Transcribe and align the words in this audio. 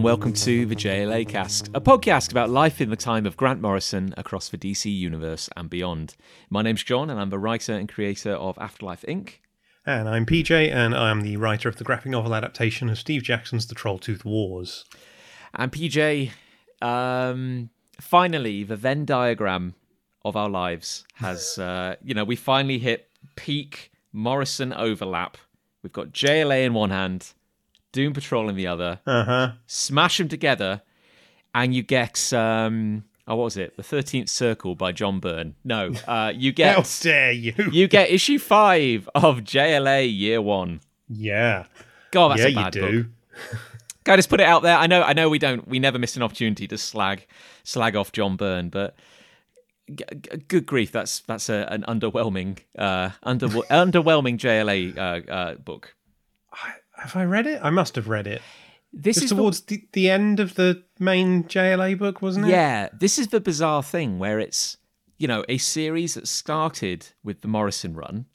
and 0.00 0.04
welcome 0.06 0.32
to 0.32 0.64
the 0.64 0.74
JLA 0.74 1.28
Cast, 1.28 1.68
a 1.74 1.80
podcast 1.80 2.30
about 2.30 2.48
life 2.48 2.80
in 2.80 2.88
the 2.88 2.96
time 2.96 3.26
of 3.26 3.36
Grant 3.36 3.60
Morrison 3.60 4.14
across 4.16 4.48
the 4.48 4.56
DC 4.56 4.90
universe 4.90 5.50
and 5.58 5.68
beyond. 5.68 6.16
My 6.48 6.62
name's 6.62 6.82
Jon, 6.82 7.10
and 7.10 7.20
I'm 7.20 7.28
the 7.28 7.38
writer 7.38 7.74
and 7.74 7.86
creator 7.86 8.32
of 8.32 8.56
Afterlife 8.58 9.02
Inc. 9.02 9.40
And 9.84 10.08
I'm 10.08 10.24
PJ, 10.24 10.72
and 10.72 10.94
I'm 10.94 11.20
the 11.20 11.36
writer 11.36 11.68
of 11.68 11.76
the 11.76 11.84
graphic 11.84 12.12
novel 12.12 12.34
adaptation 12.34 12.88
of 12.88 12.98
Steve 12.98 13.22
Jackson's 13.22 13.66
The 13.66 13.74
Trolltooth 13.74 14.24
Wars. 14.24 14.86
And 15.52 15.70
PJ, 15.70 16.30
um, 16.80 17.68
finally, 18.00 18.64
the 18.64 18.76
Venn 18.76 19.04
diagram 19.04 19.74
of 20.24 20.34
our 20.34 20.48
lives 20.48 21.04
has, 21.16 21.58
uh, 21.58 21.96
you 22.02 22.14
know, 22.14 22.24
we 22.24 22.36
finally 22.36 22.78
hit 22.78 23.10
peak 23.36 23.92
Morrison 24.14 24.72
overlap. 24.72 25.36
We've 25.82 25.92
got 25.92 26.12
JLA 26.12 26.64
in 26.64 26.72
one 26.72 26.88
hand, 26.88 27.34
Doom 27.92 28.12
Patrol 28.12 28.48
in 28.48 28.56
the 28.56 28.66
other. 28.66 29.00
Uh 29.06 29.24
huh. 29.24 29.52
Smash 29.66 30.18
them 30.18 30.28
together, 30.28 30.82
and 31.54 31.74
you 31.74 31.82
get 31.82 32.32
um, 32.32 33.04
oh, 33.26 33.36
what 33.36 33.44
was 33.44 33.56
it? 33.56 33.76
The 33.76 33.82
Thirteenth 33.82 34.28
Circle 34.28 34.74
by 34.76 34.92
John 34.92 35.20
Byrne. 35.20 35.54
No, 35.64 35.92
uh, 36.06 36.32
you 36.34 36.50
How 36.58 36.76
get 36.82 36.98
dare 37.02 37.32
you? 37.32 37.54
you 37.72 37.88
get 37.88 38.10
issue 38.10 38.38
five 38.38 39.08
of 39.14 39.40
JLA 39.40 40.06
Year 40.16 40.40
One. 40.42 40.80
yeah. 41.08 41.64
God, 42.12 42.30
that's 42.32 42.40
yeah, 42.40 42.46
a 42.46 42.50
you 42.50 42.56
bad 42.56 42.72
do. 42.72 43.04
book. 43.04 43.12
Can 44.04 44.14
I 44.14 44.16
just 44.16 44.28
put 44.30 44.40
it 44.40 44.46
out 44.46 44.62
there? 44.64 44.76
I 44.76 44.88
know, 44.88 45.02
I 45.02 45.12
know, 45.12 45.28
we 45.28 45.38
don't, 45.38 45.68
we 45.68 45.78
never 45.78 45.96
miss 45.96 46.16
an 46.16 46.22
opportunity 46.22 46.66
to 46.66 46.76
slag, 46.76 47.24
slag 47.62 47.94
off 47.94 48.10
John 48.10 48.34
Byrne, 48.36 48.68
but 48.68 48.96
g- 49.94 50.02
g- 50.20 50.38
good 50.48 50.66
grief, 50.66 50.90
that's 50.90 51.20
that's 51.20 51.48
a, 51.48 51.68
an 51.70 51.84
underwhelming, 51.86 52.58
uh, 52.76 53.10
under, 53.22 53.46
underwhelming 53.70 54.38
JLA 54.38 54.98
uh, 54.98 55.30
uh, 55.30 55.54
book. 55.54 55.94
Have 57.00 57.16
I 57.16 57.24
read 57.24 57.46
it? 57.46 57.60
I 57.62 57.70
must 57.70 57.96
have 57.96 58.08
read 58.08 58.26
it. 58.26 58.42
This 58.92 59.22
is 59.22 59.30
towards 59.30 59.62
the, 59.62 59.84
the 59.92 60.10
end 60.10 60.38
of 60.38 60.54
the 60.56 60.82
main 60.98 61.44
JLA 61.44 61.96
book, 61.96 62.20
wasn't 62.20 62.46
it? 62.46 62.50
Yeah, 62.50 62.88
this 62.92 63.18
is 63.18 63.28
the 63.28 63.40
bizarre 63.40 63.82
thing 63.82 64.18
where 64.18 64.38
it's, 64.38 64.76
you 65.16 65.26
know, 65.26 65.44
a 65.48 65.58
series 65.58 66.14
that 66.14 66.28
started 66.28 67.06
with 67.22 67.40
the 67.40 67.48
Morrison 67.48 67.94
run, 67.94 68.26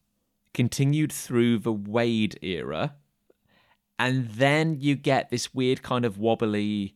continued 0.53 1.11
through 1.11 1.59
the 1.59 1.73
Waid 1.73 2.41
era, 2.41 2.95
and 3.99 4.29
then 4.31 4.79
you 4.79 4.95
get 4.95 5.29
this 5.29 5.53
weird 5.53 5.83
kind 5.83 6.05
of 6.05 6.17
wobbly. 6.17 6.95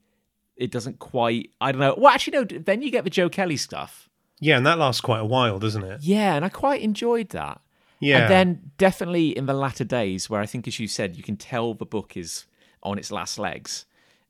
It 0.56 0.72
doesn't 0.72 1.00
quite. 1.00 1.52
I 1.62 1.72
don't 1.72 1.82
know. 1.82 1.96
Well, 1.98 2.14
actually, 2.14 2.38
no. 2.38 2.44
Then 2.46 2.82
you 2.82 2.92
get 2.92 3.04
the 3.04 3.10
Joe 3.10 3.30
Kelly 3.30 3.58
stuff. 3.58 4.10
Yeah, 4.40 4.58
and 4.58 4.66
that 4.66 4.80
lasts 4.80 5.02
quite 5.02 5.20
a 5.20 5.26
while, 5.26 5.60
doesn't 5.60 5.84
it? 5.84 6.02
Yeah, 6.02 6.36
and 6.36 6.44
I 6.46 6.50
quite 6.50 6.82
enjoyed 6.82 7.30
that. 7.30 7.62
Yeah. 8.00 8.20
And 8.20 8.32
then 8.32 8.72
definitely 8.78 9.38
in 9.38 9.46
the 9.46 9.54
latter 9.54 9.84
days, 9.84 10.30
where 10.30 10.42
I 10.42 10.46
think, 10.46 10.68
as 10.68 10.80
you 10.80 10.88
said, 10.88 11.16
you 11.16 11.24
can 11.24 11.38
tell 11.38 11.74
the 11.74 11.86
book 11.86 12.16
is 12.16 12.46
on 12.82 12.98
its 12.98 13.12
last 13.12 13.38
legs 13.38 13.86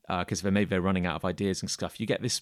uh, 0.07 0.19
because 0.19 0.41
they 0.41 0.49
maybe 0.49 0.69
they're 0.69 0.81
running 0.81 1.05
out 1.05 1.15
of 1.15 1.25
ideas 1.25 1.61
and 1.61 1.69
stuff. 1.69 1.99
You 1.99 2.07
get 2.07 2.21
this, 2.21 2.41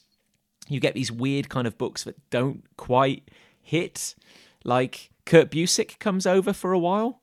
you 0.70 0.80
get 0.80 0.94
these 0.94 1.12
weird 1.12 1.50
kind 1.50 1.68
of 1.68 1.78
books 1.78 2.04
that 2.06 2.18
don't 2.30 2.64
quite 2.78 3.30
hit. 3.62 4.16
Like 4.64 5.10
Kurt 5.26 5.52
Busiek 5.52 6.00
comes 6.00 6.26
over 6.26 6.54
for 6.54 6.72
a 6.72 6.80
while 6.80 7.22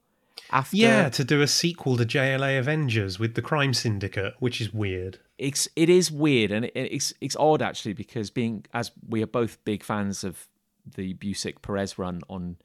after. 0.51 0.77
yeah, 0.77 1.09
to 1.09 1.25
do 1.25 1.41
a 1.41 1.47
sequel 1.47 1.97
to 1.97 2.05
JLA 2.05 2.59
Avengers 2.59 3.19
with 3.19 3.35
the 3.35 3.43
Crime 3.43 3.73
Syndicate, 3.75 4.35
which 4.39 4.61
is 4.61 4.73
weird. 4.73 5.19
it's 5.39 5.67
it 5.75 5.89
is 5.89 6.13
weird 6.13 6.53
and 6.53 6.67
it, 6.67 6.73
it's 6.75 7.13
it's 7.21 7.37
odd 7.37 7.61
actually 7.61 7.93
because 7.93 8.31
being 8.31 8.65
as 8.73 8.93
we 9.09 9.23
are 9.23 9.27
both 9.27 9.63
big 9.65 9.83
fans 9.83 10.23
of 10.25 10.47
the 10.95 11.15
Busiek 11.15 11.61
Perez 11.63 11.99
run 11.99 12.21
on 12.29 12.57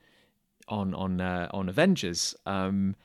on 0.69 0.93
on 0.93 1.19
uh, 1.21 1.49
on 1.51 1.67
Avengers. 1.69 2.35
Um, 2.45 2.95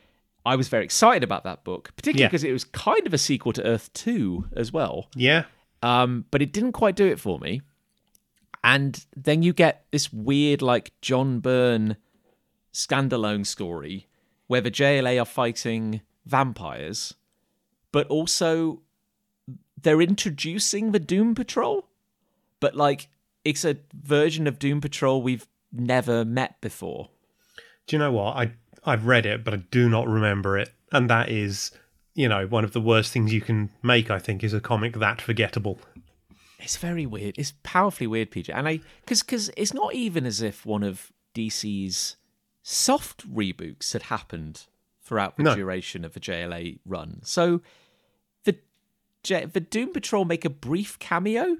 I 0.47 0.57
was 0.57 0.69
very 0.69 0.85
excited 0.85 1.23
about 1.25 1.45
that 1.45 1.65
book, 1.65 1.93
particularly 1.97 2.23
Yeah. 2.23 2.29
because 2.29 2.45
it 2.45 2.53
was 2.53 2.65
kind 2.65 3.07
of 3.07 3.15
a 3.15 3.19
sequel 3.19 3.53
to 3.55 3.65
Earth 3.65 3.93
Two 3.95 4.47
as 4.55 4.73
well. 4.73 5.09
Yeah. 5.17 5.45
Um, 5.83 6.25
but 6.31 6.41
it 6.43 6.53
didn't 6.53 6.73
quite 6.73 6.97
do 6.97 7.07
it 7.07 7.19
for 7.21 7.39
me. 7.39 7.63
And 8.63 9.05
then 9.15 9.43
you 9.43 9.53
get 9.53 9.85
this 9.91 10.11
weird, 10.13 10.63
like 10.63 10.93
John 11.03 11.41
Byrne 11.41 11.97
standalone 12.73 13.47
story 13.47 14.07
where 14.47 14.61
the 14.61 14.71
JLA 14.71 15.21
are 15.21 15.25
fighting 15.27 16.01
vampires, 16.27 17.15
but 17.93 18.07
also 18.09 18.81
they're 19.81 20.01
introducing 20.03 20.93
the 20.93 20.99
Doom 20.99 21.35
Patrol, 21.35 21.87
but 22.61 22.75
like 22.75 23.09
it's 23.45 23.65
a 23.65 23.77
version 23.93 24.47
of 24.47 24.59
Doom 24.59 24.81
Patrol 24.81 25.21
we've 25.23 25.47
never 25.73 26.25
met 26.25 26.61
before. 26.63 27.11
Do 27.87 27.97
you 27.97 27.99
know 27.99 28.13
what? 28.13 28.37
I 28.37 28.53
I've 28.85 29.07
read 29.07 29.27
it, 29.27 29.45
but 29.45 29.55
I 29.55 29.59
do 29.71 29.89
not 29.89 30.07
remember 30.09 30.59
it, 30.59 30.73
and 30.93 31.09
that 31.11 31.29
is, 31.31 31.71
you 32.15 32.29
know, 32.29 32.47
one 32.47 32.65
of 32.65 32.73
the 32.73 32.81
worst 32.81 33.13
things 33.13 33.33
you 33.33 33.41
can 33.41 33.71
make. 33.83 34.11
I 34.11 34.19
think 34.19 34.43
is 34.45 34.53
a 34.55 34.61
comic 34.61 34.95
that 34.99 35.21
forgettable. 35.21 35.79
It's 36.59 36.77
very 36.77 37.05
weird. 37.05 37.35
It's 37.39 37.53
powerfully 37.63 38.07
weird, 38.07 38.31
PJ. 38.31 38.51
And 38.55 38.67
I, 38.69 38.81
because 39.01 39.23
because 39.23 39.51
it's 39.57 39.75
not 39.75 39.95
even 39.95 40.25
as 40.25 40.41
if 40.41 40.65
one 40.65 40.83
of 40.83 41.13
DC's 41.35 42.17
soft 42.63 43.31
reboots 43.31 43.93
had 43.93 44.05
happened 44.05 44.65
throughout 45.03 45.37
the 45.37 45.43
No. 45.43 45.55
duration 45.55 46.05
of 46.05 46.15
the 46.15 46.21
JLA 46.21 46.79
run. 46.87 47.21
So 47.23 47.61
the 48.45 48.57
the 49.23 49.61
Doom 49.61 49.93
Patrol 49.93 50.25
make 50.25 50.45
a 50.47 50.51
brief 50.51 50.99
cameo 50.99 51.59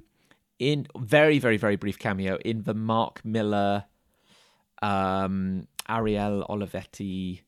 in 0.59 0.87
very 0.97 1.39
very 1.39 1.57
very 1.59 1.77
brief 1.77 1.99
cameo 1.99 2.39
in 2.45 2.63
the 2.63 2.75
Mark 2.75 3.23
Millar, 3.25 3.85
um, 4.83 5.67
Ariel 5.89 6.45
Olivetti. 6.49 7.41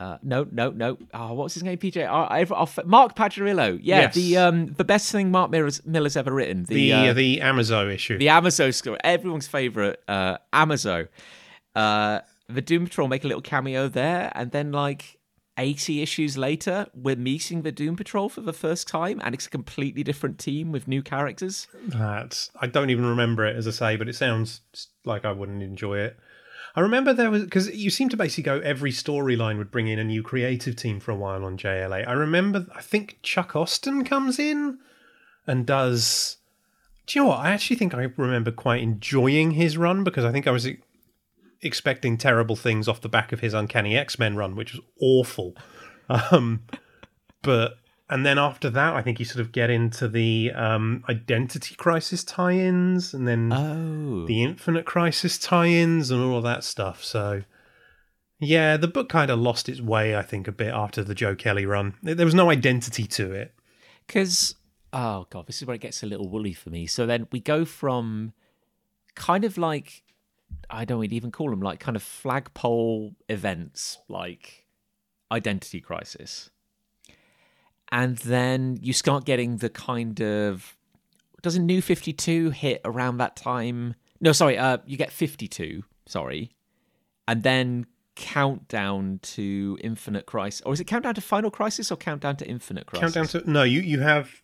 Uh, 0.00 0.18
no, 0.24 0.46
no, 0.50 0.70
no. 0.70 0.98
Oh, 1.14 1.34
what's 1.34 1.54
his 1.54 1.62
name? 1.62 1.78
PJ. 1.78 2.04
Oh, 2.08 2.82
Mark 2.84 3.14
Pajarillo. 3.14 3.78
Yeah, 3.80 4.00
Yes. 4.00 4.14
the 4.14 4.36
um, 4.38 4.66
the 4.74 4.84
best 4.84 5.12
thing 5.12 5.30
Mark 5.30 5.50
Millar's, 5.52 5.84
Millar's 5.86 6.16
ever 6.16 6.32
written. 6.32 6.64
The 6.64 6.92
uh, 6.92 7.12
the 7.12 7.38
Amazo 7.40 7.92
issue. 7.94 8.18
the 8.18 8.26
Amazo 8.26 8.74
story, 8.74 8.98
everyone's 9.04 9.46
favorite 9.46 10.02
uh, 10.08 10.38
Amazo. 10.52 11.08
Uh, 11.76 12.20
the 12.48 12.60
Doom 12.60 12.84
Patrol 12.84 13.08
make 13.08 13.24
a 13.24 13.28
little 13.28 13.40
cameo 13.42 13.88
there, 13.88 14.32
and 14.34 14.50
then 14.50 14.72
like 14.72 15.16
eighty 15.58 16.02
issues 16.02 16.36
later, 16.36 16.86
we're 16.92 17.14
meeting 17.16 17.62
the 17.62 17.70
Doom 17.72 17.94
Patrol 17.94 18.28
for 18.28 18.40
the 18.40 18.52
first 18.52 18.88
time, 18.88 19.20
and 19.24 19.32
it's 19.32 19.46
a 19.46 19.50
completely 19.50 20.02
different 20.02 20.40
team 20.40 20.72
with 20.72 20.88
new 20.88 21.02
characters. 21.02 21.68
That's 21.86 22.50
I 22.60 22.66
don't 22.66 22.90
even 22.90 23.06
remember 23.06 23.46
it 23.46 23.54
as 23.56 23.68
I 23.68 23.70
say, 23.70 23.96
but 23.96 24.08
it 24.08 24.16
sounds 24.16 24.60
like 25.04 25.24
I 25.24 25.30
wouldn't 25.30 25.62
enjoy 25.62 25.98
it. 25.98 26.18
I 26.76 26.80
remember 26.80 27.12
there 27.12 27.30
was 27.30 27.44
because 27.44 27.74
you 27.74 27.90
seem 27.90 28.08
to 28.08 28.16
basically 28.16 28.42
go 28.42 28.58
every 28.60 28.90
storyline 28.90 29.58
would 29.58 29.70
bring 29.70 29.86
in 29.86 29.98
a 29.98 30.04
new 30.04 30.22
creative 30.22 30.74
team 30.74 30.98
for 30.98 31.12
a 31.12 31.16
while 31.16 31.44
on 31.44 31.56
JLA. 31.56 32.06
I 32.06 32.12
remember 32.12 32.66
I 32.74 32.80
think 32.80 33.18
Chuck 33.22 33.54
Austen 33.54 34.04
comes 34.04 34.38
in 34.38 34.78
and 35.46 35.66
does. 35.66 36.38
Do 37.06 37.18
you 37.18 37.22
know 37.22 37.28
what? 37.28 37.40
I 37.40 37.50
actually 37.50 37.76
think 37.76 37.94
I 37.94 38.08
remember 38.16 38.50
quite 38.50 38.82
enjoying 38.82 39.52
his 39.52 39.76
run 39.76 40.04
because 40.04 40.24
I 40.24 40.32
think 40.32 40.46
I 40.46 40.50
was 40.50 40.66
expecting 41.62 42.16
terrible 42.16 42.56
things 42.56 42.88
off 42.88 43.00
the 43.00 43.08
back 43.08 43.32
of 43.32 43.40
his 43.40 43.54
Uncanny 43.54 43.96
X 43.96 44.18
Men 44.18 44.36
run, 44.36 44.56
which 44.56 44.72
was 44.72 44.82
awful. 45.00 45.54
Um, 46.08 46.64
but 47.42 47.78
and 48.14 48.24
then 48.24 48.38
after 48.38 48.70
that, 48.70 48.94
I 48.94 49.02
think 49.02 49.18
you 49.18 49.24
sort 49.24 49.40
of 49.40 49.50
get 49.50 49.70
into 49.70 50.06
the 50.06 50.52
um, 50.54 51.04
Identity 51.08 51.74
Crisis 51.74 52.22
tie-ins, 52.22 53.12
and 53.12 53.26
then 53.26 53.52
Oh, 53.52 54.24
the 54.24 54.44
Infinite 54.44 54.86
Crisis 54.86 55.36
tie-ins, 55.36 56.12
and 56.12 56.22
all 56.22 56.38
of 56.38 56.44
that 56.44 56.62
stuff. 56.62 57.02
So, 57.02 57.42
yeah, 58.38 58.76
the 58.76 58.86
book 58.86 59.08
kind 59.08 59.30
of 59.32 59.40
lost 59.40 59.68
its 59.68 59.80
way, 59.80 60.16
I 60.16 60.22
think, 60.22 60.46
a 60.46 60.52
bit 60.52 60.72
after 60.72 61.02
the 61.02 61.14
Joe 61.14 61.34
Kelly 61.34 61.66
run. 61.66 61.94
There 62.04 62.14
there 62.14 62.26
was 62.26 62.36
no 62.36 62.50
identity 62.50 63.06
to 63.08 63.32
it. 63.32 63.52
because 64.06 64.54
oh 64.92 65.26
god, 65.30 65.46
this 65.48 65.60
is 65.60 65.66
where 65.66 65.74
it 65.74 65.80
gets 65.80 66.04
a 66.04 66.06
little 66.06 66.28
woolly 66.28 66.52
for 66.52 66.70
me. 66.70 66.86
So 66.86 67.06
then 67.06 67.26
we 67.32 67.40
go 67.40 67.64
from 67.64 68.32
kind 69.16 69.44
of 69.44 69.58
like 69.58 70.04
I 70.70 70.84
don't 70.84 71.12
even 71.12 71.32
call 71.32 71.50
them 71.50 71.60
like 71.60 71.80
kind 71.80 71.96
of 71.96 72.02
flagpole 72.02 73.16
events 73.28 73.98
like 74.08 74.66
Identity 75.32 75.80
Crisis, 75.80 76.50
and 77.92 78.16
then 78.18 78.78
you 78.80 78.92
start 78.92 79.24
getting 79.24 79.58
the 79.58 79.70
kind 79.70 80.20
of 80.20 80.76
doesn't 81.42 81.66
New 81.66 81.82
Fifty 81.82 82.12
Two 82.12 82.50
hit 82.50 82.80
around 82.84 83.18
that 83.18 83.36
time? 83.36 83.94
No, 84.20 84.32
sorry, 84.32 84.58
uh, 84.58 84.78
you 84.86 84.96
get 84.96 85.12
Fifty 85.12 85.46
Two. 85.46 85.84
Sorry, 86.06 86.52
and 87.28 87.42
then 87.42 87.86
countdown 88.16 89.18
to 89.22 89.78
Infinite 89.82 90.26
Crisis, 90.26 90.62
or 90.62 90.72
is 90.72 90.80
it 90.80 90.84
countdown 90.84 91.14
to 91.14 91.20
Final 91.20 91.50
Crisis 91.50 91.90
or 91.90 91.96
countdown 91.96 92.36
to 92.36 92.46
Infinite 92.46 92.86
Crisis? 92.86 93.14
Countdown 93.14 93.42
to 93.42 93.50
no, 93.50 93.62
you 93.62 93.80
you 93.80 94.00
have 94.00 94.42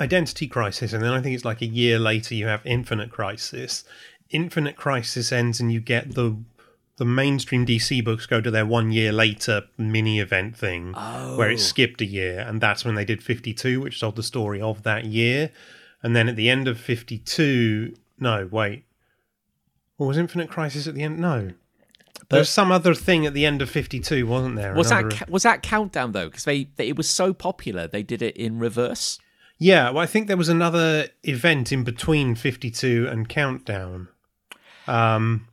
Identity 0.00 0.46
Crisis, 0.46 0.92
and 0.92 1.02
then 1.02 1.12
I 1.12 1.20
think 1.20 1.34
it's 1.34 1.44
like 1.44 1.62
a 1.62 1.66
year 1.66 1.98
later 1.98 2.34
you 2.34 2.46
have 2.46 2.64
Infinite 2.64 3.10
Crisis. 3.10 3.84
Infinite 4.30 4.76
Crisis 4.76 5.32
ends, 5.32 5.60
and 5.60 5.72
you 5.72 5.80
get 5.80 6.14
the 6.14 6.36
the 7.00 7.06
mainstream 7.06 7.64
DC 7.64 8.04
books 8.04 8.26
go 8.26 8.42
to 8.42 8.50
their 8.50 8.66
one 8.66 8.92
year 8.92 9.10
later 9.10 9.62
mini 9.78 10.20
event 10.20 10.54
thing 10.54 10.92
where 10.92 11.50
it 11.50 11.58
skipped 11.58 12.02
a 12.02 12.04
year, 12.04 12.40
and 12.40 12.60
that's 12.60 12.84
when 12.84 12.94
they 12.94 13.06
did 13.06 13.22
52, 13.22 13.80
which 13.80 13.98
told 13.98 14.16
the 14.16 14.22
story 14.22 14.60
of 14.60 14.82
that 14.82 15.06
year. 15.06 15.50
And 16.02 16.14
then 16.14 16.28
at 16.28 16.36
the 16.36 16.50
end 16.50 16.68
of 16.68 16.78
52, 16.78 17.96
no, 18.18 18.46
wait. 18.52 18.84
Or 19.96 20.08
was 20.08 20.18
Infinite 20.18 20.50
Crisis 20.50 20.86
at 20.86 20.94
the 20.94 21.02
end? 21.02 21.18
No. 21.18 21.52
There's 22.28 22.50
some 22.50 22.70
other 22.70 22.92
thing 22.94 23.24
at 23.24 23.32
the 23.32 23.46
end 23.46 23.62
of 23.62 23.70
52, 23.70 24.26
wasn't 24.26 24.56
there? 24.56 24.74
Was 24.74 24.90
Another- 24.90 25.08
that 25.08 25.30
was 25.30 25.44
that 25.44 25.62
countdown 25.62 26.12
though? 26.12 26.28
Because 26.28 26.44
they, 26.44 26.64
they 26.76 26.88
it 26.88 26.98
was 26.98 27.08
so 27.08 27.32
popular 27.32 27.86
they 27.88 28.02
did 28.02 28.20
it 28.20 28.36
in 28.36 28.58
reverse. 28.58 29.18
Yeah, 29.58 29.88
well, 29.88 30.02
I 30.02 30.06
think 30.06 30.26
there 30.28 30.36
was 30.36 30.50
another 30.50 31.08
event 31.22 31.72
in 31.72 31.82
between 31.82 32.34
52 32.34 33.08
and 33.10 33.26
Countdown. 33.26 34.08
Um, 34.86 35.46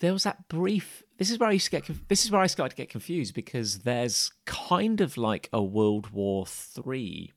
there 0.00 0.12
was 0.12 0.24
that 0.24 0.48
brief. 0.48 1.02
This 1.18 1.30
is 1.30 1.38
where 1.38 1.48
I 1.48 1.52
used 1.52 1.66
to 1.66 1.70
get. 1.70 2.08
This 2.08 2.24
is 2.24 2.30
where 2.30 2.40
I 2.40 2.46
started 2.46 2.70
to 2.70 2.76
get 2.76 2.88
confused 2.88 3.34
because 3.34 3.80
there's 3.80 4.32
kind 4.46 5.00
of 5.00 5.16
like 5.16 5.48
a 5.52 5.62
World 5.62 6.10
War 6.10 6.46
Three 6.46 7.32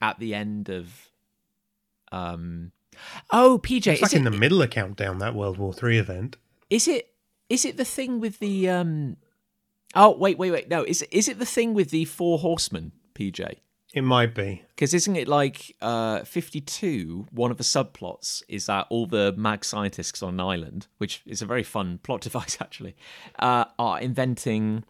at 0.00 0.18
the 0.18 0.34
end 0.34 0.68
of. 0.68 1.10
Um. 2.12 2.72
Oh, 3.30 3.60
PJ, 3.62 3.86
it's 3.86 3.86
is 3.86 4.02
like 4.02 4.12
it, 4.12 4.16
in 4.16 4.24
the 4.24 4.30
middle 4.30 4.60
of 4.60 4.70
Countdown, 4.70 5.18
that 5.18 5.34
World 5.34 5.56
War 5.56 5.72
Three 5.72 5.98
event. 5.98 6.36
is 6.68 6.86
it 6.86 7.14
is 7.48 7.64
it 7.64 7.76
the 7.76 7.84
thing 7.84 8.20
with 8.20 8.38
the 8.40 8.68
um? 8.68 9.16
Oh 9.94 10.16
wait, 10.16 10.38
wait, 10.38 10.50
wait. 10.50 10.68
No, 10.68 10.82
is 10.84 11.02
is 11.10 11.28
it 11.28 11.38
the 11.38 11.46
thing 11.46 11.74
with 11.74 11.90
the 11.90 12.04
four 12.04 12.38
horsemen, 12.38 12.92
PJ? 13.14 13.56
It 13.92 14.02
might 14.02 14.34
be. 14.34 14.64
Because 14.68 14.94
isn't 14.94 15.16
it 15.16 15.26
like 15.26 15.74
uh, 15.80 16.20
52? 16.20 17.26
One 17.32 17.50
of 17.50 17.56
the 17.56 17.64
subplots 17.64 18.42
is 18.48 18.66
that 18.66 18.86
all 18.88 19.06
the 19.06 19.34
mag 19.36 19.64
scientists 19.64 20.22
on 20.22 20.34
an 20.34 20.40
island, 20.40 20.86
which 20.98 21.22
is 21.26 21.42
a 21.42 21.46
very 21.46 21.64
fun 21.64 21.98
plot 22.02 22.20
device 22.20 22.58
actually, 22.60 22.96
uh, 23.38 23.64
are 23.78 24.00
inventing 24.00 24.84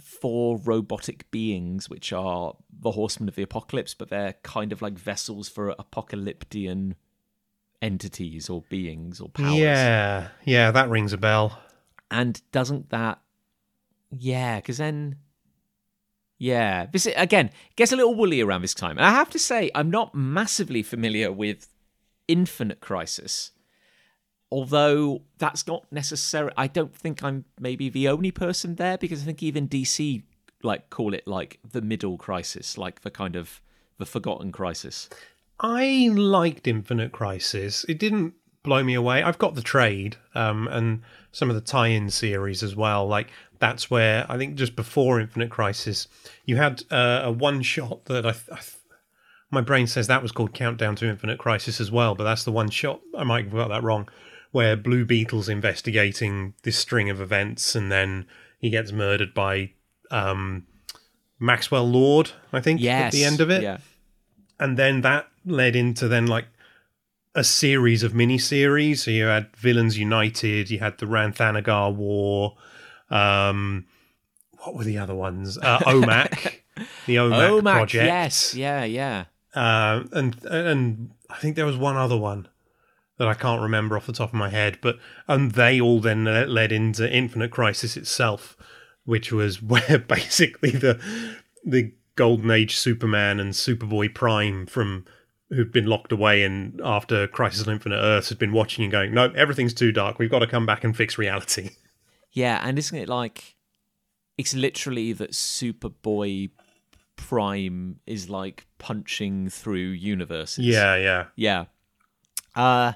four 0.00 0.58
robotic 0.58 1.30
beings, 1.30 1.88
which 1.88 2.12
are 2.12 2.54
the 2.70 2.92
horsemen 2.92 3.28
of 3.28 3.34
the 3.34 3.42
apocalypse, 3.42 3.94
but 3.94 4.08
they're 4.08 4.34
kind 4.42 4.72
of 4.72 4.82
like 4.82 4.94
vessels 4.94 5.48
for 5.48 5.74
apocalyptian 5.78 6.94
entities 7.80 8.48
or 8.48 8.62
beings 8.68 9.20
or 9.20 9.28
powers. 9.28 9.54
Yeah, 9.54 10.28
yeah, 10.44 10.70
that 10.70 10.88
rings 10.88 11.12
a 11.12 11.18
bell. 11.18 11.58
And 12.10 12.40
doesn't 12.52 12.90
that, 12.90 13.20
yeah? 14.10 14.56
Because 14.56 14.78
then, 14.78 15.16
yeah, 16.42 16.86
this 16.86 17.06
again 17.06 17.50
gets 17.76 17.92
a 17.92 17.96
little 17.96 18.16
woolly 18.16 18.40
around 18.40 18.62
this 18.62 18.74
time. 18.74 18.98
And 18.98 19.06
I 19.06 19.10
have 19.10 19.30
to 19.30 19.38
say, 19.38 19.70
I'm 19.76 19.90
not 19.90 20.12
massively 20.12 20.82
familiar 20.82 21.30
with 21.30 21.68
Infinite 22.26 22.80
Crisis, 22.80 23.52
although 24.50 25.22
that's 25.38 25.68
not 25.68 25.86
necessary. 25.92 26.50
I 26.56 26.66
don't 26.66 26.96
think 26.96 27.22
I'm 27.22 27.44
maybe 27.60 27.88
the 27.88 28.08
only 28.08 28.32
person 28.32 28.74
there 28.74 28.98
because 28.98 29.22
I 29.22 29.26
think 29.26 29.40
even 29.40 29.68
DC 29.68 30.24
like 30.64 30.90
call 30.90 31.14
it 31.14 31.28
like 31.28 31.60
the 31.70 31.80
middle 31.80 32.18
crisis, 32.18 32.76
like 32.76 33.02
the 33.02 33.10
kind 33.12 33.36
of 33.36 33.60
the 33.98 34.06
forgotten 34.06 34.50
crisis. 34.50 35.08
I 35.60 36.10
liked 36.12 36.66
Infinite 36.66 37.12
Crisis. 37.12 37.84
It 37.88 38.00
didn't 38.00 38.34
blow 38.64 38.82
me 38.82 38.94
away. 38.94 39.22
I've 39.22 39.38
got 39.38 39.54
the 39.54 39.62
trade 39.62 40.16
um, 40.34 40.66
and 40.68 41.02
some 41.30 41.50
of 41.50 41.54
the 41.54 41.60
tie-in 41.60 42.10
series 42.10 42.64
as 42.64 42.74
well. 42.74 43.06
Like 43.06 43.30
that's 43.62 43.88
where 43.88 44.26
I 44.28 44.36
think 44.38 44.56
just 44.56 44.74
before 44.74 45.20
Infinite 45.20 45.48
Crisis, 45.48 46.08
you 46.44 46.56
had 46.56 46.82
uh, 46.90 47.20
a 47.22 47.30
one-shot 47.30 48.06
that 48.06 48.26
I, 48.26 48.34
I 48.52 48.58
my 49.52 49.60
brain 49.60 49.86
says 49.86 50.08
that 50.08 50.20
was 50.20 50.32
called 50.32 50.52
Countdown 50.52 50.96
to 50.96 51.06
Infinite 51.06 51.38
Crisis 51.38 51.80
as 51.80 51.88
well, 51.88 52.16
but 52.16 52.24
that's 52.24 52.42
the 52.42 52.50
one 52.50 52.70
shot. 52.70 53.00
I 53.16 53.22
might 53.22 53.44
have 53.44 53.54
got 53.54 53.68
that 53.68 53.84
wrong. 53.84 54.08
Where 54.50 54.76
Blue 54.76 55.04
Beetle's 55.04 55.48
investigating 55.48 56.54
this 56.64 56.76
string 56.76 57.08
of 57.08 57.20
events, 57.20 57.76
and 57.76 57.90
then 57.90 58.26
he 58.58 58.68
gets 58.68 58.90
murdered 58.90 59.32
by 59.32 59.70
um, 60.10 60.66
Maxwell 61.38 61.88
Lord. 61.88 62.32
I 62.52 62.60
think 62.60 62.80
Yes, 62.80 63.04
at 63.04 63.12
the 63.12 63.24
end 63.24 63.40
of 63.40 63.48
it 63.48 63.62
yeah. 63.62 63.78
and 64.58 64.76
then 64.76 65.02
that 65.02 65.28
led 65.46 65.76
into 65.76 66.08
then 66.08 66.26
like 66.26 66.46
a 67.36 67.44
series 67.44 68.02
of 68.02 68.12
mini 68.12 68.38
series. 68.38 69.04
So 69.04 69.12
you 69.12 69.26
had 69.26 69.56
Villains 69.56 69.96
United, 69.96 70.68
you 70.68 70.80
had 70.80 70.98
the 70.98 71.06
Rann-Thanagar 71.06 71.94
War. 71.94 72.56
Um, 73.12 73.86
what 74.58 74.74
were 74.74 74.84
the 74.84 74.98
other 74.98 75.14
ones? 75.14 75.58
Uh, 75.58 75.78
OMAC, 75.80 76.60
the 77.06 77.16
OMAC, 77.16 77.60
OMAC, 77.60 77.72
project. 77.72 78.04
yes, 78.06 78.54
yeah, 78.54 78.84
yeah. 78.84 79.24
Uh, 79.54 80.04
and 80.12 80.44
and 80.44 81.10
I 81.28 81.36
think 81.38 81.56
there 81.56 81.66
was 81.66 81.76
one 81.76 81.96
other 81.96 82.16
one 82.16 82.48
that 83.18 83.28
I 83.28 83.34
can't 83.34 83.60
remember 83.60 83.96
off 83.96 84.06
the 84.06 84.12
top 84.12 84.30
of 84.30 84.34
my 84.34 84.48
head. 84.48 84.78
But 84.80 84.98
and 85.28 85.52
they 85.52 85.80
all 85.80 86.00
then 86.00 86.24
led 86.24 86.72
into 86.72 87.10
Infinite 87.10 87.50
Crisis 87.50 87.96
itself, 87.96 88.56
which 89.04 89.30
was 89.32 89.60
where 89.62 89.98
basically 89.98 90.70
the 90.70 91.00
the 91.64 91.92
Golden 92.16 92.50
Age 92.50 92.76
Superman 92.76 93.40
and 93.40 93.52
Superboy 93.52 94.14
Prime 94.14 94.66
from 94.66 95.04
who'd 95.50 95.72
been 95.72 95.86
locked 95.86 96.12
away 96.12 96.42
and 96.44 96.80
after 96.82 97.26
Crisis 97.26 97.66
on 97.66 97.74
Infinite 97.74 97.96
Earths 97.96 98.30
had 98.30 98.38
been 98.38 98.52
watching 98.52 98.84
and 98.84 98.92
going, 98.92 99.12
no, 99.12 99.30
everything's 99.36 99.74
too 99.74 99.92
dark. 99.92 100.18
We've 100.18 100.30
got 100.30 100.38
to 100.38 100.46
come 100.46 100.64
back 100.64 100.82
and 100.82 100.96
fix 100.96 101.18
reality. 101.18 101.70
Yeah, 102.32 102.60
and 102.62 102.78
isn't 102.78 102.96
it 102.96 103.08
like 103.08 103.56
it's 104.38 104.54
literally 104.54 105.12
that 105.12 105.32
Superboy 105.32 106.50
Prime 107.16 108.00
is 108.06 108.28
like 108.28 108.66
punching 108.78 109.50
through 109.50 109.90
universes. 109.90 110.64
Yeah, 110.64 110.96
yeah. 110.96 111.26
Yeah. 111.36 111.64
Uh 112.54 112.92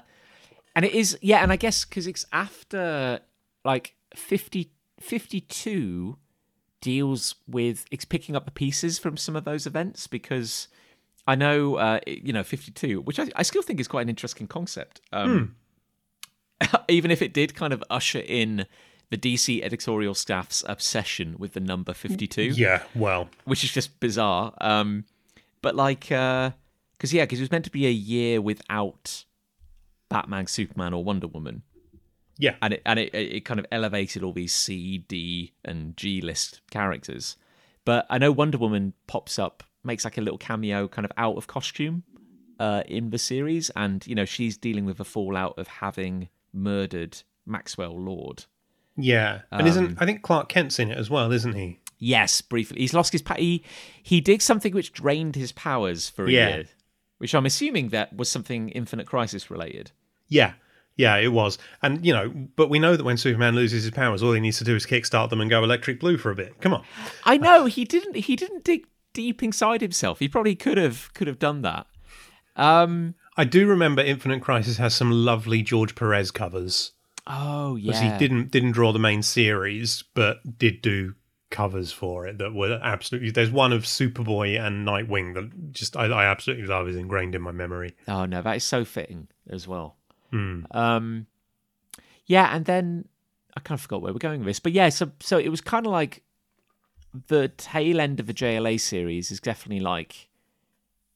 and 0.75 0.85
it 0.85 0.93
is 0.93 1.17
yeah, 1.21 1.43
and 1.43 1.51
I 1.51 1.55
guess 1.55 1.85
cuz 1.85 2.07
it's 2.07 2.25
after 2.31 3.21
like 3.63 3.95
50 4.15 4.71
52 4.99 6.17
deals 6.81 7.35
with 7.47 7.85
it's 7.91 8.05
picking 8.05 8.35
up 8.35 8.45
the 8.45 8.51
pieces 8.51 8.99
from 8.99 9.17
some 9.17 9.35
of 9.35 9.43
those 9.45 9.65
events 9.65 10.07
because 10.07 10.67
I 11.27 11.35
know 11.35 11.75
uh 11.75 11.99
you 12.05 12.33
know 12.33 12.43
52 12.43 13.01
which 13.01 13.19
I, 13.19 13.27
I 13.35 13.43
still 13.43 13.61
think 13.61 13.79
is 13.79 13.87
quite 13.87 14.03
an 14.03 14.09
interesting 14.09 14.47
concept. 14.47 15.01
Um 15.11 15.55
even 16.89 17.11
if 17.11 17.21
it 17.21 17.33
did 17.33 17.55
kind 17.55 17.73
of 17.73 17.83
usher 17.89 18.19
in 18.19 18.65
the 19.09 19.17
DC 19.17 19.63
editorial 19.63 20.13
staff's 20.13 20.63
obsession 20.67 21.35
with 21.37 21.53
the 21.53 21.59
number 21.59 21.93
52 21.93 22.41
Yeah, 22.41 22.83
well, 22.93 23.29
which 23.45 23.63
is 23.63 23.71
just 23.71 23.99
bizarre. 23.99 24.53
Um, 24.59 25.05
but 25.61 25.75
like, 25.75 26.01
because 26.01 26.53
yeah, 27.11 27.23
because 27.23 27.39
it 27.39 27.43
was 27.43 27.51
meant 27.51 27.65
to 27.65 27.71
be 27.71 27.85
a 27.87 27.91
year 27.91 28.41
without 28.41 29.25
Batman, 30.09 30.47
Superman, 30.47 30.93
or 30.93 31.03
Wonder 31.03 31.27
Woman, 31.27 31.63
yeah. 32.37 32.55
and 32.61 32.73
it 32.73 32.81
and 32.85 32.99
it, 32.99 33.13
it 33.13 33.45
kind 33.45 33.59
of 33.59 33.65
elevated 33.71 34.23
all 34.23 34.33
these 34.33 34.53
C, 34.53 34.99
D, 34.99 35.53
and 35.63 35.95
G 35.95 36.21
list 36.21 36.61
characters. 36.71 37.37
But 37.85 38.05
I 38.09 38.17
know 38.17 38.31
Wonder 38.31 38.57
Woman 38.57 38.93
pops 39.07 39.39
up, 39.39 39.63
makes 39.83 40.03
like 40.03 40.17
a 40.17 40.21
little 40.21 40.37
cameo, 40.37 40.87
kind 40.87 41.05
of 41.05 41.11
out 41.17 41.37
of 41.37 41.47
costume, 41.47 42.03
uh, 42.59 42.83
in 42.87 43.09
the 43.11 43.17
series, 43.17 43.69
and 43.75 44.05
you 44.05 44.15
know 44.15 44.25
she's 44.25 44.57
dealing 44.57 44.85
with 44.85 44.97
the 44.97 45.05
fallout 45.05 45.57
of 45.57 45.67
having 45.67 46.29
murdered 46.53 47.23
Maxwell 47.45 47.97
Lord. 47.99 48.45
Yeah. 48.97 49.41
And 49.51 49.67
isn't 49.67 50.01
I 50.01 50.05
think 50.05 50.21
Clark 50.23 50.49
Kent's 50.49 50.79
in 50.79 50.91
it 50.91 50.97
as 50.97 51.09
well, 51.09 51.31
isn't 51.31 51.53
he? 51.53 51.79
Yes, 51.99 52.41
briefly. 52.41 52.79
He's 52.79 52.93
lost 52.93 53.11
his 53.11 53.21
pa- 53.21 53.35
he 53.35 53.63
he 54.03 54.21
did 54.21 54.41
something 54.41 54.73
which 54.73 54.93
drained 54.93 55.35
his 55.35 55.51
powers 55.51 56.09
for 56.09 56.25
a 56.25 56.31
Yeah. 56.31 56.47
year, 56.49 56.63
which 57.19 57.33
I'm 57.35 57.45
assuming 57.45 57.89
that 57.89 58.15
was 58.15 58.29
something 58.31 58.69
Infinite 58.69 59.07
Crisis 59.07 59.49
related. 59.51 59.91
Yeah. 60.27 60.53
Yeah, 60.95 61.15
it 61.17 61.27
was. 61.31 61.59
And, 61.83 62.03
you 62.03 62.11
know, 62.11 62.33
but 62.55 62.71
we 62.71 62.79
know 62.79 62.95
that 62.95 63.03
when 63.03 63.17
Superman 63.17 63.53
loses 63.53 63.83
his 63.83 63.91
powers, 63.91 64.23
all 64.23 64.33
he 64.33 64.39
needs 64.39 64.57
to 64.57 64.63
do 64.63 64.75
is 64.75 64.85
kickstart 64.87 65.29
them 65.29 65.39
and 65.41 65.47
go 65.49 65.63
electric 65.63 65.99
blue 65.99 66.17
for 66.17 66.31
a 66.31 66.35
bit. 66.35 66.59
Come 66.59 66.73
on. 66.73 66.83
I 67.23 67.37
know 67.37 67.65
he 67.67 67.85
didn't 67.85 68.15
he 68.15 68.35
didn't 68.35 68.63
dig 68.63 68.87
deep 69.13 69.43
inside 69.43 69.81
himself. 69.81 70.17
He 70.19 70.27
probably 70.27 70.55
could 70.55 70.77
have 70.79 71.13
could 71.13 71.27
have 71.27 71.37
done 71.39 71.61
that. 71.61 71.85
Um. 72.55 73.13
I 73.39 73.43
do 73.43 73.67
remember 73.67 74.01
Infinite 74.01 74.41
Crisis 74.41 74.77
has 74.77 74.95
some 74.95 75.11
lovely 75.11 75.61
George 75.61 75.93
Perez 75.93 76.31
covers. 76.31 76.93
Oh 77.27 77.75
yeah. 77.75 78.13
he 78.13 78.17
didn't 78.17 78.51
didn't 78.51 78.71
draw 78.71 78.91
the 78.93 78.99
main 78.99 79.21
series, 79.21 80.03
but 80.13 80.57
did 80.57 80.81
do 80.81 81.15
covers 81.49 81.91
for 81.91 82.27
it 82.27 82.37
that 82.37 82.53
were 82.53 82.79
absolutely. 82.81 83.31
There's 83.31 83.51
one 83.51 83.73
of 83.73 83.83
Superboy 83.83 84.59
and 84.59 84.87
Nightwing 84.87 85.33
that 85.33 85.73
just 85.73 85.97
I, 85.97 86.05
I 86.05 86.25
absolutely 86.25 86.65
love. 86.65 86.87
is 86.87 86.95
ingrained 86.95 87.35
in 87.35 87.41
my 87.41 87.51
memory. 87.51 87.95
Oh 88.07 88.25
no, 88.25 88.41
that 88.41 88.55
is 88.55 88.63
so 88.63 88.85
fitting 88.85 89.27
as 89.49 89.67
well. 89.67 89.97
Hmm. 90.31 90.61
Um, 90.71 91.27
yeah, 92.25 92.55
and 92.55 92.65
then 92.65 93.07
I 93.55 93.59
kind 93.59 93.77
of 93.77 93.81
forgot 93.81 94.01
where 94.01 94.13
we're 94.13 94.19
going 94.19 94.39
with 94.39 94.47
this, 94.47 94.59
but 94.59 94.71
yeah, 94.71 94.89
so 94.89 95.11
so 95.19 95.37
it 95.37 95.49
was 95.49 95.61
kind 95.61 95.85
of 95.85 95.91
like 95.91 96.23
the 97.27 97.49
tail 97.49 97.99
end 97.99 98.19
of 98.19 98.27
the 98.27 98.33
JLA 98.33 98.79
series 98.79 99.31
is 99.31 99.39
definitely 99.39 99.79
like 99.79 100.27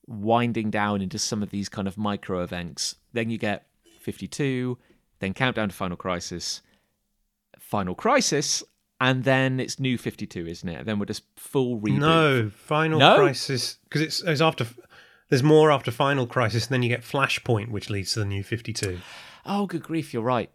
winding 0.08 0.70
down 0.70 1.01
into 1.01 1.20
some 1.20 1.44
of 1.44 1.51
these 1.51 1.70
kind 1.70 1.88
of 1.88 1.98
micro 1.98 2.41
events. 2.44 2.96
Then 3.13 3.30
you 3.30 3.38
get 3.38 3.68
52, 4.01 4.77
then 5.22 5.34
Countdown 5.34 5.70
to 5.70 5.75
Final 5.75 5.96
Crisis, 5.96 6.62
Final 7.60 7.96
Crisis, 7.96 8.63
and 9.00 9.24
then 9.24 9.60
it's 9.60 9.80
New 9.80 9.98
52, 9.98 10.46
isn't 10.46 10.68
it? 10.68 10.86
Then 10.86 11.00
we're 11.00 11.06
just 11.06 11.24
full 11.36 11.80
reboot. 11.80 12.00
No, 12.00 12.50
Final 12.50 13.00
No? 13.00 13.16
Crisis 13.16 13.78
because 13.86 14.01
it's, 14.01 14.22
it's 14.24 14.42
after. 14.42 14.68
There's 15.30 15.44
more 15.44 15.72
after 15.72 15.92
Final 15.92 16.28
Crisis, 16.28 16.66
and 16.66 16.74
then 16.74 16.84
you 16.84 16.90
get 16.90 17.04
Flashpoint, 17.04 17.70
which 17.70 17.90
leads 17.90 18.13
to 18.13 18.20
the 18.20 18.25
new 18.25 18.44
Fifty 18.44 18.74
Two. 18.74 19.00
Oh, 19.46 19.66
good 19.68 19.84
grief, 19.84 20.13
you're 20.13 20.22
right. 20.24 20.51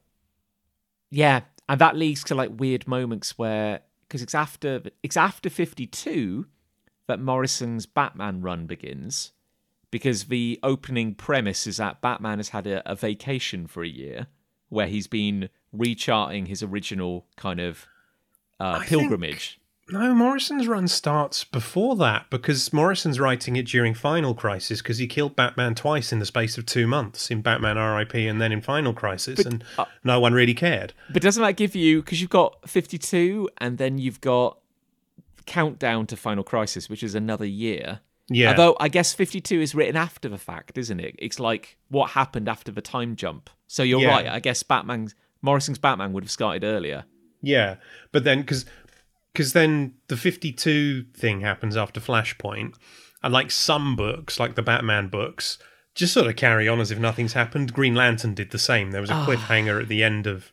Yeah, 1.10 1.40
and 1.68 1.80
that 1.80 1.96
leads 1.96 2.22
to 2.24 2.34
like 2.34 2.50
weird 2.54 2.86
moments 2.86 3.38
where 3.38 3.80
because 4.06 4.20
it's 4.20 4.34
after 4.34 4.82
it's 5.02 5.16
after 5.16 5.48
52 5.48 6.46
that 7.06 7.20
Morrison's 7.20 7.86
Batman 7.86 8.42
run 8.42 8.66
begins 8.66 9.32
because 9.90 10.24
the 10.24 10.58
opening 10.62 11.14
premise 11.14 11.66
is 11.66 11.76
that 11.76 12.00
Batman 12.00 12.38
has 12.38 12.50
had 12.50 12.66
a, 12.66 12.88
a 12.90 12.94
vacation 12.94 13.66
for 13.66 13.82
a 13.82 13.88
year 13.88 14.26
where 14.68 14.86
he's 14.86 15.06
been 15.06 15.48
recharting 15.72 16.46
his 16.46 16.62
original 16.62 17.26
kind 17.36 17.60
of 17.60 17.86
uh, 18.60 18.80
pilgrimage. 18.80 19.60
No, 19.88 20.12
Morrison's 20.14 20.66
run 20.66 20.88
starts 20.88 21.44
before 21.44 21.94
that 21.96 22.28
because 22.28 22.72
Morrison's 22.72 23.20
writing 23.20 23.54
it 23.54 23.68
during 23.68 23.94
Final 23.94 24.34
Crisis 24.34 24.82
because 24.82 24.98
he 24.98 25.06
killed 25.06 25.36
Batman 25.36 25.76
twice 25.76 26.12
in 26.12 26.18
the 26.18 26.26
space 26.26 26.58
of 26.58 26.66
two 26.66 26.88
months 26.88 27.30
in 27.30 27.40
Batman 27.40 27.78
R.I.P. 27.78 28.26
and 28.26 28.40
then 28.40 28.50
in 28.50 28.60
Final 28.60 28.92
Crisis, 28.92 29.36
But, 29.36 29.46
and 29.46 29.64
uh, 29.78 29.84
no 30.02 30.18
one 30.18 30.32
really 30.32 30.54
cared. 30.54 30.92
But 31.12 31.22
doesn't 31.22 31.42
that 31.42 31.54
give 31.54 31.76
you 31.76 32.02
because 32.02 32.20
you've 32.20 32.30
got 32.30 32.68
52 32.68 33.48
and 33.58 33.78
then 33.78 33.98
you've 33.98 34.20
got 34.20 34.58
countdown 35.46 36.08
to 36.08 36.16
Final 36.16 36.42
Crisis, 36.42 36.90
which 36.90 37.04
is 37.04 37.14
another 37.14 37.46
year. 37.46 38.00
Yeah, 38.28 38.50
Although 38.50 38.76
I 38.80 38.88
guess 38.88 39.14
52 39.14 39.60
is 39.60 39.74
written 39.74 39.96
after 39.96 40.28
the 40.28 40.38
fact, 40.38 40.76
isn't 40.78 40.98
it? 40.98 41.14
It's 41.18 41.38
like 41.38 41.76
what 41.88 42.10
happened 42.10 42.48
after 42.48 42.72
the 42.72 42.80
time 42.80 43.14
jump. 43.14 43.50
So 43.68 43.82
you're 43.84 44.00
Yeah. 44.00 44.08
right. 44.08 44.26
I 44.26 44.40
guess 44.40 44.62
Batman's 44.64 45.14
Morrison's 45.42 45.78
Batman 45.78 46.12
would 46.12 46.24
have 46.24 46.30
started 46.30 46.64
earlier. 46.64 47.04
yeah, 47.40 47.76
but 48.12 48.24
then 48.24 48.40
because 48.40 48.64
because 49.32 49.52
then 49.52 49.94
the 50.08 50.16
fifty-two 50.16 51.04
thing 51.14 51.42
happens 51.42 51.76
after 51.76 52.00
Flashpoint, 52.00 52.74
and 53.22 53.32
like 53.32 53.50
some 53.50 53.94
books, 53.94 54.40
like 54.40 54.54
the 54.56 54.62
Batman 54.62 55.08
books, 55.08 55.58
just 55.94 56.12
sort 56.14 56.26
of 56.26 56.36
carry 56.36 56.66
on 56.66 56.80
as 56.80 56.90
if 56.90 56.98
nothing's 56.98 57.34
happened. 57.34 57.72
Green 57.74 57.94
Lantern 57.94 58.34
did 58.34 58.50
the 58.50 58.58
same. 58.58 58.90
There 58.90 59.00
was 59.02 59.10
a 59.10 59.14
Ah. 59.14 59.26
cliffhanger 59.26 59.80
at 59.80 59.88
the 59.88 60.02
end 60.02 60.26
of 60.26 60.50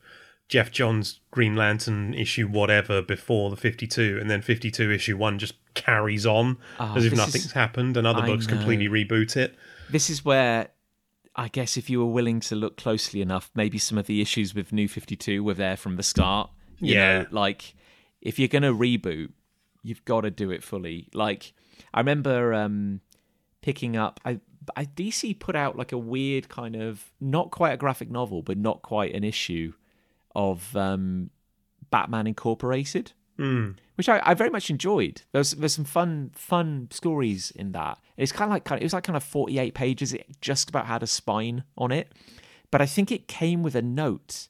Geoff 0.53 0.69
Johns' 0.69 1.19
Green 1.31 1.55
Lantern 1.55 2.13
issue 2.13 2.47
whatever 2.47 3.01
before 3.01 3.49
the 3.49 3.55
52 3.55 4.19
and 4.21 4.29
then 4.29 4.43
52 4.43 4.91
issue 4.91 5.17
1 5.17 5.39
just 5.39 5.55
carries 5.73 6.27
on 6.27 6.57
Ah, 6.79 6.93
as 6.95 7.05
if 7.05 7.13
nothing's 7.15 7.45
is- 7.47 7.51
happened 7.53 7.97
and 7.97 8.05
other 8.05 8.21
I 8.21 8.27
books 8.27 8.45
completely 8.45 8.87
reboot 8.87 9.35
it. 9.35 9.55
This 9.89 10.11
is 10.11 10.23
where 10.23 10.67
I 11.35 11.47
guess 11.47 11.75
if 11.75 11.89
you 11.89 11.97
were 11.97 12.11
willing 12.11 12.39
to 12.41 12.55
look 12.55 12.77
closely 12.77 13.19
enough, 13.19 13.49
maybe 13.55 13.79
some 13.79 13.97
of 13.97 14.05
the 14.05 14.21
issues 14.21 14.53
with 14.53 14.71
New 14.71 14.87
52 14.87 15.43
were 15.43 15.55
there 15.55 15.75
from 15.75 15.95
the 15.95 16.03
start. 16.03 16.51
You 16.77 16.93
Yeah. 16.93 17.21
know, 17.23 17.27
like 17.31 17.73
if 18.21 18.37
you're 18.37 18.47
going 18.47 18.61
to 18.61 18.73
reboot, 18.73 19.31
you've 19.81 20.05
got 20.05 20.21
to 20.21 20.29
do 20.29 20.51
it 20.51 20.63
fully. 20.63 21.09
Like 21.15 21.53
I 21.95 21.99
remember 21.99 22.53
um 22.53 23.01
picking 23.63 23.97
up 23.97 24.19
I 24.23 24.39
I 24.77 24.85
DC 24.85 25.39
put 25.39 25.55
out 25.55 25.75
like 25.79 25.91
a 25.91 25.97
weird 25.97 26.47
kind 26.47 26.75
of 26.75 27.11
not 27.19 27.49
quite 27.49 27.71
a 27.73 27.77
graphic 27.77 28.11
novel, 28.11 28.43
but 28.43 28.59
not 28.59 28.83
quite 28.83 29.15
an 29.15 29.23
issue 29.23 29.73
of 30.35 30.75
um 30.75 31.29
Batman 31.89 32.27
Incorporated 32.27 33.13
Mm. 33.39 33.77
which 33.95 34.07
I, 34.09 34.21
I 34.23 34.35
very 34.35 34.51
much 34.51 34.69
enjoyed. 34.69 35.23
There's 35.31 35.51
there's 35.53 35.73
some 35.73 35.85
fun 35.85 36.29
fun 36.35 36.87
stories 36.91 37.49
in 37.49 37.71
that. 37.71 37.97
It's 38.15 38.31
kind 38.31 38.49
of 38.49 38.53
like 38.53 38.63
kind 38.63 38.77
of, 38.77 38.83
it 38.83 38.85
was 38.85 38.93
like 38.93 39.05
kind 39.05 39.17
of 39.17 39.23
48 39.23 39.73
pages. 39.73 40.13
It 40.13 40.27
just 40.39 40.69
about 40.69 40.85
had 40.85 41.01
a 41.01 41.07
spine 41.07 41.63
on 41.75 41.91
it, 41.91 42.11
but 42.69 42.79
I 42.79 42.85
think 42.85 43.11
it 43.11 43.27
came 43.27 43.63
with 43.63 43.73
a 43.73 43.81
note, 43.81 44.49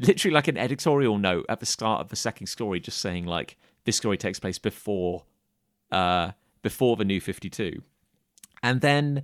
literally 0.00 0.34
like 0.34 0.48
an 0.48 0.56
editorial 0.56 1.18
note 1.18 1.46
at 1.48 1.60
the 1.60 1.66
start 1.66 2.00
of 2.00 2.08
the 2.08 2.16
second 2.16 2.48
story, 2.48 2.80
just 2.80 2.98
saying 2.98 3.26
like 3.26 3.56
this 3.84 3.96
story 3.96 4.16
takes 4.16 4.40
place 4.40 4.58
before, 4.58 5.22
uh, 5.92 6.32
before 6.62 6.96
the 6.96 7.04
new 7.04 7.20
52, 7.20 7.80
and 8.64 8.80
then 8.80 9.22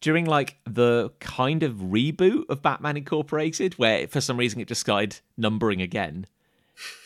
during 0.00 0.26
like 0.26 0.56
the 0.64 1.10
kind 1.20 1.62
of 1.62 1.74
reboot 1.74 2.44
of 2.48 2.62
Batman 2.62 2.96
Incorporated, 2.96 3.74
where 3.74 4.06
for 4.08 4.20
some 4.20 4.36
reason 4.36 4.60
it 4.60 4.68
just 4.68 4.80
started 4.80 5.20
numbering 5.36 5.80
again 5.82 6.26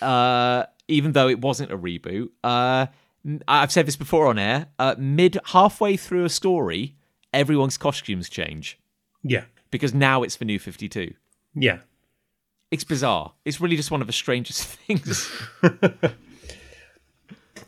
uh, 0.02 0.64
even 0.88 1.12
though 1.12 1.28
it 1.28 1.40
wasn't 1.40 1.70
a 1.70 1.78
reboot. 1.78 2.28
Uh, 2.42 2.86
I've 3.46 3.70
said 3.70 3.86
this 3.86 3.96
before 3.96 4.26
on 4.26 4.38
air. 4.38 4.66
Uh, 4.78 4.94
mid 4.98 5.38
halfway 5.46 5.96
through 5.96 6.24
a 6.24 6.28
story, 6.28 6.96
everyone's 7.32 7.76
costumes 7.78 8.28
change 8.28 8.80
Yeah. 9.22 9.44
because 9.70 9.94
now 9.94 10.22
it's 10.24 10.36
the 10.36 10.44
new 10.44 10.58
Fifty 10.58 10.88
Two. 10.88 11.14
Yeah. 11.54 11.78
It's 12.72 12.84
bizarre. 12.84 13.32
It's 13.44 13.60
really 13.60 13.76
just 13.76 13.90
one 13.90 14.00
of 14.00 14.06
the 14.06 14.12
strangest 14.12 14.64
things. 14.86 15.30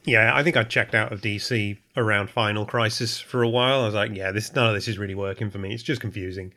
Yeah, 0.05 0.35
I 0.35 0.43
think 0.43 0.57
I 0.57 0.65
checked 0.65 0.95
out 0.95 1.13
of 1.13 1.21
DC 1.21 1.79
around 1.97 2.29
Final 2.31 2.67
Crisis 2.67 3.21
for 3.21 3.43
a 3.43 3.49
while. 3.49 3.83
I 3.83 3.87
was 3.87 3.95
like, 3.95 4.15
yeah, 4.15 4.33
this 4.33 4.53
none 4.55 4.67
of 4.67 4.75
this 4.75 4.89
is 4.89 4.99
really 4.99 5.15
working 5.15 5.51
for 5.51 5.59
me. 5.59 5.73
It's 5.73 5.83
just 5.83 6.01
confusing. 6.01 6.53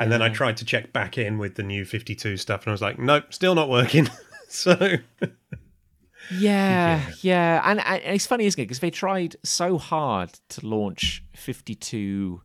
And 0.00 0.12
then 0.12 0.22
I 0.22 0.28
tried 0.28 0.56
to 0.58 0.64
check 0.64 0.92
back 0.92 1.18
in 1.18 1.38
with 1.38 1.56
the 1.56 1.64
new 1.64 1.84
52 1.84 2.36
stuff 2.36 2.62
and 2.62 2.68
I 2.68 2.72
was 2.72 2.82
like, 2.82 2.98
nope, 3.00 3.32
still 3.34 3.56
not 3.56 3.68
working. 3.68 4.08
so 4.48 4.76
yeah, 6.32 7.02
yeah, 7.20 7.62
and, 7.64 7.80
and 7.80 8.02
it's 8.04 8.26
funny, 8.26 8.46
isn't 8.46 8.60
it? 8.60 8.64
Because 8.64 8.80
they 8.80 8.90
tried 8.90 9.36
so 9.42 9.78
hard 9.78 10.38
to 10.50 10.66
launch 10.66 11.24
Fifty 11.34 11.74
Two 11.74 12.42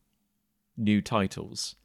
new 0.78 1.02
titles. 1.02 1.76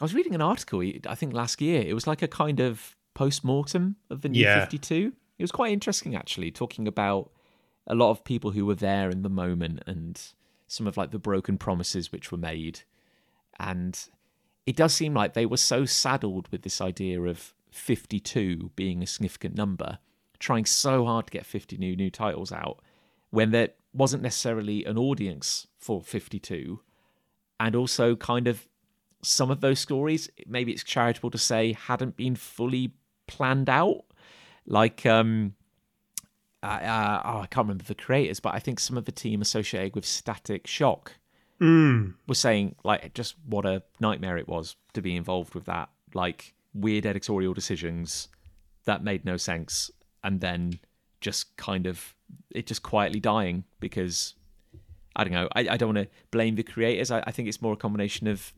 I 0.00 0.04
was 0.04 0.14
reading 0.14 0.34
an 0.34 0.42
article, 0.42 0.82
I 1.08 1.14
think 1.14 1.32
last 1.32 1.60
year. 1.60 1.80
It 1.82 1.94
was 1.94 2.06
like 2.06 2.20
a 2.20 2.28
kind 2.28 2.60
of 2.60 2.96
post 3.14 3.44
mortem 3.44 3.96
of 4.10 4.22
the 4.22 4.28
new 4.28 4.40
Yeah. 4.40 4.60
52. 4.60 5.12
It 5.38 5.42
was 5.42 5.52
quite 5.52 5.72
interesting, 5.72 6.14
actually, 6.16 6.50
talking 6.50 6.88
about 6.88 7.30
a 7.86 7.94
lot 7.94 8.10
of 8.10 8.24
people 8.24 8.52
who 8.52 8.66
were 8.66 8.74
there 8.74 9.10
in 9.10 9.22
the 9.22 9.28
moment 9.28 9.82
and 9.86 10.20
some 10.66 10.86
of 10.86 10.96
like 10.96 11.10
the 11.10 11.18
broken 11.18 11.58
promises 11.58 12.10
which 12.10 12.32
were 12.32 12.38
made. 12.38 12.80
And 13.58 13.98
it 14.66 14.76
does 14.76 14.94
seem 14.94 15.14
like 15.14 15.34
they 15.34 15.46
were 15.46 15.56
so 15.56 15.84
saddled 15.84 16.48
with 16.50 16.62
this 16.62 16.80
idea 16.80 17.20
of 17.20 17.54
52 17.70 18.70
being 18.76 19.02
a 19.02 19.06
significant 19.06 19.54
number, 19.54 19.98
trying 20.38 20.64
so 20.64 21.04
hard 21.04 21.26
to 21.26 21.32
get 21.32 21.46
50 21.46 21.76
new 21.76 21.94
new 21.96 22.10
titles 22.10 22.52
out 22.52 22.80
when 23.30 23.50
there 23.50 23.70
wasn't 23.92 24.22
necessarily 24.22 24.84
an 24.84 24.96
audience 24.96 25.66
for 25.76 26.00
52 26.00 26.80
and 27.58 27.74
also 27.74 28.14
kind 28.16 28.46
of 28.46 28.68
some 29.22 29.50
of 29.50 29.60
those 29.60 29.78
stories 29.78 30.28
maybe 30.46 30.70
it's 30.70 30.84
charitable 30.84 31.30
to 31.30 31.38
say 31.38 31.72
hadn't 31.72 32.16
been 32.16 32.36
fully 32.36 32.92
planned 33.26 33.68
out 33.68 34.04
like 34.66 35.06
um 35.06 35.54
uh, 36.64 36.66
uh, 36.66 37.22
oh, 37.24 37.38
I 37.40 37.46
can't 37.46 37.66
remember 37.66 37.84
the 37.84 37.94
creators, 37.94 38.40
but 38.40 38.54
I 38.54 38.58
think 38.58 38.80
some 38.80 38.96
of 38.96 39.04
the 39.04 39.12
team 39.12 39.42
associated 39.42 39.94
with 39.94 40.06
Static 40.06 40.66
Shock 40.66 41.12
mm, 41.60 42.14
was 42.26 42.38
saying 42.38 42.76
like 42.84 43.12
just 43.12 43.34
what 43.46 43.66
a 43.66 43.82
nightmare 44.00 44.38
it 44.38 44.48
was 44.48 44.76
to 44.94 45.02
be 45.02 45.14
involved 45.14 45.54
with 45.54 45.66
that, 45.66 45.90
like 46.14 46.54
weird 46.72 47.04
editorial 47.04 47.52
decisions 47.52 48.28
that 48.86 49.04
made 49.04 49.24
no 49.24 49.36
sense, 49.36 49.90
and 50.22 50.40
then 50.40 50.78
just 51.20 51.56
kind 51.56 51.86
of 51.86 52.14
it 52.50 52.66
just 52.66 52.82
quietly 52.82 53.20
dying 53.20 53.64
because 53.78 54.34
I 55.14 55.24
don't 55.24 55.34
know. 55.34 55.48
I, 55.54 55.60
I 55.70 55.76
don't 55.76 55.94
want 55.94 56.08
to 56.08 56.14
blame 56.30 56.54
the 56.54 56.62
creators. 56.62 57.10
I, 57.10 57.22
I 57.26 57.30
think 57.30 57.48
it's 57.48 57.60
more 57.60 57.74
a 57.74 57.76
combination 57.76 58.26
of 58.26 58.54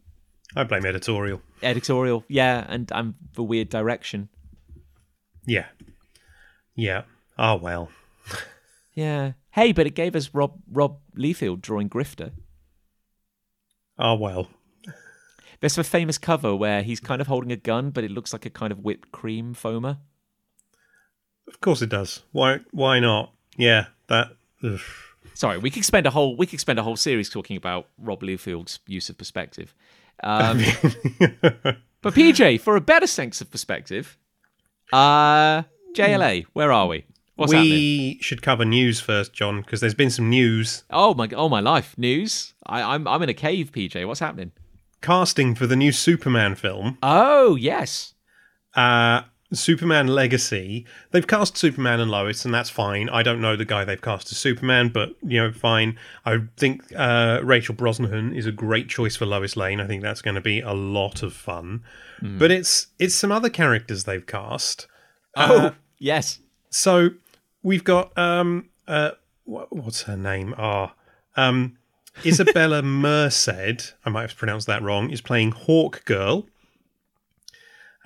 I 0.55 0.63
blame 0.63 0.87
editorial. 0.87 1.43
editorial, 1.63 2.25
yeah, 2.29 2.65
and 2.69 2.91
and 2.95 3.15
the 3.35 3.43
weird 3.43 3.69
direction. 3.69 4.29
Yeah. 5.45 5.67
Yeah. 6.77 7.03
Oh 7.39 7.57
well. 7.57 7.91
Yeah. 8.93 9.33
Hey, 9.51 9.73
but 9.73 9.87
it 9.87 9.95
gave 9.95 10.17
us 10.17 10.31
Rob 10.33 10.59
Rob 10.71 10.99
Liefeld 11.17 11.61
drawing 11.61 11.89
Grifter. 11.89 12.33
Oh 13.99 14.15
well. 14.15 14.49
There's 15.61 15.79
a 15.79 15.85
famous 15.85 16.19
cover 16.19 16.55
where 16.55 16.83
he's 16.83 17.01
kind 17.01 17.21
of 17.21 17.29
holding 17.29 17.53
a 17.53 17.57
gun, 17.57 17.91
but 17.91 18.05
it 18.05 18.11
looks 18.11 18.33
like 18.33 18.45
a 18.45 18.51
kind 18.51 18.73
of 18.73 18.81
whipped 18.81 19.11
cream 19.13 19.55
foamer. 19.55 19.99
Of 21.49 21.61
course 21.61 21.83
it 21.83 21.89
does. 21.89 22.23
Why 22.33 22.61
why 22.73 23.01
not? 23.01 23.33
Yeah, 23.57 23.87
that 24.09 24.33
ugh. 24.63 24.81
Sorry, 25.35 25.59
we 25.59 25.71
could 25.71 25.85
spend 25.85 26.07
a 26.07 26.11
whole 26.11 26.37
we 26.37 26.47
could 26.47 26.61
spend 26.61 26.79
a 26.79 26.83
whole 26.83 26.97
series 26.97 27.29
talking 27.29 27.57
about 27.57 27.89
Rob 27.99 28.23
Liefeld's 28.23 28.81
use 28.87 29.09
of 29.11 29.19
perspective. 29.19 29.75
Um, 30.23 30.59
but 32.01 32.15
PJ, 32.15 32.61
for 32.61 32.77
a 32.77 32.81
better 32.81 33.07
sense 33.07 33.43
of 33.43 33.51
perspective, 33.51 34.17
uh, 34.93 35.63
JLA, 35.95 36.47
where 36.55 36.73
are 36.73 36.87
we? 36.87 37.05
What's 37.37 37.53
we 37.53 37.57
happening? 37.59 38.19
should 38.21 38.43
cover 38.43 38.65
news 38.65 39.01
first, 39.01 39.33
Jon, 39.33 39.61
because 39.61 39.81
there's 39.81 39.95
been 39.95 40.11
some 40.11 40.29
news. 40.29 40.85
Oh 40.91 41.15
my, 41.15 41.29
oh 41.35 41.49
my 41.49 41.61
life, 41.61 41.97
news. 41.97 42.55
I, 42.67 42.83
I'm 42.83 43.07
I'm 43.07 43.23
in 43.23 43.29
a 43.29 43.35
cave, 43.35 43.71
PJ. 43.73 44.07
What's 44.07 44.21
happening? 44.21 44.53
Casting 45.03 45.55
for 45.55 45.67
the 45.67 45.77
new 45.77 45.93
Superman 45.93 46.55
film, 46.55 46.99
Oh 47.03 47.55
yes, 47.57 48.15
uh, 48.75 49.23
Superman 49.53 50.09
Legacy. 50.09 50.87
They've 51.13 51.27
cast 51.27 51.57
Superman 51.57 52.01
and 52.01 52.11
Lois, 52.11 52.45
and 52.45 52.53
that's 52.53 52.71
fine. 52.71 53.09
I 53.11 53.23
don't 53.23 53.41
know 53.41 53.55
the 53.55 53.65
guy 53.65 53.85
they've 53.85 54.01
cast 54.01 54.33
as 54.33 54.39
Superman, 54.39 54.89
but 54.89 55.11
you 55.23 55.41
know, 55.41 55.53
fine. 55.53 55.99
I 56.25 56.39
think 56.57 56.83
uh, 56.97 57.41
Rachel 57.45 57.75
Brosnahan 57.75 58.37
is 58.37 58.47
a 58.47 58.53
great 58.53 58.89
choice 58.89 59.15
for 59.15 59.27
Lois 59.27 59.57
Lane. 59.57 59.81
I 59.81 59.87
think 59.87 60.03
that's 60.03 60.23
going 60.23 60.35
to 60.35 60.41
be 60.41 60.61
a 60.61 60.73
lot 60.73 61.23
of 61.23 61.33
fun. 61.33 61.85
But 62.21 62.51
it's 62.51 62.89
it's 62.99 63.15
some 63.15 63.31
other 63.31 63.51
characters 63.51 64.05
they've 64.05 64.27
cast. 64.27 64.87
oh 65.37 65.73
yes. 65.99 66.41
So 66.71 67.11
we've 67.67 67.85
got 67.85 68.17
um 68.17 68.69
uh 68.87 69.11
what, 69.45 69.75
what's 69.75 70.03
her 70.03 70.17
name? 70.17 70.55
Ah, 70.57 70.95
um 71.37 71.77
Isabella 72.25 72.81
Merced. 73.05 73.95
I 74.05 74.09
might 74.11 74.23
have 74.23 74.37
pronounced 74.37 74.69
that 74.69 74.83
wrong. 74.83 75.11
Is 75.11 75.21
playing 75.21 75.51
Hawk 75.51 76.05
Girl. 76.07 76.47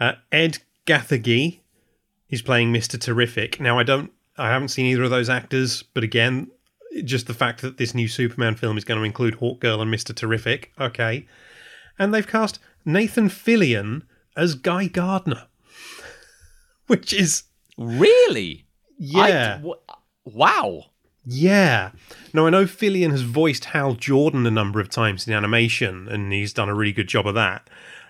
Uh, 0.01 0.15
Ed 0.33 0.59
Gathegi 0.87 1.61
is 2.31 2.43
playing 2.43 2.73
Mister 2.73 2.99
Terrific. 2.99 3.61
Now 3.61 3.79
I 3.79 3.83
don't. 3.83 4.11
I 4.39 4.49
haven't 4.49 4.69
seen 4.69 4.87
either 4.87 5.03
of 5.05 5.11
those 5.11 5.29
actors, 5.29 5.83
but 5.83 6.03
again, 6.03 6.51
just 7.05 7.27
the 7.27 7.35
fact 7.35 7.61
that 7.61 7.77
this 7.77 7.95
new 7.95 8.09
Superman 8.09 8.55
film 8.55 8.79
is 8.79 8.85
going 8.85 8.99
to 8.99 9.05
include 9.05 9.35
Hawk 9.35 9.61
Girl 9.61 9.83
and 9.83 9.91
Mister 9.91 10.15
Terrific. 10.15 10.73
Okay, 10.81 11.27
and 11.99 12.15
they've 12.15 12.27
cast 12.27 12.59
Nathan 12.87 13.29
Fillion 13.29 14.03
as 14.37 14.55
Guy 14.55 14.87
Gardner, 14.87 15.49
which 16.87 17.13
is 17.13 17.45
Really? 17.77 18.67
Yeah. 19.01 19.61
I, 19.65 19.95
Wow. 20.25 20.87
Yeah. 21.25 21.91
No, 22.33 22.47
I 22.47 22.51
know 22.51 22.65
Fillion 22.65 23.11
has 23.11 23.23
voiced 23.23 23.67
Hal 23.67 23.95
Jordan 23.95 24.47
a 24.47 24.51
number 24.51 24.81
of 24.81 24.89
times 24.89 25.27
in 25.27 25.33
animation, 25.33 26.09
and 26.09 26.33
he's 26.33 26.53
done 26.53 26.69
a 26.69 26.75
really 26.75 26.93
good 26.93 27.09
job 27.09 27.27
of 27.27 27.35
that. 27.35 27.69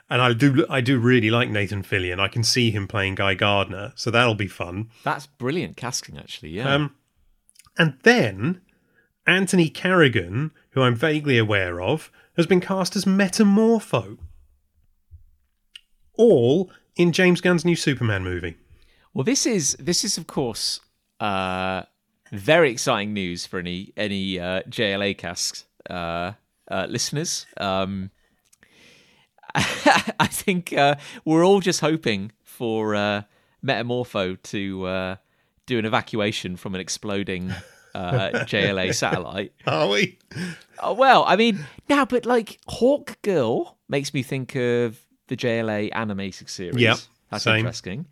And 0.08 0.20
I 0.20 0.32
do, 0.32 0.66
I 0.68 0.80
do 0.80 0.98
really 0.98 1.30
like 1.30 1.48
Nathan 1.48 1.82
Fillion. 1.82 2.18
I 2.18 2.28
can 2.28 2.42
see 2.42 2.70
him 2.70 2.88
playing 2.88 3.14
Guy 3.14 3.34
Gardner, 3.34 3.92
so 3.94 4.10
that'll 4.10 4.34
be 4.34 4.48
fun. 4.48 4.90
That's 5.04 5.26
brilliant 5.26 5.76
casting, 5.76 6.18
actually. 6.18 6.50
Yeah. 6.50 6.74
Um, 6.74 6.96
and 7.78 7.96
then 8.02 8.60
Anthony 9.26 9.68
Carrigan, 9.68 10.50
who 10.70 10.82
I'm 10.82 10.96
vaguely 10.96 11.38
aware 11.38 11.80
of, 11.80 12.10
has 12.36 12.46
been 12.46 12.60
cast 12.60 12.96
as 12.96 13.04
Metamorpho. 13.04 14.18
All 16.14 16.70
in 16.96 17.12
James 17.12 17.40
Gunn's 17.40 17.64
new 17.64 17.76
Superman 17.76 18.24
movie. 18.24 18.56
Well, 19.14 19.24
this 19.24 19.46
is 19.46 19.76
this 19.78 20.04
is 20.04 20.18
of 20.18 20.26
course 20.26 20.80
uh, 21.18 21.82
very 22.32 22.70
exciting 22.70 23.12
news 23.12 23.46
for 23.46 23.58
any 23.58 23.92
any 23.96 24.38
uh, 24.38 24.62
JLA 24.62 25.16
cast 25.16 25.66
uh, 25.88 26.32
uh, 26.70 26.86
listeners. 26.88 27.46
Um, 27.56 28.10
I 29.54 30.28
think 30.30 30.72
uh, 30.72 30.94
we're 31.24 31.44
all 31.44 31.60
just 31.60 31.80
hoping 31.80 32.32
for 32.44 32.94
uh, 32.94 33.22
Metamorpho 33.64 34.40
to 34.42 34.86
uh, 34.86 35.16
do 35.66 35.78
an 35.78 35.84
evacuation 35.84 36.56
from 36.56 36.74
an 36.74 36.80
exploding 36.80 37.52
uh, 37.94 38.30
JLA 38.44 38.94
satellite. 38.94 39.52
Are 39.66 39.88
we? 39.88 40.18
Oh, 40.80 40.92
well, 40.92 41.24
I 41.26 41.36
mean, 41.36 41.58
now, 41.88 42.04
but 42.04 42.26
like 42.26 42.60
Hawk 42.68 43.20
Girl 43.22 43.76
makes 43.88 44.14
me 44.14 44.22
think 44.22 44.54
of 44.54 45.00
the 45.26 45.36
JLA 45.36 45.90
animated 45.92 46.48
series. 46.48 46.80
Yep, 46.80 46.98
that's 47.30 47.44
same. 47.44 47.56
interesting. 47.56 48.06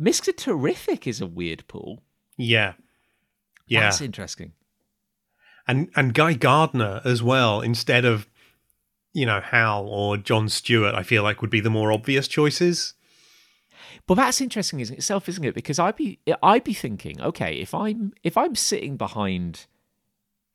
Mr. 0.00 0.34
Terrific 0.36 1.06
is 1.06 1.20
a 1.20 1.26
weird 1.26 1.64
pull. 1.68 2.02
Yeah. 2.36 2.74
Yeah. 3.66 3.82
That's 3.82 4.00
interesting. 4.00 4.52
and 5.66 5.88
and 5.96 6.14
Guy 6.14 6.34
Gardner 6.34 7.00
as 7.04 7.22
well 7.22 7.60
instead 7.60 8.04
of 8.04 8.26
you 9.12 9.26
know 9.26 9.40
Hal 9.40 9.86
or 9.86 10.16
John 10.16 10.48
Stewart 10.48 10.94
I 10.94 11.02
feel 11.02 11.22
like 11.22 11.40
would 11.42 11.50
be 11.50 11.60
the 11.60 11.70
more 11.70 11.92
obvious 11.92 12.28
choices. 12.28 12.94
But 14.06 14.14
that's 14.14 14.40
interesting 14.40 14.80
isn't 14.80 14.96
itself, 14.96 15.28
isn't 15.28 15.44
it? 15.44 15.54
Because 15.54 15.78
I'd 15.78 15.96
be 15.96 16.18
I'd 16.42 16.64
be 16.64 16.72
thinking, 16.74 17.20
okay, 17.20 17.56
if 17.56 17.74
I'm 17.74 18.12
if 18.22 18.36
I'm 18.38 18.54
sitting 18.54 18.96
behind, 18.96 19.66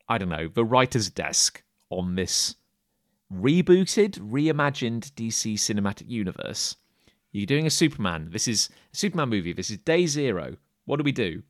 I 0.08 0.18
don't 0.18 0.28
know, 0.28 0.48
the 0.48 0.64
writer's 0.64 1.08
desk 1.10 1.62
on 1.90 2.16
this 2.16 2.56
rebooted, 3.32 4.18
reimagined 4.18 5.12
DC 5.12 5.54
cinematic 5.54 6.08
universe, 6.08 6.76
you're 7.40 7.46
doing 7.46 7.66
a 7.66 7.70
Superman. 7.70 8.28
This 8.30 8.46
is 8.48 8.68
a 8.92 8.96
Superman 8.96 9.28
movie. 9.28 9.52
This 9.52 9.70
is 9.70 9.78
day 9.78 10.06
zero. 10.06 10.56
What 10.86 10.96
do 10.98 11.02
we 11.04 11.12
do? 11.12 11.42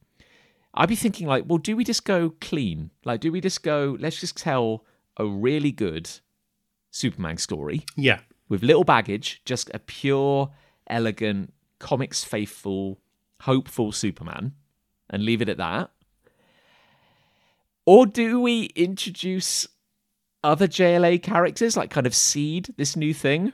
I'd 0.73 0.89
be 0.89 0.97
thinking 0.97 1.27
like, 1.29 1.45
well, 1.47 1.59
do 1.59 1.77
we 1.77 1.85
just 1.85 2.05
go 2.05 2.31
clean? 2.41 2.91
Like, 3.05 3.21
do 3.21 3.31
we 3.31 3.41
just 3.41 3.63
go? 3.63 3.97
Let's 4.01 4.19
just 4.19 4.37
tell 4.37 4.85
a 5.17 5.27
really 5.27 5.71
good 5.71 6.11
Superman 6.91 7.37
story 7.37 7.85
Yeah. 7.97 8.21
with 8.49 8.63
little 8.63 8.83
baggage, 8.85 9.43
just 9.45 9.71
a 9.75 9.79
pure, 9.79 10.51
elegant, 10.89 11.53
comics 11.79 12.25
faithful, 12.25 13.01
hopeful 13.43 13.93
Superman, 13.93 14.55
and 15.11 15.25
leave 15.25 15.43
it 15.43 15.49
at 15.49 15.59
that? 15.59 15.91
Or 17.87 18.07
do 18.07 18.41
we 18.41 18.65
introduce 18.75 19.69
other 20.43 20.67
JLA 20.67 21.23
characters, 21.23 21.77
like 21.77 21.91
kind 21.91 22.07
of 22.07 22.15
seed 22.15 22.73
this 22.77 22.97
new 22.97 23.13
thing? 23.13 23.53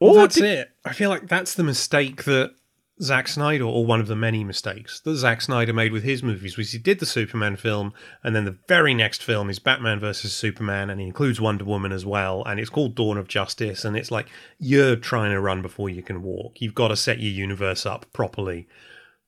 Well, 0.00 0.14
that's 0.14 0.36
do- 0.36 0.44
it. 0.44 0.70
I 0.84 0.92
feel 0.92 1.10
like 1.10 1.28
that's 1.28 1.54
the 1.54 1.64
mistake 1.64 2.24
that 2.24 2.54
Zack 3.00 3.28
Snyder, 3.28 3.64
or 3.64 3.86
one 3.86 4.00
of 4.00 4.08
the 4.08 4.16
many 4.16 4.42
mistakes 4.42 4.98
that 5.00 5.14
Zack 5.14 5.40
Snyder 5.40 5.72
made 5.72 5.92
with 5.92 6.02
his 6.02 6.22
movies, 6.22 6.56
was 6.56 6.72
he 6.72 6.78
did 6.78 6.98
the 6.98 7.06
Superman 7.06 7.56
film, 7.56 7.92
and 8.24 8.34
then 8.34 8.44
the 8.44 8.58
very 8.66 8.92
next 8.92 9.22
film 9.22 9.48
is 9.50 9.60
Batman 9.60 10.00
versus 10.00 10.32
Superman, 10.32 10.90
and 10.90 11.00
he 11.00 11.06
includes 11.06 11.40
Wonder 11.40 11.64
Woman 11.64 11.92
as 11.92 12.04
well, 12.04 12.42
and 12.44 12.58
it's 12.58 12.70
called 12.70 12.96
Dawn 12.96 13.16
of 13.16 13.28
Justice, 13.28 13.84
and 13.84 13.96
it's 13.96 14.10
like 14.10 14.28
you're 14.58 14.96
trying 14.96 15.30
to 15.30 15.40
run 15.40 15.62
before 15.62 15.88
you 15.88 16.02
can 16.02 16.22
walk. 16.22 16.60
You've 16.60 16.74
got 16.74 16.88
to 16.88 16.96
set 16.96 17.20
your 17.20 17.30
universe 17.30 17.86
up 17.86 18.06
properly 18.12 18.66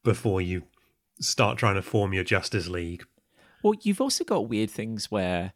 before 0.02 0.40
you 0.40 0.64
start 1.20 1.56
trying 1.56 1.76
to 1.76 1.83
form 1.83 2.12
your 2.12 2.24
Justice 2.24 2.66
League. 2.66 3.04
Well, 3.62 3.74
you've 3.83 4.00
also 4.00 4.24
got 4.24 4.48
weird 4.48 4.70
things 4.70 5.12
where, 5.12 5.52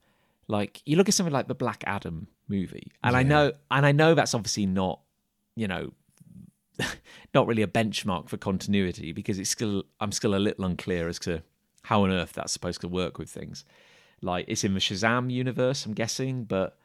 like, 0.47 0.83
you 0.85 0.97
look 0.97 1.09
at 1.09 1.15
something 1.15 1.33
like 1.33 1.49
the 1.49 1.55
Black 1.55 1.83
Adam 1.85 2.29
movie, 2.47 2.93
and 3.03 3.17
I 3.17 3.25
know, 3.25 3.53
and 3.73 3.85
I 3.85 3.91
know 3.91 4.15
that's 4.15 4.35
obviously 4.35 4.67
not, 4.67 5.01
you 5.57 5.69
know, 5.69 5.93
not 7.35 7.47
really 7.47 7.63
a 7.63 7.67
benchmark 7.67 8.29
for 8.29 8.37
continuity 8.37 9.13
because 9.13 9.39
it's 9.39 9.51
still, 9.51 9.85
I'm 10.01 10.13
still 10.13 10.35
a 10.35 10.39
little 10.39 10.65
unclear 10.65 11.09
as 11.09 11.19
to 11.21 11.43
how 11.85 12.05
on 12.05 12.11
earth 12.11 12.33
that's 12.33 12.53
supposed 12.53 12.81
to 12.81 12.89
work 12.89 13.19
with 13.19 13.31
things. 13.31 13.65
Like, 14.23 14.47
it's 14.49 14.65
in 14.65 14.75
the 14.75 14.81
Shazam 14.81 15.31
universe, 15.31 15.85
I'm 15.85 15.93
guessing, 15.93 16.45
but 16.45 16.79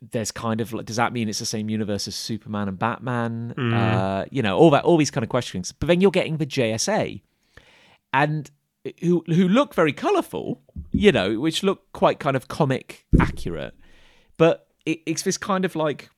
there's 0.00 0.30
kind 0.30 0.60
of 0.60 0.72
like, 0.72 0.86
does 0.86 0.96
that 0.96 1.12
mean 1.12 1.28
it's 1.28 1.38
the 1.38 1.46
same 1.46 1.68
universe 1.68 2.06
as 2.06 2.14
Superman 2.14 2.68
and 2.68 2.78
Batman? 2.78 3.54
Uh, 3.74 4.24
you 4.30 4.42
know, 4.42 4.56
all 4.56 4.70
that, 4.70 4.84
all 4.84 4.96
these 4.96 5.10
kind 5.10 5.24
of 5.24 5.30
questions. 5.30 5.72
But 5.72 5.86
then 5.86 6.00
you're 6.00 6.10
getting 6.10 6.36
the 6.36 6.46
JSA, 6.46 7.20
and 8.12 8.50
who 9.00 9.24
who 9.26 9.48
look 9.48 9.74
very 9.74 9.92
colourful, 9.92 10.60
you 10.92 11.12
know, 11.12 11.40
which 11.40 11.62
look 11.62 11.90
quite 11.92 12.18
kind 12.18 12.36
of 12.36 12.48
comic 12.48 13.06
accurate. 13.20 13.74
But 14.36 14.68
it, 14.84 15.00
it's 15.06 15.22
this 15.22 15.38
kind 15.38 15.64
of 15.64 15.74
like 15.74 16.10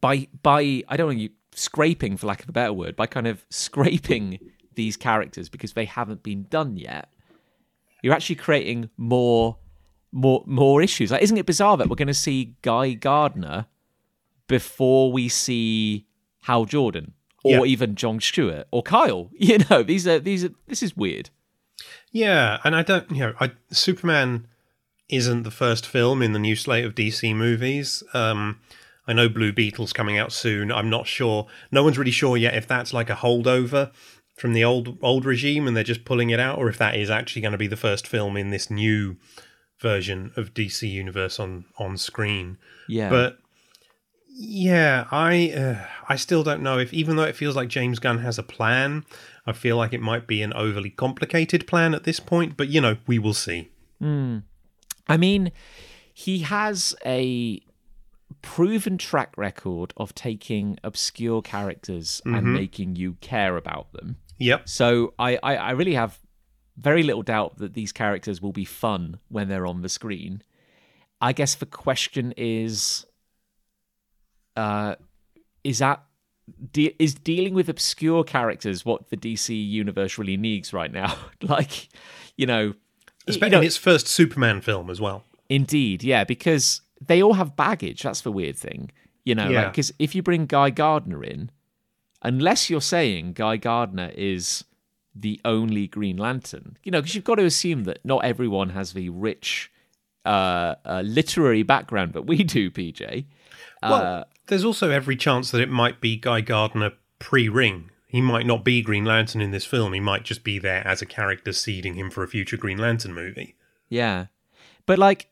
by 0.00 0.28
by 0.42 0.82
I 0.88 0.96
don't 0.96 1.08
know 1.12 1.18
you 1.20 1.30
scraping 1.54 2.16
for 2.16 2.26
lack 2.26 2.42
of 2.42 2.48
a 2.48 2.52
better 2.52 2.72
word 2.72 2.96
by 2.96 3.06
kind 3.06 3.26
of 3.26 3.44
scraping 3.50 4.38
these 4.74 4.96
characters 4.96 5.48
because 5.48 5.72
they 5.72 5.86
haven't 5.86 6.22
been 6.22 6.46
done 6.50 6.76
yet. 6.76 7.10
You're 8.02 8.14
actually 8.14 8.36
creating 8.36 8.90
more 8.96 9.56
more 10.12 10.42
more 10.46 10.82
issues. 10.82 11.10
Like, 11.10 11.22
isn't 11.22 11.36
it 11.36 11.46
bizarre 11.46 11.76
that 11.78 11.88
we're 11.88 11.96
going 11.96 12.08
to 12.08 12.14
see 12.14 12.56
Guy 12.62 12.92
Gardner 12.92 13.66
before 14.48 15.10
we 15.12 15.28
see 15.28 16.06
Hal 16.42 16.64
Jordan 16.66 17.12
or 17.42 17.66
Yeah. 17.66 17.72
even 17.72 17.94
John 17.94 18.20
Stewart 18.20 18.66
or 18.70 18.82
Kyle? 18.82 19.30
You 19.38 19.58
know, 19.70 19.82
these 19.82 20.06
are 20.06 20.18
these 20.18 20.44
are 20.44 20.50
this 20.68 20.82
is 20.82 20.96
weird. 20.96 21.30
Yeah, 22.12 22.58
and 22.64 22.74
I 22.74 22.82
don't, 22.82 23.10
you 23.10 23.18
know, 23.18 23.34
I, 23.40 23.52
Superman 23.70 24.46
isn't 25.10 25.42
the 25.42 25.50
first 25.50 25.86
film 25.86 26.22
in 26.22 26.32
the 26.32 26.38
new 26.38 26.56
slate 26.56 26.84
of 26.84 26.94
DC 26.94 27.34
movies. 27.34 28.02
Um, 28.14 28.60
I 29.06 29.12
know 29.12 29.28
Blue 29.28 29.52
Beetle's 29.52 29.92
coming 29.92 30.18
out 30.18 30.32
soon. 30.32 30.72
I'm 30.72 30.90
not 30.90 31.06
sure. 31.06 31.46
No 31.70 31.84
one's 31.84 31.98
really 31.98 32.10
sure 32.10 32.36
yet 32.36 32.54
if 32.54 32.66
that's 32.66 32.92
like 32.92 33.10
a 33.10 33.14
holdover 33.14 33.92
from 34.36 34.52
the 34.52 34.64
old 34.64 34.98
old 35.02 35.24
regime 35.24 35.66
and 35.66 35.76
they're 35.76 35.84
just 35.84 36.04
pulling 36.04 36.30
it 36.30 36.40
out, 36.40 36.58
or 36.58 36.68
if 36.68 36.78
that 36.78 36.94
is 36.94 37.10
actually 37.10 37.42
going 37.42 37.52
to 37.52 37.58
be 37.58 37.68
the 37.68 37.76
first 37.76 38.06
film 38.06 38.36
in 38.36 38.50
this 38.50 38.70
new 38.70 39.16
version 39.80 40.32
of 40.36 40.54
DC 40.54 40.90
Universe 40.90 41.38
on 41.38 41.64
on 41.78 41.96
screen. 41.96 42.58
Yeah. 42.88 43.10
But 43.10 43.38
yeah, 44.28 45.06
I 45.10 45.52
uh, 45.52 45.86
I 46.08 46.16
still 46.16 46.42
don't 46.42 46.62
know 46.62 46.78
if 46.78 46.92
even 46.92 47.16
though 47.16 47.22
it 47.22 47.36
feels 47.36 47.56
like 47.56 47.68
James 47.68 47.98
Gunn 47.98 48.18
has 48.18 48.38
a 48.38 48.42
plan, 48.42 49.04
I 49.46 49.52
feel 49.52 49.76
like 49.76 49.92
it 49.92 50.02
might 50.02 50.26
be 50.26 50.42
an 50.42 50.52
overly 50.52 50.90
complicated 50.90 51.66
plan 51.66 51.94
at 51.94 52.04
this 52.04 52.20
point. 52.20 52.56
But 52.56 52.68
you 52.68 52.80
know, 52.80 52.96
we 53.06 53.18
will 53.18 53.34
see. 53.34 53.70
I 55.08 55.16
mean, 55.16 55.52
he 56.12 56.40
has 56.40 56.94
a 57.04 57.60
proven 58.46 58.96
track 58.96 59.36
record 59.36 59.92
of 59.96 60.14
taking 60.14 60.78
obscure 60.84 61.42
characters 61.42 62.22
and 62.24 62.54
making 62.54 62.94
you 62.94 63.14
care 63.20 63.56
about 63.56 63.92
them. 63.92 64.18
Yep. 64.38 64.68
So 64.68 65.14
I, 65.18 65.36
I, 65.42 65.56
I 65.56 65.70
really 65.72 65.94
have 65.94 66.20
very 66.76 67.02
little 67.02 67.24
doubt 67.24 67.58
that 67.58 67.74
these 67.74 67.90
characters 67.90 68.40
will 68.40 68.52
be 68.52 68.64
fun 68.64 69.18
when 69.28 69.48
they're 69.48 69.66
on 69.66 69.82
the 69.82 69.88
screen. 69.88 70.42
I 71.20 71.32
guess 71.32 71.56
the 71.56 71.66
question 71.66 72.32
is, 72.36 73.04
uh, 74.54 74.94
is 75.64 75.80
that 75.80 76.04
de- 76.72 76.94
is 77.00 77.14
dealing 77.14 77.52
with 77.52 77.68
obscure 77.68 78.22
characters 78.22 78.84
what 78.84 79.10
the 79.10 79.16
DC 79.16 79.68
universe 79.68 80.18
really 80.18 80.36
needs 80.36 80.72
right 80.72 80.92
now? 80.92 81.18
like, 81.42 81.88
you 82.36 82.46
know, 82.46 82.62
you 82.62 82.74
Especially 83.26 83.50
know, 83.50 83.58
in 83.58 83.64
its 83.64 83.76
first 83.76 84.06
Superman 84.06 84.60
film 84.60 84.88
as 84.88 85.00
well. 85.00 85.24
Indeed, 85.48 86.04
yeah, 86.04 86.22
because 86.22 86.82
they 87.04 87.22
all 87.22 87.34
have 87.34 87.56
baggage. 87.56 88.02
That's 88.02 88.22
the 88.22 88.32
weird 88.32 88.56
thing, 88.56 88.90
you 89.24 89.34
know. 89.34 89.48
Yeah. 89.48 89.68
Because 89.68 89.92
if 89.98 90.14
you 90.14 90.22
bring 90.22 90.46
Guy 90.46 90.70
Gardner 90.70 91.22
in, 91.24 91.50
unless 92.22 92.70
you're 92.70 92.80
saying 92.80 93.34
Guy 93.34 93.56
Gardner 93.56 94.10
is 94.14 94.64
the 95.14 95.40
only 95.44 95.86
Green 95.86 96.16
Lantern, 96.16 96.76
you 96.82 96.90
know, 96.92 97.00
because 97.00 97.14
you've 97.14 97.24
got 97.24 97.36
to 97.36 97.44
assume 97.44 97.84
that 97.84 98.04
not 98.04 98.24
everyone 98.24 98.70
has 98.70 98.92
the 98.92 99.08
rich 99.08 99.70
uh, 100.24 100.74
uh, 100.84 101.02
literary 101.04 101.62
background 101.62 102.12
that 102.12 102.26
we 102.26 102.44
do, 102.44 102.70
PJ. 102.70 103.24
Uh, 103.82 103.88
Well, 103.90 104.24
there's 104.48 104.64
also 104.64 104.90
every 104.90 105.16
chance 105.16 105.50
that 105.50 105.60
it 105.60 105.70
might 105.70 106.00
be 106.00 106.16
Guy 106.16 106.40
Gardner 106.40 106.92
pre-Ring. 107.18 107.90
He 108.06 108.20
might 108.20 108.46
not 108.46 108.64
be 108.64 108.82
Green 108.82 109.04
Lantern 109.04 109.40
in 109.40 109.50
this 109.50 109.64
film. 109.64 109.92
He 109.92 110.00
might 110.00 110.22
just 110.22 110.44
be 110.44 110.58
there 110.58 110.86
as 110.86 111.02
a 111.02 111.06
character 111.06 111.52
seeding 111.52 111.94
him 111.94 112.10
for 112.10 112.22
a 112.22 112.28
future 112.28 112.56
Green 112.56 112.78
Lantern 112.78 113.12
movie. 113.14 113.56
Yeah, 113.88 114.26
but 114.84 114.98
like, 114.98 115.28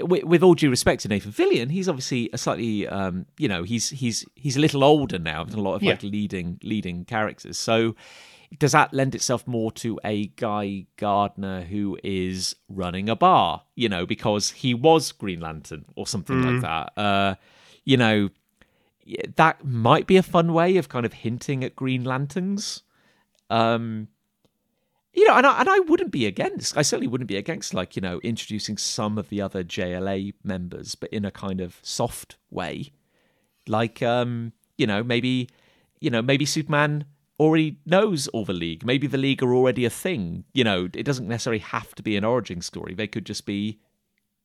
with, 0.00 0.24
with 0.24 0.42
all 0.42 0.54
due 0.54 0.70
respect 0.70 1.02
to 1.02 1.08
Nathan 1.08 1.32
Fillion, 1.32 1.70
he's 1.70 1.88
obviously 1.88 2.30
a 2.32 2.38
slightly, 2.38 2.86
um, 2.88 3.26
you 3.38 3.48
know, 3.48 3.62
he's 3.62 3.90
he's 3.90 4.24
he's 4.34 4.56
a 4.56 4.60
little 4.60 4.82
older 4.84 5.18
now 5.18 5.44
than 5.44 5.58
a 5.58 5.62
lot 5.62 5.74
of 5.74 5.82
Yeah. 5.82 5.92
like 5.92 6.02
leading 6.02 6.58
leading 6.62 7.04
characters. 7.04 7.58
So 7.58 7.94
does 8.58 8.72
that 8.72 8.92
lend 8.92 9.14
itself 9.14 9.46
more 9.46 9.72
to 9.72 9.98
a 10.04 10.26
Guy 10.36 10.84
Gardner 10.96 11.62
who 11.62 11.98
is 12.04 12.54
running 12.68 13.08
a 13.08 13.16
bar, 13.16 13.62
you 13.76 13.88
know, 13.88 14.04
because 14.04 14.50
he 14.50 14.74
was 14.74 15.10
Green 15.12 15.40
Lantern 15.40 15.86
or 15.96 16.06
something 16.06 16.42
like 16.42 16.60
that? 16.62 16.92
Uh, 17.00 17.34
you 17.84 17.96
know, 17.96 18.28
that 19.36 19.64
might 19.64 20.06
be 20.06 20.16
a 20.16 20.22
fun 20.22 20.52
way 20.52 20.76
of 20.76 20.88
kind 20.88 21.06
of 21.06 21.12
hinting 21.14 21.64
at 21.64 21.74
Green 21.74 22.04
Lanterns. 22.04 22.82
Um, 23.50 24.08
you 25.14 25.26
know, 25.26 25.34
and 25.36 25.46
I, 25.46 25.60
and 25.60 25.68
I 25.68 25.78
wouldn't 25.80 26.10
be 26.10 26.26
against. 26.26 26.76
I 26.76 26.82
certainly 26.82 27.06
wouldn't 27.08 27.28
be 27.28 27.36
against, 27.36 27.74
like 27.74 27.96
you 27.96 28.02
know, 28.02 28.20
introducing 28.22 28.76
some 28.78 29.18
of 29.18 29.28
the 29.28 29.40
other 29.40 29.62
JLA 29.62 30.34
members, 30.42 30.94
but 30.94 31.10
in 31.10 31.24
a 31.24 31.30
kind 31.30 31.60
of 31.60 31.78
soft 31.82 32.36
way, 32.50 32.92
like 33.66 34.02
um, 34.02 34.52
you 34.78 34.86
know, 34.86 35.02
maybe 35.02 35.48
you 36.00 36.10
know, 36.10 36.22
maybe 36.22 36.44
Superman 36.44 37.04
already 37.38 37.78
knows 37.86 38.28
all 38.28 38.44
the 38.44 38.52
league. 38.52 38.84
Maybe 38.84 39.06
the 39.06 39.18
league 39.18 39.42
are 39.42 39.54
already 39.54 39.84
a 39.84 39.90
thing. 39.90 40.44
You 40.54 40.64
know, 40.64 40.88
it 40.92 41.04
doesn't 41.04 41.28
necessarily 41.28 41.60
have 41.60 41.94
to 41.96 42.02
be 42.02 42.16
an 42.16 42.24
origin 42.24 42.60
story. 42.60 42.94
They 42.94 43.06
could 43.06 43.26
just 43.26 43.46
be 43.46 43.80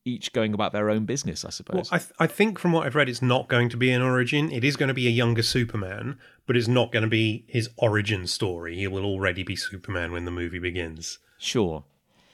each 0.06 0.32
going 0.32 0.54
about 0.54 0.72
their 0.72 0.90
own 0.90 1.06
business, 1.06 1.44
I 1.44 1.48
Well, 1.48 1.52
suppose. 1.52 1.90
I, 1.92 1.98
th- 1.98 2.12
I 2.18 2.28
think 2.28 2.60
from 2.60 2.72
what 2.72 2.86
I've 2.88 2.96
read, 2.96 3.10
it's 3.10 3.22
not 3.22 3.50
going 3.50 3.70
to 3.70 3.78
be 3.78 3.92
an 3.92 4.02
origin. 4.02 4.50
It 4.52 4.64
is 4.64 4.78
going 4.78 4.88
to 4.88 4.94
be 4.94 5.06
a 5.06 5.12
younger 5.12 5.44
Superman, 5.44 6.18
but 6.48 6.58
it's 6.58 6.68
not 6.68 6.92
going 6.92 7.04
to 7.04 7.10
be 7.10 7.46
his 7.48 7.70
origin 7.78 8.26
story. 8.26 8.76
He 8.78 8.88
will 8.88 9.06
already 9.06 9.44
be 9.44 9.56
Superman 9.56 10.12
when 10.12 10.26
the 10.26 10.32
movie 10.32 10.60
begins. 10.60 11.20
sure. 11.38 11.84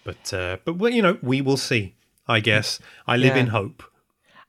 But 0.06 0.34
uh, 0.34 0.58
but 0.66 0.76
well, 0.78 0.92
you 0.92 1.02
know, 1.02 1.18
we 1.22 1.42
will 1.42 1.58
see. 1.58 1.96
I 2.28 2.40
guess 2.42 2.80
I 3.08 3.18
live 3.18 3.36
Yeah. 3.36 3.42
in 3.44 3.48
hope. 3.48 3.84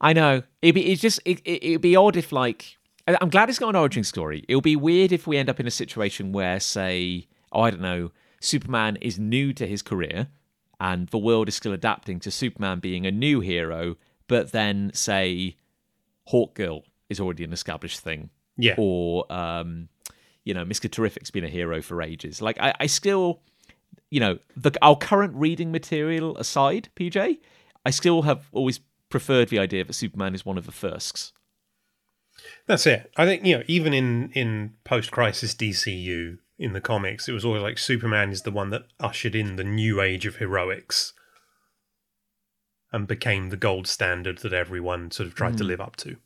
I 0.00 0.12
know. 0.12 0.42
It'd 0.62 0.74
be, 0.74 0.90
it's 0.92 1.00
just 1.02 1.20
it, 1.24 1.40
it, 1.44 1.64
it'd 1.64 1.80
be 1.80 1.94
odd 1.96 2.16
if 2.16 2.30
like 2.32 2.76
I'm 3.06 3.28
glad 3.30 3.48
it's 3.48 3.58
got 3.60 3.68
an 3.70 3.76
origin 3.76 4.02
story. 4.04 4.44
It'll 4.48 4.60
be 4.60 4.76
weird 4.76 5.12
if 5.12 5.26
we 5.26 5.36
end 5.36 5.48
up 5.48 5.60
in 5.60 5.66
a 5.66 5.70
situation 5.70 6.32
where, 6.32 6.58
say, 6.58 7.28
oh, 7.52 7.60
I 7.62 7.70
don't 7.70 7.82
know, 7.82 8.10
Superman 8.40 8.96
is 9.00 9.18
new 9.18 9.52
to 9.52 9.66
his 9.66 9.80
career 9.82 10.28
and 10.80 11.06
the 11.08 11.18
world 11.18 11.48
is 11.48 11.54
still 11.54 11.72
adapting 11.72 12.18
to 12.20 12.30
Superman 12.30 12.80
being 12.80 13.06
a 13.06 13.10
new 13.12 13.38
hero, 13.40 13.96
but 14.26 14.50
then 14.52 14.90
say 14.92 15.56
Hawkgirl 16.32 16.82
is 17.08 17.20
already 17.20 17.44
an 17.44 17.52
established 17.52 18.00
thing. 18.00 18.30
Yeah. 18.56 18.74
Or 18.78 19.30
um, 19.32 19.88
you 20.44 20.54
know, 20.54 20.64
Mr. 20.64 20.90
Terrific's 20.90 21.30
been 21.30 21.44
a 21.44 21.48
hero 21.48 21.82
for 21.82 22.02
ages. 22.02 22.40
Like 22.42 22.58
I, 22.60 22.74
I 22.80 22.86
still 22.86 23.40
you 24.10 24.20
know, 24.20 24.38
the 24.56 24.70
our 24.80 24.96
current 24.96 25.34
reading 25.34 25.72
material 25.72 26.36
aside, 26.36 26.88
PJ, 26.94 27.38
I 27.84 27.90
still 27.90 28.22
have 28.22 28.46
always 28.52 28.78
preferred 29.08 29.48
the 29.48 29.58
idea 29.58 29.84
that 29.84 29.92
Superman 29.92 30.34
is 30.34 30.46
one 30.46 30.56
of 30.56 30.66
the 30.66 30.72
firsts. 30.72 31.32
That's 32.66 32.86
it. 32.86 33.10
I 33.16 33.26
think 33.26 33.44
you 33.44 33.58
know, 33.58 33.64
even 33.66 33.92
in 33.92 34.30
in 34.30 34.74
post 34.84 35.10
crisis 35.10 35.54
DCU 35.54 36.38
in 36.58 36.72
the 36.74 36.80
comics, 36.80 37.28
it 37.28 37.32
was 37.32 37.44
always 37.44 37.62
like 37.62 37.78
Superman 37.78 38.30
is 38.30 38.42
the 38.42 38.50
one 38.50 38.70
that 38.70 38.84
ushered 39.00 39.34
in 39.34 39.56
the 39.56 39.64
new 39.64 40.00
age 40.00 40.26
of 40.26 40.36
heroics 40.36 41.12
and 42.92 43.08
became 43.08 43.50
the 43.50 43.56
gold 43.56 43.88
standard 43.88 44.38
that 44.38 44.52
everyone 44.52 45.10
sort 45.10 45.26
of 45.26 45.34
tried 45.34 45.58
to 45.58 45.64
live 45.64 45.80
up 45.80 45.96
to. 45.96 46.16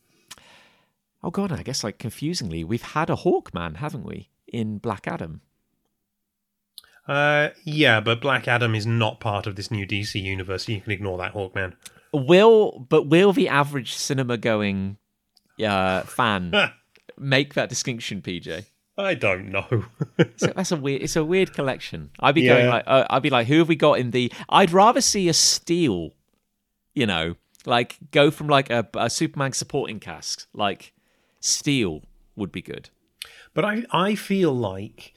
Oh 1.28 1.30
god, 1.30 1.52
I 1.52 1.62
guess 1.62 1.84
like 1.84 1.98
confusingly, 1.98 2.64
we've 2.64 2.80
had 2.80 3.10
a 3.10 3.16
Hawkman, 3.16 3.76
haven't 3.76 4.06
we, 4.06 4.30
in 4.46 4.78
Black 4.78 5.06
Adam? 5.06 5.42
Uh, 7.06 7.50
yeah, 7.64 8.00
but 8.00 8.22
Black 8.22 8.48
Adam 8.48 8.74
is 8.74 8.86
not 8.86 9.20
part 9.20 9.46
of 9.46 9.54
this 9.54 9.70
new 9.70 9.86
DC 9.86 10.22
universe. 10.22 10.64
So 10.64 10.72
you 10.72 10.80
can 10.80 10.90
ignore 10.90 11.18
that 11.18 11.34
Hawkman. 11.34 11.74
Will 12.14 12.86
but 12.88 13.08
will 13.08 13.34
the 13.34 13.46
average 13.46 13.92
cinema 13.92 14.38
going 14.38 14.96
uh, 15.62 16.00
fan 16.04 16.54
make 17.18 17.52
that 17.52 17.68
distinction, 17.68 18.22
PJ? 18.22 18.64
I 18.96 19.12
don't 19.12 19.50
know. 19.50 19.84
So 20.36 20.46
that's 20.56 20.72
a 20.72 20.76
weird. 20.76 21.02
It's 21.02 21.16
a 21.16 21.26
weird 21.26 21.52
collection. 21.52 22.08
I'd 22.20 22.36
be 22.36 22.46
going 22.46 22.68
like, 22.68 22.84
uh, 22.86 23.04
I'd 23.10 23.22
be 23.22 23.28
like, 23.28 23.48
who 23.48 23.58
have 23.58 23.68
we 23.68 23.76
got 23.76 23.98
in 23.98 24.12
the? 24.12 24.32
I'd 24.48 24.70
rather 24.70 25.02
see 25.02 25.28
a 25.28 25.34
Steel, 25.34 26.12
you 26.94 27.04
know, 27.04 27.34
like 27.66 27.98
go 28.12 28.30
from 28.30 28.46
like 28.48 28.70
a, 28.70 28.88
a 28.96 29.10
Superman 29.10 29.52
supporting 29.52 30.00
cast, 30.00 30.46
like 30.54 30.94
Steel 31.40 32.02
would 32.36 32.52
be 32.52 32.62
good. 32.62 32.90
But 33.54 33.64
I, 33.64 33.84
I 33.90 34.14
feel 34.14 34.52
like 34.52 35.14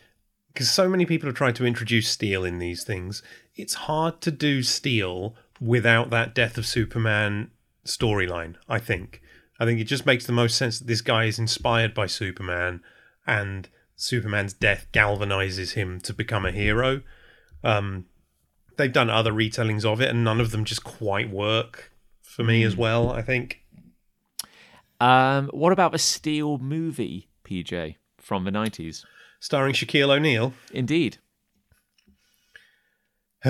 because 0.53 0.69
so 0.69 0.89
many 0.89 1.05
people 1.05 1.27
have 1.27 1.35
tried 1.35 1.55
to 1.55 1.65
introduce 1.65 2.09
steel 2.09 2.43
in 2.43 2.59
these 2.59 2.83
things, 2.83 3.23
it's 3.55 3.73
hard 3.73 4.21
to 4.21 4.31
do 4.31 4.63
steel 4.63 5.35
without 5.59 6.09
that 6.09 6.35
death 6.35 6.57
of 6.57 6.65
Superman 6.65 7.51
storyline. 7.85 8.55
I 8.67 8.79
think. 8.79 9.21
I 9.59 9.65
think 9.65 9.79
it 9.79 9.85
just 9.85 10.05
makes 10.05 10.25
the 10.25 10.33
most 10.33 10.57
sense 10.57 10.79
that 10.79 10.87
this 10.87 11.01
guy 11.01 11.25
is 11.25 11.39
inspired 11.39 11.93
by 11.93 12.07
Superman, 12.07 12.81
and 13.25 13.69
Superman's 13.95 14.53
death 14.53 14.87
galvanizes 14.91 15.73
him 15.73 15.99
to 16.01 16.13
become 16.13 16.45
a 16.45 16.51
hero. 16.51 17.01
Um, 17.63 18.05
they've 18.77 18.91
done 18.91 19.09
other 19.09 19.31
retellings 19.31 19.85
of 19.85 20.01
it, 20.01 20.09
and 20.09 20.23
none 20.23 20.41
of 20.41 20.51
them 20.51 20.65
just 20.65 20.83
quite 20.83 21.29
work 21.29 21.91
for 22.21 22.43
me 22.43 22.63
as 22.63 22.75
well. 22.75 23.11
I 23.11 23.21
think. 23.21 23.60
Um, 25.01 25.47
what 25.47 25.73
about 25.73 25.91
the 25.91 25.97
Steel 25.97 26.57
movie, 26.59 27.27
PJ, 27.43 27.95
from 28.19 28.43
the 28.43 28.51
nineties? 28.51 29.05
Starring 29.39 29.73
Shaquille 29.73 30.09
O'Neal. 30.15 30.53
Indeed. 30.71 31.17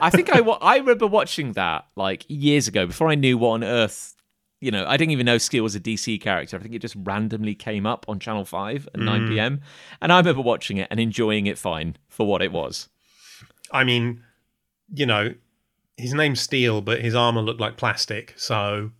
I 0.00 0.10
think 0.10 0.30
I 0.30 0.40
wa- 0.40 0.58
I 0.60 0.76
remember 0.76 1.06
watching 1.06 1.52
that 1.54 1.86
like 1.96 2.24
years 2.28 2.68
ago 2.68 2.86
before 2.86 3.08
I 3.08 3.16
knew 3.16 3.36
what 3.36 3.50
on 3.50 3.64
earth 3.64 4.14
you 4.60 4.70
know 4.70 4.84
I 4.86 4.96
didn't 4.96 5.10
even 5.12 5.26
know 5.26 5.38
Steel 5.38 5.64
was 5.64 5.74
a 5.74 5.80
DC 5.80 6.20
character. 6.20 6.56
I 6.56 6.60
think 6.60 6.74
it 6.74 6.78
just 6.80 6.94
randomly 6.96 7.56
came 7.56 7.86
up 7.86 8.04
on 8.08 8.20
Channel 8.20 8.44
Five 8.44 8.88
at 8.94 9.00
nine 9.00 9.26
p.m. 9.28 9.60
and 10.00 10.12
I 10.12 10.18
remember 10.18 10.42
watching 10.42 10.76
it 10.76 10.86
and 10.90 11.00
enjoying 11.00 11.46
it 11.46 11.58
fine 11.58 11.96
for 12.08 12.26
what 12.26 12.42
it 12.42 12.52
was. 12.52 12.88
I 13.72 13.82
mean, 13.82 14.22
you 14.92 15.06
know, 15.06 15.34
his 15.96 16.14
name's 16.14 16.40
Steel, 16.40 16.80
but 16.80 17.00
his 17.00 17.14
armor 17.16 17.42
looked 17.42 17.60
like 17.60 17.76
plastic. 17.76 18.34
So, 18.36 18.92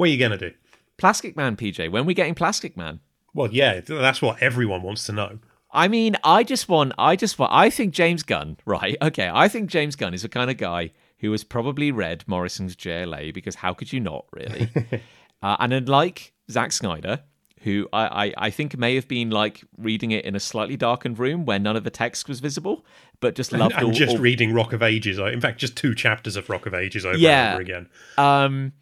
what 0.00 0.08
are 0.08 0.12
you 0.12 0.18
gonna 0.18 0.38
do? 0.38 0.50
Plastic 0.96 1.36
Man, 1.36 1.56
PJ. 1.56 1.90
When 1.90 2.02
are 2.02 2.06
we 2.06 2.14
getting 2.14 2.34
Plastic 2.34 2.74
Man? 2.74 3.00
Well, 3.34 3.50
yeah, 3.52 3.80
that's 3.80 4.22
what 4.22 4.42
everyone 4.42 4.80
wants 4.82 5.04
to 5.06 5.12
know. 5.12 5.38
I 5.72 5.88
mean, 5.88 6.16
I 6.24 6.42
just 6.42 6.70
want, 6.70 6.94
I 6.98 7.16
just 7.16 7.38
want, 7.38 7.52
I 7.52 7.68
think 7.68 7.92
James 7.92 8.22
Gunn, 8.22 8.56
right? 8.64 8.96
Okay, 9.02 9.30
I 9.32 9.46
think 9.48 9.68
James 9.68 9.96
Gunn 9.96 10.14
is 10.14 10.22
the 10.22 10.28
kind 10.30 10.50
of 10.50 10.56
guy 10.56 10.92
who 11.18 11.30
has 11.32 11.44
probably 11.44 11.92
read 11.92 12.24
Morrison's 12.26 12.74
JLA 12.76 13.34
because 13.34 13.56
how 13.56 13.74
could 13.74 13.92
you 13.92 14.00
not, 14.00 14.24
really? 14.32 14.70
uh, 15.42 15.56
and 15.60 15.72
unlike 15.74 16.32
Zack 16.50 16.72
Snyder, 16.72 17.20
who 17.60 17.86
I, 17.92 18.26
I, 18.26 18.46
I 18.46 18.50
think 18.50 18.78
may 18.78 18.94
have 18.94 19.06
been 19.06 19.28
like 19.28 19.62
reading 19.76 20.12
it 20.12 20.24
in 20.24 20.34
a 20.34 20.40
slightly 20.40 20.78
darkened 20.78 21.18
room 21.18 21.44
where 21.44 21.58
none 21.58 21.76
of 21.76 21.84
the 21.84 21.90
text 21.90 22.26
was 22.26 22.40
visible, 22.40 22.86
but 23.20 23.34
just 23.34 23.52
loved 23.52 23.74
I'm 23.76 23.86
all, 23.86 23.92
just 23.92 24.16
all- 24.16 24.22
reading 24.22 24.54
Rock 24.54 24.72
of 24.72 24.82
Ages. 24.82 25.18
In 25.18 25.42
fact, 25.42 25.60
just 25.60 25.76
two 25.76 25.94
chapters 25.94 26.36
of 26.36 26.48
Rock 26.48 26.64
of 26.64 26.72
Ages 26.72 27.04
over 27.04 27.18
Yeah. 27.18 27.44
and 27.44 27.52
over 27.52 27.60
again. 27.62 27.88
Um, 28.16 28.72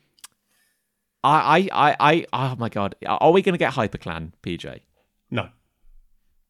I, 1.25 1.69
I, 1.73 1.91
I, 1.91 1.97
I, 2.33 2.53
oh 2.53 2.57
my 2.57 2.69
god, 2.69 2.95
are 3.07 3.33
we 3.33 3.43
going 3.43 3.55
to 3.55 3.59
get 3.59 3.73
Hyperclan, 3.73 4.33
PJ? 4.43 4.81
No, 5.31 5.49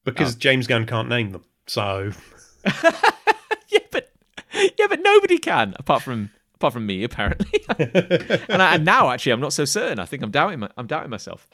because 0.05 0.35
James 0.35 0.67
Gunn 0.67 0.87
can't 0.87 1.09
name 1.09 1.31
them. 1.31 1.45
So, 1.67 2.13
yeah, 2.65 3.81
but 3.91 4.13
yeah, 4.53 4.87
but 4.89 5.01
nobody 5.03 5.39
can 5.39 5.75
apart 5.79 6.03
from 6.03 6.31
apart 6.55 6.73
from 6.73 6.87
me 6.87 7.05
apparently. 7.05 7.65
and, 7.79 8.63
I, 8.63 8.75
and 8.75 8.85
now 8.85 9.11
actually, 9.11 9.33
I'm 9.33 9.41
not 9.41 9.53
so 9.53 9.65
certain. 9.65 9.99
I 9.99 10.05
think 10.05 10.23
I'm 10.23 10.31
doubting. 10.31 10.61
My, 10.61 10.71
I'm 10.77 10.87
doubting 10.87 11.11
myself. 11.11 11.49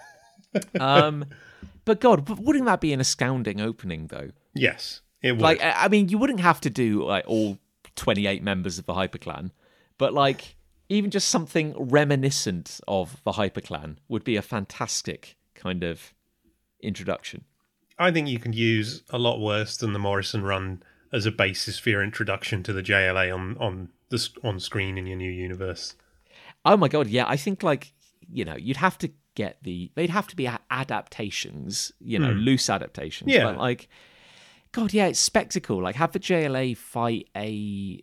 um, 0.80 1.24
but 1.84 2.00
God, 2.00 2.28
wouldn't 2.28 2.66
that 2.66 2.80
be 2.80 2.92
an 2.92 3.00
astounding 3.00 3.60
opening 3.60 4.08
though? 4.08 4.30
yes, 4.54 5.00
it 5.22 5.32
would. 5.32 5.40
Like, 5.40 5.62
I 5.62 5.84
I 5.84 5.88
mean, 5.88 6.08
you 6.08 6.18
wouldn't 6.18 6.40
have 6.40 6.60
to 6.62 6.70
do 6.70 7.04
like 7.04 7.24
all 7.26 7.58
28 7.96 8.42
members 8.42 8.78
of 8.78 8.86
the 8.86 8.94
Hyperclan, 8.94 9.50
but 9.98 10.14
like 10.14 10.56
even 10.88 11.10
just 11.10 11.28
something 11.28 11.74
reminiscent 11.78 12.80
of 12.88 13.22
the 13.24 13.32
Hyperclan 13.32 13.96
would 14.08 14.24
be 14.24 14.36
a 14.36 14.42
fantastic 14.42 15.36
kind 15.54 15.84
of 15.84 16.14
introduction. 16.80 17.44
I 17.98 18.10
think 18.10 18.28
you 18.28 18.38
can 18.38 18.52
use 18.52 19.02
a 19.10 19.18
lot 19.18 19.40
worse 19.40 19.76
than 19.76 19.92
the 19.92 19.98
Morrison 19.98 20.42
run 20.42 20.82
as 21.12 21.26
a 21.26 21.30
basis 21.30 21.78
for 21.78 21.90
your 21.90 22.02
introduction 22.02 22.62
to 22.62 22.72
the 22.72 22.82
JLA 22.82 23.34
on 23.34 23.56
on 23.58 23.88
the 24.10 24.28
on 24.42 24.60
screen 24.60 24.96
in 24.96 25.06
your 25.06 25.16
new 25.16 25.30
universe. 25.30 25.94
Oh 26.64 26.76
my 26.76 26.88
god, 26.88 27.08
yeah. 27.08 27.26
I 27.26 27.36
think 27.36 27.62
like 27.62 27.92
you 28.30 28.44
know 28.44 28.56
you'd 28.56 28.76
have 28.76 28.98
to 28.98 29.10
get 29.34 29.58
the 29.62 29.90
they'd 29.94 30.10
have 30.10 30.28
to 30.28 30.36
be 30.36 30.48
adaptations, 30.70 31.92
you 32.00 32.18
know, 32.18 32.32
hmm. 32.32 32.38
loose 32.38 32.70
adaptations. 32.70 33.32
Yeah. 33.32 33.44
But 33.44 33.58
like, 33.58 33.88
God, 34.72 34.92
yeah, 34.92 35.06
it's 35.06 35.20
spectacle. 35.20 35.82
Like 35.82 35.96
have 35.96 36.12
the 36.12 36.20
JLA 36.20 36.76
fight 36.76 37.28
a 37.36 38.02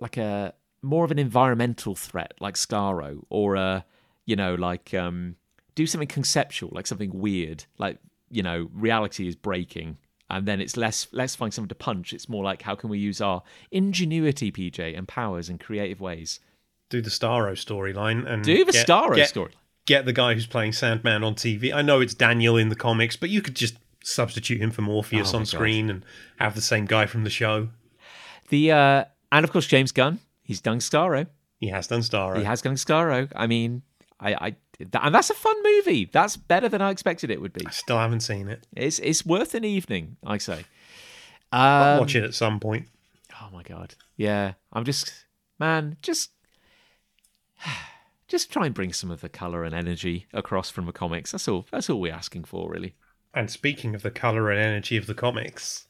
like 0.00 0.16
a 0.16 0.54
more 0.82 1.04
of 1.04 1.10
an 1.10 1.18
environmental 1.18 1.94
threat 1.94 2.32
like 2.40 2.54
Starro, 2.54 3.22
or 3.30 3.54
a 3.56 3.84
you 4.26 4.36
know 4.36 4.54
like 4.54 4.92
um 4.94 5.36
do 5.74 5.86
something 5.86 6.08
conceptual 6.08 6.70
like 6.72 6.86
something 6.86 7.10
weird 7.18 7.64
like 7.78 7.98
you 8.30 8.42
know 8.42 8.68
reality 8.72 9.26
is 9.26 9.36
breaking. 9.36 9.96
And 10.30 10.46
then 10.46 10.60
it's 10.62 10.78
less 10.78 11.08
let's 11.12 11.34
find 11.34 11.52
something 11.52 11.68
to 11.68 11.74
punch. 11.74 12.12
It's 12.14 12.26
more 12.28 12.42
like 12.42 12.62
how 12.62 12.74
can 12.74 12.88
we 12.88 12.98
use 12.98 13.20
our 13.20 13.42
ingenuity, 13.70 14.50
PJ, 14.50 14.96
and 14.96 15.06
powers 15.06 15.50
in 15.50 15.58
creative 15.58 16.00
ways. 16.00 16.40
Do 16.88 17.02
the 17.02 17.10
Starro 17.10 17.52
storyline 17.52 18.26
and 18.26 18.42
Do 18.42 18.64
the 18.64 18.72
get- 18.72 18.86
Starro 18.86 19.16
get- 19.16 19.28
story. 19.28 19.52
get 19.84 20.06
the 20.06 20.12
guy 20.12 20.32
who's 20.34 20.46
playing 20.46 20.72
Sandman 20.72 21.22
on 21.22 21.34
TV. 21.34 21.72
I 21.72 21.82
know 21.82 22.00
it's 22.00 22.14
Daniel 22.14 22.56
in 22.56 22.70
the 22.70 22.76
comics, 22.76 23.14
but 23.16 23.28
you 23.28 23.42
could 23.42 23.54
just 23.56 23.76
substitute 24.04 24.60
him 24.60 24.70
for 24.70 24.80
Morpheus 24.82 25.32
Oh 25.34 25.36
on 25.38 25.42
God. 25.42 25.48
screen 25.48 25.90
and 25.90 26.02
have 26.38 26.54
the 26.54 26.60
same 26.62 26.86
guy 26.86 27.04
from 27.06 27.24
the 27.24 27.30
show. 27.30 27.68
The 28.48 28.72
uh, 28.72 29.04
and 29.30 29.44
of 29.44 29.52
course 29.52 29.66
James 29.66 29.92
Gunn. 29.92 30.18
He's 30.52 30.60
done 30.60 30.80
Starro. 30.80 31.26
He 31.60 31.68
has 31.68 31.86
done 31.86 32.00
Starro. 32.00 32.36
He 32.36 32.44
has 32.44 32.60
done 32.60 32.74
Starro. 32.74 33.30
I 33.34 33.46
mean, 33.46 33.80
I, 34.20 34.34
I 34.34 34.56
that, 34.90 35.02
and 35.06 35.14
that's 35.14 35.30
a 35.30 35.34
fun 35.34 35.56
movie. 35.62 36.10
That's 36.12 36.36
better 36.36 36.68
than 36.68 36.82
I 36.82 36.90
expected 36.90 37.30
it 37.30 37.40
would 37.40 37.54
be. 37.54 37.66
I 37.66 37.70
still 37.70 37.96
haven't 37.98 38.20
seen 38.20 38.48
it. 38.48 38.66
It's 38.76 38.98
it's 38.98 39.24
worth 39.24 39.54
an 39.54 39.64
evening, 39.64 40.16
I 40.26 40.36
say. 40.38 40.64
I'll 41.52 41.94
Um, 41.94 42.00
watch 42.00 42.14
it 42.16 42.24
at 42.24 42.34
some 42.34 42.60
point. 42.60 42.88
Oh 43.40 43.48
my 43.50 43.62
god. 43.62 43.94
Yeah. 44.16 44.52
I'm 44.74 44.84
just 44.84 45.12
man, 45.58 45.96
just 46.02 46.32
just 48.28 48.52
try 48.52 48.66
and 48.66 48.74
bring 48.74 48.92
some 48.92 49.10
of 49.10 49.20
the 49.22 49.28
color 49.28 49.64
and 49.64 49.74
energy 49.74 50.26
across 50.32 50.68
from 50.70 50.84
the 50.86 50.92
comics. 50.92 51.32
That's 51.32 51.48
all 51.48 51.66
that's 51.70 51.88
all 51.88 52.00
we're 52.00 52.12
asking 52.12 52.44
for 52.44 52.70
really. 52.70 52.94
And 53.34 53.50
speaking 53.50 53.94
of 53.94 54.02
the 54.02 54.10
color 54.10 54.50
and 54.50 54.60
energy 54.60 54.96
of 54.98 55.06
the 55.06 55.14
comics, 55.14 55.86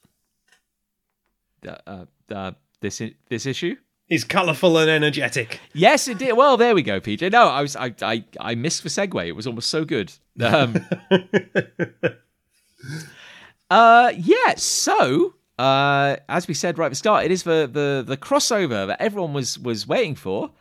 Uh, 1.67 1.75
uh, 1.87 2.05
uh, 2.31 2.51
this 2.81 3.01
this 3.29 3.45
issue? 3.45 3.75
Is 4.13 4.23
colorful 4.23 4.77
and 4.77 4.89
energetic. 4.89 5.59
Yes, 5.73 6.07
it 6.07 6.17
did. 6.19 6.33
Well, 6.37 6.55
there 6.57 6.75
we 6.75 6.81
go, 6.83 6.99
PJ. 7.01 7.31
No, 7.31 7.47
I 7.47 7.61
was 7.61 7.75
I 7.75 7.93
I, 8.01 8.23
I 8.39 8.55
missed 8.55 8.83
the 8.83 8.89
segue. 8.89 9.27
It 9.27 9.33
was 9.33 9.47
almost 9.47 9.69
so 9.69 9.83
good. 9.85 10.13
Um, 10.41 10.75
uh 13.69 14.11
yeah, 14.15 14.55
so 14.57 15.33
uh 15.59 16.17
as 16.29 16.47
we 16.47 16.53
said 16.53 16.77
right 16.77 16.87
at 16.87 16.91
the 16.91 16.95
start, 16.95 17.25
it 17.25 17.31
is 17.31 17.43
the 17.43 17.69
the 17.71 18.03
the 18.05 18.17
crossover 18.17 18.87
that 18.87 19.01
everyone 19.01 19.33
was 19.33 19.57
was 19.59 19.87
waiting 19.87 20.15
for. 20.15 20.51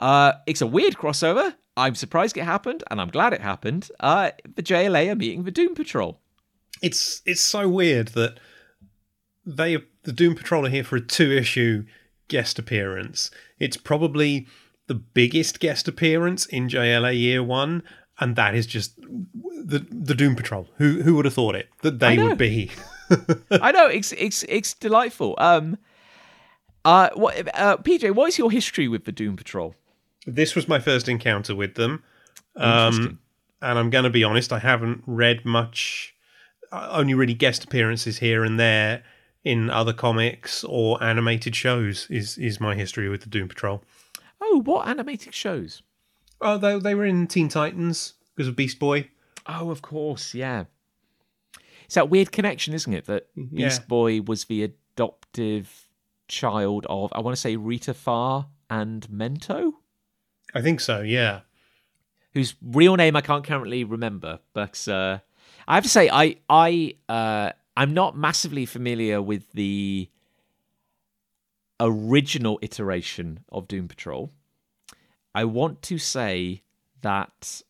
Uh 0.00 0.32
it's 0.46 0.60
a 0.60 0.66
weird 0.66 0.94
crossover. 0.94 1.54
I'm 1.76 1.94
surprised 1.94 2.36
it 2.36 2.44
happened, 2.44 2.84
and 2.90 3.00
I'm 3.00 3.08
glad 3.08 3.32
it 3.32 3.40
happened. 3.40 3.90
Uh 4.00 4.30
the 4.56 4.62
JLA 4.62 5.10
are 5.10 5.16
meeting 5.16 5.44
the 5.44 5.50
Doom 5.50 5.74
Patrol. 5.74 6.20
it's 6.82 7.22
it's 7.26 7.40
so 7.40 7.68
weird 7.68 8.08
that 8.08 8.38
they 9.44 9.78
the 10.04 10.12
Doom 10.12 10.34
Patrol 10.34 10.66
are 10.66 10.70
here 10.70 10.84
for 10.84 10.96
a 10.96 11.00
two 11.00 11.30
issue 11.32 11.84
guest 12.28 12.58
appearance. 12.58 13.30
It's 13.58 13.76
probably 13.76 14.46
the 14.86 14.94
biggest 14.94 15.60
guest 15.60 15.88
appearance 15.88 16.46
in 16.46 16.68
JLA 16.68 17.18
year 17.18 17.42
one, 17.42 17.82
and 18.18 18.36
that 18.36 18.54
is 18.54 18.66
just 18.66 18.96
the 19.00 19.86
the 19.90 20.14
Doom 20.14 20.36
Patrol. 20.36 20.68
Who 20.76 21.02
who 21.02 21.16
would 21.16 21.24
have 21.24 21.34
thought 21.34 21.54
it 21.54 21.68
that 21.82 21.98
they 21.98 22.18
would 22.18 22.38
be? 22.38 22.70
I 23.50 23.72
know 23.72 23.86
it's 23.86 24.12
it's 24.12 24.44
it's 24.48 24.74
delightful. 24.74 25.34
Um 25.38 25.78
uh 26.84 27.10
what 27.14 27.36
uh 27.56 27.76
PJ, 27.78 28.14
what 28.14 28.28
is 28.28 28.38
your 28.38 28.50
history 28.50 28.88
with 28.88 29.04
the 29.04 29.12
Doom 29.12 29.36
Patrol? 29.36 29.74
this 30.26 30.54
was 30.54 30.68
my 30.68 30.78
first 30.78 31.08
encounter 31.08 31.54
with 31.54 31.74
them. 31.74 32.02
Um, 32.56 33.18
and 33.60 33.78
I'm 33.78 33.90
going 33.90 34.04
to 34.04 34.10
be 34.10 34.24
honest, 34.24 34.52
I 34.52 34.58
haven't 34.58 35.02
read 35.06 35.44
much, 35.44 36.14
uh, 36.70 36.88
only 36.92 37.14
really 37.14 37.34
guest 37.34 37.64
appearances 37.64 38.18
here 38.18 38.44
and 38.44 38.58
there 38.58 39.02
in 39.44 39.70
other 39.70 39.92
comics 39.92 40.64
or 40.64 41.02
animated 41.02 41.54
shows. 41.56 42.06
Is 42.10 42.38
is 42.38 42.60
my 42.60 42.74
history 42.74 43.08
with 43.08 43.22
the 43.22 43.28
Doom 43.28 43.48
Patrol? 43.48 43.82
Oh, 44.40 44.62
what 44.64 44.88
animated 44.88 45.34
shows? 45.34 45.82
Oh, 46.40 46.58
they 46.58 46.78
they 46.78 46.94
were 46.94 47.04
in 47.06 47.26
Teen 47.26 47.48
Titans 47.48 48.14
because 48.34 48.48
of 48.48 48.56
Beast 48.56 48.78
Boy. 48.78 49.08
Oh, 49.46 49.70
of 49.70 49.82
course, 49.82 50.34
yeah. 50.34 50.64
It's 51.84 51.94
that 51.96 52.08
weird 52.08 52.32
connection, 52.32 52.72
isn't 52.74 52.92
it? 52.92 53.06
That 53.06 53.26
Yeah. 53.34 53.66
Beast 53.68 53.86
Boy 53.88 54.20
was 54.22 54.44
the 54.46 54.62
adoptive 54.64 55.88
child 56.28 56.86
of, 56.88 57.12
I 57.12 57.20
want 57.20 57.36
to 57.36 57.40
say, 57.40 57.56
Rita 57.56 57.92
Farr 57.92 58.46
and 58.70 59.06
Mento, 59.08 59.72
I 60.54 60.62
think 60.62 60.80
so. 60.80 61.00
Yeah. 61.02 61.40
whose 62.34 62.54
real 62.62 62.96
name 62.96 63.14
I 63.16 63.20
can't 63.20 63.44
currently 63.44 63.84
remember. 63.84 64.38
But 64.54 64.88
uh, 64.88 65.18
I 65.68 65.74
have 65.74 65.84
to 65.84 65.90
say, 65.90 66.08
I, 66.08 66.36
I, 66.48 66.94
uh, 67.08 67.50
I'm 67.76 67.94
not 67.94 68.16
massively 68.16 68.66
familiar 68.66 69.22
with 69.22 69.50
the 69.52 70.10
original 71.80 72.58
iteration 72.62 73.40
of 73.50 73.68
Doom 73.68 73.88
Patrol. 73.88 74.32
I 75.34 75.44
want 75.44 75.82
to 75.82 75.98
say 75.98 76.62
that 77.00 77.62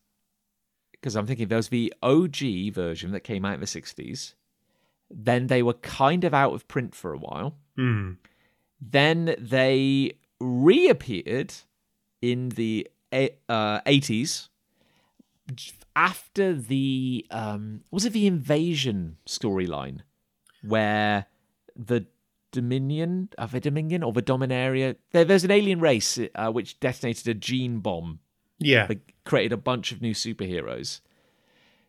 because 0.91 1.15
I'm 1.15 1.25
thinking 1.25 1.47
there 1.47 1.57
was 1.57 1.69
the 1.69 1.93
OG 2.01 2.73
version 2.73 3.11
that 3.11 3.21
came 3.21 3.43
out 3.43 3.55
in 3.55 3.59
the 3.59 3.65
60s. 3.65 4.35
Then 5.09 5.47
they 5.47 5.61
were 5.61 5.73
kind 5.73 6.23
of 6.23 6.33
out 6.33 6.53
of 6.53 6.67
print 6.67 6.95
for 6.95 7.13
a 7.13 7.17
while. 7.17 7.55
Hmm. 7.75 8.13
Then 8.79 9.35
they 9.37 10.13
reappeared 10.39 11.53
in 12.21 12.49
the 12.49 12.87
eh, 13.11 13.29
uh, 13.49 13.81
80s 13.81 14.49
after 15.95 16.53
the 16.53 17.25
um, 17.31 17.81
was 17.91 18.05
it 18.05 18.13
the 18.13 18.27
invasion 18.27 19.17
storyline 19.27 19.99
where 20.65 21.27
the 21.75 22.05
Dominion, 22.51 23.29
uh, 23.37 23.47
the 23.47 23.59
Dominion 23.59 24.03
or 24.03 24.13
the 24.13 24.21
Dominaria, 24.21 24.95
there, 25.11 25.25
there's 25.25 25.43
an 25.43 25.49
alien 25.51 25.79
race 25.79 26.19
uh, 26.35 26.51
which 26.51 26.79
detonated 26.79 27.27
a 27.27 27.33
gene 27.33 27.79
bomb 27.79 28.19
Yeah. 28.59 28.85
that 28.87 28.99
created 29.25 29.53
a 29.53 29.57
bunch 29.57 29.91
of 29.91 30.01
new 30.03 30.13
superheroes. 30.13 30.99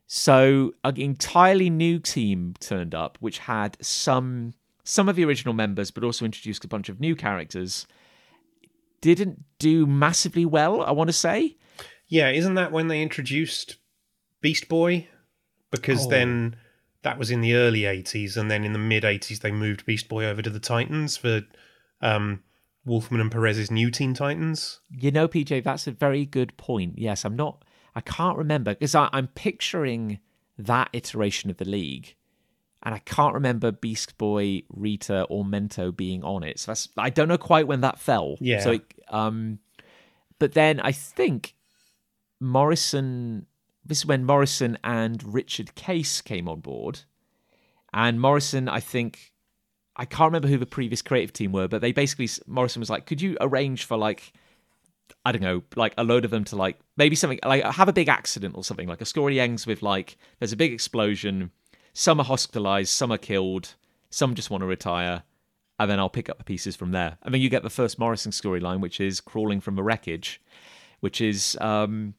So 0.07 0.73
an 0.83 0.97
entirely 0.99 1.69
new 1.71 1.99
team 1.99 2.55
turned 2.61 2.95
up, 2.95 3.19
which 3.21 3.39
had 3.41 3.77
some 3.81 4.55
some 4.85 5.09
of 5.09 5.17
the 5.17 5.25
original 5.25 5.55
members, 5.55 5.91
but 5.91 6.05
also 6.05 6.25
introduced 6.27 6.65
a 6.65 6.69
bunch 6.69 6.89
of 6.91 7.01
new 7.01 7.15
characters. 7.17 7.87
Didn't 9.01 9.45
do 9.59 9.87
massively 9.87 10.45
well, 10.47 10.83
I 10.83 10.93
want 10.93 11.09
to 11.09 11.13
say. 11.15 11.57
Yeah. 12.09 12.31
Isn't 12.31 12.55
that 12.55 12.73
when 12.73 12.89
they 12.89 13.03
introduced 13.03 13.77
Beast 14.45 14.69
Boy? 14.69 15.09
Because 15.71 16.07
Oh. 16.07 16.11
then 16.11 16.57
that 17.03 17.19
was 17.19 17.31
in 17.31 17.41
the 17.41 17.55
early 17.55 17.81
'80s, 17.87 18.37
and 18.37 18.51
then 18.51 18.63
in 18.63 18.75
the 18.75 18.79
mid 18.79 19.03
'80s 19.03 19.41
they 19.41 19.51
moved 19.51 19.87
Beast 19.87 20.07
Boy 20.09 20.27
over 20.27 20.43
to 20.43 20.51
the 20.51 20.61
Titans 20.61 21.17
for 21.17 21.43
um, 22.03 22.43
Wolfman 22.85 23.23
and 23.23 23.33
Perez's 23.33 23.71
New 23.71 23.91
Teen 23.91 24.13
Titans. 24.13 24.81
You 24.91 25.11
know, 25.11 25.27
PJ, 25.27 25.65
that's 25.65 25.87
a 25.87 25.93
very 25.93 26.27
good 26.27 26.55
point. 26.59 26.99
Yes, 26.99 27.25
I'm 27.25 27.35
not. 27.37 27.65
I 27.95 28.03
can't 28.03 28.37
remember 28.37 28.75
because 28.75 28.95
I'm 28.95 29.29
picturing 29.29 30.19
that 30.59 30.91
iteration 30.93 31.49
of 31.51 31.57
the 31.57 31.65
league, 31.65 32.15
and 32.83 32.95
I 32.95 32.99
can't 32.99 33.33
remember 33.35 33.73
Beast 33.73 34.19
Boy, 34.19 34.63
Rita, 34.69 35.23
or 35.31 35.43
Mento 35.45 35.97
being 35.97 36.23
on 36.23 36.43
it. 36.43 36.59
So 36.61 36.73
that's 36.73 36.89
I 36.99 37.09
don't 37.09 37.29
know 37.29 37.39
quite 37.39 37.67
when 37.67 37.81
that 37.81 37.99
fell. 37.99 38.37
Yeah. 38.41 38.61
So, 38.61 38.73
it, 38.73 38.83
um, 39.09 39.59
but 40.39 40.53
then 40.53 40.81
I 40.81 40.93
think 40.93 41.55
Morrison. 42.41 43.47
This 43.85 43.99
is 43.99 44.07
when 44.07 44.25
Morrison 44.25 44.79
and 44.83 45.35
Richard 45.35 45.75
Case 45.75 46.21
came 46.21 46.49
on 46.49 46.61
board, 46.61 47.01
and 47.93 48.21
Morrison, 48.21 48.69
I 48.69 48.81
think. 48.81 49.33
I 49.97 50.07
can't 50.07 50.27
remember 50.27 50.49
who 50.49 50.59
the 50.59 50.67
previous 50.67 51.03
creative 51.03 51.33
team 51.33 51.53
were, 51.53 51.69
but 51.69 51.81
they 51.81 51.93
basically 51.93 52.29
Morrison 52.49 52.81
was 52.81 52.91
like, 52.91 53.07
"Could 53.07 53.23
you 53.23 53.37
arrange 53.41 53.85
for 53.85 53.97
like 53.97 54.33
I 55.25 55.33
don't 55.33 55.43
know, 55.43 55.63
like 55.75 55.95
a 55.97 56.05
load 56.05 56.25
of 56.25 56.31
them 56.31 56.45
to 56.45 56.57
like 56.57 56.79
maybe 56.97 57.17
something 57.17 57.41
like 57.45 57.65
have 57.65 57.89
a 57.89 57.93
big 57.93 58.09
accident 58.09 58.57
or 58.57 58.65
something. 58.65 58.89
Like 58.89 59.01
a 59.01 59.07
story 59.07 59.41
ends 59.41 59.67
with 59.67 59.83
like 59.83 60.17
there's 60.39 60.53
a 60.53 60.57
big 60.57 60.73
explosion, 60.73 61.51
some 61.93 62.21
are 62.21 62.25
hospitalized, 62.25 62.91
some 62.91 63.13
are 63.13 63.19
killed, 63.19 63.75
some 64.11 64.35
just 64.35 64.51
want 64.51 64.63
to 64.63 64.67
retire, 64.67 65.23
and 65.79 65.91
then 65.91 65.99
I'll 65.99 66.11
pick 66.11 66.29
up 66.29 66.39
the 66.39 66.45
pieces 66.45 66.77
from 66.77 66.93
there. 66.93 67.19
And 67.23 67.33
then 67.33 67.41
you 67.41 67.49
get 67.49 67.63
the 67.63 67.71
first 67.71 67.99
Morrison 67.99 68.33
storyline, 68.33 68.81
which 68.81 69.01
is 69.01 69.21
crawling 69.21 69.61
from 69.61 69.77
the 69.77 69.83
wreckage, 69.83 70.43
which 71.01 71.21
is 71.21 71.57
um, 71.61 72.15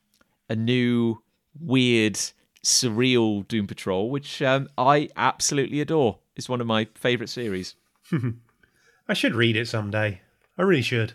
a 0.50 0.56
new 0.56 1.22
weird 1.60 2.20
surreal 2.64 3.48
Doom 3.48 3.68
Patrol, 3.68 4.10
which 4.10 4.42
um, 4.42 4.68
I 4.78 5.10
absolutely 5.16 5.82
adore. 5.82 6.20
It's 6.36 6.50
one 6.50 6.62
of 6.62 6.68
my 6.68 6.88
favorite 6.96 7.30
series. 7.30 7.76
I 9.08 9.14
should 9.14 9.36
read 9.36 9.56
it 9.56 9.68
someday. 9.68 10.22
I 10.58 10.62
really 10.64 10.82
should. 10.82 11.14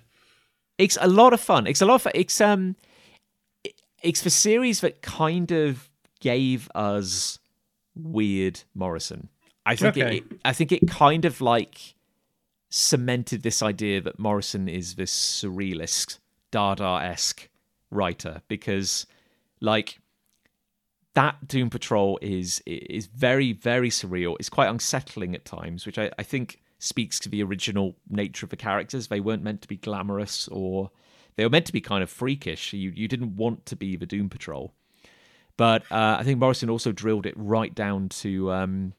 it's 0.78 0.98
a 1.00 1.08
lot 1.08 1.32
of 1.32 1.40
fun. 1.40 1.66
It's 1.66 1.80
a 1.82 1.86
lot 1.86 1.96
of 1.96 2.02
fun. 2.02 2.12
It's 2.14 2.40
um, 2.40 2.76
it's 4.02 4.22
the 4.22 4.30
series 4.30 4.80
that 4.80 5.02
kind 5.02 5.50
of 5.50 5.88
gave 6.20 6.70
us 6.74 7.38
weird 7.94 8.62
Morrison. 8.74 9.28
I 9.66 9.76
think 9.76 9.96
Okay. 9.96 10.16
it, 10.18 10.24
I 10.44 10.52
think 10.52 10.72
it 10.72 10.88
kind 10.88 11.24
of 11.24 11.40
like 11.40 11.94
cemented 12.70 13.42
this 13.42 13.62
idea 13.62 14.00
that 14.00 14.18
Morrison 14.18 14.68
is 14.68 14.94
this 14.94 15.12
surrealist, 15.12 16.18
Dada 16.50 17.00
esque 17.02 17.48
writer 17.90 18.42
because, 18.48 19.06
like, 19.60 19.99
that 21.14 21.46
Doom 21.46 21.70
Patrol 21.70 22.18
is 22.22 22.62
is 22.66 23.06
very 23.06 23.52
very 23.52 23.90
surreal. 23.90 24.36
It's 24.38 24.48
quite 24.48 24.68
unsettling 24.68 25.34
at 25.34 25.44
times, 25.44 25.86
which 25.86 25.98
I, 25.98 26.10
I 26.18 26.22
think 26.22 26.60
speaks 26.78 27.18
to 27.20 27.28
the 27.28 27.42
original 27.42 27.96
nature 28.08 28.46
of 28.46 28.50
the 28.50 28.56
characters. 28.56 29.08
They 29.08 29.20
weren't 29.20 29.42
meant 29.42 29.62
to 29.62 29.68
be 29.68 29.76
glamorous 29.76 30.48
or 30.48 30.90
they 31.36 31.44
were 31.44 31.50
meant 31.50 31.66
to 31.66 31.72
be 31.72 31.80
kind 31.80 32.02
of 32.02 32.10
freakish. 32.10 32.72
You 32.72 32.92
you 32.94 33.08
didn't 33.08 33.36
want 33.36 33.66
to 33.66 33.76
be 33.76 33.96
the 33.96 34.06
Doom 34.06 34.28
Patrol, 34.28 34.72
but 35.56 35.82
uh, 35.90 36.16
I 36.18 36.24
think 36.24 36.38
Morrison 36.38 36.70
also 36.70 36.92
drilled 36.92 37.26
it 37.26 37.34
right 37.36 37.74
down 37.74 38.08
to 38.08 38.52
um, 38.52 38.94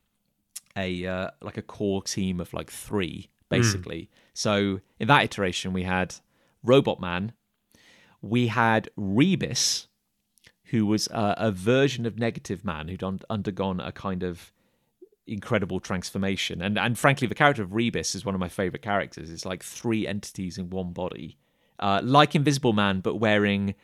a 0.76 1.06
uh, 1.06 1.30
like 1.42 1.58
a 1.58 1.62
core 1.62 2.04
team 2.04 2.40
of 2.40 2.54
like 2.54 2.72
three 2.72 3.30
basically. 3.52 4.10
So 4.34 4.80
in 5.00 5.08
that 5.10 5.24
iteration, 5.24 5.74
we 5.74 5.84
had 5.84 6.16
Robot 6.64 7.00
Man, 7.00 7.34
we 8.22 8.48
had 8.48 8.90
Rebis, 8.98 9.88
who 10.72 10.86
was 10.86 11.08
uh, 11.10 11.36
a 11.38 11.52
version 11.52 12.06
of 12.06 12.18
Negative 12.18 12.64
Man 12.66 12.88
who'd 12.88 13.04
un- 13.04 13.20
undergone 13.30 13.80
a 13.80 13.92
kind 13.92 14.24
of 14.24 14.54
incredible 15.28 15.80
transformation. 15.80 16.62
And 16.62 16.80
and 16.80 16.98
frankly, 16.98 17.28
the 17.28 17.36
character 17.36 17.62
of 17.62 17.70
Rebis 17.70 18.16
is 18.16 18.26
one 18.26 18.34
of 18.36 18.40
my 18.40 18.50
favorite 18.50 18.82
characters. 18.82 19.30
It's 19.30 19.46
like 19.46 19.64
three 19.64 20.08
entities 20.08 20.58
in 20.58 20.70
one 20.70 20.94
body, 20.94 21.38
uh, 21.80 22.02
like 22.04 22.36
Invisible 22.36 22.74
Man, 22.74 23.02
but 23.02 23.16
wearing 23.16 23.76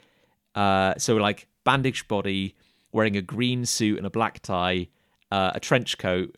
uh, 0.55 0.93
so 0.97 1.15
like 1.17 1.47
bandaged 1.65 2.07
body, 2.07 2.55
wearing 2.91 3.17
a 3.17 3.21
green 3.21 3.65
suit 3.65 3.97
and 3.97 4.07
a 4.07 4.09
black 4.09 4.41
tie, 4.41 4.87
uh, 5.29 5.51
a 5.53 5.59
trench 5.59 5.97
coat, 5.97 6.37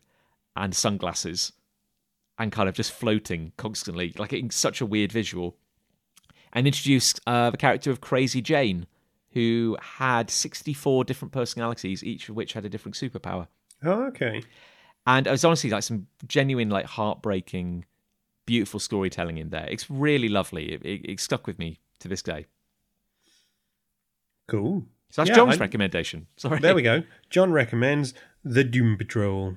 and 0.56 0.74
sunglasses, 0.74 1.52
and 2.38 2.50
kind 2.50 2.68
of 2.68 2.74
just 2.74 2.92
floating 2.92 3.52
constantly, 3.56 4.12
like 4.18 4.32
it's 4.32 4.56
such 4.56 4.80
a 4.80 4.86
weird 4.86 5.12
visual. 5.12 5.56
And 6.52 6.66
introduce 6.66 7.14
uh, 7.28 7.50
the 7.50 7.56
character 7.56 7.92
of 7.92 8.00
Crazy 8.00 8.42
Jane, 8.42 8.88
who 9.32 9.76
had 9.80 10.30
64 10.30 11.04
different 11.04 11.32
personalities, 11.32 12.02
each 12.02 12.28
of 12.28 12.34
which 12.36 12.52
had 12.54 12.64
a 12.64 12.68
different 12.68 12.96
superpower. 12.96 13.46
Oh, 13.84 14.04
okay. 14.08 14.42
And 15.06 15.26
it 15.26 15.30
was 15.30 15.44
honestly 15.44 15.70
like 15.70 15.82
some 15.82 16.06
genuine, 16.26 16.68
like 16.68 16.86
heartbreaking, 16.86 17.84
beautiful 18.46 18.80
storytelling 18.80 19.38
in 19.38 19.50
there. 19.50 19.66
It's 19.70 19.88
really 19.90 20.28
lovely. 20.28 20.72
It, 20.72 20.82
it, 20.84 21.00
it 21.12 21.20
stuck 21.20 21.46
with 21.46 21.58
me 21.58 21.78
to 22.00 22.08
this 22.08 22.22
day. 22.22 22.46
Cool. 24.48 24.84
So 25.10 25.22
that's 25.22 25.30
Yeah, 25.30 25.36
Jon's 25.36 25.56
I- 25.56 25.60
recommendation. 25.60 26.26
Sorry. 26.36 26.58
There 26.60 26.74
we 26.74 26.82
go. 26.82 27.02
John 27.30 27.52
recommends 27.52 28.14
the 28.44 28.64
Doom 28.64 28.96
Patrol. 28.96 29.56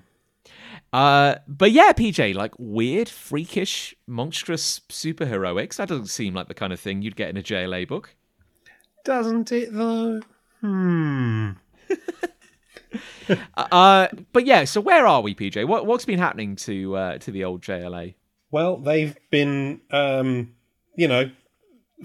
Uh, 0.91 1.35
but 1.47 1.71
yeah, 1.71 1.91
PJ, 1.93 2.35
like 2.35 2.53
weird, 2.59 3.09
freakish, 3.09 3.95
monstrous 4.05 4.81
superheroics. 4.89 5.77
That 5.77 5.87
doesn't 5.89 6.07
seem 6.07 6.33
like 6.35 6.47
the 6.47 6.53
kind 6.53 6.71
of 6.71 6.79
thing 6.79 7.01
you'd 7.01 7.15
get 7.15 7.29
in 7.29 7.37
a 7.37 7.41
JLA 7.43 7.87
book. 7.87 8.15
Doesn't 9.03 9.51
it 9.51 9.73
though? 9.73 10.21
Hmm. 10.61 11.51
Uh, 13.55 14.07
but 14.33 14.45
yeah. 14.45 14.65
So 14.65 14.81
where 14.81 15.07
are 15.07 15.21
we, 15.21 15.33
PJ? 15.33 15.65
What 15.67 15.85
what's 15.85 16.05
been 16.05 16.19
happening 16.19 16.55
to 16.57 16.95
uh, 16.95 17.17
to 17.19 17.31
the 17.31 17.43
old 17.43 17.61
JLA? 17.61 18.15
Well, 18.51 18.77
they've 18.77 19.17
been, 19.31 19.81
um, 19.89 20.53
you 20.95 21.07
know, 21.07 21.31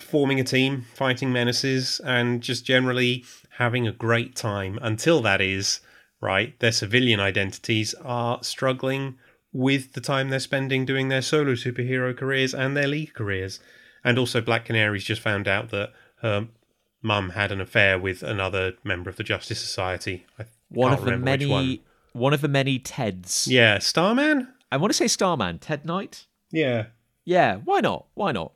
forming 0.01 0.41
a 0.41 0.45
team, 0.45 0.87
fighting 0.95 1.31
menaces, 1.31 2.01
and 2.01 2.41
just 2.41 2.65
generally 2.65 3.25
having 3.59 3.87
a 3.87 3.93
great 3.93 4.35
time 4.35 4.79
until 4.81 5.21
that 5.23 5.43
is, 5.43 5.81
right, 6.21 6.59
their 6.61 6.73
civilian 6.73 7.21
identities 7.21 7.95
are 8.03 8.43
struggling 8.43 9.19
with 9.53 9.93
the 9.93 10.01
time 10.01 10.31
they're 10.31 10.41
spending 10.41 10.87
doing 10.87 11.09
their 11.09 11.23
solo 11.23 11.53
superhero 11.53 12.17
careers 12.17 12.55
and 12.55 12.77
their 12.77 12.89
league 12.89 13.13
careers. 13.13 13.61
And 14.03 14.19
also, 14.19 14.41
Black 14.41 14.65
Canary's 14.65 15.05
just 15.05 15.21
found 15.21 15.49
out 15.49 15.71
that 15.71 15.93
her 16.23 16.49
mum 17.03 17.31
had 17.31 17.53
an 17.53 17.61
affair 17.61 17.99
with 17.99 18.23
another 18.23 18.75
member 18.85 19.09
of 19.11 19.17
the 19.17 19.25
Justice 19.25 19.61
Society. 19.61 20.27
I 20.39 20.45
One 20.69 20.93
of 20.93 21.05
the 21.05 21.17
many 21.17 21.47
one. 21.47 21.79
one 22.13 22.33
of 22.35 22.41
the 22.41 22.49
many 22.49 22.79
Teds. 22.79 23.47
Yeah, 23.49 23.79
Starman? 23.79 24.49
I 24.71 24.77
want 24.77 24.91
to 24.93 24.97
say 24.97 25.07
Starman, 25.09 25.59
Ted 25.59 25.85
Knight. 25.85 26.27
Yeah. 26.51 26.87
Yeah, 27.25 27.57
why 27.65 27.81
not? 27.81 28.07
Why 28.15 28.33
not? 28.33 28.53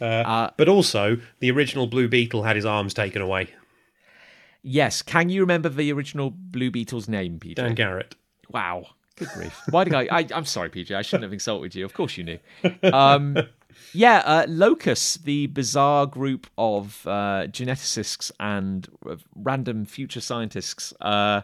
Uh, 0.00 0.04
Uh, 0.04 0.50
but 0.56 0.68
also, 0.68 1.18
the 1.40 1.50
original 1.50 1.86
Blue 1.86 2.08
Beetle 2.08 2.42
had 2.42 2.56
his 2.56 2.64
arms 2.66 2.92
taken 2.94 3.22
away. 3.22 3.48
Yes. 4.62 5.02
Can 5.02 5.28
you 5.28 5.40
remember 5.40 5.68
the 5.68 5.92
original 5.92 6.30
Blue 6.30 6.70
Beetle's 6.70 7.08
name, 7.08 7.38
PJ? 7.38 7.56
Dan 7.56 7.74
Garrett. 7.74 8.14
Wow. 8.50 8.86
Good 9.16 9.28
grief. 9.28 9.60
Why 9.70 9.84
did 9.84 9.94
I, 9.94 10.02
I? 10.10 10.26
I'm 10.34 10.44
sorry, 10.44 10.70
PJ. 10.70 10.94
I 10.94 11.02
shouldn't 11.02 11.24
have 11.24 11.32
insulted 11.32 11.74
you. 11.74 11.84
Of 11.84 11.94
course 11.94 12.16
you 12.16 12.24
knew. 12.24 12.38
Um, 12.82 13.36
yeah, 13.92 14.22
uh, 14.24 14.46
Locus, 14.48 15.16
the 15.16 15.46
bizarre 15.48 16.06
group 16.06 16.46
of 16.56 17.06
uh, 17.06 17.46
geneticists 17.48 18.30
and 18.40 18.88
uh, 19.08 19.16
random 19.34 19.84
future 19.84 20.20
scientists, 20.20 20.92
uh, 21.00 21.42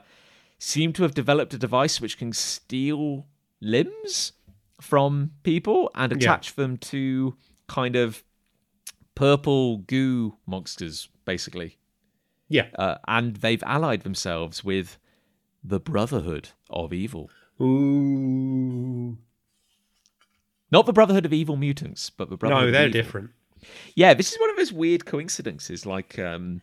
seem 0.59 0.93
to 0.95 1.03
have 1.03 1.15
developed 1.15 1.55
a 1.55 1.59
device 1.59 2.01
which 2.01 2.19
can 2.19 2.33
steal 2.33 3.27
limbs 3.61 4.33
from 4.81 5.33
people 5.43 5.91
and 5.95 6.13
attach 6.13 6.55
them 6.55 6.77
to 6.77 7.35
kind 7.67 7.97
of 7.97 8.23
purple 9.15 9.79
goo 9.79 10.37
monsters, 10.47 11.09
basically. 11.25 11.77
Yeah. 12.49 12.69
Uh, 12.79 12.97
and 13.07 13.37
they've 13.37 13.63
allied 13.65 14.03
themselves 14.03 14.65
with 14.65 14.99
the 15.63 15.81
Brotherhood 15.81 16.51
of 16.71 16.93
Evil. 16.93 17.31
Ooh. 17.61 19.19
Not 20.71 20.87
the 20.87 20.93
Brotherhood 20.93 21.25
of 21.27 21.33
Evil 21.33 21.57
Mutants, 21.57 22.11
but 22.11 22.29
the 22.31 22.37
Brotherhood. 22.37 22.67
No, 22.67 22.71
they're 22.71 22.89
Evil. 22.89 22.93
different. 23.03 23.31
Yeah, 23.95 24.15
this 24.15 24.33
is 24.33 24.39
one 24.41 24.51
of 24.51 24.57
those 24.57 24.73
weird 24.73 25.05
coincidences, 25.07 25.85
like 25.87 26.19
um, 26.19 26.61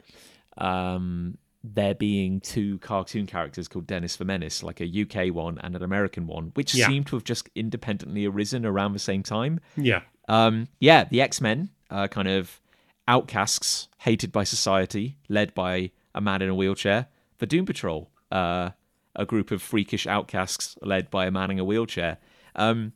um, 0.58 1.38
there 1.64 1.96
being 1.96 2.40
two 2.40 2.78
cartoon 2.80 3.26
characters 3.26 3.68
called 3.68 3.88
Dennis 3.88 4.16
the 4.16 4.26
Menace, 4.26 4.64
like 4.64 4.80
a 4.82 4.86
UK 5.02 5.34
one 5.34 5.58
and 5.60 5.76
an 5.76 5.84
American 5.84 6.28
one, 6.28 6.52
which 6.54 6.74
Yeah. 6.76 6.88
seem 6.88 7.04
to 7.06 7.16
have 7.16 7.24
just 7.24 7.50
independently 7.56 8.26
arisen 8.26 8.66
around 8.66 8.94
the 8.94 9.00
same 9.00 9.24
time. 9.24 9.60
Yeah. 9.76 10.02
Um, 10.30 10.68
yeah, 10.80 11.04
the 11.06 11.22
X 11.22 11.42
Men, 11.42 11.70
uh, 11.90 12.08
kind 12.08 12.28
of 12.28 12.62
outcasts, 13.08 13.88
hated 14.00 14.32
by 14.32 14.44
society, 14.44 15.18
led 15.30 15.54
by 15.54 15.92
a 16.14 16.22
man 16.22 16.42
in 16.42 16.50
a 16.50 16.56
wheelchair. 16.56 17.08
The 17.40 17.46
Doom 17.46 17.66
Patrol, 17.66 18.10
uh, 18.32 18.72
a 19.16 19.26
group 19.26 19.52
of 19.52 19.62
freakish 19.62 20.08
outcasts 20.08 20.76
led 20.82 21.10
by 21.12 21.26
a 21.26 21.32
man 21.32 21.52
in 21.52 21.60
a 21.60 21.64
wheelchair. 21.66 22.18
Um, 22.56 22.94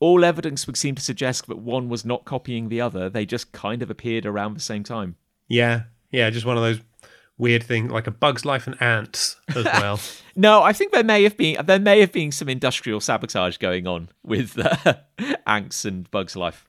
all 0.00 0.24
evidence 0.24 0.66
would 0.66 0.76
seem 0.76 0.94
to 0.94 1.02
suggest 1.02 1.46
that 1.46 1.58
one 1.58 1.88
was 1.88 2.04
not 2.04 2.24
copying 2.24 2.68
the 2.68 2.80
other. 2.80 3.08
They 3.08 3.24
just 3.26 3.52
kind 3.52 3.82
of 3.82 3.90
appeared 3.90 4.26
around 4.26 4.54
the 4.54 4.60
same 4.60 4.82
time. 4.84 5.16
Yeah. 5.48 5.84
Yeah. 6.10 6.28
Just 6.30 6.44
one 6.46 6.56
of 6.56 6.62
those 6.62 6.80
weird 7.38 7.62
things, 7.62 7.90
like 7.90 8.06
a 8.06 8.10
Bug's 8.10 8.44
Life 8.44 8.66
and 8.66 8.80
Ants 8.80 9.36
as 9.54 9.64
well. 9.64 10.00
No, 10.34 10.62
I 10.62 10.72
think 10.72 10.92
there 10.92 11.04
may 11.04 11.22
have 11.22 11.36
been 11.36 11.64
there 11.66 11.78
may 11.78 12.00
have 12.00 12.12
been 12.12 12.30
some 12.32 12.48
industrial 12.48 13.00
sabotage 13.00 13.56
going 13.56 13.86
on 13.86 14.08
with 14.22 14.58
uh, 14.58 14.94
Ants 15.46 15.84
and 15.84 16.10
Bugs 16.10 16.36
Life. 16.36 16.66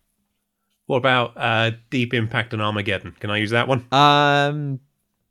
what 0.86 0.98
about 0.98 1.34
uh, 1.36 1.72
Deep 1.90 2.14
Impact 2.14 2.54
and 2.54 2.62
Armageddon? 2.62 3.14
Can 3.20 3.30
I 3.30 3.38
use 3.38 3.52
that 3.52 3.68
one? 3.68 3.86
Um, 3.92 4.80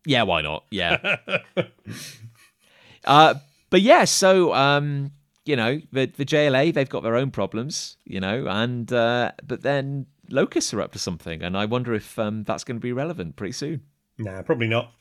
yeah, 0.04 0.22
why 0.24 0.42
not? 0.42 0.64
Yeah. 0.70 1.16
uh, 3.04 3.34
but 3.70 3.80
yeah, 3.80 4.04
so 4.04 4.54
um, 4.54 5.12
you 5.46 5.56
know, 5.56 5.80
the 5.92 6.06
the 6.06 6.24
JLA 6.24 6.74
they've 6.74 6.88
got 6.88 7.02
their 7.02 7.16
own 7.16 7.30
problems, 7.30 7.96
you 8.04 8.20
know, 8.20 8.46
and 8.48 8.92
uh, 8.92 9.32
but 9.46 9.62
then 9.62 10.06
Locus 10.28 10.74
are 10.74 10.80
up 10.80 10.92
to 10.92 10.98
something, 10.98 11.42
and 11.42 11.56
I 11.56 11.64
wonder 11.66 11.94
if 11.94 12.18
um, 12.18 12.44
that's 12.44 12.64
going 12.64 12.76
to 12.76 12.80
be 12.80 12.92
relevant 12.92 13.36
pretty 13.36 13.52
soon. 13.52 13.82
nah, 14.18 14.42
probably 14.42 14.68
not. 14.68 14.92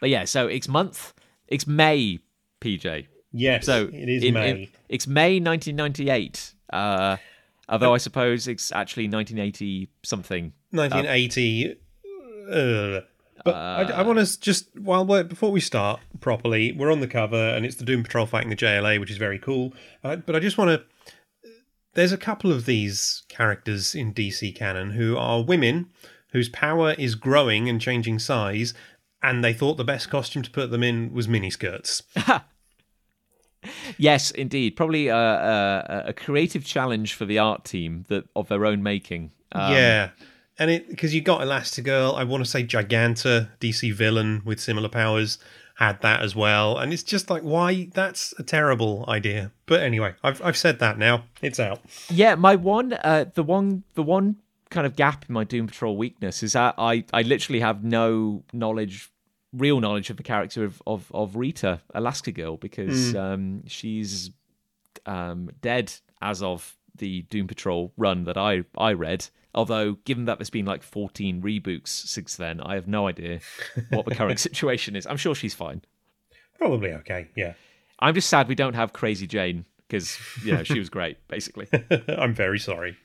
But 0.00 0.10
yeah, 0.10 0.24
so 0.24 0.48
it's 0.48 0.68
month, 0.68 1.14
it's 1.46 1.66
May, 1.66 2.18
PJ. 2.60 3.06
Yes. 3.32 3.64
So 3.64 3.88
it 3.92 4.08
is 4.08 4.24
in- 4.24 4.34
May. 4.34 4.50
in- 4.50 4.68
it's 4.88 5.06
May 5.06 5.38
1998. 5.40 6.54
Uh, 6.72 7.16
although 7.68 7.94
I 7.94 7.98
suppose 7.98 8.48
it's 8.48 8.72
actually 8.72 9.04
1980 9.04 9.88
something. 10.02 10.52
1980. 10.72 11.76
uh, 12.50 13.00
but 13.44 13.54
I, 13.54 13.82
I 13.82 14.02
want 14.02 14.18
to 14.18 14.40
just 14.40 14.68
while 14.78 15.04
we're 15.04 15.24
before 15.24 15.50
we 15.50 15.60
start 15.60 16.00
properly, 16.20 16.72
we're 16.72 16.92
on 16.92 17.00
the 17.00 17.08
cover 17.08 17.36
and 17.36 17.64
it's 17.64 17.76
the 17.76 17.84
Doom 17.84 18.02
Patrol 18.02 18.26
fighting 18.26 18.50
the 18.50 18.56
JLA, 18.56 19.00
which 19.00 19.10
is 19.10 19.16
very 19.16 19.38
cool. 19.38 19.72
Uh, 20.02 20.16
but 20.16 20.36
I 20.36 20.40
just 20.40 20.58
want 20.58 20.70
to. 20.70 21.50
There's 21.94 22.12
a 22.12 22.18
couple 22.18 22.50
of 22.50 22.64
these 22.64 23.22
characters 23.28 23.94
in 23.94 24.14
DC 24.14 24.54
canon 24.56 24.92
who 24.92 25.16
are 25.16 25.42
women 25.42 25.90
whose 26.32 26.48
power 26.48 26.92
is 26.94 27.14
growing 27.14 27.68
and 27.68 27.80
changing 27.80 28.18
size, 28.18 28.72
and 29.22 29.44
they 29.44 29.52
thought 29.52 29.76
the 29.76 29.84
best 29.84 30.08
costume 30.08 30.42
to 30.42 30.50
put 30.50 30.70
them 30.70 30.82
in 30.82 31.12
was 31.12 31.28
miniskirts. 31.28 32.02
Yes, 33.96 34.30
indeed. 34.32 34.76
Probably 34.76 35.08
a, 35.08 35.16
a, 35.16 36.02
a 36.08 36.12
creative 36.12 36.64
challenge 36.64 37.14
for 37.14 37.24
the 37.24 37.38
art 37.38 37.64
team 37.64 38.04
that 38.08 38.24
of 38.34 38.48
their 38.48 38.66
own 38.66 38.82
making. 38.82 39.32
Um, 39.52 39.72
yeah. 39.72 40.10
And 40.62 40.70
it 40.70 40.88
because 40.88 41.12
you 41.12 41.20
got 41.20 41.40
Elastigirl, 41.40 42.16
I 42.16 42.22
want 42.22 42.44
to 42.44 42.48
say 42.48 42.62
Giganta, 42.62 43.48
DC 43.60 43.92
villain 43.92 44.42
with 44.44 44.60
similar 44.60 44.88
powers, 44.88 45.38
had 45.74 46.00
that 46.02 46.22
as 46.22 46.36
well. 46.36 46.78
And 46.78 46.92
it's 46.92 47.02
just 47.02 47.28
like, 47.30 47.42
why? 47.42 47.88
That's 47.94 48.32
a 48.38 48.44
terrible 48.44 49.04
idea. 49.08 49.50
But 49.66 49.80
anyway, 49.80 50.14
I've 50.22 50.40
I've 50.40 50.56
said 50.56 50.78
that 50.78 50.98
now. 50.98 51.24
It's 51.40 51.58
out. 51.58 51.80
Yeah, 52.08 52.36
my 52.36 52.54
one, 52.54 52.92
uh, 52.92 53.24
the 53.34 53.42
one, 53.42 53.82
the 53.94 54.04
one 54.04 54.36
kind 54.70 54.86
of 54.86 54.94
gap 54.94 55.24
in 55.28 55.32
my 55.32 55.42
Doom 55.42 55.66
Patrol 55.66 55.96
weakness 55.96 56.44
is 56.44 56.52
that 56.52 56.76
I, 56.78 57.06
I 57.12 57.22
literally 57.22 57.58
have 57.58 57.82
no 57.82 58.44
knowledge, 58.52 59.10
real 59.52 59.80
knowledge 59.80 60.10
of 60.10 60.16
the 60.16 60.22
character 60.22 60.62
of 60.62 60.80
of, 60.86 61.10
of 61.12 61.34
Rita 61.34 61.80
Elastigirl 61.92 62.60
because 62.60 63.16
um, 63.16 63.66
she's 63.66 64.30
um, 65.06 65.50
dead 65.60 65.92
as 66.20 66.40
of 66.40 66.76
the 66.94 67.22
Doom 67.22 67.48
Patrol 67.48 67.92
run 67.96 68.22
that 68.24 68.38
I 68.38 68.62
I 68.78 68.92
read. 68.92 69.26
Although, 69.54 69.94
given 70.04 70.24
that 70.24 70.38
there's 70.38 70.50
been 70.50 70.64
like 70.64 70.82
14 70.82 71.42
reboots 71.42 71.88
since 71.88 72.36
then, 72.36 72.60
I 72.60 72.74
have 72.74 72.88
no 72.88 73.06
idea 73.06 73.40
what 73.90 74.06
the 74.06 74.14
current 74.14 74.40
situation 74.48 74.96
is. 74.96 75.06
I'm 75.06 75.18
sure 75.18 75.34
she's 75.34 75.54
fine. 75.54 75.82
Probably 76.56 76.92
okay. 76.92 77.28
Yeah. 77.36 77.54
I'm 77.98 78.14
just 78.14 78.28
sad 78.28 78.48
we 78.48 78.54
don't 78.54 78.74
have 78.74 78.92
Crazy 78.92 79.26
Jane 79.26 79.66
because 79.86 80.18
you 80.44 80.52
know 80.52 80.62
she 80.64 80.78
was 80.78 80.88
great, 80.88 81.16
basically. 81.28 81.68
I'm 82.08 82.34
very 82.34 82.58
sorry. 82.58 82.96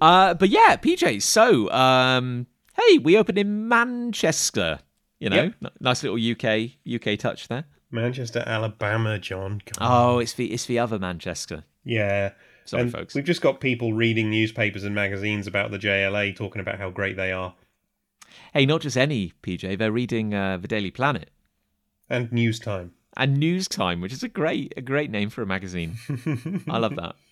Uh, 0.00 0.34
but 0.34 0.48
yeah, 0.50 0.76
PJ. 0.76 1.22
So, 1.22 1.70
um, 1.70 2.46
hey, 2.76 2.98
we 2.98 3.16
opened 3.16 3.38
in 3.38 3.68
Manchester. 3.68 4.80
You 5.20 5.30
know, 5.30 5.42
Yep. 5.62 5.72
Nice 5.80 6.02
little 6.02 6.18
UK 6.18 6.72
UK 6.92 7.18
touch 7.18 7.48
there. 7.48 7.64
Manchester, 7.90 8.42
Alabama, 8.46 9.18
Jon. 9.18 9.62
Oh, 9.80 10.18
it's 10.18 10.34
the 10.34 10.52
it's 10.52 10.66
the 10.66 10.78
other 10.78 10.98
Manchester. 10.98 11.64
Yeah. 11.84 12.32
Sorry, 12.64 12.82
and 12.82 12.92
folks. 12.92 13.14
We've 13.14 13.24
just 13.24 13.42
got 13.42 13.60
people 13.60 13.92
reading 13.92 14.30
newspapers 14.30 14.84
and 14.84 14.94
magazines 14.94 15.46
about 15.46 15.70
the 15.70 15.78
JLA 15.78 16.34
talking 16.34 16.60
about 16.60 16.78
how 16.78 16.90
great 16.90 17.16
they 17.16 17.30
are. 17.32 17.54
Hey, 18.52 18.66
not 18.66 18.80
just 18.80 18.96
any 18.96 19.32
PJ. 19.42 19.78
They're 19.78 19.92
reading 19.92 20.34
uh, 20.34 20.56
the 20.56 20.68
Daily 20.68 20.90
Planet 20.90 21.30
And 22.08 22.32
news 22.32 22.58
time. 22.58 22.92
and 23.16 23.36
News 23.36 23.68
Time, 23.68 24.00
which 24.00 24.12
is 24.12 24.22
a 24.22 24.28
great 24.28 24.72
a 24.76 24.80
great 24.80 25.10
name 25.10 25.30
for 25.30 25.42
a 25.42 25.46
magazine. 25.46 25.96
I 26.68 26.78
love 26.78 26.96
that. 26.96 27.14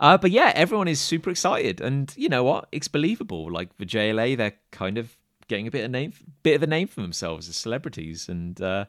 Uh, 0.00 0.16
but 0.18 0.30
yeah, 0.32 0.50
everyone 0.56 0.88
is 0.88 1.00
super 1.00 1.30
excited, 1.30 1.80
and 1.80 2.12
you 2.16 2.28
know 2.28 2.42
what? 2.42 2.66
It's 2.72 2.88
believable. 2.88 3.52
Like 3.52 3.76
the 3.78 3.86
JLA, 3.86 4.36
they're 4.36 4.54
kind 4.72 4.98
of 4.98 5.16
getting 5.46 5.68
a 5.68 5.70
bit 5.70 5.84
of 5.84 5.90
name, 5.92 6.12
bit 6.42 6.56
of 6.56 6.62
a 6.62 6.66
name 6.66 6.88
for 6.88 7.02
themselves 7.02 7.48
as 7.48 7.56
celebrities, 7.56 8.28
and 8.28 8.60
uh, 8.60 8.86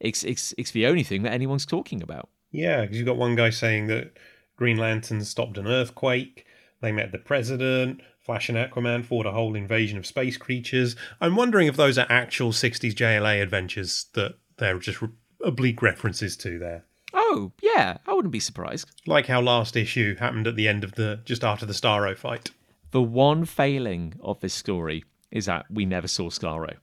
it's 0.00 0.24
it's 0.24 0.54
it's 0.56 0.70
the 0.70 0.86
only 0.86 1.02
thing 1.02 1.24
that 1.24 1.32
anyone's 1.32 1.66
talking 1.66 2.02
about. 2.02 2.30
Yeah, 2.52 2.82
because 2.82 2.96
you've 2.96 3.06
got 3.06 3.16
one 3.18 3.34
guy 3.34 3.50
saying 3.50 3.88
that 3.88 4.16
Green 4.56 4.78
Lantern 4.78 5.24
stopped 5.24 5.58
an 5.58 5.66
earthquake, 5.66 6.46
they 6.80 6.92
met 6.92 7.12
the 7.12 7.18
president, 7.18 8.00
Flash 8.26 8.48
and 8.48 8.58
Aquaman 8.58 9.04
fought 9.04 9.24
a 9.24 9.30
whole 9.30 9.54
invasion 9.54 9.96
of 9.96 10.04
space 10.04 10.36
creatures. 10.36 10.96
I'm 11.20 11.36
wondering 11.36 11.68
if 11.68 11.76
those 11.76 11.96
are 11.96 12.06
actual 12.08 12.50
60s 12.50 12.92
JLA 12.92 13.40
adventures 13.40 14.06
that 14.14 14.34
they're 14.56 14.78
just 14.78 15.00
oblique 15.44 15.80
references 15.80 16.36
to 16.38 16.58
there. 16.58 16.84
Oh 17.14 17.52
yeah, 17.62 17.98
I 18.04 18.12
wouldn't 18.12 18.32
be 18.32 18.40
surprised. 18.40 18.90
Like 19.06 19.26
how 19.26 19.40
last 19.40 19.76
issue 19.76 20.16
happened 20.16 20.48
at 20.48 20.56
the 20.56 20.66
end 20.66 20.82
of 20.82 20.92
the 20.96 21.20
just 21.24 21.44
after 21.44 21.64
the 21.64 21.72
Starro 21.72 22.16
fight. 22.16 22.50
The 22.90 23.02
one 23.02 23.44
failing 23.44 24.14
of 24.20 24.40
this 24.40 24.54
story 24.54 25.04
is 25.30 25.46
that 25.46 25.66
we 25.70 25.86
never 25.86 26.08
saw 26.08 26.28
Starro. 26.28 26.74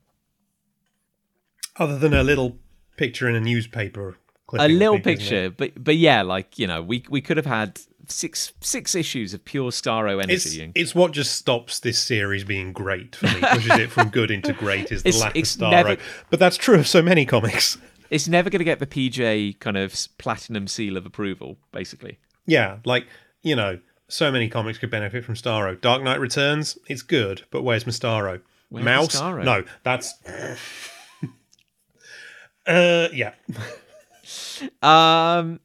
Other 1.76 2.00
than 2.00 2.14
a 2.14 2.24
little 2.24 2.58
picture 2.98 3.28
in 3.28 3.36
a 3.36 3.42
newspaper. 3.42 4.18
A 4.54 4.68
little 4.68 5.00
picture, 5.00 5.50
but 5.50 5.72
but 5.84 5.96
yeah, 5.98 6.22
like 6.22 6.58
you 6.60 6.68
know, 6.68 6.82
we 6.82 7.04
we 7.10 7.22
could 7.22 7.38
have 7.38 7.46
had 7.46 7.80
six 8.08 8.52
six 8.60 8.96
issues 8.96 9.34
of 9.34 9.44
pure 9.46 9.72
Starro 9.72 10.22
It's, 10.30 10.46
energy. 10.46 10.72
it's 10.76 10.94
what 10.94 11.12
just 11.14 11.36
stops 11.36 11.80
this 11.80 11.98
series 11.98 12.44
being 12.44 12.74
great 12.74 13.16
for 13.16 13.28
me, 13.28 13.40
pushes 13.40 13.72
it 13.80 13.92
from 13.92 14.10
good 14.10 14.30
into 14.30 14.52
great 14.54 14.92
is 14.92 15.04
the 15.04 15.10
It's- 15.10 15.22
lack 15.24 15.36
it's 15.38 15.56
of 15.56 15.62
Starro. 15.62 15.72
never- 15.72 15.98
But 16.30 16.40
that's 16.40 16.58
true 16.58 16.76
of 16.80 16.88
so 16.88 17.02
many 17.02 17.26
comics. 17.26 17.78
it's 18.10 18.28
never 18.28 18.50
going 18.50 18.60
to 18.60 18.66
get 18.66 18.80
the 18.80 18.86
PJ 18.88 19.60
kind 19.60 19.78
of 19.78 19.96
platinum 20.18 20.68
seal 20.68 20.98
of 20.98 21.06
approval, 21.06 21.58
basically. 21.72 22.20
Yeah, 22.46 22.80
like, 22.84 23.08
you 23.42 23.56
know, 23.56 23.80
so 24.10 24.30
many 24.32 24.50
comics 24.50 24.78
could 24.78 24.92
benefit 24.92 25.24
from 25.24 25.36
Starro. 25.36 25.80
Dark 25.80 26.04
Knight 26.04 26.20
Returns, 26.20 26.78
it's 26.88 27.02
good, 27.02 27.44
but 27.52 27.64
where's 27.64 27.86
my 27.88 27.92
Starro? 27.94 28.42
Where's 28.70 28.84
Mouse? 28.86 29.20
No, 29.20 29.64
that's. 29.84 30.14
uh, 32.68 33.08
yeah. 33.14 33.34
Um, 34.82 35.60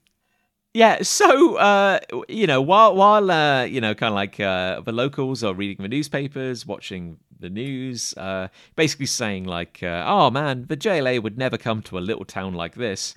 yeah. 0.74 1.02
So 1.02 1.56
uh, 1.56 1.98
you 2.28 2.46
know, 2.46 2.61
while 2.61 2.94
while 2.94 3.30
uh, 3.30 3.64
you 3.64 3.80
know, 3.80 3.94
kind 3.94 4.12
of 4.12 4.14
like 4.14 4.38
uh, 4.38 4.80
the 4.80 4.92
locals 4.92 5.42
are 5.42 5.54
reading 5.54 5.82
the 5.82 5.88
newspapers, 5.88 6.66
watching 6.66 7.18
the 7.40 7.50
news, 7.50 8.14
uh, 8.16 8.48
basically 8.76 9.06
saying 9.06 9.44
like, 9.44 9.80
uh, 9.82 10.04
"Oh 10.06 10.30
man, 10.30 10.66
the 10.68 10.76
JLA 10.76 11.22
would 11.22 11.38
never 11.38 11.56
come 11.56 11.82
to 11.82 11.98
a 11.98 12.00
little 12.00 12.24
town 12.24 12.54
like 12.54 12.74
this." 12.74 13.14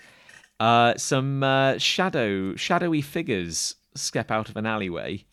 Uh, 0.59 0.95
some 0.97 1.41
shadow 1.77 2.55
shadowy 2.55 3.01
figures 3.01 3.75
step 3.95 4.31
out 4.31 4.49
of 4.49 4.55
an 4.57 4.65
alleyway 4.65 5.25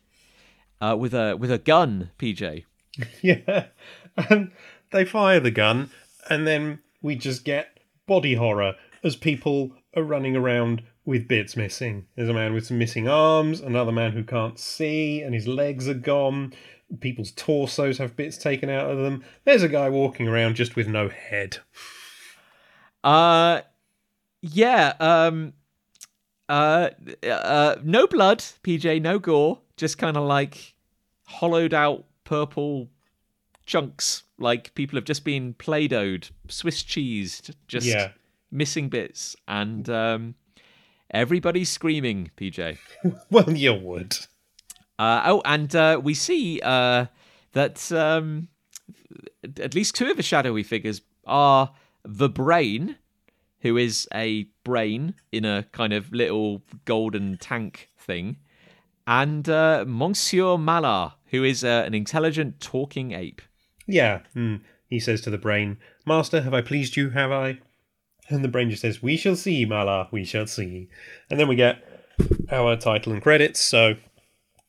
with 0.81 1.15
a 1.15 1.37
with 1.37 1.51
a 1.51 1.59
gun. 1.59 2.11
PJ. 2.19 2.65
Yeah. 3.23 3.67
And 4.17 4.51
they 4.91 5.05
fire 5.05 5.39
the 5.39 5.53
gun, 5.53 5.91
and 6.29 6.47
then 6.47 6.81
we 7.01 7.15
just 7.15 7.45
get 7.45 7.79
body 8.09 8.35
horror 8.35 8.75
as 9.05 9.15
people 9.15 9.71
are 9.99 10.03
running 10.03 10.37
around 10.37 10.83
with 11.05 11.29
bits 11.29 11.57
missing. 11.57 12.07
There's 12.17 12.29
a 12.29 12.35
man 12.35 12.55
with 12.55 12.67
some 12.67 12.79
missing 12.79 13.09
arms, 13.09 13.61
another 13.61 13.93
man 13.93 14.13
who 14.13 14.25
can't 14.25 14.59
see, 14.59 15.23
and 15.23 15.35
his 15.35 15.47
legs 15.49 15.89
are 15.89 15.95
gone. 15.95 16.53
People's 17.01 17.33
torsos 17.33 17.99
have 17.99 18.17
bits 18.17 18.39
taken 18.39 18.71
out 18.71 18.91
of 18.91 18.99
them. 18.99 19.25
There's 19.45 19.63
a 19.63 19.69
guy 19.69 19.91
walking 19.91 20.29
around 20.29 20.57
just 20.57 20.77
with 20.77 20.89
no 20.89 21.09
head. 21.09 21.59
Uh 23.05 23.61
yeah, 24.41 24.95
um 25.01 25.53
uh 26.49 26.91
uh 27.23 27.77
no 27.83 28.07
blood, 28.07 28.39
PJ, 28.39 29.03
no 29.03 29.19
gore, 29.19 29.61
just 29.77 29.99
kind 29.99 30.17
of 30.17 30.25
like 30.25 30.75
hollowed 31.25 31.75
out 31.75 32.05
purple 32.25 32.89
chunks 33.67 34.25
like 34.39 34.75
people 34.75 34.97
have 34.97 35.05
just 35.05 35.25
been 35.25 35.55
play-dohed, 35.55 36.31
Swiss 36.49 36.83
cheesed. 36.83 37.55
just 37.67 37.87
Yeah. 37.87 38.13
Missing 38.51 38.89
bits 38.89 39.37
and 39.47 39.89
um 39.91 40.35
everybody's 41.11 41.71
screaming, 41.71 42.31
PJ. 42.37 42.79
Well, 43.31 43.51
you 43.51 43.75
would. 43.75 44.17
Uh, 44.99 45.23
oh, 45.27 45.43
and 45.45 45.75
uh, 45.77 46.01
we 46.03 46.15
see 46.15 46.61
uh, 46.61 47.07
that 47.53 47.91
um, 47.93 48.49
at 49.61 49.75
least 49.75 49.95
two 49.95 50.11
of 50.11 50.17
the 50.17 50.23
shadowy 50.23 50.63
figures 50.63 51.03
are 51.27 51.73
the 52.05 52.29
brain, 52.29 52.97
who 53.61 53.77
is 53.77 54.09
a 54.13 54.49
brain 54.65 55.15
in 55.31 55.45
a 55.45 55.65
kind 55.73 55.93
of 55.93 56.13
little 56.13 56.63
golden 56.85 57.37
tank 57.37 57.91
thing, 57.97 58.39
and 59.07 59.49
uh, 59.49 59.85
Monsieur 59.87 60.57
Mallah, 60.57 61.15
who 61.27 61.45
is 61.45 61.63
uh, 61.63 61.85
an 61.87 61.95
intelligent 61.95 62.61
talking 62.61 63.13
ape. 63.13 63.41
Yeah. 63.87 64.21
Hmm. 64.35 64.57
He 64.89 65.01
says 65.01 65.21
to 65.23 65.31
the 65.31 65.39
brain, 65.39 65.79
Master, 66.07 66.41
have 66.41 66.55
I 66.55 66.63
pleased 66.63 66.97
you, 66.97 67.11
have 67.11 67.31
I? 67.31 67.59
And 68.29 68.45
the 68.45 68.49
brain 68.49 68.71
just 68.71 68.83
says, 68.83 69.03
We 69.03 69.17
shall 69.17 69.37
see, 69.37 69.65
Mala, 69.65 70.09
we 70.11 70.25
shall 70.25 70.47
see. 70.47 70.89
And 71.31 71.41
then 71.41 71.49
we 71.49 71.57
get 71.57 71.83
our 72.51 72.77
title 72.77 73.13
and 73.13 73.23
credits. 73.23 73.61
So, 73.61 73.97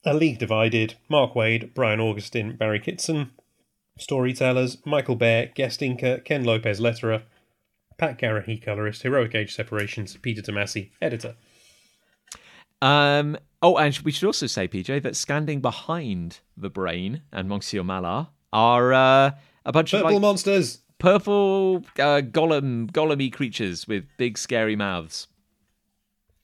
A 0.05 0.13
League 0.13 0.39
Divided, 0.39 0.95
Mark 1.09 1.33
Waid, 1.33 1.73
Brian 1.73 1.99
Augustyn, 1.99 2.57
Barry 2.57 2.79
Kitson, 2.79 3.31
storytellers, 3.97 4.77
Michael 4.85 5.15
Bair, 5.15 5.51
guest 5.53 5.81
inker, 5.81 6.23
Ken 6.23 6.43
Lopez, 6.43 6.79
letterer, 6.79 7.23
Pat 7.97 8.17
Garrahy, 8.17 8.63
colorist, 8.63 9.03
Heroic 9.03 9.35
Age 9.35 9.53
Separations, 9.53 10.15
Peter 10.17 10.41
Tomasi, 10.41 10.91
editor. 11.01 11.35
Um, 12.81 13.37
oh, 13.61 13.77
and 13.77 13.97
we 13.99 14.11
should 14.11 14.25
also 14.25 14.47
say, 14.47 14.67
PJ, 14.67 15.03
that 15.03 15.15
standing 15.15 15.59
behind 15.59 16.39
the 16.55 16.69
brain 16.69 17.23
and 17.33 17.49
Monsieur 17.49 17.83
Mallah 17.83 18.29
are 18.53 18.93
uh, 18.93 19.31
a 19.65 19.71
bunch 19.71 19.93
of 19.93 19.99
Purple 19.99 20.15
like 20.15 20.21
Monsters! 20.21 20.79
Purple 20.99 21.77
uh, 21.97 22.21
golem 22.21 22.91
golemy 22.91 23.31
creatures 23.31 23.87
with 23.87 24.05
big 24.17 24.37
scary 24.37 24.75
mouths. 24.75 25.27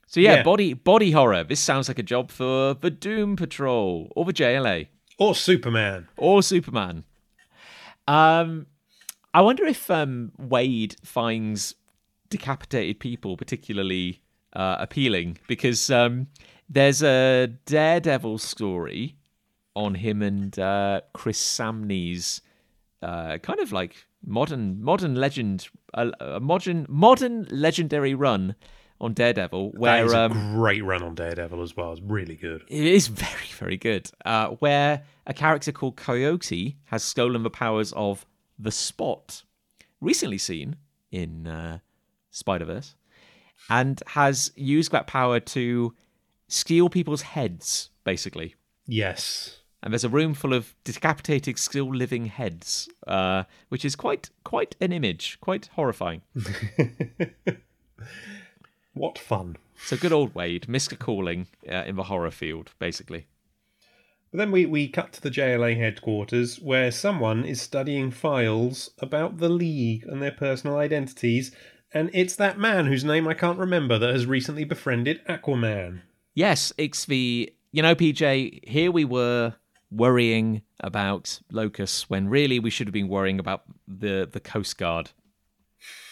So 0.07 0.19
yeah, 0.21 0.35
Yeah. 0.35 0.43
body 0.43 0.73
body 0.73 1.11
horror. 1.11 1.43
This 1.43 1.59
sounds 1.59 1.87
like 1.87 1.99
a 1.99 2.03
job 2.03 2.31
for 2.31 2.73
the 2.73 2.89
Doom 2.89 3.35
Patrol 3.35 4.11
or 4.15 4.25
the 4.25 4.33
JLA 4.33 4.87
Or 5.17 5.35
Superman. 5.35 6.07
or 6.17 6.41
Superman. 6.41 7.03
Um, 8.07 8.67
I 9.33 9.41
wonder 9.41 9.65
if 9.65 9.89
um, 9.91 10.31
Waid 10.39 10.95
finds 11.05 11.75
decapitated 12.29 12.99
people 12.99 13.35
particularly 13.37 14.21
uh, 14.53 14.77
appealing 14.79 15.37
because 15.47 15.89
um, 15.89 16.27
there's 16.69 17.03
a 17.03 17.47
Daredevil 17.65 18.37
story 18.37 19.15
on 19.75 19.95
him 19.95 20.21
and 20.21 20.57
uh, 20.57 21.01
Chris 21.13 21.41
Samnee's 21.41 22.41
uh, 23.01 23.37
kind 23.39 23.59
of 23.59 23.71
like 23.73 23.95
modern 24.25 24.83
modern 24.83 25.15
legend 25.15 25.67
a, 25.93 26.11
a 26.19 26.39
modern 26.39 26.85
modern 26.89 27.47
legendary 27.49 28.13
run 28.13 28.55
on 29.01 29.13
Daredevil 29.13 29.71
That 29.71 29.79
where 29.79 30.05
is 30.05 30.13
a 30.13 30.21
um, 30.21 30.55
great 30.55 30.83
run 30.83 31.03
on 31.03 31.15
Daredevil 31.15 31.61
as 31.61 31.75
well. 31.75 31.91
It's 31.91 32.01
really 32.01 32.35
good. 32.35 32.63
it 32.67 32.85
is 32.85 33.07
very, 33.25 33.47
very 33.57 33.77
good. 33.77 34.09
Uh, 34.23 34.49
where 34.59 35.03
a 35.27 35.33
character 35.33 35.71
called 35.71 35.95
Coyote 35.95 36.77
has 36.85 37.03
stolen 37.03 37.43
the 37.43 37.49
powers 37.49 37.93
of 37.93 38.25
the 38.57 38.71
Spot, 38.71 39.43
recently 39.99 40.37
seen 40.37 40.77
in 41.11 41.47
uh, 41.47 41.79
Spider 42.31 42.65
Verse, 42.65 42.95
and 43.69 44.01
has 44.07 44.51
used 44.55 44.91
that 44.91 45.07
power 45.07 45.39
to 45.39 45.93
steal 46.47 46.89
people's 46.89 47.21
heads, 47.21 47.89
basically. 48.03 48.55
Yes. 48.87 49.61
And 49.85 49.93
there's 49.93 50.03
a 50.03 50.09
room 50.09 50.33
full 50.33 50.53
of 50.53 50.73
decapitated, 50.83 51.59
still 51.59 51.95
living 51.95 52.25
heads, 52.25 52.89
uh, 53.05 53.43
which 53.69 53.85
is 53.85 53.95
quite 53.95 54.31
quite 54.43 54.75
an 54.81 54.91
image, 54.91 55.37
quite 55.39 55.69
horrifying. 55.75 56.23
What 58.95 59.19
fun. 59.19 59.57
So 59.75 59.97
good 59.97 60.13
old 60.13 60.33
Waid, 60.33 60.69
Mister 60.69 60.95
Calling 60.95 61.47
uh, 61.69 61.83
in 61.85 61.97
the 61.97 62.03
horror 62.03 62.31
field, 62.31 62.71
basically. 62.79 63.27
But 64.31 64.37
then 64.37 64.51
we, 64.51 64.65
we 64.65 64.87
cut 64.87 65.11
to 65.13 65.21
the 65.21 65.29
JLA 65.29 65.75
headquarters 65.77 66.61
where 66.61 66.91
someone 66.91 67.43
is 67.43 67.61
studying 67.61 68.09
files 68.09 68.91
about 68.99 69.37
the 69.39 69.49
League 69.49 70.05
and 70.07 70.21
their 70.21 70.31
personal 70.31 70.77
identities, 70.77 71.51
and 71.93 72.09
it's 72.13 72.37
that 72.37 72.57
man 72.57 72.85
whose 72.85 73.03
name 73.03 73.27
I 73.27 73.33
can't 73.33 73.59
remember 73.59 73.99
that 73.99 74.13
has 74.13 74.25
recently 74.25 74.63
befriended 74.63 75.19
Aquaman. 75.27 76.03
Yes, 76.33 76.71
it's 76.77 77.03
the 77.03 77.53
you 77.75 77.81
know, 77.81 77.93
PJ. 77.93 78.65
Here 78.65 78.89
we 78.89 79.03
were 79.03 79.55
worrying 79.91 80.61
about 80.79 81.39
Locus 81.51 82.09
when 82.09 82.27
really 82.27 82.59
we 82.59 82.69
should 82.69 82.87
have 82.87 82.93
been 82.93 83.07
worrying 83.07 83.39
about 83.39 83.63
the 83.87 84.27
the 84.31 84.39
Coast 84.39 84.77
Guard. 84.77 85.11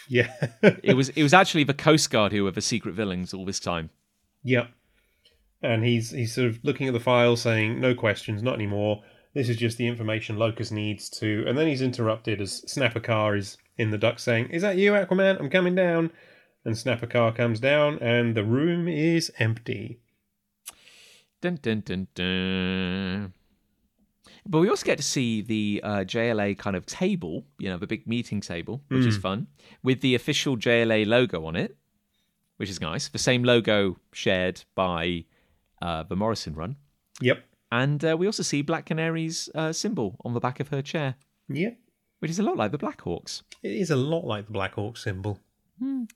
Yeah. 0.07 0.31
It 0.83 0.95
was 0.95 1.09
it 1.09 1.23
was 1.23 1.33
actually 1.33 1.63
the 1.63 1.73
Coast 1.73 2.09
Guard 2.09 2.31
who 2.31 2.43
were 2.43 2.51
the 2.51 2.61
secret 2.61 2.93
villains 2.95 3.33
all 3.33 3.45
this 3.45 3.59
time. 3.59 3.89
Yep. 4.43 4.69
And 5.61 5.83
he's 5.83 6.11
he's 6.11 6.33
sort 6.35 6.47
of 6.47 6.59
looking 6.63 6.87
at 6.87 6.93
the 6.93 6.99
file, 6.99 7.35
saying, 7.35 7.79
"No 7.79 7.95
questions, 7.95 8.43
not 8.43 8.55
anymore. 8.55 9.03
This 9.33 9.49
is 9.49 9.57
just 9.57 9.77
the 9.77 9.87
information 9.87 10.37
Locus 10.37 10.71
needs 10.71 11.09
to." 11.11 11.45
And 11.47 11.57
then 11.57 11.67
he's 11.67 11.81
interrupted 11.81 12.41
as 12.41 12.69
Snapper 12.69 12.99
Carr 12.99 13.35
is 13.35 13.57
in 13.77 13.91
the 13.91 13.97
duck, 13.97 14.19
saying, 14.19 14.49
"Is 14.49 14.61
that 14.61 14.77
you, 14.77 14.91
Aquaman? 14.91 15.39
I'm 15.39 15.49
coming 15.49 15.75
down." 15.75 16.11
And 16.65 16.77
Snapper 16.77 17.07
Carr 17.07 17.33
comes 17.33 17.59
down, 17.59 17.99
and 17.99 18.35
the 18.35 18.43
room 18.43 18.87
is 18.87 19.31
empty. 19.39 19.99
Dun 21.41 21.59
dun 21.61 21.81
dun 21.81 22.07
dun. 22.15 23.33
But 24.45 24.59
we 24.59 24.69
also 24.69 24.85
get 24.85 24.97
to 24.97 25.03
see 25.03 25.41
the 25.41 25.79
uh, 25.83 25.89
JLA 25.99 26.57
kind 26.57 26.75
of 26.75 26.85
table, 26.85 27.45
you 27.59 27.69
know, 27.69 27.77
the 27.77 27.87
big 27.87 28.05
meeting 28.07 28.41
table, 28.41 28.83
which 28.89 29.05
is 29.05 29.17
fun, 29.17 29.47
with 29.83 30.01
the 30.01 30.15
official 30.15 30.57
JLA 30.57 31.05
logo 31.07 31.45
on 31.45 31.55
it, 31.55 31.77
which 32.57 32.69
is 32.69 32.81
nice. 32.81 33.07
The 33.07 33.17
same 33.19 33.43
logo 33.43 33.97
shared 34.11 34.63
by 34.75 35.25
uh, 35.81 36.03
the 36.03 36.15
Morrison 36.17 36.55
run. 36.55 36.75
Yep. 37.21 37.43
And 37.71 38.03
uh, 38.03 38.17
we 38.17 38.25
also 38.25 38.43
see 38.43 38.61
Black 38.61 38.85
Canary's 38.85 39.49
uh, 39.55 39.71
symbol 39.71 40.17
on 40.25 40.33
the 40.33 40.39
back 40.39 40.59
of 40.59 40.67
her 40.69 40.81
chair, 40.81 41.15
Yep. 41.49 41.77
which 42.19 42.29
is 42.29 42.39
a 42.39 42.43
lot 42.43 42.57
like 42.57 42.71
the 42.71 42.77
Blackhawks. 42.77 43.43
It 43.63 43.71
is 43.71 43.91
a 43.91 43.95
lot 43.95 44.25
like 44.25 44.45
the 44.47 44.51
Black 44.51 44.73
Hawk 44.75 44.97
symbol. 44.97 45.39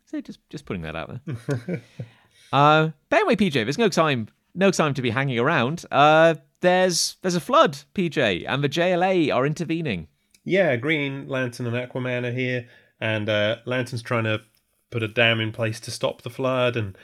So 0.05 0.21
just 0.21 0.39
just 0.49 0.65
putting 0.65 0.83
that 0.83 0.95
out 0.95 1.19
there. 1.25 1.81
uh, 2.53 2.89
but 3.09 3.15
anyway, 3.19 3.35
PJ, 3.35 3.53
there's 3.53 3.77
no 3.77 3.89
time 3.89 4.27
no 4.53 4.71
time 4.71 4.93
to 4.93 5.01
be 5.01 5.09
hanging 5.09 5.39
around. 5.39 5.85
Uh, 5.91 6.35
there's 6.61 7.17
there's 7.21 7.35
a 7.35 7.41
flood, 7.41 7.79
PJ, 7.93 8.45
and 8.47 8.63
the 8.63 8.69
JLA 8.69 9.33
are 9.33 9.45
intervening. 9.45 10.07
Yeah, 10.43 10.75
Green 10.77 11.27
Lantern 11.27 11.67
and 11.67 11.75
Aquaman 11.75 12.25
are 12.25 12.31
here, 12.31 12.67
and 12.99 13.27
uh, 13.27 13.57
Lantern's 13.65 14.01
trying 14.01 14.23
to 14.23 14.41
put 14.89 15.03
a 15.03 15.07
dam 15.07 15.39
in 15.39 15.51
place 15.51 15.79
to 15.81 15.91
stop 15.91 16.21
the 16.21 16.29
flood, 16.29 16.77
and 16.77 16.97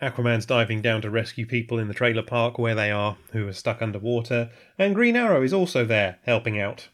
Aquaman's 0.00 0.46
diving 0.46 0.82
down 0.82 1.02
to 1.02 1.10
rescue 1.10 1.46
people 1.46 1.78
in 1.78 1.88
the 1.88 1.94
trailer 1.94 2.22
park 2.22 2.58
where 2.58 2.74
they 2.74 2.90
are, 2.90 3.16
who 3.32 3.48
are 3.48 3.52
stuck 3.52 3.82
underwater, 3.82 4.50
and 4.78 4.94
Green 4.94 5.16
Arrow 5.16 5.42
is 5.42 5.52
also 5.52 5.84
there 5.84 6.18
helping 6.24 6.60
out. 6.60 6.88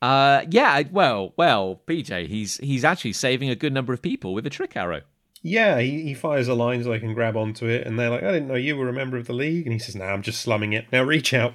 Uh, 0.00 0.44
yeah, 0.50 0.82
well, 0.90 1.32
well, 1.36 1.80
PJ, 1.86 2.26
he's 2.26 2.56
he's 2.56 2.84
actually 2.84 3.12
saving 3.12 3.50
a 3.50 3.54
good 3.54 3.72
number 3.72 3.92
of 3.92 4.02
people 4.02 4.34
with 4.34 4.46
a 4.46 4.50
trick 4.50 4.76
arrow. 4.76 5.02
Yeah, 5.42 5.80
he, 5.80 6.02
he 6.02 6.14
fires 6.14 6.48
a 6.48 6.54
line 6.54 6.84
so 6.84 6.92
I 6.92 6.98
can 6.98 7.14
grab 7.14 7.36
onto 7.36 7.66
it, 7.66 7.86
and 7.86 7.98
they're 7.98 8.10
like, 8.10 8.22
"I 8.22 8.30
didn't 8.30 8.48
know 8.48 8.54
you 8.54 8.76
were 8.76 8.88
a 8.88 8.92
member 8.92 9.16
of 9.16 9.26
the 9.26 9.32
league," 9.32 9.66
and 9.66 9.72
he 9.72 9.78
says, 9.78 9.96
"No, 9.96 10.04
I'm 10.04 10.22
just 10.22 10.40
slumming 10.40 10.72
it. 10.72 10.86
Now 10.92 11.02
reach 11.02 11.34
out." 11.34 11.54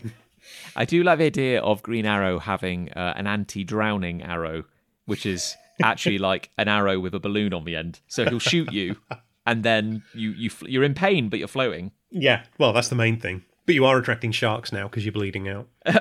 I 0.75 0.85
do 0.85 1.03
like 1.03 1.19
the 1.19 1.25
idea 1.25 1.61
of 1.61 1.81
Green 1.83 2.05
Arrow 2.05 2.39
having 2.39 2.91
uh, 2.93 3.13
an 3.15 3.27
anti-drowning 3.27 4.21
arrow, 4.21 4.63
which 5.05 5.25
is 5.25 5.55
actually 5.83 6.17
like 6.17 6.49
an 6.57 6.67
arrow 6.67 6.99
with 6.99 7.13
a 7.13 7.19
balloon 7.19 7.53
on 7.53 7.65
the 7.65 7.75
end. 7.75 7.99
So 8.07 8.25
he'll 8.25 8.39
shoot 8.39 8.71
you, 8.71 8.97
and 9.45 9.63
then 9.63 10.03
you 10.13 10.31
you 10.31 10.49
you're 10.65 10.83
in 10.83 10.93
pain, 10.93 11.29
but 11.29 11.39
you're 11.39 11.47
floating. 11.47 11.91
Yeah, 12.11 12.43
well, 12.57 12.73
that's 12.73 12.89
the 12.89 12.95
main 12.95 13.19
thing. 13.19 13.43
But 13.65 13.75
you 13.75 13.85
are 13.85 13.97
attracting 13.97 14.31
sharks 14.31 14.71
now 14.71 14.87
because 14.87 15.03
you're 15.03 15.13
bleeding 15.13 15.47
out. 15.49 15.67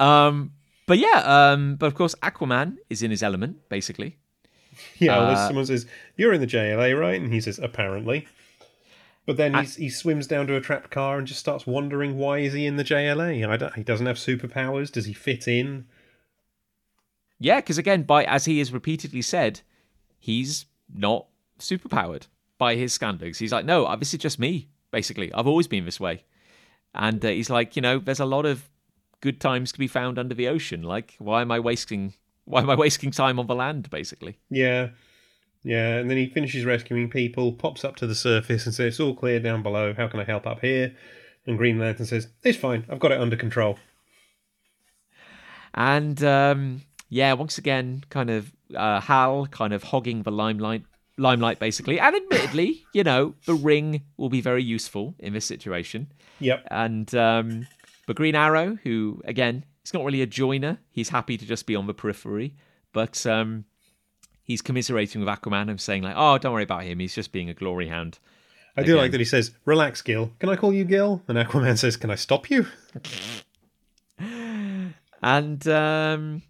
Um, 0.00 0.52
but 0.86 0.98
yeah, 0.98 1.22
um, 1.24 1.76
but 1.76 1.86
of 1.86 1.94
course 1.94 2.14
Aquaman 2.16 2.78
is 2.88 3.02
in 3.02 3.10
his 3.10 3.22
element, 3.22 3.68
basically. 3.68 4.16
Yeah, 4.98 5.18
Uh, 5.18 5.46
someone 5.46 5.66
says, 5.66 5.86
You're 6.16 6.32
in 6.32 6.40
the 6.40 6.46
JLA, 6.46 6.98
right? 6.98 7.20
And 7.20 7.32
he 7.32 7.40
says, 7.40 7.58
Apparently. 7.58 8.26
But 9.26 9.36
then 9.36 9.54
he's, 9.54 9.76
he 9.76 9.90
swims 9.90 10.26
down 10.26 10.46
to 10.48 10.56
a 10.56 10.60
trapped 10.60 10.90
car 10.90 11.18
and 11.18 11.26
just 11.26 11.40
starts 11.40 11.66
wondering 11.66 12.16
why 12.18 12.38
is 12.38 12.52
he 12.52 12.66
in 12.66 12.76
the 12.76 12.84
JLA? 12.84 13.48
I 13.48 13.56
don't, 13.56 13.74
he 13.74 13.82
doesn't 13.82 14.06
have 14.06 14.16
superpowers. 14.16 14.90
Does 14.90 15.04
he 15.06 15.12
fit 15.12 15.46
in? 15.46 15.86
Yeah, 17.38 17.56
because 17.56 17.78
again, 17.78 18.02
by 18.02 18.24
as 18.24 18.44
he 18.46 18.58
has 18.58 18.72
repeatedly 18.72 19.22
said, 19.22 19.60
he's 20.18 20.66
not 20.92 21.26
superpowered 21.58 22.26
by 22.58 22.74
his 22.74 22.92
standards. 22.92 23.38
He's 23.38 23.52
like, 23.52 23.64
no, 23.64 23.86
uh, 23.86 23.96
this 23.96 24.12
is 24.12 24.20
just 24.20 24.38
me. 24.38 24.68
Basically, 24.90 25.32
I've 25.32 25.46
always 25.46 25.68
been 25.68 25.84
this 25.84 26.00
way. 26.00 26.24
And 26.94 27.24
uh, 27.24 27.28
he's 27.28 27.48
like, 27.50 27.76
you 27.76 27.82
know, 27.82 27.98
there's 27.98 28.20
a 28.20 28.24
lot 28.26 28.44
of 28.46 28.68
good 29.20 29.40
times 29.40 29.70
to 29.72 29.78
be 29.78 29.86
found 29.86 30.18
under 30.18 30.34
the 30.34 30.48
ocean. 30.48 30.82
Like, 30.82 31.14
why 31.18 31.40
am 31.42 31.52
I 31.52 31.60
wasting? 31.60 32.14
Why 32.50 32.60
am 32.62 32.70
I 32.70 32.74
wasting 32.74 33.10
time 33.10 33.38
on 33.38 33.46
the 33.46 33.54
land? 33.54 33.88
Basically. 33.90 34.38
Yeah. 34.50 34.90
Yeah, 35.62 35.96
and 35.96 36.08
then 36.08 36.16
he 36.16 36.26
finishes 36.26 36.64
rescuing 36.64 37.10
people, 37.10 37.52
pops 37.52 37.84
up 37.84 37.96
to 37.96 38.06
the 38.06 38.14
surface 38.14 38.64
and 38.64 38.74
says, 38.74 38.94
It's 38.94 39.00
all 39.00 39.14
clear 39.14 39.40
down 39.40 39.62
below. 39.62 39.92
How 39.92 40.08
can 40.08 40.18
I 40.18 40.24
help 40.24 40.46
up 40.46 40.60
here? 40.60 40.94
And 41.46 41.58
Green 41.58 41.78
Lantern 41.78 42.06
says, 42.06 42.28
It's 42.42 42.58
fine. 42.58 42.86
I've 42.88 42.98
got 42.98 43.12
it 43.12 43.20
under 43.20 43.36
control. 43.36 43.78
And 45.74 46.22
um, 46.24 46.82
yeah, 47.10 47.34
once 47.34 47.58
again, 47.58 48.04
kind 48.08 48.30
of 48.30 48.52
uh, 48.74 49.00
Hal 49.00 49.46
kind 49.48 49.72
of 49.72 49.82
hogging 49.82 50.22
the 50.22 50.32
limelight, 50.32 50.82
limelight 51.18 51.58
basically. 51.58 52.00
And 52.00 52.16
admittedly, 52.16 52.84
you 52.94 53.04
know, 53.04 53.34
the 53.44 53.54
ring 53.54 54.02
will 54.16 54.30
be 54.30 54.40
very 54.40 54.62
useful 54.62 55.14
in 55.18 55.34
this 55.34 55.44
situation. 55.44 56.10
Yep. 56.40 56.66
And 56.70 57.14
um, 57.14 57.66
but 58.06 58.16
Green 58.16 58.34
Arrow, 58.34 58.78
who 58.82 59.20
again, 59.26 59.64
he's 59.90 59.98
not 59.98 60.04
really 60.04 60.22
a 60.22 60.26
joiner. 60.26 60.78
He's 60.90 61.08
happy 61.08 61.36
to 61.36 61.44
just 61.44 61.66
be 61.66 61.74
on 61.74 61.86
the 61.86 61.94
periphery, 61.94 62.54
but 62.92 63.26
um, 63.26 63.64
he's 64.42 64.62
commiserating 64.62 65.20
with 65.20 65.28
Aquaman 65.28 65.68
and 65.68 65.80
saying 65.80 66.02
like, 66.02 66.14
"Oh, 66.16 66.38
don't 66.38 66.52
worry 66.52 66.62
about 66.62 66.84
him. 66.84 67.00
He's 67.00 67.14
just 67.14 67.32
being 67.32 67.50
a 67.50 67.54
glory 67.54 67.88
hound." 67.88 68.18
I 68.76 68.84
do 68.84 68.96
like 68.96 69.10
that 69.10 69.20
he 69.20 69.26
says, 69.26 69.50
Relax, 69.64 70.00
Gil. 70.00 70.30
Can 70.38 70.48
I 70.48 70.54
call 70.54 70.72
you 70.72 70.84
Gil? 70.84 71.22
And 71.26 71.36
Aquaman 71.36 71.76
says, 71.78 71.96
Can 71.96 72.08
I 72.10 72.14
stop 72.14 72.48
you? 72.48 72.66
And 75.22 75.66
um, 75.68 76.42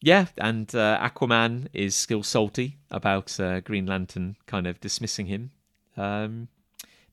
yeah, 0.00 0.26
and 0.36 0.72
uh, 0.74 0.98
Aquaman 1.00 1.68
is 1.72 1.96
still 1.96 2.22
salty 2.22 2.78
about 2.90 3.38
uh, 3.40 3.60
Green 3.60 3.86
Lantern 3.86 4.36
kind 4.46 4.66
of 4.66 4.80
dismissing 4.80 5.26
him. 5.26 5.50
Um, 5.96 6.48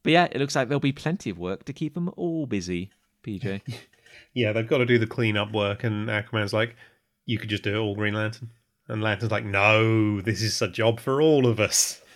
but 0.04 0.14
yeah, 0.14 0.26
it 0.26 0.38
looks 0.38 0.56
like 0.56 0.68
there'll 0.68 0.80
be 0.80 0.92
plenty 0.92 1.32
of 1.32 1.40
work 1.40 1.66
to 1.66 1.74
keep 1.74 1.96
them 1.96 2.12
all 2.16 2.46
busy. 2.46 2.92
PJ. 3.24 3.62
Yeah, 4.34 4.52
they've 4.52 4.68
got 4.68 4.80
to 4.80 4.86
do 4.86 4.98
the 4.98 5.08
cleanup 5.08 5.52
work, 5.54 5.84
and 5.84 6.08
Aquaman's 6.10 6.54
like, 6.54 6.76
"You 7.26 7.38
could 7.38 7.50
just 7.50 7.64
do 7.64 7.76
it 7.76 7.80
all, 7.80 7.96
Green 7.96 8.14
Lantern." 8.14 8.52
And 8.88 9.02
Lantern's 9.02 9.32
like, 9.32 9.46
"No, 9.46 10.22
this 10.22 10.42
is 10.42 10.62
a 10.62 10.68
job 10.68 11.00
for 11.00 11.22
all 11.22 11.48
of 11.48 11.60
us." 11.60 12.02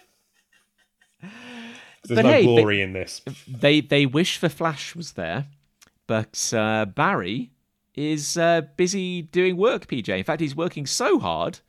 There's 1.21 2.15
But 2.15 2.25
no 2.25 2.31
hey, 2.31 2.43
glory 2.43 2.81
in 2.81 2.93
this. 2.93 3.21
they 3.47 3.81
they 3.81 4.05
wish 4.05 4.39
the 4.39 4.49
Flash 4.49 4.95
was 4.95 5.13
there, 5.13 5.47
but 6.07 6.53
uh, 6.55 6.85
Barry 6.85 7.51
is 7.93 8.37
uh, 8.37 8.61
busy 8.77 9.21
doing 9.23 9.57
work. 9.57 9.87
PJ. 9.87 10.07
In 10.17 10.23
fact, 10.23 10.41
he's 10.41 10.55
working 10.55 10.85
so 10.85 11.19
hard 11.19 11.59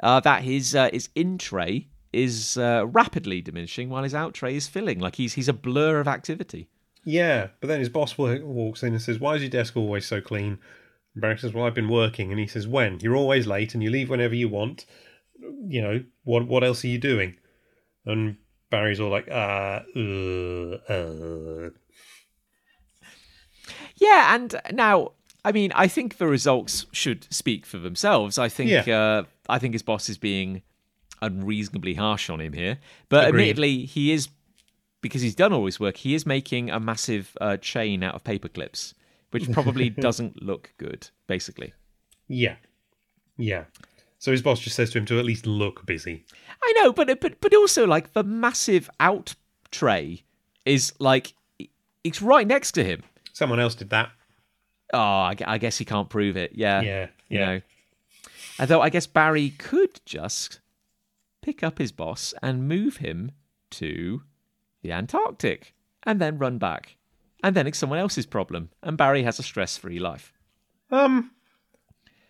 uh, 0.00 0.20
that 0.20 0.42
his 0.42 0.74
uh, 0.74 0.90
his 0.92 1.08
in 1.14 1.38
tray 1.38 1.88
is 2.12 2.56
uh, 2.58 2.84
rapidly 2.88 3.40
diminishing 3.40 3.88
while 3.88 4.02
his 4.02 4.14
out 4.14 4.34
tray 4.34 4.54
is 4.54 4.68
filling. 4.68 4.98
Like 4.98 5.16
he's 5.16 5.32
he's 5.34 5.48
a 5.48 5.52
blur 5.54 5.98
of 6.00 6.06
activity. 6.08 6.68
Yeah, 7.04 7.48
but 7.60 7.68
then 7.68 7.78
his 7.80 7.88
boss 7.88 8.16
walks 8.18 8.82
in 8.82 8.92
and 8.92 9.00
says, 9.02 9.18
"Why 9.18 9.34
is 9.36 9.42
your 9.42 9.50
desk 9.50 9.76
always 9.76 10.06
so 10.06 10.20
clean?" 10.20 10.58
And 11.14 11.20
Barry 11.22 11.38
says, 11.38 11.52
"Well, 11.54 11.64
I've 11.64 11.74
been 11.74 11.88
working." 11.88 12.30
And 12.30 12.38
he 12.38 12.46
says, 12.46 12.66
"When? 12.68 13.00
You're 13.00 13.16
always 13.16 13.46
late, 13.46 13.74
and 13.74 13.82
you 13.82 13.90
leave 13.90 14.10
whenever 14.10 14.34
you 14.34 14.48
want. 14.48 14.84
You 15.66 15.80
know 15.82 16.04
what? 16.24 16.46
What 16.46 16.62
else 16.64 16.84
are 16.84 16.88
you 16.88 16.98
doing?" 16.98 17.36
And 18.04 18.36
Barry's 18.70 19.00
all 19.00 19.10
like, 19.10 19.28
"Uh, 19.28 19.80
uh, 19.96 20.92
uh." 20.92 21.70
Yeah, 23.96 24.34
and 24.34 24.60
now 24.72 25.12
I 25.44 25.52
mean 25.52 25.72
I 25.74 25.88
think 25.88 26.18
the 26.18 26.26
results 26.26 26.86
should 26.92 27.26
speak 27.32 27.66
for 27.66 27.78
themselves. 27.78 28.38
I 28.38 28.48
think 28.48 28.70
Yeah. 28.86 28.98
uh, 28.98 29.24
I 29.48 29.58
think 29.58 29.74
his 29.74 29.82
boss 29.82 30.08
is 30.08 30.18
being 30.18 30.62
unreasonably 31.22 31.94
harsh 31.94 32.30
on 32.30 32.40
him 32.40 32.52
here, 32.54 32.78
but 33.08 33.26
Agreed. 33.28 33.40
admittedly 33.42 33.84
he 33.84 34.12
is 34.12 34.28
because 35.00 35.22
he's 35.22 35.34
done 35.34 35.52
all 35.52 35.66
his 35.66 35.80
work. 35.80 35.96
He 35.98 36.14
is 36.14 36.26
making 36.26 36.70
a 36.70 36.78
massive 36.80 37.36
uh, 37.40 37.56
chain 37.56 38.02
out 38.02 38.14
of 38.14 38.24
paper 38.24 38.48
clips, 38.48 38.94
which 39.30 39.50
probably 39.52 39.88
doesn't 40.06 40.42
look 40.42 40.72
good. 40.78 41.08
Basically, 41.26 41.72
Yeah, 42.28 42.56
yeah." 43.36 43.64
So 44.18 44.30
his 44.32 44.42
boss 44.42 44.60
just 44.60 44.76
says 44.76 44.90
to 44.90 44.98
him 44.98 45.06
to 45.06 45.18
at 45.18 45.24
least 45.24 45.46
look 45.46 45.86
busy. 45.86 46.24
I 46.62 46.72
know, 46.76 46.92
but 46.92 47.20
but 47.20 47.40
but 47.40 47.54
also 47.54 47.86
like 47.86 48.12
the 48.12 48.22
massive 48.22 48.90
out 49.00 49.34
tray 49.70 50.24
is 50.66 50.92
like 50.98 51.32
it's 52.04 52.20
right 52.20 52.46
next 52.46 52.72
to 52.72 52.84
him. 52.84 53.02
Someone 53.32 53.60
else 53.60 53.74
did 53.74 53.90
that. 53.90 54.10
Oh, 54.92 54.98
I, 54.98 55.36
I 55.46 55.58
guess 55.58 55.78
he 55.78 55.84
can't 55.84 56.08
prove 56.08 56.36
it. 56.36 56.52
Yeah. 56.54 56.80
Yeah, 56.82 57.06
You 57.28 57.38
yeah. 57.38 57.46
know. 57.46 57.60
Although 58.58 58.80
I 58.82 58.90
guess 58.90 59.06
Barry 59.06 59.50
could 59.50 60.00
just 60.04 60.60
pick 61.40 61.62
up 61.62 61.78
his 61.78 61.92
boss 61.92 62.34
and 62.42 62.68
move 62.68 62.96
him 62.98 63.30
to 63.70 64.22
the 64.82 64.92
Antarctic 64.92 65.74
and 66.04 66.20
then 66.20 66.38
run 66.38 66.58
back. 66.58 66.96
And 67.42 67.54
then 67.56 67.66
it's 67.66 67.78
someone 67.78 67.98
else's 67.98 68.26
problem. 68.26 68.70
And 68.82 68.96
Barry 68.96 69.22
has 69.22 69.38
a 69.38 69.42
stress 69.42 69.76
free 69.78 69.98
life. 69.98 70.32
Um, 70.90 71.30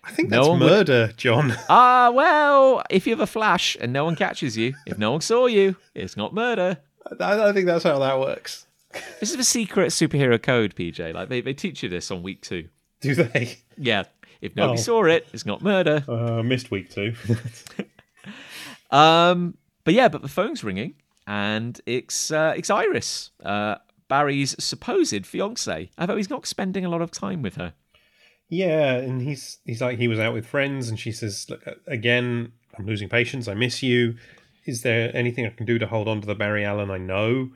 I 0.04 0.10
think 0.12 0.30
No 0.30 0.36
that's 0.38 0.48
one 0.48 0.60
would- 0.60 0.70
murder, 0.70 1.12
Jon. 1.16 1.54
Ah, 1.68 2.10
well, 2.14 2.82
if 2.90 3.06
you 3.06 3.12
have 3.12 3.20
a 3.20 3.26
flash 3.26 3.76
and 3.80 3.92
no 3.92 4.04
one 4.04 4.16
catches 4.16 4.56
you, 4.56 4.74
if 4.86 4.98
no 4.98 5.10
one 5.12 5.20
saw 5.20 5.46
you, 5.46 5.76
it's 5.94 6.16
not 6.16 6.32
murder. 6.34 6.78
I 7.20 7.36
don't 7.36 7.54
think 7.54 7.66
that's 7.66 7.84
how 7.84 7.98
that 7.98 8.18
works. 8.20 8.66
This 9.20 9.30
is 9.30 9.36
the 9.36 9.44
secret 9.44 9.88
superhero 9.90 10.40
code, 10.42 10.74
PJ. 10.74 11.12
Like 11.14 11.28
they, 11.28 11.40
they 11.40 11.54
teach 11.54 11.82
you 11.82 11.88
this 11.88 12.10
on 12.10 12.22
week 12.22 12.40
two. 12.42 12.68
Do 13.00 13.14
they? 13.14 13.56
Yeah. 13.76 14.04
If 14.40 14.56
nobody 14.56 14.78
Oh. 14.78 14.82
saw 14.82 15.04
it, 15.04 15.26
it's 15.32 15.44
not 15.46 15.62
murder. 15.62 16.04
Uh, 16.08 16.42
missed 16.42 16.70
week 16.70 16.90
two. 16.90 17.14
Um, 18.90 19.56
but 19.84 19.94
yeah, 19.94 20.08
but 20.08 20.22
the 20.22 20.28
phone's 20.28 20.64
ringing, 20.64 20.94
and 21.30 21.80
it's 21.86 22.32
uh, 22.32 22.52
it's 22.56 22.70
Iris, 22.70 23.30
uh, 23.44 23.76
Barry's 24.08 24.56
supposed 24.58 25.24
fiance. 25.24 25.88
Although 25.96 26.16
he's 26.16 26.28
not 26.28 26.44
spending 26.44 26.84
a 26.84 26.88
lot 26.88 27.02
of 27.02 27.12
time 27.12 27.40
with 27.40 27.54
her. 27.54 27.72
yeah, 28.48 28.94
and 28.94 29.22
he's 29.22 29.58
he's 29.64 29.80
like 29.80 29.98
he 29.98 30.08
was 30.08 30.18
out 30.18 30.34
with 30.34 30.44
friends, 30.44 30.88
and 30.88 30.98
she 30.98 31.12
says, 31.12 31.46
"Look, 31.48 31.64
uh, 31.64 31.74
again, 31.86 32.50
I'm 32.76 32.84
losing 32.84 33.08
patience. 33.08 33.46
I 33.46 33.54
miss 33.54 33.80
you. 33.80 34.16
Is 34.66 34.82
there 34.82 35.14
anything 35.14 35.46
I 35.46 35.50
can 35.50 35.66
do 35.66 35.78
to 35.78 35.86
hold 35.86 36.08
on 36.08 36.20
to 36.20 36.26
the 36.26 36.34
Barry 36.34 36.64
Allen 36.64 36.90
I 36.90 36.98
know?" 36.98 37.50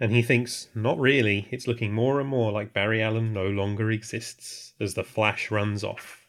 And 0.00 0.10
he 0.12 0.22
thinks, 0.22 0.66
"Not 0.74 0.98
really. 0.98 1.46
It's 1.52 1.68
looking 1.68 1.92
more 1.92 2.18
and 2.18 2.28
more 2.28 2.50
like 2.50 2.72
Barry 2.72 3.00
Allen 3.00 3.32
no 3.32 3.46
longer 3.46 3.92
exists 3.92 4.72
as 4.80 4.94
the 4.94 5.04
Flash 5.04 5.52
runs 5.52 5.84
off." 5.84 6.26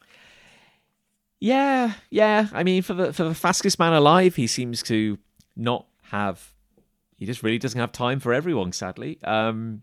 Yeah, 1.40 1.94
yeah. 2.10 2.46
I 2.52 2.62
mean, 2.62 2.82
for 2.82 2.94
the 2.94 3.12
for 3.12 3.24
the 3.24 3.34
fastest 3.34 3.80
man 3.80 3.92
alive, 3.92 4.36
he 4.36 4.46
seems 4.46 4.84
to 4.84 5.18
not 5.56 5.86
have. 6.10 6.52
He 7.22 7.26
just 7.26 7.44
really 7.44 7.58
doesn't 7.58 7.78
have 7.78 7.92
time 7.92 8.18
for 8.18 8.34
everyone, 8.34 8.72
sadly. 8.72 9.22
Um, 9.22 9.82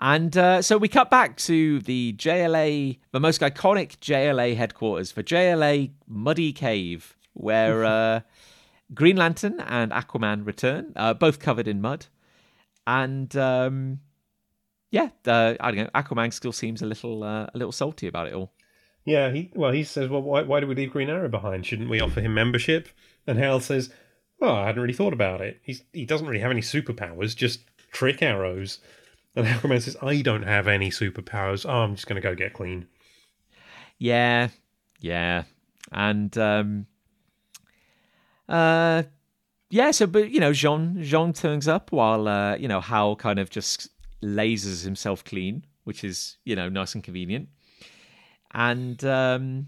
and 0.00 0.34
uh, 0.38 0.62
so 0.62 0.78
we 0.78 0.88
cut 0.88 1.10
back 1.10 1.36
to 1.36 1.80
the 1.80 2.14
JLA, 2.16 2.98
the 3.12 3.20
most 3.20 3.42
iconic 3.42 3.98
JLA 3.98 4.56
headquarters 4.56 5.12
for 5.12 5.22
JLA 5.22 5.90
Muddy 6.06 6.54
Cave, 6.54 7.14
where 7.34 7.84
uh, 7.84 8.20
Green 8.94 9.18
Lantern 9.18 9.60
and 9.60 9.92
Aquaman 9.92 10.46
return, 10.46 10.94
uh, 10.96 11.12
both 11.12 11.40
covered 11.40 11.68
in 11.68 11.82
mud. 11.82 12.06
And 12.86 13.36
um, 13.36 14.00
yeah, 14.90 15.10
uh, 15.26 15.56
I 15.60 15.70
don't 15.70 15.76
know. 15.76 15.90
Aquaman 15.94 16.32
still 16.32 16.52
seems 16.52 16.80
a 16.80 16.86
little 16.86 17.22
uh, 17.22 17.48
a 17.52 17.58
little 17.58 17.70
salty 17.70 18.06
about 18.06 18.28
it 18.28 18.32
all. 18.32 18.54
Yeah, 19.04 19.30
he 19.30 19.50
well, 19.54 19.72
he 19.72 19.84
says, 19.84 20.08
"Well, 20.08 20.22
why 20.22 20.40
why 20.40 20.60
did 20.60 20.70
we 20.70 20.74
leave 20.74 20.90
Green 20.90 21.10
Arrow 21.10 21.28
behind? 21.28 21.66
Shouldn't 21.66 21.90
we 21.90 22.00
offer 22.00 22.22
him 22.22 22.32
membership?" 22.32 22.88
And 23.26 23.38
Hal 23.38 23.60
says, 23.60 23.90
"Well, 24.40 24.54
I 24.54 24.66
hadn't 24.66 24.80
really 24.80 24.94
thought 24.94 25.12
about 25.12 25.40
it. 25.40 25.60
He's 25.62 25.82
he 25.92 26.04
doesn't 26.04 26.26
really 26.26 26.40
have 26.40 26.50
any 26.50 26.60
superpowers, 26.60 27.36
just 27.36 27.60
trick 27.92 28.22
arrows." 28.22 28.80
And 29.36 29.46
Aquaman 29.46 29.82
says, 29.82 29.96
"I 30.02 30.22
don't 30.22 30.42
have 30.42 30.66
any 30.66 30.90
superpowers. 30.90 31.68
Oh, 31.68 31.82
I'm 31.82 31.94
just 31.94 32.06
going 32.06 32.20
to 32.20 32.26
go 32.26 32.34
get 32.34 32.52
clean." 32.52 32.86
Yeah, 33.98 34.48
yeah, 35.00 35.44
and 35.92 36.36
um, 36.38 36.86
uh, 38.48 39.02
yeah. 39.70 39.90
So, 39.90 40.06
but 40.06 40.30
you 40.30 40.40
know, 40.40 40.52
J'onn 40.52 40.98
J'onn 41.04 41.34
turns 41.34 41.68
up 41.68 41.92
while 41.92 42.28
uh, 42.28 42.56
you 42.56 42.68
know 42.68 42.80
Hal 42.80 43.16
kind 43.16 43.38
of 43.38 43.50
just 43.50 43.88
lasers 44.22 44.84
himself 44.84 45.24
clean, 45.24 45.64
which 45.84 46.04
is 46.04 46.36
you 46.44 46.56
know 46.56 46.68
nice 46.68 46.94
and 46.94 47.02
convenient. 47.02 47.48
And 48.52 49.04
um, 49.04 49.66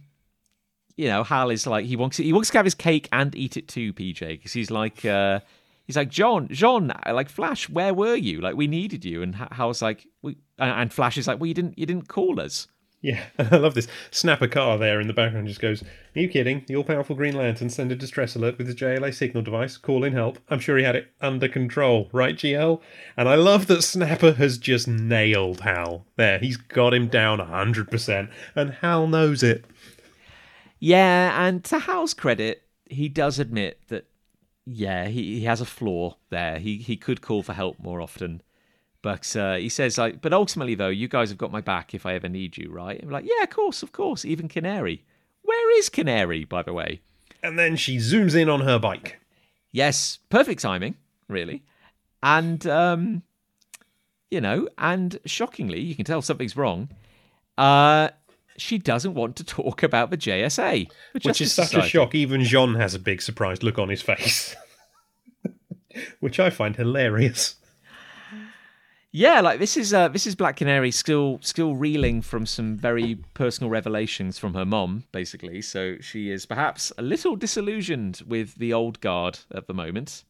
you 1.00 1.08
know, 1.08 1.24
Hal 1.24 1.48
is 1.48 1.66
like 1.66 1.86
he 1.86 1.96
wants 1.96 2.18
he 2.18 2.32
wants 2.32 2.50
to 2.50 2.58
have 2.58 2.66
his 2.66 2.74
cake 2.74 3.08
and 3.10 3.34
eat 3.34 3.56
it 3.56 3.68
too, 3.68 3.92
PJ, 3.94 4.20
because 4.20 4.52
he's 4.52 4.70
like. 4.70 5.04
Uh, 5.04 5.40
He's 5.86 5.96
like 5.96 6.08
John, 6.08 6.46
John, 6.52 6.92
like 7.04 7.28
Flash. 7.28 7.68
Where 7.68 7.92
were 7.92 8.14
you? 8.14 8.40
Like 8.40 8.54
we 8.54 8.68
needed 8.68 9.04
you, 9.04 9.22
and 9.24 9.34
Hal's 9.34 9.82
like, 9.82 10.06
we, 10.22 10.36
and 10.56 10.92
Flash 10.92 11.18
is 11.18 11.26
like, 11.26 11.40
well, 11.40 11.48
you 11.48 11.54
didn't, 11.54 11.76
you 11.76 11.84
didn't 11.84 12.06
call 12.06 12.40
us. 12.40 12.68
Yeah, 13.02 13.22
I 13.38 13.56
love 13.56 13.74
this. 13.74 13.88
Snapper 14.10 14.46
Carr 14.46 14.76
there 14.78 15.00
in 15.00 15.06
the 15.06 15.12
background 15.14 15.48
just 15.48 15.60
goes, 15.60 15.82
Are 15.82 16.20
you 16.20 16.28
kidding? 16.28 16.64
The 16.66 16.76
all 16.76 16.84
powerful 16.84 17.16
Green 17.16 17.34
Lantern 17.34 17.70
sent 17.70 17.90
a 17.92 17.96
distress 17.96 18.36
alert 18.36 18.58
with 18.58 18.66
his 18.66 18.76
JLA 18.76 19.14
signal 19.14 19.42
device. 19.42 19.76
Call 19.76 20.04
in 20.04 20.12
help. 20.12 20.38
I'm 20.48 20.60
sure 20.60 20.76
he 20.76 20.84
had 20.84 20.96
it 20.96 21.10
under 21.20 21.48
control, 21.48 22.08
right, 22.12 22.36
GL? 22.36 22.80
And 23.16 23.28
I 23.28 23.36
love 23.36 23.66
that 23.68 23.82
Snapper 23.82 24.32
has 24.32 24.58
just 24.58 24.86
nailed 24.86 25.62
Hal. 25.62 26.04
There, 26.16 26.38
he's 26.38 26.58
got 26.58 26.92
him 26.92 27.08
down 27.08 27.38
100%, 27.38 28.30
and 28.54 28.74
Hal 28.74 29.06
knows 29.06 29.42
it. 29.42 29.64
Yeah, 30.80 31.46
and 31.46 31.62
to 31.64 31.78
Hal's 31.78 32.14
credit, 32.14 32.62
he 32.88 33.08
does 33.08 33.38
admit 33.38 33.80
that 33.88 34.06
yeah, 34.66 35.06
he, 35.08 35.38
he 35.38 35.44
has 35.44 35.60
a 35.60 35.66
flaw 35.66 36.16
there. 36.30 36.58
He 36.58 36.78
he 36.78 36.96
could 36.96 37.20
call 37.20 37.42
for 37.42 37.52
help 37.52 37.78
more 37.78 38.00
often. 38.00 38.42
But 39.02 39.34
uh, 39.36 39.54
he 39.54 39.68
says 39.68 39.96
like, 39.96 40.20
but 40.20 40.32
ultimately 40.32 40.74
though, 40.74 40.88
you 40.88 41.08
guys 41.08 41.30
have 41.30 41.38
got 41.38 41.52
my 41.52 41.60
back 41.60 41.94
if 41.94 42.04
I 42.04 42.14
ever 42.14 42.28
need 42.28 42.56
you, 42.56 42.70
right? 42.70 42.98
And 42.98 43.08
we're 43.08 43.14
like, 43.14 43.24
yeah, 43.26 43.42
of 43.42 43.50
course, 43.50 43.82
of 43.82 43.92
course. 43.92 44.24
Even 44.24 44.48
Canary. 44.48 45.04
Where 45.42 45.78
is 45.78 45.88
Canary, 45.88 46.44
by 46.44 46.62
the 46.62 46.72
way? 46.72 47.00
And 47.42 47.58
then 47.58 47.76
she 47.76 47.96
zooms 47.96 48.34
in 48.34 48.48
on 48.48 48.60
her 48.60 48.78
bike. 48.78 49.18
Yes, 49.72 50.18
perfect 50.28 50.60
timing, 50.60 50.96
really. 51.28 51.62
And 52.22 52.66
um, 52.66 53.22
you 54.30 54.40
know, 54.40 54.68
and 54.78 55.18
shockingly, 55.24 55.80
you 55.80 55.94
can 55.94 56.04
tell 56.04 56.22
something's 56.22 56.56
wrong. 56.56 56.90
Uh, 57.56 58.10
she 58.60 58.78
doesn't 58.78 59.14
want 59.14 59.36
to 59.36 59.44
talk 59.44 59.82
about 59.82 60.10
the 60.10 60.16
JSA, 60.16 60.88
the 61.14 61.20
Which 61.22 61.40
is 61.40 61.52
such 61.52 61.74
a 61.74 61.82
shock. 61.82 62.14
Even 62.14 62.42
J'onn 62.42 62.78
has 62.78 62.94
a 62.94 62.98
big 62.98 63.22
surprised 63.22 63.62
look 63.62 63.78
on 63.78 63.88
his 63.88 64.02
face. 64.02 64.54
Which 66.20 66.38
I 66.38 66.50
find 66.50 66.76
hilarious. 66.76 67.56
Yeah, 69.12 69.40
like 69.40 69.58
this 69.58 69.76
is 69.76 69.92
uh, 69.92 70.06
this 70.06 70.24
is 70.24 70.36
Black 70.36 70.56
Canary 70.56 70.92
still 70.92 71.40
still 71.42 71.74
reeling 71.74 72.22
from 72.22 72.46
some 72.46 72.76
very 72.76 73.16
personal 73.34 73.68
revelations 73.68 74.38
from 74.38 74.54
her 74.54 74.64
mom, 74.64 75.04
basically. 75.10 75.62
So 75.62 75.96
she 76.00 76.30
is 76.30 76.46
perhaps 76.46 76.92
a 76.96 77.02
little 77.02 77.34
disillusioned 77.34 78.22
with 78.24 78.54
the 78.54 78.72
old 78.72 79.00
guard 79.00 79.40
at 79.52 79.66
the 79.66 79.74
moment, 79.74 80.22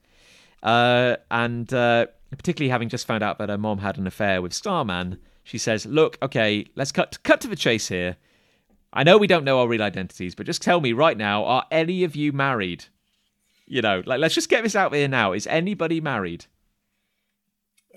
uh, 0.62 1.16
and 1.30 1.70
uh, 1.74 2.06
particularly 2.30 2.70
having 2.70 2.88
just 2.88 3.06
found 3.06 3.22
out 3.22 3.36
that 3.38 3.50
her 3.50 3.58
mom 3.58 3.78
had 3.78 3.98
an 3.98 4.06
affair 4.06 4.40
with 4.40 4.54
Starman. 4.54 5.18
She 5.50 5.58
says, 5.58 5.84
"Look, 5.84 6.16
okay, 6.22 6.64
let's 6.76 6.92
cut 6.92 7.18
cut 7.24 7.40
to 7.40 7.48
the 7.48 7.56
chase 7.56 7.88
here. 7.88 8.16
I 8.92 9.02
know 9.02 9.18
we 9.18 9.26
don't 9.26 9.42
know 9.42 9.58
our 9.58 9.66
real 9.66 9.82
identities, 9.82 10.36
but 10.36 10.46
just 10.46 10.62
tell 10.62 10.80
me 10.80 10.92
right 10.92 11.16
now: 11.16 11.44
Are 11.44 11.66
any 11.72 12.04
of 12.04 12.14
you 12.14 12.32
married? 12.32 12.84
You 13.66 13.82
know, 13.82 14.04
like 14.06 14.20
let's 14.20 14.36
just 14.36 14.48
get 14.48 14.62
this 14.62 14.76
out 14.76 14.92
there 14.92 15.08
now. 15.08 15.32
Is 15.32 15.48
anybody 15.48 16.00
married?" 16.00 16.46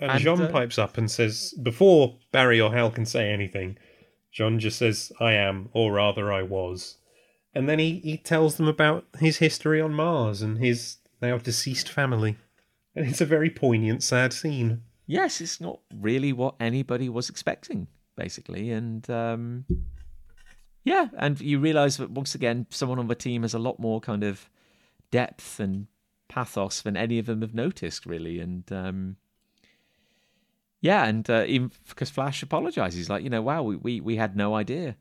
And, 0.00 0.10
And, 0.10 0.20
J'onn 0.20 0.40
uh, 0.40 0.50
pipes 0.50 0.80
up 0.80 0.98
and 0.98 1.08
says, 1.08 1.54
before 1.62 2.18
Barry 2.32 2.60
or 2.60 2.72
Hal 2.72 2.90
can 2.90 3.06
say 3.06 3.30
anything, 3.30 3.78
J'onn 4.36 4.58
just 4.58 4.78
says, 4.78 5.12
I 5.20 5.34
am, 5.34 5.68
or 5.72 5.92
rather, 5.92 6.32
I 6.32 6.42
was. 6.42 6.96
And 7.54 7.68
then 7.68 7.78
he, 7.78 8.00
he 8.00 8.16
tells 8.16 8.56
them 8.56 8.66
about 8.66 9.06
his 9.20 9.36
history 9.36 9.80
on 9.80 9.94
Mars 9.94 10.42
and 10.42 10.58
his 10.58 10.96
now 11.22 11.38
deceased 11.38 11.88
family. 11.88 12.36
And 12.96 13.06
it's 13.06 13.20
a 13.20 13.26
very 13.26 13.50
poignant, 13.50 14.02
sad 14.02 14.32
scene. 14.32 14.82
Yes, 15.06 15.40
it's 15.40 15.60
not 15.60 15.80
really 15.94 16.32
what 16.32 16.54
anybody 16.60 17.08
was 17.08 17.28
expecting, 17.28 17.88
basically. 18.16 18.70
And 18.70 19.08
um, 19.10 19.64
yeah, 20.84 21.08
and 21.16 21.40
you 21.40 21.58
realize 21.58 21.96
that 21.98 22.10
once 22.10 22.34
again, 22.34 22.66
someone 22.70 22.98
on 22.98 23.08
the 23.08 23.14
team 23.14 23.42
has 23.42 23.54
a 23.54 23.58
lot 23.58 23.78
more 23.78 24.00
kind 24.00 24.24
of 24.24 24.48
depth 25.10 25.60
and 25.60 25.86
pathos 26.28 26.80
than 26.82 26.96
any 26.96 27.18
of 27.18 27.26
them 27.26 27.42
have 27.42 27.54
noticed, 27.54 28.06
really. 28.06 28.40
And 28.40 28.70
um, 28.72 29.16
yeah, 30.80 31.04
and 31.04 31.28
uh, 31.28 31.44
even 31.46 31.70
because 31.88 32.10
Flash 32.10 32.42
apologizes, 32.42 33.08
like, 33.08 33.24
you 33.24 33.30
know, 33.30 33.42
wow, 33.42 33.62
we, 33.62 33.76
we, 33.76 34.00
we 34.00 34.16
had 34.16 34.36
no 34.36 34.54
idea. 34.54 34.96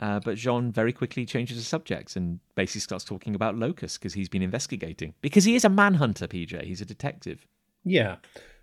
Uh, 0.00 0.18
but 0.18 0.36
J'onn 0.36 0.72
very 0.72 0.94
quickly 0.94 1.26
changes 1.26 1.58
the 1.58 1.62
subject 1.62 2.16
and 2.16 2.40
basically 2.54 2.80
starts 2.80 3.04
talking 3.04 3.34
about 3.34 3.54
Locus 3.54 3.98
because 3.98 4.14
he's 4.14 4.30
been 4.30 4.40
investigating. 4.40 5.12
Because 5.20 5.44
he 5.44 5.54
is 5.54 5.64
a 5.64 5.68
manhunter, 5.68 6.26
PJ. 6.26 6.64
He's 6.64 6.80
a 6.80 6.86
detective. 6.86 7.46
Yeah. 7.84 8.16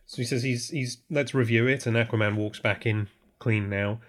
So 0.08 0.18
he 0.18 0.26
says 0.26 0.42
he's 0.42 0.70
he's 0.70 0.98
let's 1.10 1.34
review 1.34 1.68
it, 1.68 1.86
and 1.86 1.96
Aquaman 1.96 2.36
walks 2.36 2.60
back 2.60 2.86
in 2.86 3.10
clean 3.40 3.70
now, 3.70 4.00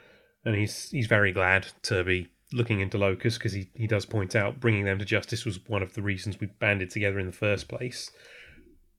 and 0.45 0.55
he's 0.55 0.91
he's 0.91 1.09
very 1.09 1.33
glad 1.33 1.67
to 1.83 2.05
be 2.05 2.29
looking 2.53 2.81
into 2.81 2.97
Locus 2.97 3.37
because 3.37 3.53
he, 3.53 3.69
he 3.75 3.87
does 3.87 4.07
point 4.07 4.35
out 4.35 4.59
bringing 4.59 4.85
them 4.85 4.99
to 4.99 5.05
justice 5.05 5.45
was 5.45 5.61
one 5.67 5.83
of 5.83 5.93
the 5.93 6.01
reasons 6.01 6.41
we 6.41 6.47
banded 6.47 6.89
together 6.89 7.19
in 7.19 7.27
the 7.27 7.33
first 7.33 7.69
place. 7.69 8.11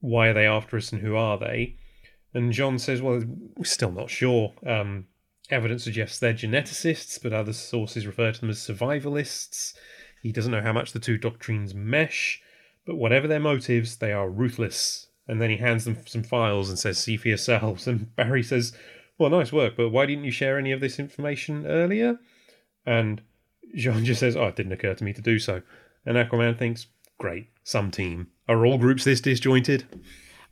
Why 0.01 0.27
are 0.27 0.33
they 0.33 0.45
after 0.45 0.77
us, 0.77 0.91
and 0.91 1.01
who 1.01 1.15
are 1.15 1.39
they? 1.39 1.77
And 2.33 2.53
J'onn 2.53 2.79
says, 2.79 3.01
well, 3.01 3.23
we're 3.57 3.63
still 3.63 3.91
not 3.91 4.09
sure. 4.09 4.53
Um, 4.65 5.07
evidence 5.49 5.83
suggests 5.83 6.19
they're 6.19 6.33
geneticists, 6.33 7.19
but 7.21 7.33
other 7.33 7.53
sources 7.53 8.05
refer 8.05 8.31
to 8.31 8.39
them 8.39 8.51
as 8.51 8.59
survivalists. 8.59 9.73
He 10.21 10.31
doesn't 10.31 10.51
know 10.51 10.61
how 10.61 10.73
much 10.73 10.91
the 10.91 10.99
two 10.99 11.17
doctrines 11.17 11.73
mesh, 11.73 12.41
but 12.85 12.97
whatever 12.97 13.27
their 13.27 13.39
motives, 13.39 13.97
they 13.97 14.11
are 14.11 14.29
ruthless. 14.29 15.07
And 15.29 15.39
then 15.39 15.51
he 15.51 15.57
hands 15.57 15.85
them 15.85 15.97
some 16.05 16.23
files 16.23 16.69
and 16.69 16.77
says, 16.77 16.97
See 16.97 17.15
for 17.15 17.27
yourselves. 17.27 17.87
And 17.87 18.13
Barry 18.15 18.43
says, 18.43 18.73
Well, 19.17 19.29
nice 19.29 19.53
work, 19.53 19.75
but 19.77 19.89
why 19.89 20.07
didn't 20.07 20.25
you 20.25 20.31
share 20.31 20.57
any 20.57 20.71
of 20.71 20.81
this 20.81 20.99
information 20.99 21.67
earlier? 21.67 22.19
And 22.85 23.21
J'onn 23.77 24.03
just 24.03 24.19
says, 24.19 24.35
Oh, 24.35 24.47
it 24.47 24.55
didn't 24.55 24.71
occur 24.71 24.95
to 24.95 25.03
me 25.03 25.13
to 25.13 25.21
do 25.21 25.37
so. 25.37 25.61
And 26.05 26.17
Aquaman 26.17 26.57
thinks, 26.57 26.87
Great, 27.19 27.47
some 27.63 27.91
team. 27.91 28.27
Are 28.47 28.65
all 28.65 28.79
groups 28.79 29.03
this 29.03 29.21
disjointed? 29.21 29.85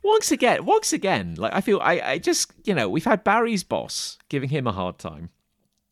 once 0.04 0.32
again, 0.32 0.64
once 0.64 0.94
again, 0.94 1.36
like 1.38 1.54
I 1.54 1.62
feel 1.62 1.80
I, 1.82 2.00
I 2.00 2.18
just 2.18 2.54
you 2.64 2.74
know 2.74 2.88
we've 2.88 3.06
had 3.06 3.24
Barry's 3.24 3.64
boss 3.64 4.18
giving 4.30 4.50
him 4.50 4.68
a 4.68 4.72
hard 4.72 5.00
time, 5.00 5.30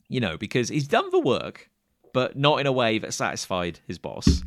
you 0.07 0.19
know, 0.19 0.37
because 0.37 0.69
he's 0.69 0.87
done 0.87 1.09
the 1.11 1.19
work, 1.19 1.69
but 2.13 2.37
not 2.37 2.59
in 2.59 2.67
a 2.67 2.71
way 2.71 2.97
that 2.99 3.13
satisfied 3.13 3.79
his 3.87 3.97
boss. 3.97 4.43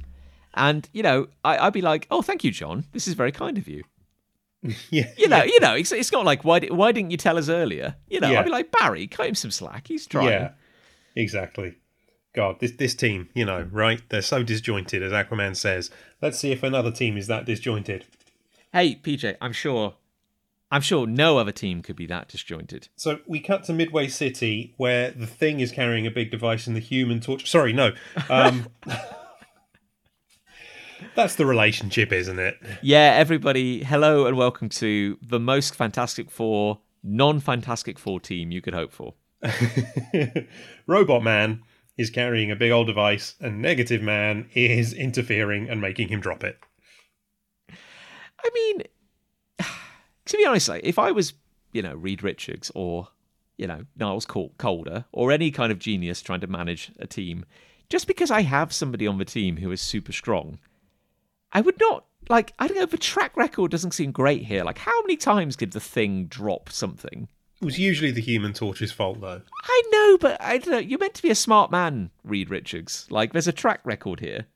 And 0.55 0.89
you 0.93 1.03
know, 1.03 1.29
I, 1.45 1.59
I'd 1.59 1.73
be 1.73 1.83
like, 1.83 2.07
oh, 2.11 2.23
thank 2.23 2.45
you, 2.45 2.51
John. 2.51 2.85
This 2.93 3.09
is 3.09 3.15
very 3.15 3.33
kind 3.33 3.59
of 3.59 3.69
you. 3.69 3.85
Yeah. 4.91 5.11
You 5.17 5.29
know, 5.29 5.43
you 5.45 5.61
know, 5.61 5.75
it's, 5.75 5.93
it's 5.93 6.11
not 6.13 6.25
like 6.25 6.45
why 6.45 6.61
why 6.67 6.93
didn't 6.93 7.11
you 7.13 7.17
tell 7.17 7.39
us 7.39 7.49
earlier? 7.49 7.95
You 8.09 8.21
know, 8.21 8.31
Yeah. 8.31 8.41
I'd 8.41 8.45
be 8.45 8.51
like 8.51 8.73
Barry, 8.73 9.07
cut 9.07 9.27
him 9.29 9.35
some 9.35 9.51
slack. 9.51 9.87
He's 9.89 10.07
trying. 10.07 10.29
Yeah, 10.29 10.51
exactly. 11.15 11.77
God, 12.35 12.61
this 12.61 12.73
this 12.73 12.95
team, 12.95 13.29
you 13.35 13.45
know, 13.45 13.69
right? 13.73 14.01
They're 14.11 14.23
so 14.23 14.43
disjointed, 14.43 15.03
as 15.03 15.13
Aquaman 15.13 15.57
says. 15.57 15.91
Let's 16.21 16.39
see 16.39 16.53
if 16.53 16.63
another 16.63 16.91
team 16.91 17.17
is 17.17 17.27
that 17.29 17.47
disjointed. 17.47 18.05
Hey, 18.73 18.97
PJ, 18.97 19.37
I'm 19.41 19.53
sure, 19.53 19.95
I'm 20.71 20.83
sure 20.83 21.07
no 21.07 21.39
other 21.39 21.53
team 21.53 21.81
could 21.81 21.97
be 21.97 22.07
that 22.07 22.29
disjointed. 22.29 22.89
So 22.97 23.21
we 23.27 23.41
cut 23.41 23.65
to 23.65 23.73
Midway 23.73 24.09
City, 24.09 24.75
where 24.77 25.11
the 25.11 25.27
Thing 25.27 25.61
is 25.61 25.73
carrying 25.73 26.07
a 26.07 26.11
big 26.11 26.31
device, 26.31 26.67
and 26.67 26.77
the 26.77 26.81
Human 26.81 27.21
Torch. 27.21 27.49
Sorry, 27.51 27.73
no. 27.73 27.93
Um, 28.29 28.69
that's 31.15 31.37
the 31.37 31.47
relationship, 31.47 32.13
isn't 32.13 32.39
it? 32.39 32.57
Yeah, 32.83 33.15
everybody, 33.17 33.85
hello 33.85 34.27
and 34.27 34.37
welcome 34.37 34.69
to 34.71 35.19
the 35.23 35.41
most 35.41 35.75
Fantastic 35.75 36.31
Four, 36.31 36.81
non-Fantastic 37.03 37.99
Four 37.99 38.21
team 38.21 38.51
you 38.51 38.61
could 38.61 38.75
hope 38.75 38.93
for. 38.93 39.15
Robot 40.87 41.23
Man 41.23 41.63
is 41.97 42.11
carrying 42.11 42.51
a 42.51 42.57
big 42.57 42.71
old 42.71 42.87
device, 42.87 43.35
and 43.41 43.61
Negative 43.61 44.03
Man 44.03 44.49
is 44.55 44.93
interfering 44.93 45.69
and 45.69 45.81
making 45.81 46.09
him 46.09 46.21
drop 46.21 46.45
it. 46.45 46.59
I 47.71 48.51
mean, 48.55 48.83
to 50.27 50.37
be 50.37 50.47
honest, 50.47 50.69
like, 50.69 50.85
if 50.85 50.99
I 50.99 51.11
was, 51.11 51.35
you 51.73 51.83
know, 51.83 51.95
Reed 51.95 52.23
Richards 52.23 52.71
or, 52.75 53.09
you 53.57 53.67
know, 53.67 53.85
Niles 53.97 54.27
Caulder 54.27 55.05
or 55.13 55.33
any 55.33 55.51
kind 55.51 55.73
of 55.73 55.79
genius 55.79 56.23
trying 56.23 56.41
to 56.41 56.47
manage 56.47 56.93
a 56.99 57.07
team, 57.07 57.45
just 57.89 58.07
because 58.07 58.31
I 58.31 58.43
have 58.43 58.73
somebody 58.73 59.07
on 59.07 59.19
the 59.19 59.25
team 59.25 59.57
who 59.57 59.73
is 59.73 59.81
super 59.81 60.13
strong, 60.13 60.59
I 61.53 61.61
would 61.61 61.79
not 61.81 62.05
like. 62.29 62.53
I 62.59 62.69
don't 62.69 62.79
know. 62.79 62.87
The 62.87 62.99
track 62.99 63.37
record 63.37 63.71
doesn't 63.71 63.93
seem 63.93 64.13
great 64.13 64.45
here. 64.45 64.65
Like, 64.65 64.79
how 64.79 65.01
many 65.03 65.17
times 65.17 65.57
did 65.57 65.73
the 65.73 65.81
thing 65.81 66.27
drop 66.27 66.71
something? 66.71 67.29
It 67.61 67.65
was 67.65 67.79
usually 67.79 68.13
the 68.13 68.21
Human 68.21 68.53
Torch's 68.53 68.93
fault, 68.93 69.21
though. 69.21 69.43
I 69.65 69.83
know, 69.91 70.19
but 70.19 70.41
I 70.41 70.59
don't 70.59 70.73
know. 70.73 70.79
You're 70.79 71.01
meant 71.01 71.15
to 71.15 71.23
be 71.23 71.31
a 71.31 71.35
smart 71.35 71.73
man, 71.73 72.11
Reed 72.23 72.51
Richards. 72.51 73.07
Like, 73.11 73.33
there's 73.33 73.49
a 73.49 73.53
track 73.53 73.81
record 73.85 74.21
here. 74.21 74.47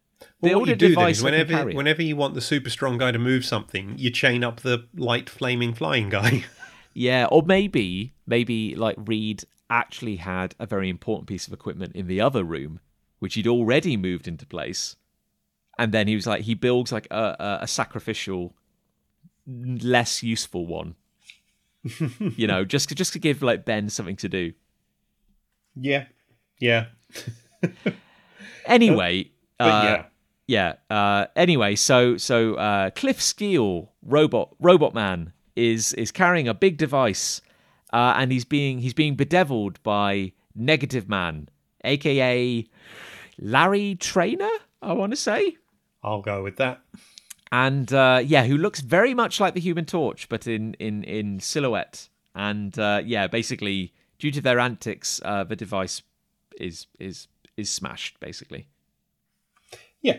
Well, 0.41 0.61
what 0.61 0.69
you 0.69 0.77
do 0.77 0.95
then 0.95 1.09
is 1.09 1.23
whenever 1.23 1.67
whenever 1.73 2.03
you 2.03 2.15
want 2.15 2.35
the 2.35 2.41
super 2.41 2.71
strong 2.71 2.99
guy 2.99 3.11
to 3.11 3.19
move 3.19 3.45
something, 3.45 3.95
you 3.99 4.11
chain 4.11 4.45
up 4.45 4.61
the 4.61 4.87
light 4.95 5.29
flaming 5.29 5.75
flying 5.75 6.09
guy. 6.11 6.45
yeah, 6.95 7.27
or 7.31 7.43
maybe 7.43 8.15
maybe 8.27 8.75
like 8.77 8.97
Reed 8.99 9.45
actually 9.71 10.17
had 10.17 10.55
a 10.59 10.67
very 10.67 10.89
important 10.89 11.27
piece 11.27 11.47
of 11.47 11.53
equipment 11.53 11.97
in 11.97 12.07
the 12.07 12.21
other 12.21 12.45
room, 12.45 12.81
which 13.19 13.35
he'd 13.35 13.47
already 13.47 13.97
moved 13.97 14.29
into 14.29 14.47
place, 14.47 14.97
and 15.79 15.93
then 15.93 16.09
he 16.09 16.15
was 16.15 16.27
like 16.27 16.43
he 16.43 16.55
builds 16.55 16.93
like 16.93 17.07
a, 17.11 17.59
a, 17.63 17.67
sacrificial, 17.67 18.55
less 19.47 20.23
useful 20.23 20.67
one. 20.67 20.95
you 22.37 22.47
know, 22.47 22.65
just 22.65 22.91
to, 22.91 22.95
just 22.95 23.13
to 23.15 23.19
give 23.19 23.43
like 23.43 23.65
Ben 23.65 23.89
something 23.89 24.17
to 24.17 24.29
do. 24.29 24.53
Yeah, 25.75 26.07
yeah. 26.61 26.87
anyway, 28.67 29.31
but 29.59 29.65
uh, 29.65 29.85
yeah 29.85 30.05
yeah. 30.47 30.75
Uh, 30.91 31.27
anyway, 31.35 31.75
so 31.75 32.17
so 32.17 32.55
uh, 32.55 32.91
Cliff 32.91 33.21
Steele, 33.21 33.91
robot 34.03 34.55
robot 34.61 34.95
man, 34.95 35.33
is 35.57 35.93
is 35.95 36.13
carrying 36.13 36.47
a 36.47 36.55
big 36.55 36.77
device, 36.77 37.41
uh, 37.93 38.15
and 38.17 38.31
he's 38.31 38.45
being 38.45 38.79
he's 38.81 38.95
being 38.95 39.17
bedeviled 39.17 39.83
by 39.83 40.33
Negative 40.55 41.09
Man, 41.09 41.49
aka 41.85 42.67
Larry 43.39 43.95
Trainor 43.95 44.51
I 44.83 44.93
want 44.95 45.13
to 45.13 45.17
say. 45.17 45.57
I'll 46.03 46.23
go 46.23 46.43
with 46.43 46.57
that. 46.57 46.81
And 47.51 47.93
uh, 47.93 48.23
yeah, 48.25 48.45
who 48.45 48.57
looks 48.57 48.81
very 48.81 49.15
much 49.15 49.39
like 49.39 49.55
the 49.55 49.61
Human 49.61 49.85
Torch, 49.85 50.29
but 50.29 50.47
in 50.47 50.75
in 50.75 51.05
in 51.05 51.41
silhouette. 51.41 52.09
And 52.35 52.79
uh, 52.79 53.03
yeah, 53.05 53.27
basically, 53.27 53.93
due 54.19 54.31
to 54.31 54.41
their 54.41 54.59
antics, 54.59 55.21
uh, 55.25 55.45
the 55.45 55.57
device 55.57 56.03
is 56.59 56.87
is 56.99 57.29
is 57.57 57.71
smashed. 57.71 58.19
Basically. 58.21 58.69
Yeah, 60.01 60.19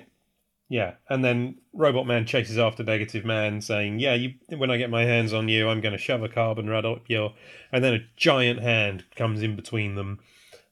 yeah, 0.69 0.93
and 1.09 1.23
then 1.23 1.59
Robot 1.73 2.07
Man 2.07 2.25
chases 2.25 2.57
after 2.57 2.83
Negative 2.83 3.25
Man, 3.25 3.61
saying, 3.61 3.99
"Yeah, 3.99 4.13
you, 4.13 4.33
when 4.49 4.71
I 4.71 4.77
get 4.77 4.89
my 4.89 5.03
hands 5.03 5.33
on 5.33 5.49
you, 5.49 5.69
I'm 5.69 5.81
going 5.81 5.91
to 5.91 5.97
shove 5.99 6.23
a 6.23 6.29
carbon 6.29 6.69
rod 6.69 6.85
up 6.85 7.03
your." 7.07 7.33
And 7.71 7.83
then 7.83 7.93
a 7.93 8.05
giant 8.15 8.59
hand 8.59 9.03
comes 9.15 9.43
in 9.43 9.55
between 9.55 9.95
them, 9.95 10.19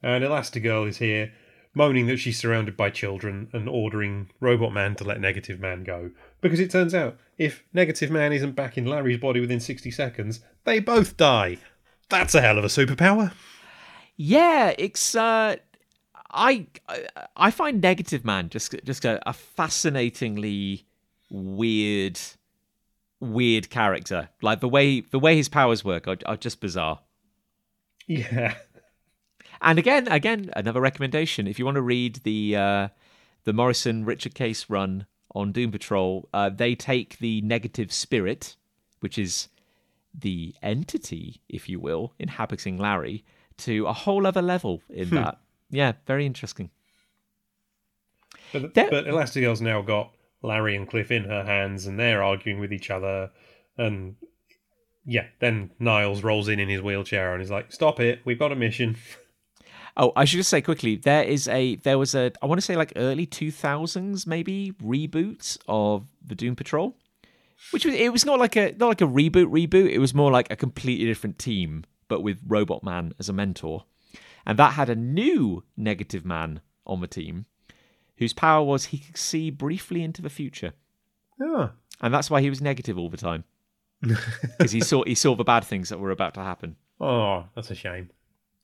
and 0.01 0.23
Elastigirl 0.23 0.87
is 0.87 0.97
here, 0.97 1.33
moaning 1.73 2.07
that 2.07 2.17
she's 2.17 2.37
surrounded 2.37 2.75
by 2.75 2.89
children 2.89 3.49
and 3.53 3.69
ordering 3.69 4.29
Robot 4.39 4.73
Man 4.73 4.95
to 4.95 5.03
let 5.03 5.21
Negative 5.21 5.59
Man 5.59 5.83
go. 5.83 6.11
Because 6.41 6.59
it 6.59 6.71
turns 6.71 6.93
out, 6.93 7.17
if 7.37 7.63
Negative 7.73 8.11
Man 8.11 8.33
isn't 8.33 8.55
back 8.55 8.77
in 8.77 8.85
Larry's 8.85 9.19
body 9.19 9.39
within 9.39 9.59
60 9.59 9.89
seconds, 9.91 10.41
they 10.65 10.79
both 10.79 11.17
die. 11.17 11.57
That's 12.09 12.35
a 12.35 12.41
hell 12.41 12.57
of 12.57 12.65
a 12.65 12.67
superpower. 12.67 13.31
Yeah, 14.17 14.73
it's 14.77 15.15
uh 15.15 15.55
I 16.29 16.67
I 17.35 17.51
find 17.51 17.81
Negative 17.81 18.23
Man 18.23 18.49
just 18.49 18.75
just 18.83 19.05
a, 19.05 19.27
a 19.27 19.33
fascinatingly 19.33 20.85
weird 21.29 22.19
weird 23.19 23.69
character. 23.69 24.29
Like 24.41 24.59
the 24.59 24.69
way 24.69 25.01
the 25.01 25.19
way 25.19 25.35
his 25.35 25.49
powers 25.49 25.85
work 25.85 26.07
are, 26.07 26.17
are 26.25 26.37
just 26.37 26.59
bizarre. 26.59 26.99
Yeah. 28.07 28.55
And 29.61 29.77
again, 29.77 30.07
again, 30.07 30.49
another 30.55 30.81
recommendation. 30.81 31.47
If 31.47 31.59
you 31.59 31.65
want 31.65 31.75
to 31.75 31.81
read 31.81 32.17
the 32.23 32.55
uh, 32.55 32.87
the 33.43 33.53
Morrison 33.53 34.05
Richard 34.05 34.35
Case 34.35 34.69
run 34.69 35.05
on 35.33 35.51
Doom 35.51 35.71
Patrol, 35.71 36.27
uh, 36.33 36.49
they 36.49 36.75
take 36.75 37.19
the 37.19 37.41
negative 37.41 37.93
spirit, 37.93 38.55
which 38.99 39.17
is 39.17 39.49
the 40.13 40.53
entity, 40.61 41.41
if 41.47 41.69
you 41.69 41.79
will, 41.79 42.13
inhabiting 42.19 42.77
Larry, 42.77 43.23
to 43.57 43.85
a 43.87 43.93
whole 43.93 44.27
other 44.27 44.41
level 44.41 44.81
in 44.89 45.07
hmm. 45.09 45.15
that 45.15 45.39
yeah, 45.71 45.93
very 46.05 46.25
interesting. 46.25 46.69
But, 48.51 48.73
but 48.73 49.05
Elastigirl's 49.05 49.61
now 49.61 49.81
got 49.81 50.11
Larry 50.43 50.75
and 50.75 50.87
Cliff 50.87 51.09
in 51.09 51.23
her 51.23 51.43
hands, 51.45 51.87
and 51.87 51.97
they're 51.97 52.21
arguing 52.21 52.59
with 52.59 52.73
each 52.73 52.91
other. 52.91 53.31
And 53.77 54.17
yeah, 55.05 55.27
then 55.39 55.71
Niles 55.79 56.23
rolls 56.23 56.49
in 56.49 56.59
in 56.59 56.67
his 56.67 56.81
wheelchair 56.81 57.33
and 57.33 57.41
is 57.41 57.49
like, 57.49 57.71
"Stop 57.71 57.99
it! 57.99 58.19
We've 58.25 58.37
got 58.37 58.51
a 58.51 58.55
mission." 58.55 58.97
Oh, 59.97 60.13
I 60.15 60.25
should 60.25 60.37
just 60.37 60.49
say 60.49 60.61
quickly, 60.61 60.95
there 60.95 61.23
is 61.23 61.47
a 61.47 61.75
there 61.77 61.97
was 61.97 62.15
a 62.15 62.31
I 62.41 62.45
want 62.45 62.59
to 62.59 62.65
say 62.65 62.75
like 62.75 62.93
early 62.95 63.25
two 63.25 63.51
thousands 63.51 64.25
maybe 64.25 64.73
reboot 64.83 65.57
of 65.67 66.05
the 66.25 66.35
Doom 66.35 66.55
Patrol, 66.55 66.95
which 67.71 67.85
was 67.85 67.93
it 67.93 68.11
was 68.11 68.25
not 68.25 68.39
like 68.39 68.55
a 68.55 68.73
not 68.77 68.87
like 68.87 69.01
a 69.01 69.05
reboot 69.05 69.47
reboot. 69.47 69.89
It 69.89 69.99
was 69.99 70.13
more 70.13 70.31
like 70.31 70.51
a 70.51 70.55
completely 70.55 71.05
different 71.05 71.39
team, 71.39 71.83
but 72.07 72.21
with 72.21 72.39
Robot 72.47 72.83
Man 72.83 73.13
as 73.19 73.29
a 73.29 73.33
mentor. 73.33 73.85
And 74.45 74.57
that 74.57 74.73
had 74.73 74.89
a 74.89 74.95
new 74.95 75.63
negative 75.77 76.25
man 76.25 76.61
on 76.85 77.01
the 77.01 77.07
team 77.07 77.45
whose 78.17 78.33
power 78.33 78.63
was 78.63 78.85
he 78.85 78.99
could 78.99 79.17
see 79.17 79.49
briefly 79.49 80.03
into 80.03 80.21
the 80.21 80.29
future. 80.29 80.73
Oh. 81.41 81.71
And 82.01 82.13
that's 82.13 82.29
why 82.29 82.41
he 82.41 82.49
was 82.49 82.61
negative 82.61 82.97
all 82.97 83.09
the 83.09 83.17
time. 83.17 83.43
Because 84.57 84.71
he 84.71 84.81
saw 84.81 85.03
he 85.03 85.15
saw 85.15 85.35
the 85.35 85.43
bad 85.43 85.63
things 85.63 85.89
that 85.89 85.99
were 85.99 86.11
about 86.11 86.33
to 86.35 86.39
happen. 86.39 86.75
Oh, 86.99 87.45
that's 87.55 87.71
a 87.71 87.75
shame. 87.75 88.09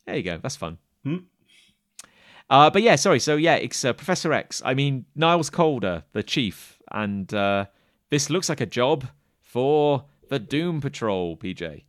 There 0.06 0.16
you 0.16 0.24
go. 0.24 0.38
That's 0.38 0.56
fun. 0.56 0.78
Hmm? 1.04 1.18
Uh, 2.50 2.70
but 2.70 2.82
yeah, 2.82 2.96
sorry. 2.96 3.20
So 3.20 3.36
yeah, 3.36 3.56
it's 3.56 3.84
uh, 3.84 3.94
Professor 3.94 4.32
X. 4.34 4.62
I 4.64 4.74
mean, 4.74 5.06
Niles 5.16 5.50
Caulder, 5.50 6.04
the 6.14 6.24
chief, 6.24 6.80
and 6.92 7.34
uh, 7.34 7.66
this 8.10 8.30
looks 8.30 8.50
like 8.50 8.62
a 8.62 8.66
job 8.66 9.08
for 9.42 10.06
the 10.30 10.40
Doom 10.40 10.82
Patrol, 10.82 11.38
PJ. 11.38 11.84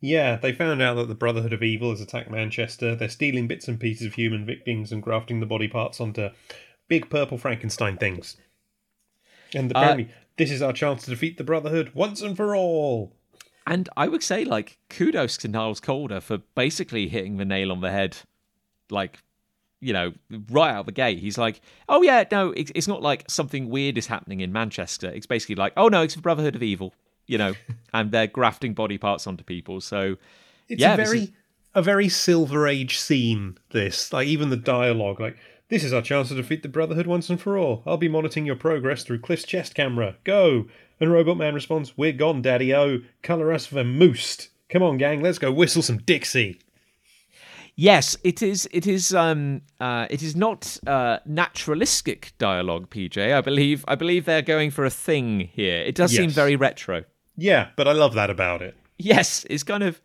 Yeah, 0.00 0.36
they 0.36 0.52
found 0.52 0.82
out 0.82 0.94
that 0.94 1.08
the 1.08 1.14
Brotherhood 1.14 1.54
of 1.54 1.62
Evil 1.62 1.90
has 1.90 2.00
attacked 2.00 2.30
Manchester. 2.30 2.94
They're 2.94 3.08
stealing 3.08 3.48
bits 3.48 3.66
and 3.66 3.80
pieces 3.80 4.06
of 4.06 4.14
human 4.14 4.44
victims 4.44 4.92
and 4.92 5.02
grafting 5.02 5.40
the 5.40 5.46
body 5.46 5.68
parts 5.68 6.00
onto 6.00 6.28
big 6.88 7.08
purple 7.08 7.38
Frankenstein 7.38 7.96
things. 7.96 8.36
And 9.54 9.72
uh, 9.74 9.78
apparently, 9.78 10.10
this 10.36 10.50
is 10.50 10.60
our 10.60 10.72
chance 10.72 11.04
to 11.04 11.10
defeat 11.10 11.38
the 11.38 11.44
Brotherhood 11.44 11.92
once 11.94 12.20
and 12.20 12.36
for 12.36 12.54
all. 12.54 13.14
And 13.66 13.88
I 13.96 14.08
would 14.08 14.22
say, 14.22 14.44
like, 14.44 14.78
kudos 14.90 15.36
to 15.38 15.48
Niles 15.48 15.80
Caulder 15.80 16.20
for 16.20 16.38
basically 16.54 17.08
hitting 17.08 17.36
the 17.38 17.44
nail 17.44 17.72
on 17.72 17.80
the 17.80 17.90
head, 17.90 18.18
like, 18.90 19.18
you 19.80 19.92
know, 19.92 20.12
right 20.50 20.70
out 20.70 20.80
of 20.80 20.86
the 20.86 20.92
gate. 20.92 21.18
He's 21.18 21.38
like, 21.38 21.60
oh, 21.88 22.02
yeah, 22.02 22.24
no, 22.30 22.50
it's, 22.50 22.72
it's 22.74 22.88
not 22.88 23.02
like 23.02 23.24
something 23.28 23.68
weird 23.68 23.98
is 23.98 24.06
happening 24.06 24.40
in 24.40 24.52
Manchester. 24.52 25.08
It's 25.08 25.26
basically 25.26 25.56
like, 25.56 25.72
oh, 25.76 25.88
no, 25.88 26.02
it's 26.02 26.14
the 26.14 26.22
Brotherhood 26.22 26.56
of 26.56 26.62
Evil 26.62 26.94
you 27.26 27.38
know, 27.38 27.54
and 27.94 28.10
they're 28.10 28.26
grafting 28.26 28.74
body 28.74 28.98
parts 28.98 29.26
onto 29.26 29.44
people. 29.44 29.80
So 29.80 30.16
it's 30.68 30.80
yeah, 30.80 30.94
a 30.94 30.96
very 30.96 31.20
is... 31.20 31.30
a 31.74 31.82
very 31.82 32.08
silver 32.08 32.66
age 32.66 32.98
scene. 32.98 33.58
This 33.70 34.12
like 34.12 34.26
even 34.26 34.50
the 34.50 34.56
dialogue 34.56 35.20
like. 35.20 35.36
This 35.68 35.82
is 35.82 35.92
our 35.92 36.00
chance 36.00 36.28
to 36.28 36.36
defeat 36.36 36.62
the 36.62 36.68
Brotherhood 36.68 37.08
once 37.08 37.28
and 37.28 37.40
for 37.40 37.58
all. 37.58 37.82
I'll 37.84 37.96
be 37.96 38.06
monitoring 38.06 38.46
your 38.46 38.54
progress 38.54 39.02
through 39.02 39.18
Cliff's 39.18 39.42
chest 39.42 39.74
camera. 39.74 40.14
Go! 40.22 40.68
And 41.00 41.12
Robot 41.12 41.36
Man 41.36 41.54
responds, 41.54 41.98
We're 41.98 42.12
gone, 42.12 42.40
Daddy 42.40 42.72
O. 42.72 43.00
Colour 43.22 43.52
us 43.52 43.66
vermoosed. 43.66 44.50
Come 44.68 44.84
on, 44.84 44.96
gang, 44.96 45.22
let's 45.24 45.40
go 45.40 45.50
whistle 45.50 45.82
some 45.82 45.98
Dixie. 45.98 46.60
Yes, 47.76 48.16
it 48.24 48.42
is. 48.42 48.66
It 48.72 48.86
is. 48.86 49.14
Um. 49.14 49.60
Uh. 49.78 50.06
It 50.08 50.22
is 50.22 50.34
not 50.34 50.78
uh, 50.86 51.18
naturalistic 51.26 52.32
dialogue, 52.38 52.88
PJ. 52.88 53.34
I 53.34 53.42
believe. 53.42 53.84
I 53.86 53.94
believe 53.94 54.24
they're 54.24 54.42
going 54.42 54.70
for 54.70 54.86
a 54.86 54.90
thing 54.90 55.40
here. 55.52 55.82
It 55.82 55.94
does 55.94 56.12
yes. 56.12 56.20
seem 56.20 56.30
very 56.30 56.56
retro. 56.56 57.04
Yeah, 57.36 57.68
but 57.76 57.86
I 57.86 57.92
love 57.92 58.14
that 58.14 58.30
about 58.30 58.62
it. 58.62 58.74
Yes, 58.98 59.44
it's 59.50 59.62
kind 59.62 59.82
of, 59.82 60.00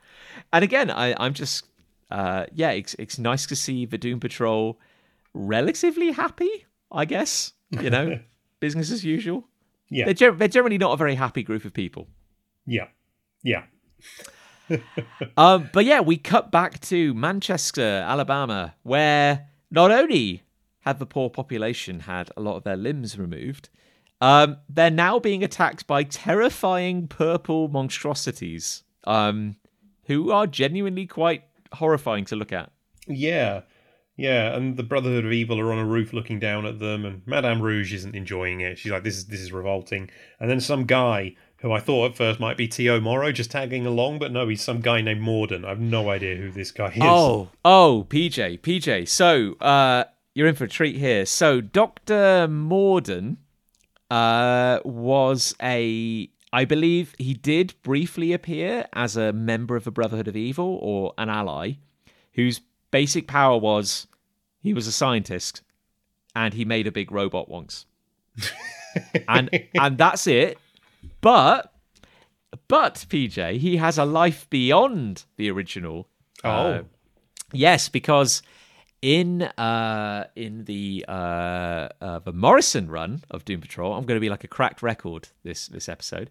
and 0.51 0.65
again, 0.65 0.91
I, 0.91 1.15
I'm 1.17 1.33
just, 1.33 1.65
uh, 2.09 2.45
yeah, 2.53 2.71
it's 2.71 2.93
it's 2.95 3.17
nice 3.17 3.45
to 3.45 3.55
see 3.55 3.85
the 3.85 3.97
Doom 3.97 4.19
Patrol 4.19 4.77
relatively 5.33 6.11
happy, 6.11 6.65
I 6.91 7.05
guess. 7.05 7.53
You 7.69 7.89
know, 7.89 8.19
business 8.59 8.91
as 8.91 9.05
usual. 9.05 9.47
Yeah. 9.89 10.05
They're, 10.05 10.13
gen- 10.13 10.37
they're 10.37 10.47
generally 10.47 10.77
not 10.77 10.91
a 10.91 10.97
very 10.97 11.15
happy 11.15 11.43
group 11.43 11.63
of 11.65 11.73
people. 11.73 12.07
Yeah. 12.65 12.87
Yeah. 13.43 13.63
Um, 15.37 15.69
but 15.73 15.85
yeah, 15.85 16.01
we 16.01 16.17
cut 16.17 16.51
back 16.51 16.79
to 16.81 17.13
Manchester, 17.13 18.03
Alabama, 18.05 18.75
where 18.83 19.47
not 19.69 19.91
only 19.91 20.43
have 20.81 20.99
the 20.99 21.05
poor 21.05 21.29
population 21.29 22.01
had 22.01 22.29
a 22.35 22.41
lot 22.41 22.57
of 22.57 22.63
their 22.63 22.75
limbs 22.75 23.17
removed, 23.17 23.69
um, 24.19 24.57
they're 24.69 24.91
now 24.91 25.19
being 25.19 25.43
attacked 25.43 25.87
by 25.87 26.03
terrifying 26.03 27.07
purple 27.07 27.67
monstrosities, 27.69 28.83
um, 29.05 29.55
who 30.05 30.31
are 30.31 30.47
genuinely 30.47 31.07
quite 31.07 31.43
horrifying 31.73 32.25
to 32.25 32.35
look 32.35 32.51
at. 32.51 32.71
Yeah. 33.07 33.61
Yeah, 34.17 34.55
and 34.55 34.77
the 34.77 34.83
Brotherhood 34.83 35.25
of 35.25 35.31
Evil 35.31 35.59
are 35.59 35.71
on 35.71 35.79
a 35.79 35.85
roof 35.85 36.13
looking 36.13 36.37
down 36.37 36.65
at 36.67 36.77
them, 36.77 37.05
and 37.05 37.23
Madame 37.25 37.61
Rouge 37.61 37.93
isn't 37.93 38.15
enjoying 38.15 38.61
it. 38.61 38.77
She's 38.77 38.91
like, 38.91 39.03
"This 39.03 39.15
is 39.17 39.25
this 39.25 39.39
is 39.39 39.51
revolting." 39.51 40.11
And 40.39 40.47
then 40.47 40.59
some 40.59 40.85
guy 40.85 41.35
who 41.61 41.71
I 41.71 41.79
thought 41.79 42.11
at 42.11 42.17
first 42.17 42.39
might 42.39 42.57
be 42.57 42.67
T.O. 42.67 42.99
Morrow 42.99 43.31
just 43.31 43.51
tagging 43.51 43.85
along, 43.85 44.19
but 44.19 44.31
no, 44.31 44.47
he's 44.47 44.61
some 44.61 44.81
guy 44.81 45.01
named 45.01 45.21
Morden. 45.21 45.63
I 45.63 45.69
have 45.69 45.79
no 45.79 46.09
idea 46.09 46.35
who 46.35 46.51
this 46.51 46.71
guy 46.71 46.87
is. 46.87 47.01
Oh, 47.01 47.49
oh, 47.63 48.05
PJ, 48.09 48.61
PJ. 48.61 49.07
So, 49.07 49.53
uh, 49.61 50.05
you're 50.33 50.47
in 50.47 50.55
for 50.55 50.63
a 50.63 50.69
treat 50.69 50.97
here. 50.97 51.25
So, 51.25 51.61
Doctor 51.61 52.47
Morden, 52.47 53.37
uh, 54.11 54.79
was 54.83 55.55
a, 55.61 56.29
I 56.51 56.65
believe 56.65 57.15
he 57.17 57.33
did 57.33 57.75
briefly 57.81 58.33
appear 58.33 58.85
as 58.91 59.15
a 59.15 59.31
member 59.31 59.77
of 59.77 59.85
the 59.85 59.91
Brotherhood 59.91 60.27
of 60.27 60.35
Evil 60.35 60.79
or 60.81 61.13
an 61.17 61.29
ally, 61.29 61.73
whose 62.33 62.59
basic 62.91 63.25
power 63.25 63.57
was 63.57 64.07
he 64.59 64.73
was 64.73 64.85
a 64.85 64.91
scientist 64.91 65.61
and 66.35 66.53
he 66.53 66.65
made 66.65 66.87
a 66.87 66.91
big 66.91 67.11
robot 67.11 67.47
once, 67.47 67.85
and 69.27 69.49
and 69.79 69.97
that's 69.97 70.27
it. 70.27 70.57
But 71.21 71.73
but 72.67 73.05
PJ, 73.09 73.57
he 73.59 73.77
has 73.77 73.97
a 73.97 74.05
life 74.05 74.49
beyond 74.49 75.25
the 75.37 75.49
original. 75.49 76.07
Oh. 76.43 76.49
Uh, 76.49 76.83
yes, 77.53 77.89
because 77.89 78.41
in 79.01 79.43
uh 79.43 80.25
in 80.35 80.65
the 80.65 81.05
uh, 81.07 81.89
uh 82.01 82.19
the 82.19 82.33
Morrison 82.33 82.89
run 82.89 83.23
of 83.29 83.45
Doom 83.45 83.61
Patrol, 83.61 83.93
I'm 83.93 84.05
going 84.05 84.17
to 84.17 84.21
be 84.21 84.29
like 84.29 84.43
a 84.43 84.47
cracked 84.49 84.81
record 84.81 85.29
this 85.43 85.67
this 85.67 85.87
episode. 85.87 86.29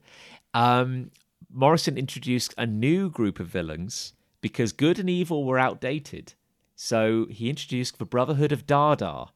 Um 0.55 1.11
Morrison 1.53 1.97
introduced 1.99 2.55
a 2.57 2.66
new 2.66 3.11
group 3.11 3.41
of 3.41 3.49
villains 3.49 4.12
because 4.41 4.73
good 4.73 4.99
and 4.99 5.11
evil 5.11 5.45
were 5.45 5.59
outdated. 5.59 6.35
So 6.77 7.27
he 7.29 7.51
introduced 7.51 7.99
the 7.99 8.07
Brotherhood 8.07 8.53
of 8.53 8.66
Dada, 8.66 9.27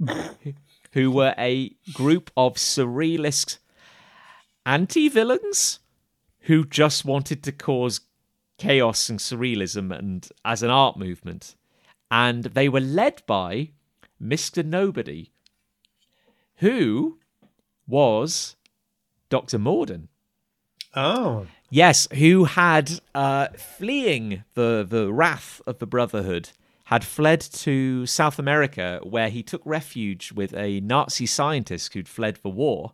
who 0.92 1.10
were 1.10 1.34
a 1.38 1.76
group 1.92 2.30
of 2.36 2.54
surrealist 2.54 3.58
anti-villains 4.66 5.80
who 6.40 6.64
just 6.64 7.04
wanted 7.04 7.42
to 7.42 7.52
cause 7.52 8.00
chaos 8.58 9.08
and 9.08 9.18
surrealism 9.18 9.96
and 9.96 10.28
as 10.44 10.62
an 10.62 10.70
art 10.70 10.96
movement 10.96 11.54
and 12.10 12.44
they 12.44 12.68
were 12.68 12.80
led 12.80 13.22
by 13.26 13.70
Mr. 14.22 14.64
Nobody 14.64 15.30
who 16.56 17.18
was 17.86 18.56
Dr. 19.28 19.58
Morden 19.58 20.08
Oh. 20.94 21.46
yes 21.70 22.08
who 22.14 22.44
had 22.44 23.00
uh, 23.14 23.48
fleeing 23.56 24.44
the 24.54 24.84
the 24.88 25.12
wrath 25.12 25.62
of 25.66 25.78
the 25.78 25.86
brotherhood 25.86 26.50
had 26.84 27.04
fled 27.04 27.40
to 27.40 28.04
South 28.06 28.38
America 28.40 28.98
where 29.04 29.28
he 29.28 29.42
took 29.42 29.62
refuge 29.64 30.32
with 30.32 30.52
a 30.54 30.80
Nazi 30.80 31.26
scientist 31.26 31.94
who'd 31.94 32.08
fled 32.08 32.38
the 32.42 32.48
war 32.50 32.92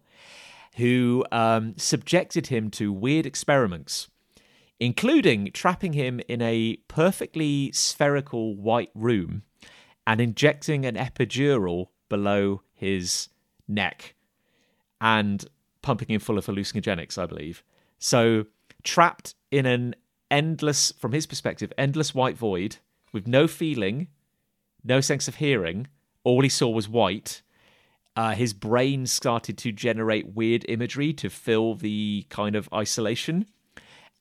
who 0.77 1.25
um, 1.33 1.75
subjected 1.77 2.49
him 2.49 2.71
to 2.71 2.93
weird 2.93 3.25
experiments, 3.25 4.09
including 4.79 5.51
trapping 5.53 5.95
him 5.95 6.21
in 6.29 6.43
a 6.43 6.77
perfectly 6.89 7.73
spherical 7.73 8.55
white 8.55 8.91
room 8.95 9.43
and 10.07 10.21
injecting 10.21 10.85
an 10.85 10.95
epidural 10.95 11.89
below 12.09 12.63
his 12.75 13.29
neck 13.67 14.15
and 15.01 15.47
pumping 15.81 16.09
him 16.09 16.21
full 16.21 16.37
of 16.37 16.47
hallucinogenics, 16.47 17.17
I 17.17 17.27
believe. 17.27 17.63
So, 17.99 18.47
trapped 18.83 19.35
in 19.51 19.65
an 19.65 19.95
endless, 20.31 20.93
from 20.99 21.13
his 21.13 21.27
perspective, 21.27 21.73
endless 21.79 22.15
white 22.15 22.37
void 22.37 22.77
with 23.13 23.27
no 23.27 23.47
feeling, 23.47 24.09
no 24.85 25.01
sense 25.01 25.27
of 25.27 25.37
hearing, 25.37 25.87
all 26.23 26.43
he 26.43 26.49
saw 26.51 26.69
was 26.69 26.89
white 26.89 27.43
uh, 28.17 28.31
his 28.31 28.55
brain 28.55 29.07
started 29.07 29.59
to 29.59 29.73
generate 29.73 30.35
weird 30.35 30.65
imagery 30.69 31.13
to 31.13 31.29
fill 31.29 31.75
the 31.75 32.27
kind 32.31 32.57
of 32.57 32.69
isolation. 32.73 33.47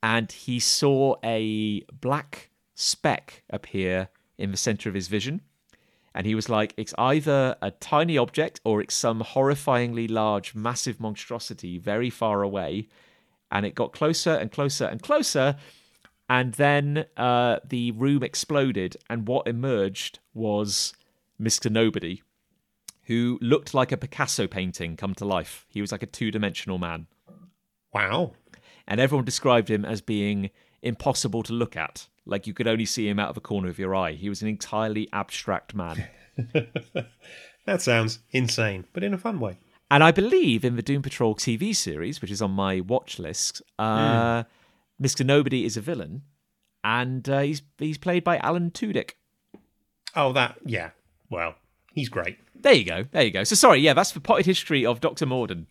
And 0.03 0.31
he 0.31 0.59
saw 0.59 1.15
a 1.23 1.81
black 2.01 2.51
speck 2.75 3.43
appear 3.49 4.09
in 4.37 4.51
the 4.51 4.57
center 4.57 4.89
of 4.89 4.95
his 4.95 5.07
vision. 5.07 5.41
And 6.13 6.25
he 6.25 6.35
was 6.35 6.49
like, 6.49 6.73
it's 6.77 6.93
either 6.97 7.55
a 7.61 7.71
tiny 7.71 8.17
object 8.17 8.59
or 8.63 8.81
it's 8.81 8.93
some 8.93 9.21
horrifyingly 9.21 10.09
large, 10.09 10.53
massive 10.53 10.99
monstrosity 10.99 11.77
very 11.77 12.09
far 12.09 12.41
away. 12.41 12.87
And 13.51 13.65
it 13.65 13.75
got 13.75 13.93
closer 13.93 14.31
and 14.31 14.51
closer 14.51 14.85
and 14.85 15.01
closer. 15.01 15.55
And 16.29 16.53
then 16.53 17.05
uh, 17.15 17.59
the 17.65 17.91
room 17.91 18.23
exploded. 18.23 18.97
And 19.09 19.27
what 19.27 19.47
emerged 19.47 20.19
was 20.33 20.93
Mr. 21.41 21.71
Nobody 21.71 22.21
who 23.05 23.37
looked 23.41 23.73
like 23.73 23.91
a 23.91 23.97
Picasso 23.97 24.47
painting 24.47 24.97
come 24.97 25.13
to 25.15 25.25
life. 25.25 25.65
He 25.69 25.81
was 25.81 25.91
like 25.91 26.03
a 26.03 26.07
two 26.07 26.31
dimensional 26.31 26.77
man. 26.77 27.07
Wow. 27.93 28.33
And 28.87 28.99
everyone 28.99 29.25
described 29.25 29.69
him 29.69 29.85
as 29.85 30.01
being 30.01 30.49
impossible 30.81 31.43
to 31.43 31.53
look 31.53 31.75
at. 31.75 32.07
Like 32.25 32.47
you 32.47 32.53
could 32.53 32.67
only 32.67 32.85
see 32.85 33.07
him 33.07 33.19
out 33.19 33.29
of 33.29 33.35
the 33.35 33.41
corner 33.41 33.69
of 33.69 33.79
your 33.79 33.95
eye. 33.95 34.13
He 34.13 34.29
was 34.29 34.41
an 34.41 34.47
entirely 34.47 35.07
abstract 35.13 35.75
man. 35.75 36.07
that 37.65 37.81
sounds 37.81 38.19
insane, 38.31 38.85
but 38.93 39.03
in 39.03 39.13
a 39.13 39.17
fun 39.17 39.39
way. 39.39 39.57
And 39.91 40.03
I 40.03 40.11
believe 40.11 40.65
in 40.65 40.75
the 40.75 40.81
Doom 40.81 41.03
Patrol 41.03 41.35
TV 41.35 41.75
series, 41.75 42.21
which 42.21 42.31
is 42.31 42.41
on 42.41 42.51
my 42.51 42.79
watch 42.79 43.19
list, 43.19 43.61
uh, 43.77 44.43
mm. 44.43 44.45
Mr. 45.01 45.25
Nobody 45.25 45.63
is 45.63 45.77
a 45.77 45.81
villain, 45.81 46.23
and 46.83 47.29
uh, 47.29 47.41
he's 47.41 47.61
he's 47.77 47.99
played 47.99 48.23
by 48.23 48.37
Alan 48.37 48.71
Tudyk. 48.71 49.11
Oh, 50.15 50.33
that 50.33 50.57
yeah. 50.65 50.91
Well, 51.29 51.55
he's 51.95 52.09
great. 52.09 52.37
There 52.53 52.73
you 52.73 52.85
go. 52.85 53.05
There 53.11 53.23
you 53.23 53.31
go. 53.31 53.43
So 53.43 53.55
sorry, 53.55 53.79
yeah, 53.79 53.93
that's 53.93 54.11
the 54.11 54.19
potted 54.19 54.45
history 54.45 54.85
of 54.85 55.01
Doctor 55.01 55.25
Morden. 55.25 55.65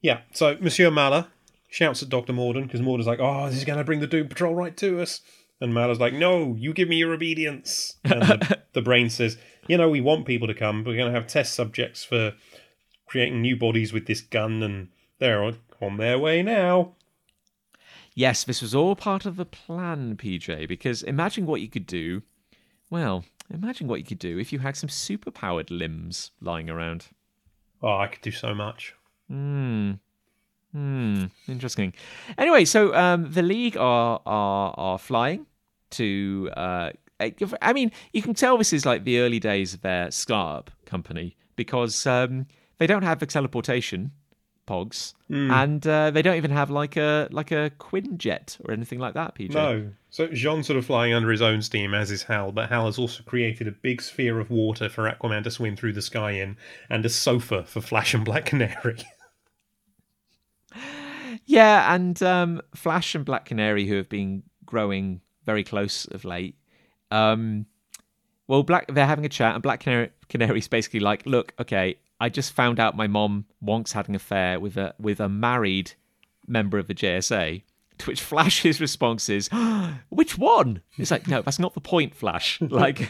Yeah. 0.00 0.20
So 0.32 0.56
Monsieur 0.60 0.90
Mallah 0.90 1.28
shouts 1.68 2.02
at 2.02 2.08
Doctor 2.08 2.32
Morden 2.32 2.64
because 2.64 2.80
Morden's 2.80 3.08
like, 3.08 3.18
"Oh, 3.20 3.46
this 3.48 3.58
is 3.58 3.64
going 3.64 3.78
to 3.78 3.84
bring 3.84 4.00
the 4.00 4.06
Doom 4.06 4.28
Patrol 4.28 4.54
right 4.54 4.76
to 4.76 5.00
us." 5.00 5.22
And 5.60 5.74
Mallah's 5.74 5.98
like, 5.98 6.12
"No, 6.12 6.54
you 6.58 6.72
give 6.72 6.88
me 6.88 6.96
your 6.96 7.12
obedience." 7.12 7.96
And 8.04 8.22
the, 8.22 8.62
the 8.72 8.82
brain 8.82 9.10
says, 9.10 9.38
"You 9.66 9.76
know, 9.76 9.88
we 9.88 10.00
want 10.00 10.26
people 10.26 10.46
to 10.46 10.54
come, 10.54 10.84
but 10.84 10.90
we're 10.90 10.98
going 10.98 11.12
to 11.12 11.18
have 11.18 11.26
test 11.26 11.54
subjects 11.54 12.04
for 12.04 12.34
creating 13.06 13.40
new 13.40 13.56
bodies 13.56 13.92
with 13.92 14.06
this 14.06 14.20
gun, 14.20 14.62
and 14.62 14.88
they're 15.18 15.42
on, 15.42 15.58
on 15.80 15.96
their 15.96 16.18
way 16.18 16.42
now." 16.42 16.92
Yes, 18.14 18.44
this 18.44 18.62
was 18.62 18.74
all 18.74 18.96
part 18.96 19.26
of 19.26 19.36
the 19.36 19.44
plan, 19.44 20.16
PJ. 20.16 20.66
Because 20.66 21.02
imagine 21.02 21.46
what 21.46 21.60
you 21.60 21.68
could 21.68 21.86
do. 21.86 22.22
Well, 22.88 23.24
Imagine 23.52 23.88
what 23.88 24.00
you 24.00 24.04
could 24.04 24.18
do 24.18 24.38
if 24.38 24.52
you 24.52 24.58
had 24.58 24.76
some 24.76 24.88
superpowered 24.88 25.70
limbs 25.70 26.32
lying 26.40 26.68
around. 26.68 27.06
Oh, 27.82 27.96
I 27.96 28.08
could 28.08 28.22
do 28.22 28.30
so 28.30 28.54
much. 28.54 28.94
Hmm. 29.28 29.92
Hmm. 30.72 31.26
Interesting. 31.48 31.94
Anyway, 32.36 32.64
so 32.64 32.94
um, 32.94 33.32
the 33.32 33.42
league 33.42 33.76
are 33.76 34.20
are 34.26 34.74
are 34.76 34.98
flying 34.98 35.46
to. 35.90 36.50
Uh, 36.56 36.90
I 37.18 37.72
mean, 37.72 37.92
you 38.12 38.20
can 38.20 38.34
tell 38.34 38.58
this 38.58 38.74
is 38.74 38.84
like 38.84 39.04
the 39.04 39.20
early 39.20 39.40
days 39.40 39.72
of 39.72 39.80
their 39.80 40.10
startup 40.10 40.70
company 40.84 41.34
because 41.56 42.06
um, 42.06 42.46
they 42.76 42.86
don't 42.86 43.04
have 43.04 43.20
the 43.20 43.26
teleportation 43.26 44.10
pogs, 44.66 45.14
mm. 45.30 45.50
and 45.50 45.86
uh, 45.86 46.10
they 46.10 46.22
don't 46.22 46.36
even 46.36 46.50
have 46.50 46.70
like 46.70 46.96
a 46.96 47.28
like 47.30 47.50
a 47.50 47.70
Quinjet 47.78 48.58
or 48.64 48.72
anything 48.72 48.98
like 48.98 49.14
that. 49.14 49.34
PJ. 49.34 49.54
No. 49.54 49.90
So 50.10 50.28
J'onn's 50.28 50.66
sort 50.66 50.78
of 50.78 50.86
flying 50.86 51.12
under 51.12 51.30
his 51.30 51.42
own 51.42 51.62
steam, 51.62 51.94
as 51.94 52.10
is 52.10 52.22
Hal, 52.22 52.52
but 52.52 52.68
Hal 52.68 52.86
has 52.86 52.98
also 52.98 53.22
created 53.22 53.68
a 53.68 53.72
big 53.72 54.00
sphere 54.00 54.40
of 54.40 54.50
water 54.50 54.88
for 54.88 55.10
Aquaman 55.10 55.44
to 55.44 55.50
swim 55.50 55.76
through 55.76 55.92
the 55.92 56.02
sky 56.02 56.32
in, 56.32 56.56
and 56.88 57.04
a 57.04 57.08
sofa 57.08 57.64
for 57.64 57.80
Flash 57.80 58.14
and 58.14 58.24
Black 58.24 58.46
Canary. 58.46 58.96
yeah, 61.46 61.94
and 61.94 62.22
um, 62.22 62.62
Flash 62.74 63.14
and 63.14 63.24
Black 63.24 63.44
Canary, 63.44 63.86
who 63.86 63.96
have 63.96 64.08
been 64.08 64.42
growing 64.64 65.20
very 65.44 65.64
close 65.64 66.06
of 66.06 66.24
late. 66.24 66.56
Um, 67.10 67.66
well, 68.48 68.62
Black 68.62 68.86
they're 68.92 69.06
having 69.06 69.26
a 69.26 69.30
chat, 69.30 69.54
and 69.54 69.62
Black 69.62 69.80
Canary, 69.80 70.10
Canary's 70.28 70.68
basically 70.68 71.00
like, 71.00 71.26
"Look, 71.26 71.52
okay, 71.60 71.98
I 72.20 72.28
just 72.28 72.52
found 72.52 72.80
out 72.80 72.96
my 72.96 73.06
mom 73.06 73.46
once 73.60 73.92
had 73.92 74.08
an 74.08 74.14
affair 74.14 74.58
with 74.58 74.76
a 74.76 74.94
with 74.98 75.20
a 75.20 75.28
married 75.28 75.92
member 76.46 76.78
of 76.78 76.86
the 76.86 76.94
JSA." 76.94 77.62
To 77.98 78.06
which 78.10 78.20
Flash's 78.20 78.80
response 78.80 79.28
is, 79.28 79.48
"Which 80.10 80.36
one?" 80.36 80.82
It's 80.98 81.10
like, 81.10 81.28
"No, 81.28 81.42
that's 81.42 81.58
not 81.58 81.74
the 81.74 81.80
point, 81.80 82.14
Flash." 82.14 82.60
Like, 82.68 83.08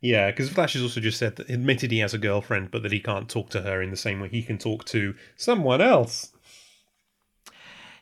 Yeah, 0.00 0.30
because 0.30 0.50
Flash 0.50 0.74
has 0.74 0.82
also 0.82 1.00
just 1.00 1.18
said 1.18 1.36
that 1.36 1.48
admitted 1.48 1.90
he 1.90 2.00
has 2.00 2.12
a 2.12 2.18
girlfriend, 2.18 2.70
but 2.70 2.82
that 2.82 2.92
he 2.92 3.00
can't 3.00 3.26
talk 3.26 3.48
to 3.50 3.62
her 3.62 3.80
in 3.80 3.90
the 3.90 3.96
same 3.96 4.20
way 4.20 4.28
he 4.28 4.42
can 4.42 4.58
talk 4.58 4.84
to 4.86 5.14
someone 5.36 5.80
else. 5.80 6.30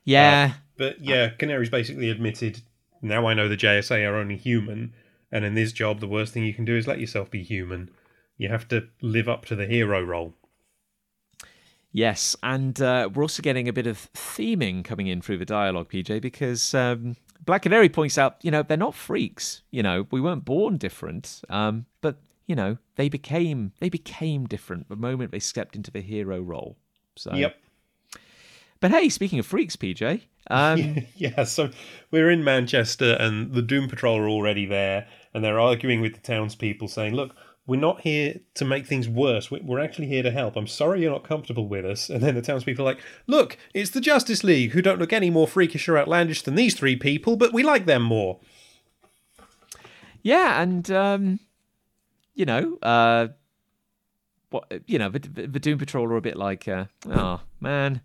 Yeah, 0.05 0.55
But 0.77 1.01
yeah, 1.01 1.29
Canary's 1.29 1.71
basically 1.71 2.11
admitted 2.11 2.63
now 3.03 3.27
I 3.27 3.35
know 3.35 3.49
the 3.49 3.57
JSA 3.57 4.09
are 4.09 4.17
only 4.17 4.37
human, 4.37 4.95
and 5.31 5.45
in 5.45 5.55
this 5.55 5.73
job, 5.73 6.01
the 6.01 6.09
worst 6.09 6.33
thing 6.33 6.45
you 6.45 6.55
can 6.55 6.65
do 6.65 6.77
is 6.77 6.87
let 6.87 7.01
yourself 7.01 7.31
be 7.31 7.43
human. 7.43 7.91
You 8.43 8.49
have 8.49 8.67
to 8.69 8.89
live 9.01 9.29
up 9.29 9.45
to 9.47 9.55
the 9.55 9.67
hero 9.67 10.03
role. 10.03 10.35
Yes, 11.93 12.35
and 12.43 12.81
uh, 12.83 13.09
we're 13.15 13.23
also 13.23 13.41
getting 13.41 13.69
a 13.69 13.73
bit 13.73 13.87
of 13.87 14.13
theming 14.15 14.85
coming 14.85 15.07
in 15.07 15.21
through 15.21 15.39
the 15.39 15.45
dialogue, 15.45 15.89
PJ, 15.89 16.21
because 16.21 16.75
um, 16.75 17.15
Black 17.45 17.63
Canary 17.63 17.89
points 17.89 18.19
out, 18.19 18.39
you 18.43 18.51
know, 18.51 18.65
they're 18.65 18.77
not 18.77 18.97
freaks. 18.97 19.63
You 19.71 19.85
know, 19.85 20.09
we 20.11 20.21
weren't 20.21 20.45
born 20.45 20.77
different, 20.77 21.43
um, 21.51 21.87
but 22.01 22.17
you 22.49 22.57
know, 22.57 22.79
they 22.97 23.09
became 23.09 23.75
they 23.79 23.89
became 23.89 24.47
different 24.49 24.89
the 24.89 24.97
moment 24.97 25.31
they 25.31 25.39
stepped 25.39 25.77
into 25.77 25.93
the 25.93 26.01
hero 26.01 26.41
role. 26.41 26.77
So, 27.15 27.33
Yep. 27.35 27.57
But 28.81 28.91
hey, 28.91 29.09
speaking 29.09 29.39
of 29.39 29.47
freaks, 29.47 29.77
PJ, 29.77 30.23
um, 30.51 31.07
yeah, 31.15 31.45
so 31.45 31.71
we're 32.11 32.31
in 32.31 32.43
Manchester, 32.43 33.17
and 33.21 33.53
the 33.55 33.63
Doom 33.63 33.89
Patrol 33.89 34.19
are 34.19 34.29
already 34.29 34.67
there, 34.67 35.07
and 35.33 35.45
they're 35.45 35.61
arguing 35.61 36.01
with 36.01 36.15
the 36.15 36.21
townspeople, 36.21 36.89
saying, 36.89 37.15
"Look, 37.15 37.37
we're 37.67 37.79
not 37.81 38.01
here 38.01 38.41
to 38.55 38.65
make 38.65 38.87
things 38.87 39.09
worse. 39.09 39.51
We- 39.51 39.61
We're 39.61 39.79
actually 39.81 40.07
here 40.09 40.23
to 40.25 40.31
help. 40.31 40.57
I'm 40.57 40.67
sorry 40.67 41.01
you're 41.03 41.13
not 41.13 41.27
comfortable 41.27 41.69
with 41.69 41.85
us." 41.85 42.11
And 42.11 42.23
then 42.23 42.35
the 42.35 42.43
townspeople 42.43 42.85
are 42.85 42.93
like, 42.95 43.01
"Look, 43.27 43.57
it's 43.73 43.91
the 43.91 44.01
Justice 44.01 44.43
League, 44.43 44.73
who 44.73 44.83
don't 44.83 44.99
look 44.99 45.13
any 45.13 45.31
more 45.31 45.47
freakish 45.47 45.89
or 45.89 45.97
outlandish 45.99 46.43
than 46.43 46.55
these 46.57 46.75
three 46.75 46.97
people, 46.97 47.37
but 47.37 47.53
we 47.53 47.63
like 47.63 47.87
them 47.87 48.03
more." 48.03 48.41
yeah, 50.23 50.61
and 50.63 50.91
um, 50.91 51.41
you 52.35 52.45
know, 52.45 52.79
uh, 52.83 53.29
what 54.51 54.71
you 54.87 54.99
know, 54.99 55.09
the, 55.09 55.19
the 55.47 55.61
Doom 55.61 55.79
Patrol 55.79 56.07
are 56.07 56.17
a 56.17 56.21
bit 56.21 56.37
like, 56.37 56.69
uh, 56.69 56.87
oh 57.09 57.41
man, 57.61 58.01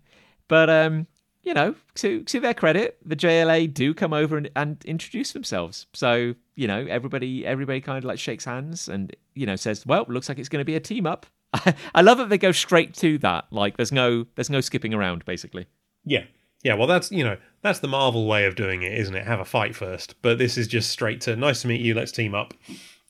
but 0.48 0.68
um, 0.70 1.06
you 1.48 1.54
know, 1.54 1.74
to 1.94 2.22
to 2.24 2.40
their 2.40 2.52
credit, 2.52 2.98
the 3.02 3.16
JLA 3.16 3.72
do 3.72 3.94
come 3.94 4.12
over 4.12 4.36
and, 4.36 4.50
and 4.54 4.84
introduce 4.84 5.32
themselves. 5.32 5.86
So 5.94 6.34
you 6.56 6.66
know, 6.68 6.84
everybody 6.90 7.46
everybody 7.46 7.80
kind 7.80 7.96
of 7.96 8.04
like 8.04 8.18
shakes 8.18 8.44
hands 8.44 8.86
and 8.86 9.16
you 9.34 9.46
know 9.46 9.56
says, 9.56 9.86
well, 9.86 10.04
looks 10.08 10.28
like 10.28 10.38
it's 10.38 10.50
going 10.50 10.60
to 10.60 10.66
be 10.66 10.76
a 10.76 10.80
team 10.80 11.06
up. 11.06 11.24
I 11.94 12.02
love 12.02 12.18
that 12.18 12.28
they 12.28 12.36
go 12.36 12.52
straight 12.52 12.92
to 12.96 13.16
that. 13.18 13.46
Like, 13.50 13.78
there's 13.78 13.92
no 13.92 14.26
there's 14.34 14.50
no 14.50 14.60
skipping 14.60 14.92
around, 14.92 15.24
basically. 15.24 15.66
Yeah. 16.04 16.24
Yeah, 16.62 16.74
well, 16.74 16.86
that's 16.86 17.10
you 17.10 17.24
know 17.24 17.38
that's 17.62 17.78
the 17.78 17.88
Marvel 17.88 18.26
way 18.26 18.44
of 18.44 18.54
doing 18.54 18.82
it, 18.82 18.92
isn't 18.92 19.14
it? 19.14 19.26
Have 19.26 19.40
a 19.40 19.46
fight 19.46 19.74
first, 19.74 20.20
but 20.20 20.36
this 20.36 20.58
is 20.58 20.68
just 20.68 20.90
straight 20.90 21.22
to 21.22 21.34
nice 21.34 21.62
to 21.62 21.68
meet 21.68 21.80
you. 21.80 21.94
Let's 21.94 22.12
team 22.12 22.34
up. 22.34 22.52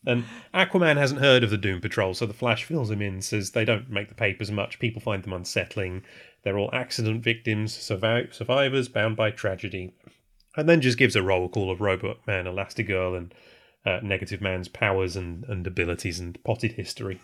And 0.06 0.24
Aquaman 0.54 0.96
hasn't 0.96 1.20
heard 1.20 1.42
of 1.42 1.50
the 1.50 1.58
Doom 1.58 1.80
Patrol, 1.80 2.14
so 2.14 2.24
the 2.24 2.32
Flash 2.32 2.62
fills 2.62 2.88
him 2.88 3.02
in. 3.02 3.20
Says 3.20 3.50
they 3.50 3.64
don't 3.64 3.90
make 3.90 4.08
the 4.08 4.14
papers 4.14 4.52
much. 4.52 4.78
People 4.78 5.00
find 5.00 5.24
them 5.24 5.32
unsettling. 5.32 6.04
They're 6.48 6.56
all 6.56 6.70
accident 6.72 7.22
victims, 7.22 7.74
survivors 7.74 8.88
bound 8.88 9.16
by 9.16 9.30
tragedy. 9.30 9.92
And 10.56 10.66
then 10.66 10.80
just 10.80 10.96
gives 10.96 11.14
a 11.14 11.22
roll 11.22 11.46
call 11.50 11.70
of 11.70 11.82
Robot 11.82 12.26
Man, 12.26 12.46
Elastigirl, 12.46 13.18
and 13.18 13.34
uh, 13.84 14.00
Negative 14.02 14.40
Man's 14.40 14.66
powers 14.66 15.14
and, 15.14 15.44
and 15.44 15.66
abilities 15.66 16.18
and 16.18 16.42
potted 16.44 16.72
history. 16.72 17.20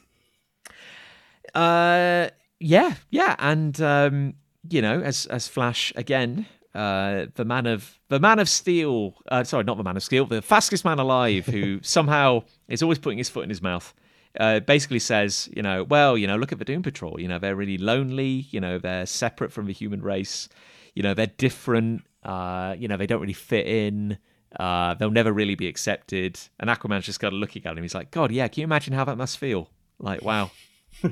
Uh, 1.55 2.29
yeah, 2.61 2.97
yeah, 3.09 3.35
and 3.39 3.81
um, 3.81 4.35
you 4.69 4.83
know, 4.83 5.01
as 5.01 5.25
as 5.25 5.49
Flash 5.49 5.91
again, 5.97 6.45
uh, 6.75 7.25
the 7.35 7.47
man 7.47 7.65
of 7.65 7.99
the 8.09 8.21
man 8.21 8.39
of 8.39 8.49
steel. 8.51 9.15
Uh, 9.31 9.43
sorry, 9.43 9.65
not 9.65 9.79
the 9.79 9.85
man 9.85 9.97
of 9.97 10.03
steel, 10.03 10.27
the 10.27 10.43
fastest 10.43 10.85
man 10.85 10.99
alive, 10.99 11.47
who 11.47 11.81
somehow 11.83 12.43
is 12.69 12.83
always 12.83 12.99
putting 12.99 13.17
his 13.17 13.31
foot 13.31 13.45
in 13.45 13.49
his 13.49 13.63
mouth. 13.63 13.95
Uh, 14.39 14.61
basically 14.61 14.99
says, 14.99 15.49
you 15.55 15.63
know, 15.63 15.85
well, 15.85 16.19
you 16.19 16.27
know, 16.27 16.37
look 16.37 16.51
at 16.53 16.59
the 16.59 16.65
Doom 16.65 16.83
Patrol. 16.83 17.21
You 17.21 17.29
know, 17.29 17.39
they're 17.39 17.55
really 17.57 17.79
lonely. 17.79 18.47
You 18.51 18.61
know, 18.61 18.79
they're 18.79 19.07
separate 19.07 19.53
from 19.53 19.67
the 19.67 19.73
human 19.73 20.03
race. 20.03 20.49
You 20.95 21.03
know, 21.03 21.15
they're 21.15 21.27
different. 21.39 22.03
Uh, 22.25 22.75
you 22.79 22.89
know, 22.89 22.97
they 22.97 23.07
don't 23.07 23.21
really 23.21 23.33
fit 23.33 23.67
in. 23.67 24.19
Uh, 24.59 24.95
they'll 24.95 25.11
never 25.11 25.33
really 25.33 25.55
be 25.55 25.69
accepted. 25.69 26.39
And 26.59 26.69
Aquaman's 26.71 27.05
just 27.07 27.21
kind 27.21 27.33
of 27.33 27.39
looking 27.41 27.65
at 27.67 27.77
him. 27.77 27.83
He's 27.83 27.95
like, 27.95 28.11
God, 28.11 28.31
yeah. 28.33 28.49
Can 28.49 28.61
you 28.63 28.65
imagine 28.65 28.93
how 28.93 29.05
that 29.05 29.17
must 29.17 29.39
feel? 29.39 29.69
Like, 29.99 30.23
wow. 30.23 30.51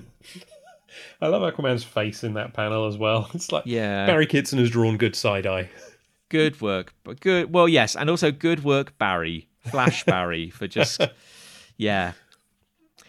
I 1.20 1.26
love 1.26 1.42
Aquaman's 1.42 1.84
face 1.84 2.24
in 2.24 2.34
that 2.34 2.52
panel 2.54 2.86
as 2.86 2.96
well. 2.98 3.30
It's 3.34 3.50
like 3.52 3.64
Yeah. 3.66 4.06
Barry 4.06 4.26
Kitson 4.26 4.58
has 4.58 4.70
drawn 4.70 4.96
good 4.96 5.16
side 5.16 5.46
eye. 5.46 5.70
Good 6.28 6.60
work, 6.60 6.94
but 7.04 7.20
good. 7.20 7.52
Well, 7.52 7.68
yes, 7.68 7.94
and 7.94 8.08
also 8.08 8.32
good 8.32 8.64
work, 8.64 8.96
Barry, 8.96 9.48
Flash 9.60 10.04
Barry, 10.04 10.48
for 10.48 10.66
just 10.66 11.02
yeah. 11.76 12.12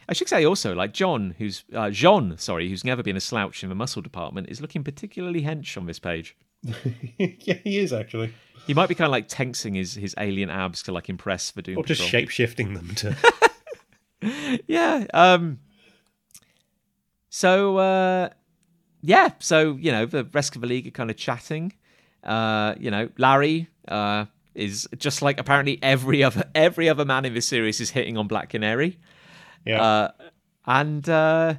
I 0.10 0.14
should 0.14 0.30
say 0.30 0.46
also, 0.46 0.74
like 0.74 0.94
John, 0.94 1.36
who's 1.38 1.64
uh, 1.74 1.88
J'onn, 1.88 2.40
sorry, 2.40 2.70
who's 2.70 2.84
never 2.84 3.04
been 3.04 3.16
a 3.16 3.22
slouch 3.22 3.64
in 3.64 3.70
the 3.70 3.76
muscle 3.76 4.02
department, 4.02 4.50
is 4.50 4.62
looking 4.62 4.84
particularly 4.84 5.44
hench 5.44 5.78
on 5.78 5.86
this 5.86 6.00
page. 6.00 6.36
yeah, 7.18 7.56
he 7.64 7.80
is 7.80 7.94
actually. 7.94 8.34
He 8.68 8.74
might 8.74 8.88
be 8.88 8.96
kind 8.96 9.08
of 9.08 9.12
like 9.12 9.28
tensing 9.28 9.76
his 9.76 9.96
his 9.96 10.16
alien 10.18 10.50
abs 10.50 10.84
to 10.84 10.92
like 10.92 11.10
impress 11.10 11.52
the 11.52 11.62
Doom 11.62 11.78
Or 11.78 11.84
just 11.84 12.02
shape 12.02 12.30
shifting 12.30 12.74
them 12.74 12.96
to. 12.96 14.62
yeah. 14.68 15.06
Um. 15.14 15.60
So 17.30 17.78
uh, 17.78 18.30
yeah. 19.02 19.30
So 19.40 19.76
you 19.76 19.92
know, 19.92 20.06
the 20.06 20.26
rest 20.34 20.56
of 20.56 20.62
the 20.62 20.68
league 20.68 20.88
are 20.88 20.92
kind 20.92 21.10
of 21.10 21.18
chatting. 21.18 21.74
Uh, 22.24 22.76
you 22.80 22.92
know, 22.92 23.10
Larry 23.18 23.70
uh 23.88 24.26
is 24.56 24.88
just 24.98 25.22
like 25.22 25.40
apparently 25.40 25.80
every 25.82 26.24
other 26.24 26.46
every 26.56 26.88
other 26.88 27.04
man 27.04 27.26
in 27.26 27.34
this 27.34 27.48
series 27.48 27.82
is 27.82 27.90
hitting 27.90 28.18
on 28.18 28.28
Black 28.28 28.50
Canary. 28.50 28.98
Yeah. 29.66 29.82
Uh, 29.82 30.12
and 30.66 31.08
uh, 31.10 31.56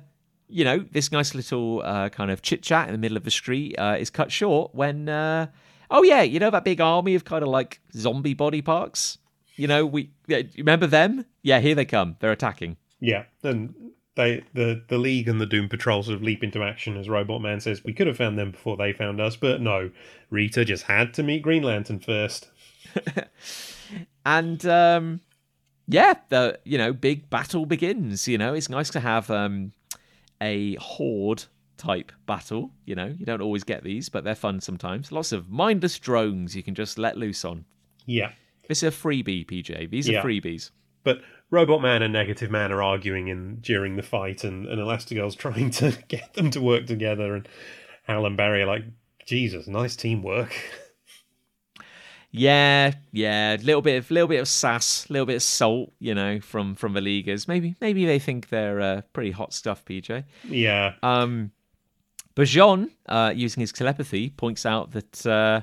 you 0.48 0.64
know, 0.64 0.84
this 0.92 1.10
nice 1.10 1.34
little 1.34 1.82
uh, 1.84 2.08
kind 2.10 2.30
of 2.30 2.42
chit 2.42 2.62
chat 2.62 2.88
in 2.88 2.92
the 2.92 2.98
middle 2.98 3.16
of 3.16 3.24
the 3.24 3.30
street 3.30 3.74
uh, 3.78 3.96
is 3.98 4.10
cut 4.10 4.30
short 4.30 4.74
when, 4.74 5.08
uh, 5.08 5.46
oh 5.90 6.02
yeah, 6.02 6.22
you 6.22 6.38
know 6.38 6.50
that 6.50 6.64
big 6.64 6.80
army 6.80 7.14
of 7.14 7.24
kind 7.24 7.42
of 7.42 7.48
like 7.48 7.80
zombie 7.92 8.34
body 8.34 8.62
parts. 8.62 9.18
You 9.56 9.68
know, 9.68 9.86
we 9.86 10.10
yeah, 10.26 10.42
remember 10.56 10.86
them? 10.86 11.24
Yeah, 11.42 11.60
here 11.60 11.74
they 11.74 11.84
come. 11.84 12.16
They're 12.20 12.32
attacking. 12.32 12.76
yeah. 13.00 13.24
And 13.42 13.74
they 14.16 14.44
the, 14.52 14.82
the 14.88 14.98
League 14.98 15.28
and 15.28 15.40
the 15.40 15.46
Doom 15.46 15.68
Patrol 15.68 16.02
sort 16.02 16.16
of 16.16 16.22
leap 16.22 16.42
into 16.44 16.62
action 16.62 16.96
as 16.96 17.08
Robot 17.08 17.40
Man 17.40 17.60
says, 17.60 17.82
We 17.84 17.92
could 17.92 18.06
have 18.06 18.16
found 18.16 18.38
them 18.38 18.52
before 18.52 18.76
they 18.76 18.92
found 18.92 19.20
us, 19.20 19.36
but 19.36 19.60
no. 19.60 19.90
Rita 20.30 20.64
just 20.64 20.84
had 20.84 21.14
to 21.14 21.22
meet 21.22 21.42
Green 21.42 21.62
Lantern 21.62 22.00
first. 22.00 22.48
and 24.26 24.64
um, 24.66 25.20
yeah, 25.86 26.14
the 26.28 26.58
you 26.64 26.78
know 26.78 26.92
big 26.92 27.28
battle 27.30 27.66
begins. 27.66 28.26
You 28.28 28.38
know, 28.38 28.54
it's 28.54 28.68
nice 28.68 28.90
to 28.90 29.00
have 29.00 29.30
um, 29.30 29.72
a 30.40 30.74
horde 30.76 31.44
type 31.76 32.12
battle. 32.26 32.70
You 32.84 32.94
know, 32.94 33.14
you 33.18 33.26
don't 33.26 33.42
always 33.42 33.64
get 33.64 33.82
these, 33.84 34.08
but 34.08 34.24
they're 34.24 34.34
fun 34.34 34.60
sometimes. 34.60 35.12
Lots 35.12 35.32
of 35.32 35.50
mindless 35.50 35.98
drones 35.98 36.54
you 36.56 36.62
can 36.62 36.74
just 36.74 36.98
let 36.98 37.16
loose 37.16 37.44
on. 37.44 37.64
Yeah. 38.06 38.32
This 38.68 38.82
is 38.82 38.94
a 38.94 38.96
freebie, 38.96 39.46
PJ. 39.46 39.90
These 39.90 40.08
are 40.08 40.12
Yeah. 40.12 40.22
freebies. 40.22 40.70
But 41.02 41.20
Robot 41.50 41.82
Man 41.82 42.02
and 42.02 42.12
Negative 42.12 42.50
Man 42.50 42.72
are 42.72 42.82
arguing 42.82 43.28
in 43.28 43.56
during 43.60 43.96
the 43.96 44.02
fight, 44.02 44.42
and, 44.44 44.66
and 44.66 44.80
Elastigirl's 44.80 45.34
trying 45.46 45.70
to 45.72 45.92
get 46.08 46.32
them 46.34 46.50
to 46.52 46.60
work 46.62 46.86
together. 46.86 47.34
And 47.34 47.46
Hal 48.04 48.24
and 48.24 48.36
Barry 48.36 48.62
are 48.62 48.66
like, 48.66 48.84
Jesus, 49.26 49.66
nice 49.66 49.96
teamwork. 49.96 50.54
Yeah, 52.36 52.94
yeah, 53.12 53.58
little 53.62 53.80
bit 53.80 53.96
of 53.96 54.10
little 54.10 54.26
bit 54.26 54.40
of 54.40 54.48
sass, 54.48 55.08
little 55.08 55.24
bit 55.24 55.36
of 55.36 55.42
salt, 55.42 55.92
you 56.00 56.16
know, 56.16 56.40
from 56.40 56.74
from 56.74 56.92
the 56.92 57.00
leaguers. 57.00 57.46
Maybe 57.46 57.76
maybe 57.80 58.06
they 58.06 58.18
think 58.18 58.48
they're 58.48 58.80
uh, 58.80 59.00
pretty 59.12 59.30
hot 59.30 59.54
stuff, 59.54 59.84
PJ. 59.84 60.24
yeah. 60.48 60.94
Um, 61.04 61.52
but 62.34 62.48
J'onn, 62.48 62.90
uh, 63.08 63.32
using 63.36 63.60
his 63.60 63.70
telepathy, 63.70 64.30
points 64.30 64.66
out 64.66 64.90
that 64.90 65.24
uh, 65.24 65.60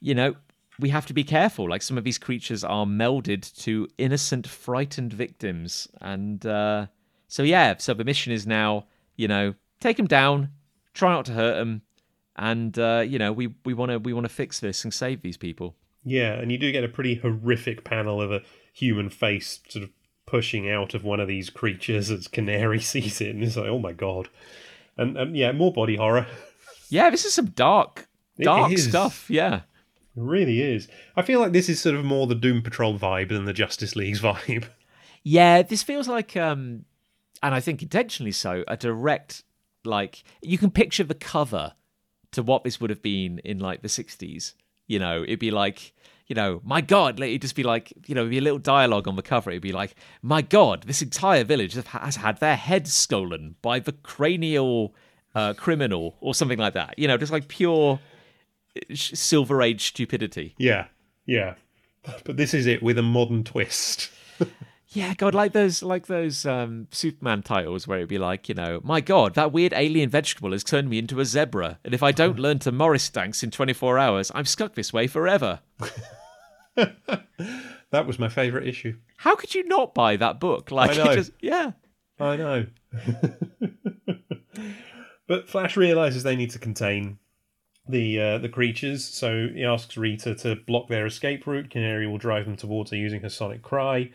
you 0.00 0.14
know 0.14 0.34
we 0.78 0.90
have 0.90 1.06
to 1.06 1.14
be 1.14 1.24
careful. 1.24 1.70
Like 1.70 1.80
some 1.80 1.96
of 1.96 2.04
these 2.04 2.18
creatures 2.18 2.64
are 2.64 2.84
melded 2.84 3.50
to 3.62 3.88
innocent, 3.96 4.46
frightened 4.46 5.14
victims, 5.14 5.88
and 6.02 6.44
uh, 6.44 6.88
so 7.28 7.42
yeah. 7.42 7.76
So 7.78 7.94
the 7.94 8.04
mission 8.04 8.30
is 8.34 8.46
now, 8.46 8.84
you 9.16 9.26
know, 9.26 9.54
take 9.80 9.96
them 9.96 10.06
down, 10.06 10.50
try 10.92 11.12
not 11.12 11.24
to 11.24 11.32
hurt 11.32 11.54
them, 11.54 11.80
and 12.38 12.78
uh, 12.78 13.04
you 13.06 13.18
know 13.18 13.32
we 13.32 13.54
we 13.64 13.74
want 13.74 13.90
to 13.90 13.98
we 13.98 14.12
want 14.12 14.24
to 14.24 14.32
fix 14.32 14.60
this 14.60 14.84
and 14.84 14.94
save 14.94 15.22
these 15.22 15.36
people. 15.36 15.74
Yeah, 16.04 16.34
and 16.34 16.50
you 16.50 16.58
do 16.58 16.72
get 16.72 16.84
a 16.84 16.88
pretty 16.88 17.16
horrific 17.16 17.84
panel 17.84 18.22
of 18.22 18.32
a 18.32 18.42
human 18.72 19.10
face 19.10 19.60
sort 19.68 19.84
of 19.84 19.90
pushing 20.26 20.70
out 20.70 20.94
of 20.94 21.04
one 21.04 21.20
of 21.20 21.28
these 21.28 21.50
creatures 21.50 22.10
as 22.10 22.28
Canary 22.28 22.80
sees 22.80 23.20
it, 23.20 23.34
and 23.34 23.42
it's 23.42 23.56
like, 23.56 23.68
oh 23.68 23.78
my 23.78 23.92
god. 23.92 24.28
And 24.96 25.18
um, 25.18 25.34
yeah, 25.34 25.52
more 25.52 25.72
body 25.72 25.96
horror. 25.96 26.26
Yeah, 26.88 27.10
this 27.10 27.24
is 27.24 27.34
some 27.34 27.46
dark, 27.46 28.08
dark 28.40 28.76
stuff. 28.78 29.28
Yeah. 29.28 29.62
It 30.16 30.22
really 30.22 30.62
is. 30.62 30.88
I 31.14 31.22
feel 31.22 31.38
like 31.38 31.52
this 31.52 31.68
is 31.68 31.80
sort 31.80 31.94
of 31.94 32.04
more 32.04 32.26
the 32.26 32.34
Doom 32.34 32.62
Patrol 32.62 32.98
vibe 32.98 33.28
than 33.28 33.44
the 33.44 33.52
Justice 33.52 33.94
League's 33.94 34.20
vibe. 34.22 34.68
Yeah, 35.22 35.62
this 35.62 35.82
feels 35.82 36.08
like, 36.08 36.36
um, 36.36 36.84
and 37.42 37.54
I 37.54 37.60
think 37.60 37.82
intentionally 37.82 38.32
so, 38.32 38.64
a 38.66 38.76
direct, 38.76 39.44
like, 39.84 40.24
you 40.42 40.58
can 40.58 40.70
picture 40.70 41.04
the 41.04 41.14
cover 41.14 41.74
to 42.32 42.42
what 42.42 42.64
this 42.64 42.80
would 42.80 42.90
have 42.90 43.02
been 43.02 43.38
in, 43.40 43.58
like, 43.58 43.82
the 43.82 43.88
60s. 43.88 44.54
You 44.86 44.98
know, 44.98 45.22
it'd 45.22 45.38
be 45.38 45.50
like, 45.50 45.92
you 46.28 46.34
know, 46.34 46.60
my 46.62 46.80
God, 46.80 47.20
it'd 47.20 47.42
just 47.42 47.54
be 47.54 47.62
like, 47.62 47.92
you 48.06 48.14
know, 48.14 48.28
be 48.28 48.38
a 48.38 48.42
little 48.42 48.58
dialogue 48.58 49.08
on 49.08 49.16
the 49.16 49.22
cover. 49.22 49.50
It'd 49.50 49.62
be 49.62 49.72
like, 49.72 49.94
my 50.22 50.42
God, 50.42 50.84
this 50.86 51.02
entire 51.02 51.42
village 51.42 51.74
has 51.74 52.16
had 52.16 52.38
their 52.38 52.56
heads 52.56 52.92
stolen 52.92 53.56
by 53.62 53.80
the 53.80 53.92
cranial 53.92 54.94
uh, 55.34 55.54
criminal 55.54 56.16
or 56.20 56.34
something 56.34 56.58
like 56.58 56.74
that. 56.74 56.98
You 56.98 57.08
know, 57.08 57.16
just 57.16 57.32
like 57.32 57.48
pure 57.48 57.98
uh, 58.76 58.94
Silver 58.94 59.62
Age 59.62 59.88
stupidity. 59.88 60.54
Yeah, 60.58 60.86
yeah. 61.26 61.54
But 62.24 62.36
this 62.36 62.54
is 62.54 62.66
it 62.66 62.82
with 62.82 62.98
a 62.98 63.02
modern 63.02 63.44
twist. 63.44 64.10
Yeah, 64.90 65.12
God, 65.14 65.34
like 65.34 65.52
those 65.52 65.82
like 65.82 66.06
those 66.06 66.46
um, 66.46 66.88
Superman 66.90 67.42
titles 67.42 67.86
where 67.86 67.98
it'd 67.98 68.08
be 68.08 68.16
like, 68.16 68.48
you 68.48 68.54
know, 68.54 68.80
my 68.82 69.02
God, 69.02 69.34
that 69.34 69.52
weird 69.52 69.74
alien 69.74 70.08
vegetable 70.08 70.52
has 70.52 70.64
turned 70.64 70.88
me 70.88 70.98
into 70.98 71.20
a 71.20 71.26
zebra, 71.26 71.78
and 71.84 71.92
if 71.92 72.02
I 72.02 72.10
don't 72.10 72.38
learn 72.38 72.58
to 72.60 72.72
Morris 72.72 73.10
dance 73.10 73.42
in 73.42 73.50
24 73.50 73.98
hours, 73.98 74.32
I'm 74.34 74.46
stuck 74.46 74.74
this 74.74 74.90
way 74.90 75.06
forever. 75.06 75.60
that 76.74 78.06
was 78.06 78.18
my 78.18 78.30
favourite 78.30 78.66
issue. 78.66 78.96
How 79.18 79.36
could 79.36 79.54
you 79.54 79.64
not 79.64 79.92
buy 79.94 80.16
that 80.16 80.40
book? 80.40 80.70
Like, 80.70 80.92
I 80.92 81.04
know. 81.04 81.14
Just, 81.16 81.32
yeah, 81.40 81.72
I 82.18 82.36
know. 82.36 82.66
but 85.26 85.50
Flash 85.50 85.76
realizes 85.76 86.22
they 86.22 86.36
need 86.36 86.50
to 86.52 86.58
contain 86.58 87.18
the 87.86 88.18
uh, 88.18 88.38
the 88.38 88.48
creatures, 88.48 89.04
so 89.04 89.48
he 89.54 89.64
asks 89.64 89.98
Rita 89.98 90.34
to 90.36 90.56
block 90.56 90.88
their 90.88 91.04
escape 91.04 91.46
route. 91.46 91.68
Canary 91.68 92.06
will 92.06 92.16
drive 92.16 92.46
them 92.46 92.56
towards 92.56 92.90
her 92.90 92.96
using 92.96 93.20
her 93.20 93.28
sonic 93.28 93.60
cry. 93.60 94.10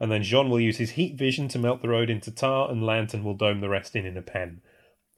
And 0.00 0.10
then 0.12 0.22
J'onn 0.22 0.48
will 0.48 0.60
use 0.60 0.76
his 0.78 0.90
heat 0.92 1.16
vision 1.16 1.48
to 1.48 1.58
melt 1.58 1.82
the 1.82 1.88
road 1.88 2.08
into 2.08 2.30
tar, 2.30 2.70
and 2.70 2.84
Lantern 2.86 3.24
will 3.24 3.34
dome 3.34 3.60
the 3.60 3.68
rest 3.68 3.96
in 3.96 4.06
in 4.06 4.16
a 4.16 4.22
pen. 4.22 4.60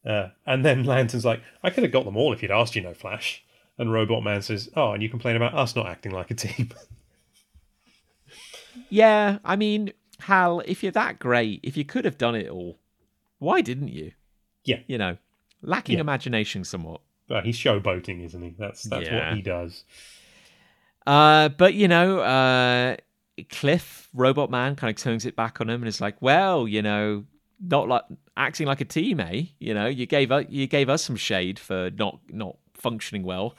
Uh, 0.06 0.28
and 0.46 0.64
then 0.64 0.84
Lantern's 0.92 1.24
like, 1.24 1.42
I 1.62 1.70
could 1.70 1.82
have 1.82 1.92
got 1.92 2.04
them 2.06 2.16
all 2.16 2.32
if 2.32 2.42
you'd 2.42 2.50
asked, 2.50 2.74
you 2.76 2.82
know, 2.82 2.94
Flash. 2.94 3.44
And 3.76 3.92
Robot 3.92 4.22
Man 4.22 4.42
says, 4.42 4.68
Oh, 4.76 4.92
and 4.92 5.02
you 5.02 5.08
complain 5.08 5.36
about 5.36 5.54
us 5.54 5.74
not 5.76 5.86
acting 5.86 6.12
like 6.12 6.30
a 6.30 6.34
team. 6.34 6.70
yeah. 8.88 9.38
I 9.44 9.56
mean, 9.56 9.92
Hal, 10.20 10.60
if 10.66 10.82
you're 10.82 10.92
that 10.92 11.18
great, 11.18 11.60
if 11.62 11.76
you 11.76 11.84
could 11.84 12.04
have 12.04 12.18
done 12.18 12.34
it 12.34 12.48
all, 12.48 12.78
why 13.38 13.60
didn't 13.60 13.88
you? 13.88 14.12
Yeah. 14.64 14.80
You 14.86 14.98
know, 14.98 15.16
lacking 15.62 15.96
Yeah. 15.96 16.00
imagination 16.02 16.64
somewhat. 16.64 17.00
But 17.26 17.44
he's 17.46 17.56
showboating, 17.56 18.24
isn't 18.24 18.42
he? 18.42 18.54
That's 18.58 18.82
that's 18.84 19.06
Yeah. 19.06 19.28
what 19.28 19.36
he 19.36 19.42
does. 19.42 19.84
Uh, 21.06 21.48
but 21.48 21.74
you 21.74 21.88
know, 21.88 22.20
uh, 22.20 22.96
Cliff, 23.44 24.08
Robot 24.14 24.50
Man, 24.50 24.76
kind 24.76 24.90
of 24.90 25.02
turns 25.02 25.24
it 25.26 25.36
back 25.36 25.60
on 25.60 25.68
him 25.70 25.82
and 25.82 25.88
is 25.88 26.00
like, 26.00 26.20
"Well, 26.20 26.68
you 26.68 26.82
know, 26.82 27.24
not 27.60 27.88
like 27.88 28.02
acting 28.36 28.66
like 28.66 28.80
a 28.80 28.84
team, 28.84 29.20
eh? 29.20 29.44
You 29.58 29.74
know, 29.74 29.86
you 29.86 30.06
gave 30.06 30.32
us 30.32 30.46
you 30.48 30.66
gave 30.66 30.88
us 30.88 31.02
some 31.02 31.16
shade 31.16 31.58
for 31.58 31.90
not 31.90 32.18
not 32.28 32.56
functioning 32.74 33.22
well." 33.22 33.56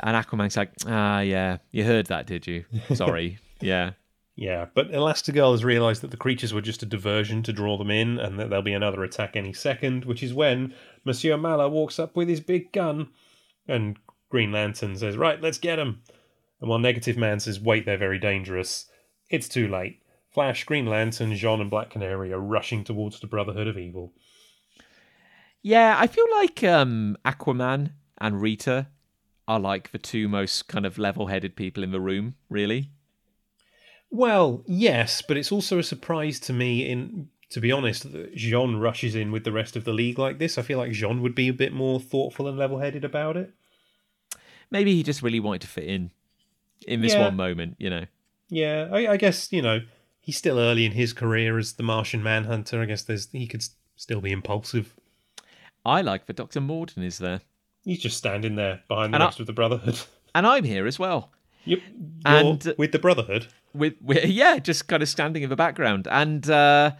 And 0.00 0.16
Aquaman's 0.16 0.56
like, 0.56 0.72
"Ah, 0.86 1.20
yeah, 1.20 1.58
you 1.70 1.84
heard 1.84 2.06
that, 2.06 2.26
did 2.26 2.46
you? 2.46 2.64
Sorry, 2.94 3.38
yeah." 3.60 3.92
Yeah, 4.38 4.66
but 4.74 4.92
Elastigirl 4.92 5.52
has 5.52 5.64
realised 5.64 6.02
that 6.02 6.10
the 6.10 6.18
creatures 6.18 6.52
were 6.52 6.60
just 6.60 6.82
a 6.82 6.86
diversion 6.86 7.42
to 7.44 7.54
draw 7.54 7.78
them 7.78 7.90
in, 7.90 8.18
and 8.18 8.38
that 8.38 8.50
there'll 8.50 8.62
be 8.62 8.74
another 8.74 9.02
attack 9.02 9.34
any 9.34 9.54
second, 9.54 10.04
which 10.04 10.22
is 10.22 10.34
when 10.34 10.74
Monsieur 11.04 11.38
Mallah 11.38 11.70
walks 11.70 11.98
up 11.98 12.16
with 12.16 12.28
his 12.28 12.40
big 12.40 12.70
gun, 12.70 13.08
and 13.66 13.98
Green 14.28 14.52
Lantern 14.52 14.94
says, 14.96 15.16
"Right, 15.16 15.40
let's 15.40 15.56
get 15.56 15.78
him." 15.78 16.02
And 16.60 16.68
while 16.68 16.78
Negative 16.78 17.16
Man 17.16 17.40
says, 17.40 17.58
"Wait, 17.60 17.86
they're 17.86 17.96
very 17.96 18.18
dangerous," 18.18 18.90
it's 19.30 19.48
too 19.48 19.68
late. 19.68 20.02
Flash, 20.32 20.64
Green 20.64 20.86
Lantern, 20.86 21.32
J'onn, 21.32 21.60
and 21.60 21.70
Black 21.70 21.90
Canary 21.90 22.32
are 22.32 22.38
rushing 22.40 22.84
towards 22.84 23.20
the 23.20 23.26
Brotherhood 23.26 23.66
of 23.66 23.78
Evil. 23.78 24.12
Yeah, 25.62 25.96
I 25.98 26.06
feel 26.06 26.26
like 26.36 26.62
um, 26.62 27.16
Aquaman 27.24 27.92
and 28.18 28.40
Rita 28.40 28.88
are 29.48 29.58
like 29.58 29.92
the 29.92 29.98
two 29.98 30.28
most 30.28 30.68
kind 30.68 30.84
of 30.84 30.98
level-headed 30.98 31.56
people 31.56 31.82
in 31.82 31.90
the 31.90 32.00
room, 32.00 32.34
really. 32.50 32.90
Well, 34.10 34.62
yes, 34.66 35.22
but 35.22 35.36
it's 35.36 35.50
also 35.50 35.78
a 35.78 35.82
surprise 35.82 36.38
to 36.40 36.52
me 36.52 36.86
in 36.88 37.28
to 37.48 37.60
be 37.60 37.70
honest, 37.70 38.10
that 38.12 38.34
J'onn 38.34 38.80
rushes 38.80 39.14
in 39.14 39.30
with 39.30 39.44
the 39.44 39.52
rest 39.52 39.76
of 39.76 39.84
the 39.84 39.92
league 39.92 40.18
like 40.18 40.38
this. 40.38 40.58
I 40.58 40.62
feel 40.62 40.78
like 40.78 40.90
J'onn 40.90 41.20
would 41.22 41.34
be 41.34 41.48
a 41.48 41.52
bit 41.52 41.72
more 41.72 42.00
thoughtful 42.00 42.48
and 42.48 42.58
level 42.58 42.80
headed 42.80 43.04
about 43.04 43.36
it. 43.36 43.52
Maybe 44.70 44.94
he 44.94 45.02
just 45.02 45.22
really 45.22 45.38
wanted 45.40 45.60
to 45.60 45.68
fit 45.68 45.84
in 45.84 46.10
in 46.86 47.00
this 47.02 47.14
Yeah. 47.14 47.24
one 47.26 47.36
moment, 47.36 47.76
you 47.78 47.88
know. 47.88 48.06
Yeah, 48.48 48.88
I, 48.92 49.12
I 49.12 49.16
guess, 49.16 49.52
you 49.52 49.62
know, 49.62 49.80
he's 50.20 50.36
still 50.36 50.58
early 50.58 50.84
in 50.84 50.92
his 50.92 51.12
career 51.12 51.58
as 51.58 51.72
the 51.74 51.82
Martian 51.82 52.22
Manhunter. 52.22 52.80
I 52.80 52.84
guess 52.86 53.02
there's 53.02 53.28
he 53.32 53.46
could 53.46 53.64
still 53.96 54.20
be 54.20 54.32
impulsive. 54.32 54.94
I 55.84 56.00
like 56.02 56.26
that 56.26 56.36
Dr. 56.36 56.60
Morden 56.60 57.02
is 57.02 57.18
there. 57.18 57.40
He's 57.84 58.00
just 58.00 58.16
standing 58.16 58.56
there 58.56 58.82
behind 58.88 59.12
the 59.12 59.16
And 59.16 59.22
I- 59.22 59.26
rest 59.26 59.40
of 59.40 59.46
the 59.46 59.52
Brotherhood. 59.52 59.98
And 60.34 60.46
I'm 60.46 60.64
here 60.64 60.86
as 60.86 60.98
well. 60.98 61.32
yep. 61.64 61.78
And- 62.26 62.74
with 62.76 62.92
the 62.92 62.98
Brotherhood. 62.98 63.46
With, 63.72 63.94
with 64.02 64.24
yeah, 64.26 64.58
just 64.58 64.86
kind 64.86 65.02
of 65.02 65.08
standing 65.08 65.42
in 65.42 65.48
the 65.48 65.56
background. 65.56 66.06
And 66.10 66.48
uh 66.50 66.90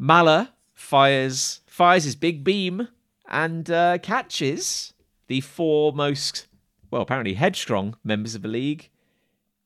Mallah 0.00 0.52
fires 0.72 1.60
fires 1.66 2.04
his 2.04 2.14
big 2.14 2.44
beam 2.44 2.86
and 3.28 3.68
uh, 3.70 3.98
catches 3.98 4.92
the 5.26 5.40
four 5.40 5.92
most 5.92 6.46
well, 6.92 7.02
apparently 7.02 7.34
headstrong 7.34 7.96
members 8.04 8.34
of 8.36 8.42
the 8.42 8.48
league. 8.48 8.88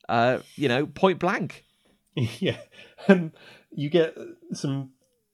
Uh, 0.08 0.38
you 0.56 0.68
know, 0.68 0.86
point 0.86 1.18
blank. 1.18 1.64
yeah. 2.14 2.56
And 3.08 3.32
you 3.70 3.90
get 3.90 4.16
some 4.52 4.90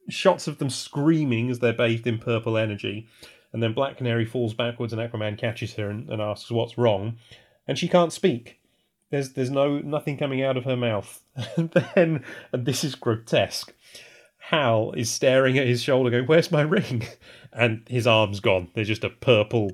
shots 0.09 0.47
of 0.47 0.59
them 0.59 0.71
screaming 0.71 1.51
as 1.51 1.59
they're 1.59 1.73
bathed 1.73 2.07
in 2.07 2.19
purple 2.19 2.57
energy. 2.57 3.09
And 3.53 3.63
then 3.63 3.73
Black 3.73 3.97
Canary 3.97 4.25
falls 4.25 4.55
backwards 4.55 4.93
and 4.93 5.03
Aquaman 5.03 5.39
catches 5.39 5.75
her 5.75 5.91
and, 5.91 6.09
and 6.09 6.23
asks 6.23 6.51
what's 6.51 6.79
wrong. 6.79 7.17
And 7.67 7.79
she 7.79 7.89
can't 7.89 8.13
speak. 8.13 8.61
There's 9.11 9.33
there's 9.33 9.51
no 9.51 9.79
nothing 9.79 10.17
coming 10.17 10.43
out 10.43 10.57
of 10.57 10.65
her 10.65 10.77
mouth. 10.77 11.23
And 11.57 11.71
then 11.71 12.25
and 12.53 12.67
this 12.67 12.85
is 12.85 12.95
grotesque. 12.95 13.75
Hal 14.39 14.93
is 14.93 15.11
staring 15.11 15.59
at 15.59 15.67
his 15.67 15.83
shoulder 15.83 16.11
going, 16.11 16.27
Where's 16.27 16.53
my 16.53 16.63
ring? 16.63 17.07
And 17.53 17.83
his 17.89 18.07
arm's 18.07 18.39
gone. 18.39 18.69
There's 18.75 18.87
just 18.87 19.03
a 19.03 19.11
purple 19.11 19.73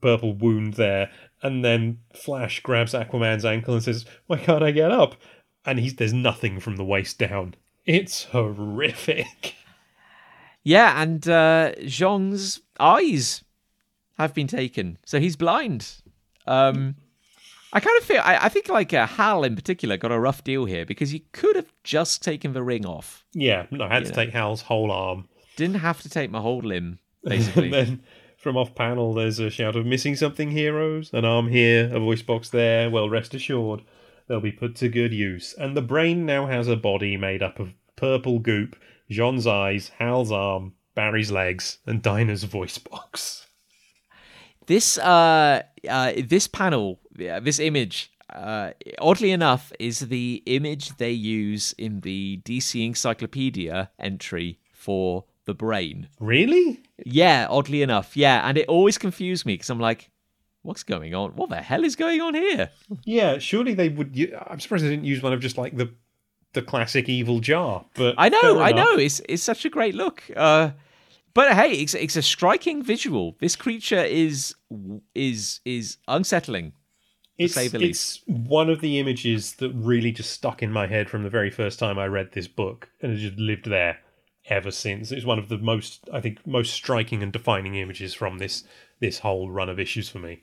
purple 0.00 0.32
wound 0.32 0.74
there. 0.74 1.10
And 1.44 1.64
then 1.64 1.98
Flash 2.14 2.60
grabs 2.60 2.92
Aquaman's 2.94 3.44
ankle 3.44 3.74
and 3.74 3.82
says, 3.82 4.04
Why 4.26 4.38
can't 4.38 4.64
I 4.64 4.70
get 4.72 4.90
up? 4.90 5.14
And 5.64 5.78
he's 5.78 5.94
there's 5.96 6.12
nothing 6.12 6.58
from 6.58 6.76
the 6.76 6.84
waist 6.84 7.18
down. 7.18 7.54
It's 7.86 8.24
horrific. 8.24 9.54
Yeah, 10.62 11.00
and 11.02 11.28
uh, 11.28 11.72
J'onn's 11.82 12.60
eyes 12.80 13.44
have 14.18 14.32
been 14.34 14.46
taken, 14.46 14.98
so 15.04 15.20
he's 15.20 15.36
blind. 15.36 15.96
Um, 16.46 16.94
I 17.72 17.80
kind 17.80 17.98
of 17.98 18.04
feel, 18.04 18.22
I, 18.24 18.46
I 18.46 18.48
think 18.48 18.68
like 18.68 18.94
uh, 18.94 19.06
Hal 19.06 19.44
in 19.44 19.56
particular 19.56 19.96
got 19.98 20.12
a 20.12 20.18
rough 20.18 20.42
deal 20.44 20.64
here 20.64 20.86
because 20.86 21.10
he 21.10 21.20
could 21.32 21.56
have 21.56 21.70
just 21.82 22.22
taken 22.22 22.54
the 22.54 22.62
ring 22.62 22.86
off. 22.86 23.26
Yeah, 23.34 23.66
no, 23.70 23.84
I 23.84 23.88
had 23.94 24.04
to 24.04 24.10
Yeah. 24.10 24.14
take 24.14 24.30
Hal's 24.30 24.62
whole 24.62 24.90
arm. 24.90 25.28
Didn't 25.56 25.76
have 25.80 26.00
to 26.02 26.08
take 26.08 26.30
my 26.30 26.40
whole 26.40 26.60
limb, 26.60 26.98
basically. 27.24 27.64
And 27.64 27.74
then 27.74 28.02
from 28.44 28.58
off 28.58 28.74
panel, 28.74 29.14
there's 29.14 29.38
a 29.38 29.48
shout 29.48 29.74
of 29.74 29.86
missing 29.86 30.14
something 30.14 30.50
heroes. 30.50 31.10
An 31.14 31.24
arm 31.24 31.48
here, 31.48 31.90
a 31.92 31.98
voice 31.98 32.20
box 32.20 32.50
there. 32.50 32.90
Well, 32.90 33.08
rest 33.08 33.34
assured, 33.34 33.80
they'll 34.28 34.38
be 34.38 34.52
put 34.52 34.76
to 34.76 34.88
good 34.90 35.14
use. 35.14 35.54
And 35.54 35.74
the 35.74 35.82
brain 35.82 36.26
now 36.26 36.46
has 36.46 36.68
a 36.68 36.76
body 36.76 37.16
made 37.16 37.42
up 37.42 37.58
of 37.58 37.72
purple 37.96 38.38
goop, 38.38 38.76
J'onn's 39.10 39.46
eyes, 39.46 39.90
Hal's 39.98 40.30
arm, 40.30 40.74
Barry's 40.94 41.30
legs, 41.30 41.78
and 41.86 42.02
Dinah's 42.02 42.44
voice 42.44 42.76
box. 42.78 43.46
This 44.66 44.98
uh, 44.98 45.62
uh 45.88 46.12
this 46.28 46.46
panel, 46.46 47.00
yeah, 47.16 47.40
this 47.40 47.58
image, 47.58 48.12
uh, 48.30 48.72
oddly 48.98 49.30
enough, 49.30 49.72
is 49.78 50.00
the 50.00 50.42
image 50.44 50.96
they 50.98 51.12
use 51.12 51.74
in 51.78 52.00
the 52.00 52.42
DC 52.44 52.86
Encyclopedia 52.86 53.90
entry 53.98 54.58
for 54.72 55.24
the 55.46 55.54
brain. 55.54 56.08
Really? 56.20 56.83
Yeah, 57.04 57.46
oddly 57.50 57.82
enough, 57.82 58.16
yeah, 58.16 58.48
and 58.48 58.56
it 58.56 58.68
always 58.68 58.98
confused 58.98 59.46
me 59.46 59.54
because 59.54 59.70
I'm 59.70 59.80
like, 59.80 60.10
what's 60.62 60.82
going 60.82 61.14
on? 61.14 61.32
What 61.36 61.50
the 61.50 61.60
hell 61.60 61.84
is 61.84 61.96
going 61.96 62.20
on 62.20 62.34
here? 62.34 62.70
Yeah, 63.04 63.38
surely 63.38 63.74
they 63.74 63.88
would. 63.88 64.16
I'm 64.46 64.60
surprised 64.60 64.84
they 64.84 64.90
didn't 64.90 65.04
use 65.04 65.22
one 65.22 65.32
of 65.32 65.40
just 65.40 65.58
like 65.58 65.76
the 65.76 65.92
the 66.52 66.62
classic 66.62 67.08
evil 67.08 67.40
jar. 67.40 67.84
But 67.94 68.14
I 68.18 68.28
know, 68.28 68.60
I 68.60 68.72
know, 68.72 68.96
it's 68.96 69.20
it's 69.28 69.42
such 69.42 69.64
a 69.64 69.70
great 69.70 69.94
look. 69.94 70.22
Uh, 70.36 70.70
but 71.34 71.54
hey, 71.54 71.72
it's 71.72 71.94
it's 71.94 72.16
a 72.16 72.22
striking 72.22 72.82
visual. 72.82 73.36
This 73.40 73.56
creature 73.56 74.02
is 74.02 74.54
is 75.14 75.60
is 75.64 75.98
unsettling. 76.08 76.72
It's, 77.36 77.56
it's 77.56 78.22
one 78.26 78.70
of 78.70 78.80
the 78.80 79.00
images 79.00 79.54
that 79.54 79.72
really 79.72 80.12
just 80.12 80.30
stuck 80.30 80.62
in 80.62 80.70
my 80.70 80.86
head 80.86 81.10
from 81.10 81.24
the 81.24 81.30
very 81.30 81.50
first 81.50 81.80
time 81.80 81.98
I 81.98 82.06
read 82.06 82.30
this 82.30 82.46
book, 82.46 82.88
and 83.02 83.12
it 83.12 83.16
just 83.16 83.36
lived 83.36 83.68
there 83.68 83.98
ever 84.46 84.70
since. 84.70 85.10
It's 85.10 85.24
one 85.24 85.38
of 85.38 85.48
the 85.48 85.58
most, 85.58 86.08
I 86.12 86.20
think, 86.20 86.46
most 86.46 86.72
striking 86.72 87.22
and 87.22 87.32
defining 87.32 87.74
images 87.74 88.14
from 88.14 88.38
this 88.38 88.64
this 89.00 89.20
whole 89.20 89.50
run 89.50 89.68
of 89.68 89.80
issues 89.80 90.08
for 90.08 90.18
me. 90.18 90.42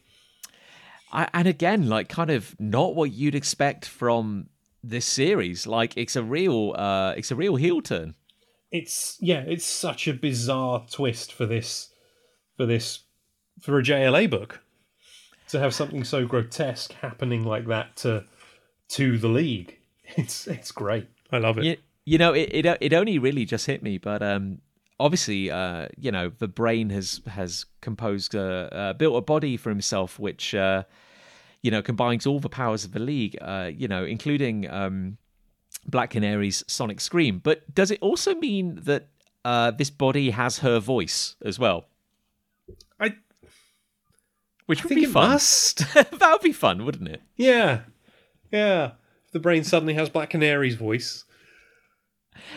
I, 1.12 1.28
and 1.34 1.48
again, 1.48 1.90
like 1.90 2.10
kind 2.10 2.30
of 2.30 2.56
not 2.60 2.96
what 2.96 3.12
you'd 3.12 3.36
expect 3.36 3.86
from 3.86 4.50
this 4.84 5.06
series. 5.06 5.68
Like 5.68 5.96
it's 5.98 6.16
a 6.16 6.24
real 6.24 6.74
uh 6.76 7.14
it's 7.18 7.32
a 7.32 7.36
real 7.36 7.56
heel 7.56 7.82
turn. 7.82 8.16
It's 8.72 9.18
yeah, 9.20 9.42
it's 9.42 9.66
such 9.66 10.08
a 10.08 10.14
bizarre 10.14 10.86
twist 10.90 11.34
for 11.34 11.46
this 11.46 11.90
for 12.56 12.66
this 12.66 13.00
for 13.60 13.78
a 13.78 13.84
JLA 13.84 14.30
book 14.30 14.62
to 15.50 15.60
have 15.60 15.74
something 15.74 16.04
so 16.04 16.26
grotesque 16.26 16.94
happening 16.94 17.44
like 17.44 17.68
that 17.68 17.96
to 17.98 18.26
to 18.90 19.18
the 19.18 19.30
league. 19.30 19.78
It's 20.18 20.46
it's 20.46 20.74
great. 20.74 21.08
I 21.32 21.38
love 21.38 21.58
it. 21.58 21.64
You, 21.64 21.78
you 22.06 22.18
know, 22.18 22.34
it, 22.34 22.50
it 22.52 22.78
it 22.82 22.94
only 22.94 23.20
really 23.20 23.46
just 23.46 23.66
hit 23.66 23.84
me, 23.84 23.98
but 23.98 24.22
um, 24.22 24.60
obviously, 25.00 25.52
uh, 25.52 25.88
you 25.98 26.12
know, 26.12 26.32
the 26.38 26.48
brain 26.48 26.90
has 26.90 27.22
has 27.28 27.66
composed 27.82 28.36
uh, 28.36 28.70
uh, 28.72 28.94
built 28.94 29.18
a 29.18 29.22
body 29.22 29.58
for 29.58 29.70
himself, 29.70 30.20
which 30.20 30.56
uh, 30.56 30.84
you 31.62 31.72
know 31.72 31.82
combines 31.82 32.26
all 32.26 32.40
the 32.40 32.50
powers 32.50 32.86
of 32.86 32.92
the 32.92 33.00
league. 33.00 33.38
Uh, 33.42 33.70
you 33.74 33.88
know, 33.88 34.06
including 34.06 34.70
um, 34.70 35.18
Black 35.86 36.12
Canary's 36.12 36.64
sonic 36.68 37.00
scream. 37.02 37.40
But 37.40 37.74
does 37.74 37.92
it 37.92 38.00
also 38.02 38.36
mean 38.36 38.80
that 38.84 39.08
uh, 39.44 39.72
this 39.72 39.90
body 39.90 40.30
has 40.30 40.60
her 40.60 40.80
voice 40.80 41.36
as 41.44 41.60
well? 41.60 41.88
I 43.00 43.16
Which 44.68 44.86
I 44.86 44.88
would 44.88 44.96
be 44.96 45.06
fun. 45.06 45.32
that 45.94 46.30
would 46.32 46.42
be 46.42 46.54
fun, 46.54 46.86
wouldn't 46.86 47.10
it? 47.10 47.22
Yeah, 47.36 47.82
yeah. 48.52 48.92
The 49.34 49.40
brain 49.40 49.64
suddenly 49.64 49.94
has 49.94 50.10
Black 50.10 50.32
Canary's 50.32 50.76
voice. 50.76 51.26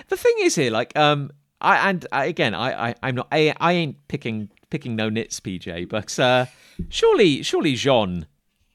The 0.09 0.16
thing 0.16 0.34
is 0.40 0.55
here, 0.55 0.70
like, 0.70 0.96
um, 0.98 1.30
I 1.60 1.88
and 1.90 2.06
I, 2.12 2.24
again, 2.26 2.55
I, 2.55 2.90
I, 2.90 2.94
I'm 3.02 3.14
not, 3.16 3.28
I, 3.32 3.55
I 3.60 3.72
ain't 3.72 3.96
picking 4.09 4.51
picking 4.70 4.96
no 4.96 5.09
nits, 5.09 5.40
PJ, 5.40 5.88
but 5.88 6.18
uh, 6.18 6.46
surely, 6.88 7.42
surely, 7.42 7.74
J'onn, 7.74 8.26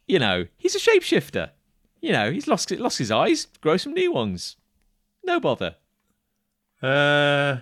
you 0.08 0.20
know, 0.20 0.46
he's 0.58 0.76
a 0.76 0.80
shapeshifter. 0.80 1.52
You 2.02 2.14
know, 2.14 2.32
he's 2.32 2.48
lost 2.48 2.72
lost 2.72 2.98
his 2.98 3.12
eyes, 3.12 3.48
grow 3.62 3.78
some 3.78 3.94
new 3.94 4.12
ones. 4.12 4.56
No 5.24 5.40
bother. 5.40 5.76
Uh, 6.82 7.58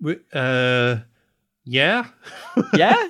we, 0.00 0.16
uh, 0.32 0.98
yeah. 1.64 2.06
Yeah. 2.74 3.06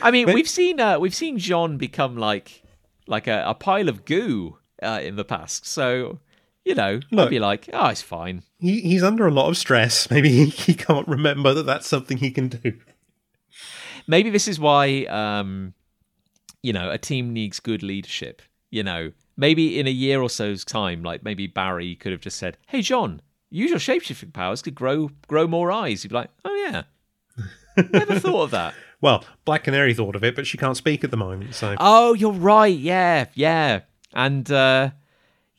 I 0.00 0.10
mean, 0.10 0.26
But- 0.26 0.34
we've 0.34 0.48
seen 0.48 0.80
uh, 0.80 0.98
we've 0.98 1.14
seen 1.14 1.38
J'onn 1.38 1.76
become 1.78 2.16
like 2.16 2.62
like 3.06 3.26
a, 3.26 3.44
a 3.46 3.54
pile 3.54 3.88
of 3.88 4.04
goo 4.04 4.58
uh, 4.82 5.00
in 5.02 5.16
the 5.16 5.24
past. 5.24 5.66
So 5.66 6.20
you 6.64 6.74
know, 6.74 6.96
I'd 6.96 7.12
Look. 7.12 7.30
be 7.30 7.38
like, 7.40 7.68
oh, 7.72 7.88
it's 7.88 8.02
fine. 8.02 8.42
he 8.58 8.80
he's 8.80 9.02
under 9.02 9.26
a 9.26 9.30
lot 9.32 9.48
of 9.48 9.56
stress. 9.56 10.10
Maybe 10.10 10.28
he, 10.30 10.46
he 10.46 10.74
can't 10.74 11.08
remember 11.08 11.52
that 11.54 11.64
that's 11.66 11.86
something 11.88 12.18
he 12.18 12.30
can 12.30 12.48
do. 12.48 12.74
maybe 14.06 14.30
this 14.30 14.48
is 14.48 14.58
why 14.58 15.04
um 15.06 15.74
you 16.62 16.72
know 16.72 16.90
a 16.90 16.98
team 16.98 17.32
needs 17.32 17.60
good 17.60 17.82
leadership 17.82 18.42
you 18.70 18.82
know 18.82 19.12
maybe 19.36 19.78
in 19.78 19.86
a 19.86 19.90
year 19.90 20.20
or 20.20 20.28
so's 20.28 20.64
time 20.64 21.02
like 21.04 21.22
maybe 21.22 21.46
barry 21.46 21.94
could 21.94 22.10
have 22.12 22.20
just 22.20 22.36
said 22.36 22.56
hey 22.66 22.80
J'onn 22.80 23.20
use 23.50 23.70
your 23.70 23.78
shapeshifting 23.78 24.32
powers 24.32 24.60
to 24.62 24.70
grow 24.72 25.10
grow 25.28 25.46
more 25.46 25.70
eyes 25.70 26.02
you'd 26.02 26.10
be 26.10 26.16
like 26.16 26.30
oh 26.44 26.54
yeah 26.68 26.82
never 27.92 28.18
thought 28.18 28.44
of 28.44 28.50
that 28.50 28.74
Well, 29.00 29.24
Black 29.44 29.64
Canary 29.64 29.94
thought 29.94 30.14
of 30.16 30.22
it, 30.22 30.36
but 30.36 30.46
she 30.46 30.56
can't 30.58 30.76
speak 30.76 31.02
at 31.04 31.10
the 31.10 31.16
moment. 31.16 31.54
So 31.54 31.74
oh 31.78 32.14
you're 32.14 32.32
right 32.32 32.76
yeah 32.76 33.26
yeah 33.34 33.80
and 34.14 34.50
uh 34.50 34.90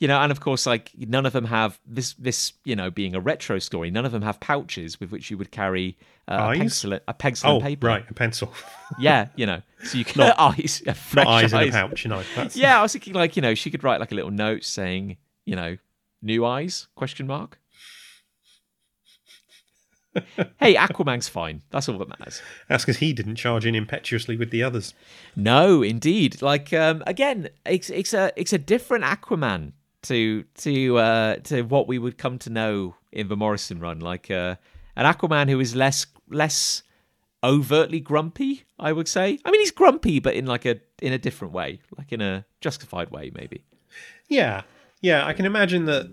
you 0.04 0.08
know 0.10 0.20
and 0.20 0.34
of 0.34 0.42
course 0.42 0.66
like 0.66 0.92
none 0.98 1.26
of 1.26 1.32
them 1.32 1.46
have 1.46 1.80
this 1.88 2.14
this 2.16 2.52
you 2.66 2.76
know 2.76 2.92
being 2.92 3.16
a 3.16 3.22
retro 3.22 3.58
story 3.58 3.90
none 3.90 4.06
of 4.06 4.12
them 4.12 4.22
have 4.22 4.38
pouches 4.42 5.00
with 5.00 5.12
which 5.12 5.32
you 5.32 5.38
would 5.38 5.50
carry 5.50 5.98
uh, 6.28 6.52
a 6.54 6.58
pencil 6.58 7.00
a 7.08 7.14
pencil 7.14 7.50
oh, 7.50 7.56
and 7.56 7.64
paper 7.64 7.88
right, 7.88 8.06
a 8.10 8.14
pencil, 8.14 8.54
yeah 9.00 9.30
you 9.38 9.46
know 9.46 9.62
so 9.86 9.98
you 9.98 10.04
can 10.04 10.20
Not- 10.20 10.36
eyes 10.60 10.84
not 10.86 10.98
fresh 10.98 11.26
eyes 11.26 11.54
in 11.54 11.70
a 11.70 11.72
pouch. 11.72 12.04
You 12.04 12.10
know, 12.10 12.24
that's, 12.36 12.56
yeah, 12.56 12.80
I 12.80 12.82
was 12.82 12.92
thinking 12.92 13.14
like 13.14 13.36
you 13.38 13.42
know 13.42 13.56
she 13.56 13.72
could 13.72 13.84
write 13.84 14.00
like 14.00 14.12
a 14.12 14.16
little 14.16 14.32
note 14.32 14.64
saying 14.64 15.18
you 15.46 15.56
know 15.56 15.78
new 16.22 16.46
eyes 16.46 16.88
question 16.96 17.28
mark. 17.28 17.60
hey, 20.60 20.76
Aquaman's 20.76 21.28
fine. 21.28 21.64
That's 21.72 21.90
all 21.90 21.98
that 21.98 22.08
matters. 22.08 22.42
That's 22.70 22.86
because 22.86 22.98
he 22.98 23.14
didn't 23.14 23.36
charge 23.36 23.66
in 23.66 23.74
impetuously 23.74 24.38
with 24.38 24.52
the 24.52 24.64
others. 24.64 24.94
No, 25.36 25.82
indeed. 25.82 26.42
Like 26.42 26.72
um, 26.72 27.04
again, 27.08 27.50
it's 27.66 27.90
it's 27.90 28.14
a 28.14 28.32
it's 28.36 28.54
a 28.54 28.58
different 28.58 29.04
Aquaman 29.04 29.74
to 30.04 30.44
to 30.56 30.98
uh, 30.98 31.36
to 31.38 31.64
what 31.64 31.88
we 31.88 32.00
would 32.00 32.18
come 32.18 32.38
to 32.40 32.50
know 32.50 32.96
in 33.12 33.28
the 33.28 33.38
Morrison 33.38 33.80
run. 33.80 34.00
Like 34.00 34.30
uh, 34.32 34.56
an 34.96 35.12
Aquaman 35.12 35.50
who 35.50 35.60
is 35.60 35.76
less 35.76 36.06
less 36.30 36.84
overtly 37.44 38.00
grumpy. 38.00 38.64
I 38.80 38.92
would 38.92 39.08
say. 39.08 39.40
I 39.46 39.52
mean, 39.52 39.62
he's 39.62 39.72
grumpy, 39.72 40.20
but 40.20 40.36
in 40.36 40.46
like 40.46 40.66
a 40.66 40.80
in 41.02 41.14
a 41.14 41.18
different 41.18 41.54
way, 41.54 41.80
like 41.98 42.12
in 42.12 42.22
a 42.22 42.46
justified 42.62 43.12
way, 43.12 43.32
maybe. 43.34 43.64
Yeah, 44.28 44.62
yeah. 45.02 45.26
I 45.26 45.34
can 45.34 45.46
imagine 45.46 45.86
that 45.86 46.12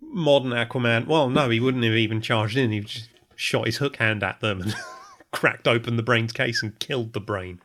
modern 0.00 0.52
Aquaman. 0.52 1.06
Well, 1.06 1.28
no, 1.28 1.50
he 1.50 1.60
wouldn't 1.60 1.84
have 1.84 1.94
even 1.94 2.20
charged 2.20 2.56
in. 2.56 2.72
He 2.72 2.80
just 2.80 3.08
shot 3.36 3.66
his 3.66 3.78
hook 3.78 3.96
hand 3.96 4.22
at 4.22 4.40
them 4.40 4.60
and 4.60 4.74
cracked 5.32 5.66
open 5.66 5.96
the 5.96 6.02
brain's 6.02 6.32
case 6.32 6.62
and 6.62 6.78
killed 6.78 7.12
the 7.12 7.20
brain. 7.20 7.60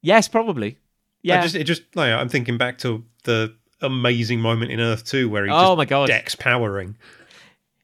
Yes, 0.00 0.28
probably. 0.28 0.78
Yeah. 1.22 1.38
I 1.38 1.42
just, 1.42 1.54
it 1.54 1.64
just. 1.64 1.82
No, 1.94 2.02
I'm 2.02 2.28
thinking 2.28 2.58
back 2.58 2.78
to 2.78 3.04
the 3.24 3.54
amazing 3.82 4.40
moment 4.40 4.70
in 4.72 4.80
Earth 4.80 5.04
Two 5.04 5.28
where 5.28 5.44
he 5.44 5.50
Oh 5.50 5.70
just 5.70 5.76
my 5.78 5.84
God. 5.84 6.06
decks 6.08 6.34
Power 6.34 6.70
Ring. 6.72 6.96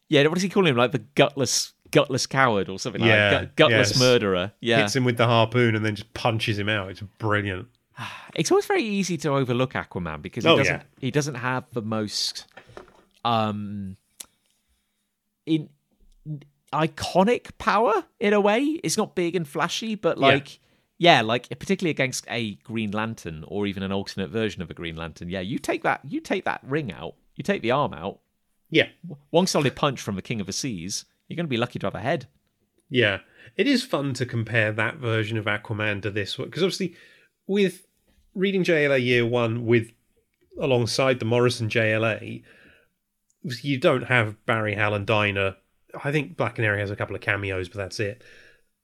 Yeah, 0.09 0.23
what 0.25 0.35
does 0.35 0.43
he 0.43 0.49
call 0.49 0.67
him? 0.67 0.77
Like 0.77 0.93
the 0.93 1.01
gutless, 1.15 1.73
gutless 1.91 2.27
coward 2.27 2.69
or 2.71 2.79
something 2.79 3.01
like 3.03 3.09
Yeah, 3.09 3.31
that. 3.31 3.57
Gut- 3.57 3.71
gutless 3.71 3.91
yes. 3.91 3.99
murderer. 4.01 4.53
Yeah, 4.61 4.81
hits 4.81 4.97
him 4.97 5.05
with 5.05 5.17
the 5.19 5.27
harpoon 5.27 5.75
and 5.77 5.85
then 5.85 5.95
just 5.97 6.13
punches 6.15 6.59
him 6.59 6.69
out. 6.69 6.91
It's 6.91 7.03
brilliant. 7.19 7.69
it's 8.35 8.51
always 8.51 8.65
very 8.67 8.83
easy 8.85 9.17
to 9.19 9.31
overlook 9.31 9.75
Aquaman 9.75 10.23
because 10.23 10.45
he 10.45 10.51
Oh, 10.51 10.57
doesn't. 10.57 10.75
yeah. 10.75 10.83
He 10.99 11.11
doesn't 11.11 11.35
have 11.35 11.65
the 11.73 11.83
most, 11.83 12.47
um, 13.25 13.97
in 15.47 15.69
iconic 16.73 17.57
power 17.59 18.05
in 18.21 18.33
a 18.33 18.41
way. 18.41 18.61
It's 18.85 18.97
not 18.97 19.15
big 19.15 19.35
and 19.37 19.47
flashy, 19.47 19.95
but 19.95 20.19
like. 20.19 20.55
Yeah, 20.55 20.59
like 21.21 21.49
particularly 21.59 21.91
against 21.91 22.27
a 22.29 22.55
Green 22.57 22.91
Lantern 22.91 23.45
or 23.47 23.67
even 23.67 23.83
an 23.83 23.93
alternate 23.93 24.31
version 24.31 24.63
of 24.63 24.71
a 24.71 24.75
Green 24.75 24.97
Lantern. 24.97 25.29
Yeah, 25.29 25.41
you 25.41 25.59
take 25.59 25.83
that, 25.85 26.01
you 26.05 26.21
take 26.21 26.45
that 26.45 26.61
ring 26.65 26.93
out, 26.93 27.15
you 27.37 27.43
take 27.45 27.63
the 27.63 27.71
arm 27.71 27.95
out. 27.95 28.19
Yeah, 28.71 28.89
One 29.31 29.47
solid 29.47 29.75
punch 29.77 30.01
from 30.01 30.17
the 30.17 30.23
King 30.23 30.41
of 30.43 30.47
the 30.47 30.53
Seas, 30.53 31.07
you're 31.27 31.37
going 31.37 31.47
to 31.47 31.51
be 31.51 31.57
lucky 31.57 31.79
to 31.79 31.87
have 31.87 31.95
a 31.95 32.01
head. 32.01 32.27
yeah. 32.91 33.21
It 33.57 33.67
is 33.67 33.83
fun 33.83 34.13
to 34.15 34.27
compare 34.27 34.73
that 34.73 34.97
version 34.97 35.39
of 35.39 35.47
Aquaman 35.47 36.03
to 36.03 36.11
this 36.11 36.39
one 36.39 36.49
because 36.49 36.63
obviously, 36.63 36.95
with 37.47 37.87
reading 38.35 38.63
JLA 38.63 39.03
Year 39.03 39.25
One 39.25 39.65
with 39.65 39.91
alongside 40.61 41.19
the 41.19 41.25
Morrison 41.25 41.71
JLA, 41.71 42.43
you 43.63 43.79
don't 43.79 44.05
have 44.05 44.45
Barry 44.45 44.75
Hal 44.75 44.99
Dinah. 44.99 45.57
I 46.05 46.13
think 46.13 46.37
Black 46.37 46.57
Canary 46.57 46.81
has 46.81 46.91
a 46.91 46.97
couple 46.97 47.17
of 47.17 47.23
cameos, 47.23 47.71
but 47.71 47.79
that's 47.79 48.01
it. 48.01 48.23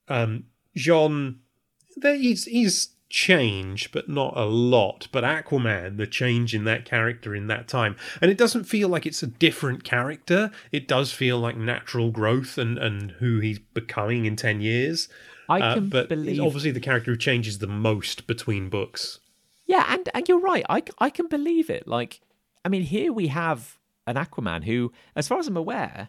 Um, 0.09 0.45
J'onn, 0.77 1.37
there 1.97 2.17
he's 2.17 2.45
he's 2.45 2.89
changed, 3.11 3.93
but 3.93 4.09
not 4.09 4.37
a 4.37 4.45
lot. 4.45 5.09
But 5.13 5.25
Aquaman, 5.25 5.97
the 5.99 6.07
change 6.07 6.55
in 6.55 6.65
that 6.65 6.85
character 6.85 7.35
in 7.35 7.47
that 7.47 7.69
time, 7.69 7.97
and 8.21 8.31
it 8.31 8.39
doesn't 8.39 8.65
feel 8.65 8.89
like 8.89 9.07
it's 9.07 9.23
a 9.23 9.27
different 9.29 9.85
character. 9.85 10.51
It 10.73 10.89
does 10.89 11.13
feel 11.13 11.39
like 11.39 11.57
natural 11.57 12.11
growth 12.11 12.59
and 12.59 12.77
and 12.79 13.13
who 13.13 13.41
he's 13.41 13.59
becoming 13.59 14.25
in 14.27 14.37
ten 14.37 14.61
years. 14.61 15.09
I 15.49 15.61
Uh, 15.61 15.75
can 15.75 15.89
but 15.91 16.09
believe 16.09 16.41
obviously 16.41 16.71
the 16.71 16.81
character 16.81 17.11
who 17.13 17.17
changes 17.19 17.59
the 17.59 17.67
most 17.67 18.27
between 18.27 18.69
books. 18.69 19.21
Yeah, 19.67 19.85
and 19.89 20.09
and 20.15 20.29
you're 20.29 20.41
right. 20.41 20.65
I 20.69 20.83
I 20.99 21.11
can 21.11 21.29
believe 21.29 21.71
it. 21.71 21.87
Like, 21.87 22.21
I 22.65 22.69
mean, 22.69 22.83
here 22.83 23.13
we 23.13 23.29
have 23.29 23.79
an 24.07 24.17
Aquaman 24.17 24.65
who, 24.65 24.93
as 25.17 25.29
far 25.29 25.39
as 25.39 25.47
I'm 25.47 25.57
aware, 25.57 26.09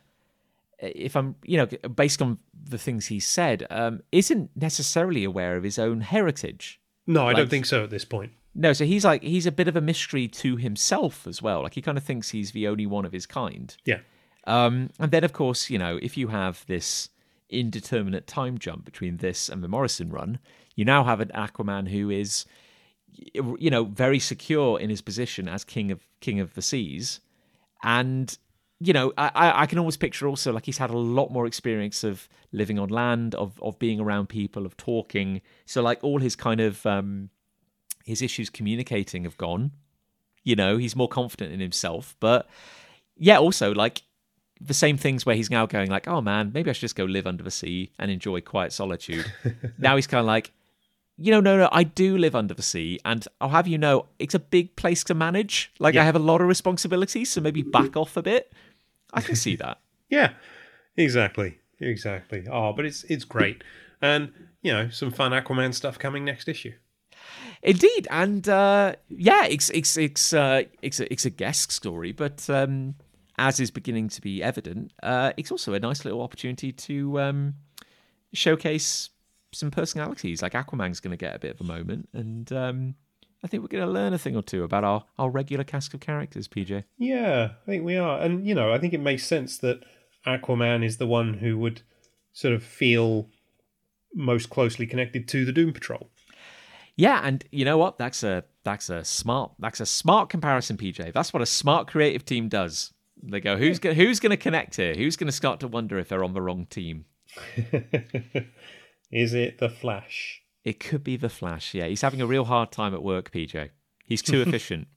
if 0.80 1.16
I'm 1.16 1.36
you 1.44 1.58
know 1.58 1.66
based 1.90 2.22
on 2.22 2.38
the 2.70 2.78
things 2.78 3.08
he 3.08 3.20
said, 3.20 3.66
um, 3.70 4.02
isn't 4.12 4.50
necessarily 4.56 5.24
aware 5.24 5.56
of 5.58 5.64
his 5.64 5.78
own 5.80 6.02
heritage. 6.02 6.80
No, 7.08 7.22
I 7.24 7.26
Like- 7.28 7.38
don't 7.38 7.50
think 7.50 7.66
so 7.66 7.84
at 7.84 7.90
this 7.90 8.06
point. 8.06 8.32
No, 8.58 8.72
so 8.74 8.86
he's 8.86 9.04
like 9.04 9.22
he's 9.22 9.46
a 9.46 9.52
bit 9.52 9.68
of 9.68 9.76
a 9.76 9.82
mystery 9.82 10.28
to 10.30 10.56
himself 10.56 11.28
as 11.28 11.42
well. 11.42 11.64
Like 11.64 11.74
he 11.76 11.82
kind 11.82 11.98
of 11.98 12.04
thinks 12.04 12.30
he's 12.30 12.52
the 12.52 12.68
only 12.68 12.86
one 12.86 13.06
of 13.06 13.12
his 13.12 13.26
kind. 13.26 13.76
Yeah. 13.86 14.00
Um, 14.48 14.92
and 15.00 15.12
then, 15.12 15.24
of 15.24 15.34
course, 15.34 15.70
you 15.70 15.78
know, 15.78 15.98
if 16.02 16.16
you 16.18 16.28
have 16.30 16.64
this 16.68 17.10
indeterminate 17.50 18.28
time 18.28 18.58
jump 18.58 18.86
between 18.86 19.18
this 19.18 19.50
and 19.50 19.64
the 19.64 19.68
Morrison 19.68 20.10
run, 20.10 20.40
you 20.76 20.86
now 20.86 21.04
have 21.04 21.20
an 21.20 21.32
Aquaman 21.36 21.90
who 21.90 22.10
is, 22.12 22.46
you 23.34 23.70
know, 23.70 23.86
very 23.86 24.20
secure 24.20 24.80
in 24.80 24.90
his 24.90 25.02
position 25.02 25.48
as 25.48 25.64
king 25.64 25.92
of 25.92 26.08
king 26.22 26.40
of 26.40 26.54
the 26.54 26.62
seas, 26.62 27.20
and 27.84 28.38
you 28.86 28.94
know, 28.94 29.12
I, 29.18 29.64
I 29.64 29.66
can 29.66 29.80
always 29.80 29.98
picture 29.98 30.28
also 30.28 30.54
like 30.54 30.66
he's 30.66 30.78
had 30.78 30.92
a 30.92 30.98
lot 30.98 31.32
more 31.32 31.48
experience 31.48 32.04
of 32.04 32.30
living 32.52 32.78
on 32.78 32.90
land, 32.90 33.34
of 33.36 33.60
of 33.62 33.80
being 33.80 34.00
around 34.00 34.30
people, 34.30 34.66
of 34.66 34.78
talking. 34.78 35.42
So 35.66 35.82
like 35.82 36.04
all 36.04 36.20
his 36.20 36.36
kind 36.36 36.62
of 36.62 36.86
um, 36.86 37.30
his 38.06 38.22
issues 38.22 38.50
communicating 38.50 39.24
have 39.24 39.38
gone. 39.38 39.72
You 40.44 40.56
know, 40.56 40.78
he's 40.78 40.96
more 40.96 41.10
confident 41.10 41.52
in 41.52 41.60
himself, 41.60 42.16
but 42.20 42.48
yeah, 43.18 43.40
also 43.40 43.74
like 43.74 44.04
the 44.62 44.76
same 44.76 44.98
things 44.98 45.26
where 45.26 45.36
he's 45.36 45.50
now 45.50 45.66
going 45.66 45.90
like, 45.90 46.08
oh 46.08 46.22
man, 46.22 46.52
maybe 46.54 46.70
I 46.70 46.74
should 46.74 46.82
just 46.82 46.96
go 46.96 47.06
live 47.06 47.26
under 47.26 47.44
the 47.44 47.52
sea 47.52 47.92
and 47.98 48.12
enjoy 48.12 48.42
quiet 48.42 48.72
solitude. 48.72 49.26
now 49.80 49.96
he's 49.96 50.06
kind 50.06 50.20
of 50.20 50.28
like, 50.28 50.52
you 51.18 51.32
know, 51.32 51.40
no, 51.40 51.58
no, 51.58 51.70
I 51.72 51.84
do 51.84 52.18
live 52.18 52.36
under 52.36 52.54
the 52.54 52.62
sea, 52.62 53.00
and 53.06 53.26
I'll 53.40 53.50
have 53.50 53.68
you 53.68 53.78
know, 53.78 54.06
it's 54.20 54.36
a 54.36 54.40
big 54.40 54.76
place 54.76 55.04
to 55.06 55.14
manage. 55.14 55.72
Like 55.80 55.96
I 55.96 56.04
have 56.04 56.16
a 56.16 56.20
lot 56.20 56.42
of 56.42 56.48
responsibilities, 56.48 57.32
so 57.32 57.42
maybe 57.42 57.64
back 57.64 57.96
off 57.96 58.18
a 58.18 58.22
bit. 58.22 58.52
I 59.16 59.22
can 59.22 59.36
see 59.36 59.56
that. 59.58 59.80
Yeah, 60.08 60.34
exactly, 60.96 61.58
exactly. 61.80 62.46
Oh, 62.50 62.72
but 62.74 62.86
it's 62.86 63.04
it's 63.06 63.24
great, 63.24 63.64
and 64.04 64.32
you 64.62 64.72
know 64.72 64.90
some 64.90 65.10
fun 65.10 65.32
Aquaman 65.32 65.74
stuff 65.74 65.98
coming 65.98 66.24
next 66.24 66.48
issue. 66.48 66.74
Indeed, 67.64 68.08
and 68.12 68.48
uh, 68.48 68.94
yeah, 69.10 69.46
it's 69.46 69.72
it's 69.72 69.98
it's 69.98 70.32
uh, 70.32 70.62
it's 70.84 71.00
a, 71.00 71.12
it's 71.12 71.26
a 71.26 71.32
guest 71.32 71.72
story, 71.72 72.12
but 72.12 72.48
um, 72.52 72.94
as 73.40 73.60
is 73.60 73.72
beginning 73.72 74.10
to 74.10 74.22
be 74.22 74.44
evident, 74.44 74.94
uh, 75.02 75.34
it's 75.38 75.52
also 75.52 75.74
a 75.74 75.80
nice 75.80 76.06
little 76.06 76.22
opportunity 76.22 76.72
to 76.72 77.20
um, 77.20 77.56
showcase 78.34 79.10
some 79.54 79.72
personalities. 79.72 80.44
Like 80.44 80.54
Aquaman's 80.54 81.00
going 81.00 81.12
to 81.12 81.18
get 81.18 81.36
a 81.36 81.40
bit 81.40 81.56
of 81.56 81.62
a 81.62 81.64
moment, 81.64 82.10
and 82.14 82.52
um, 82.54 82.96
I 83.44 83.48
think 83.48 83.62
we're 83.62 83.70
going 83.70 83.86
to 83.86 83.92
learn 83.92 84.14
a 84.14 84.18
thing 84.18 84.36
or 84.36 84.42
two 84.42 84.64
about 84.64 84.84
our 84.84 85.06
our 85.20 85.30
regular 85.30 85.64
cast 85.64 85.94
of 85.94 86.00
characters. 86.00 86.48
PJ. 86.48 86.84
Yeah, 86.98 87.52
I 87.64 87.66
think 87.70 87.84
we 87.84 87.98
are, 87.98 88.20
and 88.20 88.46
you 88.48 88.56
know, 88.56 88.74
I 88.74 88.80
think 88.80 88.94
it 88.94 89.00
makes 89.00 89.26
sense 89.26 89.58
that 89.60 89.84
Aquaman 90.26 90.84
is 90.84 90.98
the 90.98 91.08
one 91.08 91.36
who 91.36 91.58
would 91.60 91.82
sort 92.34 92.54
of 92.54 92.64
feel 92.64 93.30
most 94.14 94.50
closely 94.50 94.88
connected 94.88 95.28
to 95.28 95.46
the 95.46 95.52
Doom 95.52 95.74
Patrol. 95.74 96.10
Yeah, 96.96 97.22
and 97.24 97.44
you 97.52 97.66
know 97.66 97.78
what? 97.78 97.98
That's 97.98 98.24
a 98.24 98.46
that's 98.64 98.90
a 98.90 99.04
smart 99.04 99.52
that's 99.60 99.80
a 99.80 99.86
smart 99.86 100.30
comparison, 100.30 100.78
PJ. 100.78 101.14
That's 101.14 101.34
what 101.34 101.42
a 101.42 101.46
smart 101.46 101.88
creative 101.88 102.26
team 102.26 102.48
does. 102.48 102.94
They 103.22 103.40
go, 103.42 103.58
who's 103.58 103.80
going 103.80 103.96
who's 103.96 104.20
going 104.20 104.32
to 104.32 104.38
connect 104.38 104.76
here? 104.76 104.96
Who's 104.96 105.18
going 105.18 105.28
to 105.28 105.34
start 105.34 105.60
to 105.62 105.68
wonder 105.68 105.98
if 105.98 106.10
they're 106.10 106.24
on 106.24 106.34
the 106.34 106.42
wrong 106.42 106.66
team? 106.68 107.06
Is 109.12 109.34
it 109.34 109.60
the 109.60 109.70
Flash? 109.70 110.42
It 110.66 110.80
could 110.80 111.04
be 111.04 111.16
the 111.16 111.30
Flash. 111.30 111.76
Yeah, 111.76 111.86
he's 111.86 112.02
having 112.02 112.22
a 112.22 112.26
real 112.26 112.46
hard 112.46 112.72
time 112.72 112.96
at 112.96 113.04
work, 113.04 113.32
PJ. 113.32 113.70
He's 114.04 114.24
too 114.24 114.42
efficient. 114.46 114.88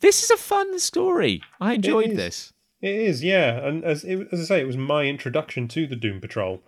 This 0.00 0.24
is 0.24 0.30
a 0.30 0.36
fun 0.36 0.78
story. 0.80 1.42
I 1.60 1.74
enjoyed 1.74 2.10
is. 2.10 2.16
this. 2.16 2.52
It 2.80 2.96
is, 2.96 3.22
yeah. 3.22 3.64
And 3.64 3.84
as 3.84 4.02
it, 4.02 4.28
as 4.32 4.40
I 4.40 4.44
say, 4.44 4.60
it 4.60 4.66
was 4.66 4.78
my 4.78 5.04
introduction 5.04 5.68
to 5.68 5.86
the 5.86 5.94
Doom 5.94 6.20
Patrol, 6.20 6.62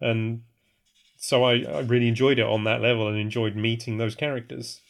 and 0.00 0.42
so 1.18 1.44
I, 1.44 1.60
I 1.60 1.80
really 1.80 2.08
enjoyed 2.08 2.38
it 2.38 2.46
on 2.46 2.64
that 2.64 2.80
level 2.80 3.06
and 3.06 3.18
enjoyed 3.18 3.54
meeting 3.54 3.98
those 3.98 4.16
characters. 4.16 4.80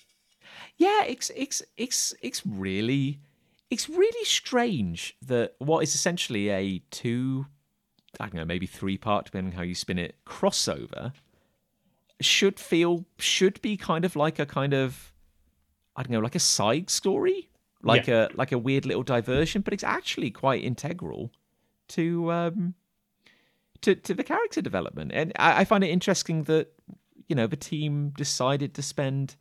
Yeah, 0.77 1.05
it's 1.05 1.31
it's 1.35 1.63
it's 1.77 2.15
it's 2.23 2.47
really 2.47 3.21
it's 3.69 3.89
really 3.89 4.25
strange 4.25 5.17
that 5.27 5.57
what 5.59 5.83
is 5.83 5.95
essentially 5.95 6.49
a 6.51 6.79
two 6.91 7.47
I 8.19 8.25
don't 8.25 8.35
know, 8.35 8.45
maybe 8.45 8.67
three 8.67 8.97
part, 8.97 9.27
depending 9.27 9.53
on 9.53 9.57
how 9.59 9.63
you 9.63 9.75
spin 9.75 9.99
it, 9.99 10.17
crossover 10.25 11.13
should 12.21 12.59
feel 12.61 13.05
should 13.19 13.61
be 13.63 13.77
kind 13.77 14.05
of 14.05 14.17
like 14.17 14.39
a 14.39 14.47
kind 14.47 14.75
of 14.75 15.13
I 15.97 16.03
don't 16.03 16.13
know, 16.13 16.21
like 16.21 16.35
a 16.35 16.41
side 16.41 16.91
story. 16.91 17.49
Like 17.83 18.07
Yeah. 18.09 18.29
a 18.33 18.37
like 18.37 18.53
a 18.53 18.59
weird 18.59 18.85
little 18.87 19.03
diversion, 19.03 19.63
but 19.63 19.73
it's 19.73 19.85
actually 19.85 20.31
quite 20.31 20.63
integral 20.63 21.33
to 21.89 22.31
um 22.31 22.75
to 23.83 23.95
to 23.95 24.15
the 24.15 24.25
character 24.25 24.61
development. 24.61 25.13
And 25.15 25.33
I, 25.39 25.61
I 25.61 25.65
find 25.65 25.83
it 25.83 25.89
interesting 25.89 26.45
that, 26.45 26.73
you 27.27 27.35
know, 27.35 27.47
the 27.47 27.57
team 27.57 28.11
decided 28.17 28.75
to 28.75 28.83
spend 28.83 29.37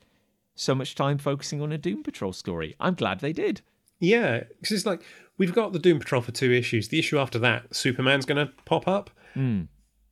so 0.56 0.74
much 0.76 0.96
time 0.96 1.18
focusing 1.18 1.62
on 1.62 1.72
a 1.72 1.78
Doom 1.78 2.04
Patrol 2.04 2.34
story. 2.34 2.76
I'm 2.80 2.94
glad 2.96 3.20
they 3.20 3.34
did. 3.34 3.62
Yeah, 4.00 4.44
because 4.62 4.72
it's 4.78 4.86
like 4.86 5.02
we've 5.38 5.54
got 5.54 5.74
the 5.74 5.80
Doom 5.80 6.00
Patrol 6.00 6.22
for 6.22 6.32
two 6.32 6.52
issues. 6.54 6.88
The 6.88 7.00
issue 7.00 7.20
after 7.20 7.40
that, 7.40 7.76
Superman's 7.76 8.26
going 8.26 8.46
to 8.48 8.54
pop 8.64 8.88
up, 8.88 9.10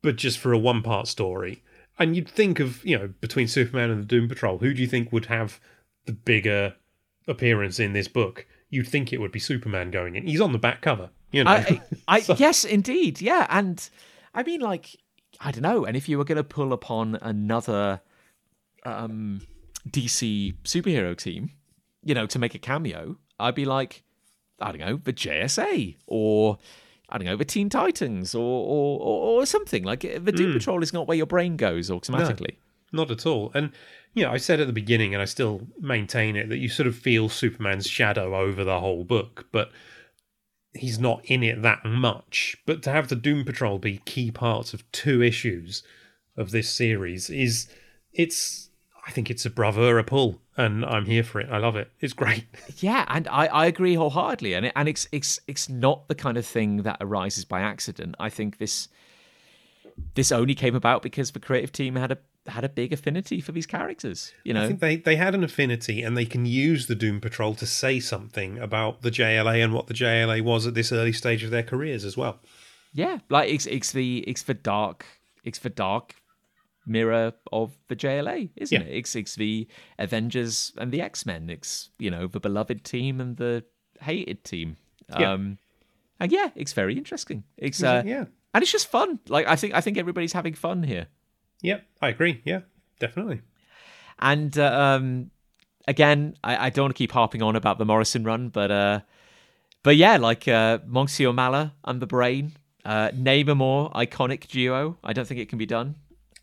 but 0.02 0.16
just 0.16 0.38
for 0.38 0.52
a 0.52 0.58
one 0.58 0.82
part 0.82 1.08
story. 1.08 1.62
And 1.98 2.14
you'd 2.14 2.28
think 2.28 2.60
of, 2.60 2.84
you 2.84 2.96
know, 2.96 3.08
between 3.20 3.48
Superman 3.48 3.90
and 3.90 4.02
the 4.02 4.06
Doom 4.06 4.28
Patrol, 4.28 4.58
who 4.58 4.72
do 4.72 4.80
you 4.80 4.88
think 4.88 5.12
would 5.12 5.26
have 5.26 5.60
the 6.06 6.12
bigger 6.12 6.74
appearance 7.26 7.80
in 7.80 7.92
this 7.92 8.08
book? 8.08 8.46
You'd 8.70 8.86
think 8.86 9.12
it 9.12 9.20
would 9.20 9.32
be 9.32 9.40
Superman 9.40 9.90
going 9.90 10.14
in. 10.14 10.26
He's 10.26 10.40
on 10.40 10.52
the 10.52 10.58
back 10.58 10.80
cover, 10.80 11.10
you 11.32 11.44
know. 11.44 11.50
I, 11.50 11.82
I, 12.06 12.18
I 12.28 12.34
yes, 12.36 12.64
indeed, 12.64 13.20
yeah, 13.20 13.46
and 13.50 13.88
I 14.34 14.42
mean, 14.42 14.60
like, 14.60 14.96
I 15.40 15.50
don't 15.50 15.62
know. 15.62 15.84
And 15.84 15.96
if 15.96 16.08
you 16.08 16.18
were 16.18 16.24
going 16.24 16.36
to 16.36 16.44
pull 16.44 16.72
upon 16.72 17.16
another 17.22 18.00
um, 18.84 19.40
DC 19.88 20.54
superhero 20.64 21.16
team, 21.16 21.50
you 22.04 22.14
know, 22.14 22.26
to 22.26 22.38
make 22.38 22.54
a 22.54 22.58
cameo, 22.58 23.16
I'd 23.38 23.54
be 23.54 23.64
like, 23.64 24.02
I 24.60 24.72
don't 24.72 24.80
know, 24.80 25.00
the 25.02 25.12
JSA 25.12 25.96
or 26.06 26.58
I 27.08 27.18
don't 27.18 27.26
know, 27.26 27.36
the 27.36 27.44
Teen 27.44 27.68
Titans 27.68 28.34
or 28.34 28.40
or, 28.40 29.00
or, 29.00 29.40
or 29.40 29.46
something 29.46 29.84
like 29.84 30.04
uh, 30.04 30.18
the 30.20 30.32
Doom 30.32 30.52
hmm. 30.52 30.58
Patrol 30.58 30.82
is 30.82 30.92
not 30.92 31.06
where 31.06 31.16
your 31.16 31.26
brain 31.26 31.56
goes 31.56 31.90
automatically. 31.90 32.58
Not 32.92 33.10
at 33.10 33.26
all. 33.26 33.50
And 33.54 33.72
you 34.14 34.24
know, 34.24 34.32
I 34.32 34.38
said 34.38 34.60
at 34.60 34.66
the 34.66 34.72
beginning, 34.72 35.14
and 35.14 35.22
I 35.22 35.26
still 35.26 35.62
maintain 35.78 36.36
it, 36.36 36.48
that 36.48 36.58
you 36.58 36.68
sort 36.68 36.86
of 36.86 36.96
feel 36.96 37.28
Superman's 37.28 37.86
shadow 37.86 38.36
over 38.36 38.64
the 38.64 38.80
whole 38.80 39.04
book, 39.04 39.46
but 39.52 39.70
he's 40.74 40.98
not 40.98 41.24
in 41.24 41.42
it 41.42 41.62
that 41.62 41.84
much. 41.84 42.56
But 42.66 42.82
to 42.84 42.90
have 42.90 43.08
the 43.08 43.16
Doom 43.16 43.44
Patrol 43.44 43.78
be 43.78 43.98
key 44.04 44.30
parts 44.30 44.74
of 44.74 44.90
two 44.92 45.22
issues 45.22 45.82
of 46.36 46.50
this 46.50 46.70
series 46.70 47.30
is 47.30 47.68
it's 48.12 48.67
I 49.08 49.10
think 49.10 49.30
it's 49.30 49.46
a 49.46 49.50
bravura 49.50 50.04
pull, 50.04 50.42
and 50.54 50.84
I'm 50.84 51.06
here 51.06 51.22
for 51.24 51.40
it. 51.40 51.48
I 51.50 51.56
love 51.56 51.76
it. 51.76 51.90
It's 51.98 52.12
great. 52.12 52.44
Yeah, 52.80 53.06
and 53.08 53.26
I, 53.28 53.46
I 53.46 53.66
agree 53.66 53.94
wholeheartedly, 53.94 54.52
and 54.52 54.66
it, 54.66 54.72
and 54.76 54.86
it's 54.86 55.08
it's 55.10 55.40
it's 55.48 55.68
not 55.70 56.06
the 56.08 56.14
kind 56.14 56.36
of 56.36 56.44
thing 56.44 56.82
that 56.82 56.98
arises 57.00 57.46
by 57.46 57.60
accident. 57.62 58.14
I 58.20 58.28
think 58.28 58.58
this 58.58 58.88
this 60.14 60.30
only 60.30 60.54
came 60.54 60.74
about 60.76 61.02
because 61.02 61.30
the 61.30 61.40
creative 61.40 61.72
team 61.72 61.96
had 61.96 62.12
a 62.12 62.18
had 62.50 62.64
a 62.64 62.68
big 62.68 62.92
affinity 62.92 63.40
for 63.40 63.52
these 63.52 63.66
characters. 63.66 64.32
You 64.44 64.52
know, 64.52 64.64
I 64.64 64.66
think 64.68 64.80
they, 64.80 64.96
they 64.96 65.16
had 65.16 65.34
an 65.34 65.42
affinity 65.42 66.02
and 66.02 66.16
they 66.16 66.26
can 66.26 66.44
use 66.44 66.86
the 66.86 66.94
Doom 66.94 67.20
Patrol 67.20 67.54
to 67.56 67.66
say 67.66 67.98
something 68.00 68.58
about 68.58 69.00
the 69.00 69.10
JLA 69.10 69.64
and 69.64 69.72
what 69.72 69.86
the 69.86 69.94
JLA 69.94 70.42
was 70.42 70.66
at 70.66 70.74
this 70.74 70.92
early 70.92 71.12
stage 71.12 71.42
of 71.42 71.50
their 71.50 71.62
careers 71.62 72.04
as 72.04 72.16
well. 72.16 72.40
yeah, 72.92 73.18
like 73.30 73.50
it's 73.50 73.64
it's 73.66 73.92
the 73.92 74.18
it's 74.26 74.42
the 74.42 74.54
dark 74.54 75.06
it's 75.44 75.58
the 75.60 75.70
dark 75.70 76.14
mirror 76.88 77.32
of 77.52 77.76
the 77.88 77.96
JLA, 77.96 78.50
isn't 78.56 78.80
Yeah. 78.80 78.86
it? 78.86 78.96
It's 78.96 79.14
it's 79.16 79.34
the 79.36 79.68
Avengers 79.98 80.72
and 80.78 80.90
the 80.92 81.00
X 81.02 81.26
Men. 81.26 81.50
It's 81.50 81.90
you 81.98 82.10
know 82.10 82.26
the 82.26 82.40
beloved 82.40 82.84
team 82.84 83.20
and 83.20 83.36
the 83.36 83.64
hated 84.00 84.44
team. 84.44 84.76
Yeah. 85.10 85.32
Um, 85.32 85.58
and 86.20 86.32
yeah, 86.32 86.50
it's 86.56 86.72
very 86.72 86.96
interesting. 86.96 87.44
It's 87.56 87.82
uh, 87.82 88.02
yeah. 88.04 88.24
and 88.54 88.62
it's 88.62 88.72
just 88.72 88.90
fun. 88.90 89.20
Like 89.28 89.46
I 89.46 89.56
think 89.56 89.74
I 89.74 89.80
think 89.80 89.98
everybody's 89.98 90.32
having 90.32 90.54
fun 90.54 90.82
here. 90.82 91.06
Yep, 91.62 91.84
I 92.00 92.08
agree. 92.08 92.40
Yeah, 92.44 92.60
definitely. 93.00 93.40
And 94.20 94.56
uh, 94.58 94.72
um, 94.96 95.30
again, 95.86 96.36
I, 96.42 96.66
I 96.66 96.70
don't 96.70 96.84
want 96.84 96.94
to 96.94 96.98
keep 96.98 97.12
harping 97.12 97.42
on 97.42 97.56
about 97.56 97.78
the 97.78 97.84
Morrison 97.84 98.24
run, 98.24 98.48
but 98.48 98.70
uh, 98.70 99.00
but 99.82 99.96
yeah, 99.96 100.16
like 100.16 100.46
uh, 100.48 100.78
Monsieur 100.86 101.32
Mallah 101.32 101.74
and 101.84 102.00
the 102.02 102.06
Brain, 102.06 102.52
uh, 102.84 103.10
name 103.14 103.48
a 103.48 103.54
more 103.54 103.90
iconic 103.92 104.48
duo. 104.48 104.98
I 105.04 105.12
don't 105.12 105.26
think 105.26 105.40
it 105.40 105.48
can 105.48 105.58
be 105.58 105.66
done. 105.66 105.94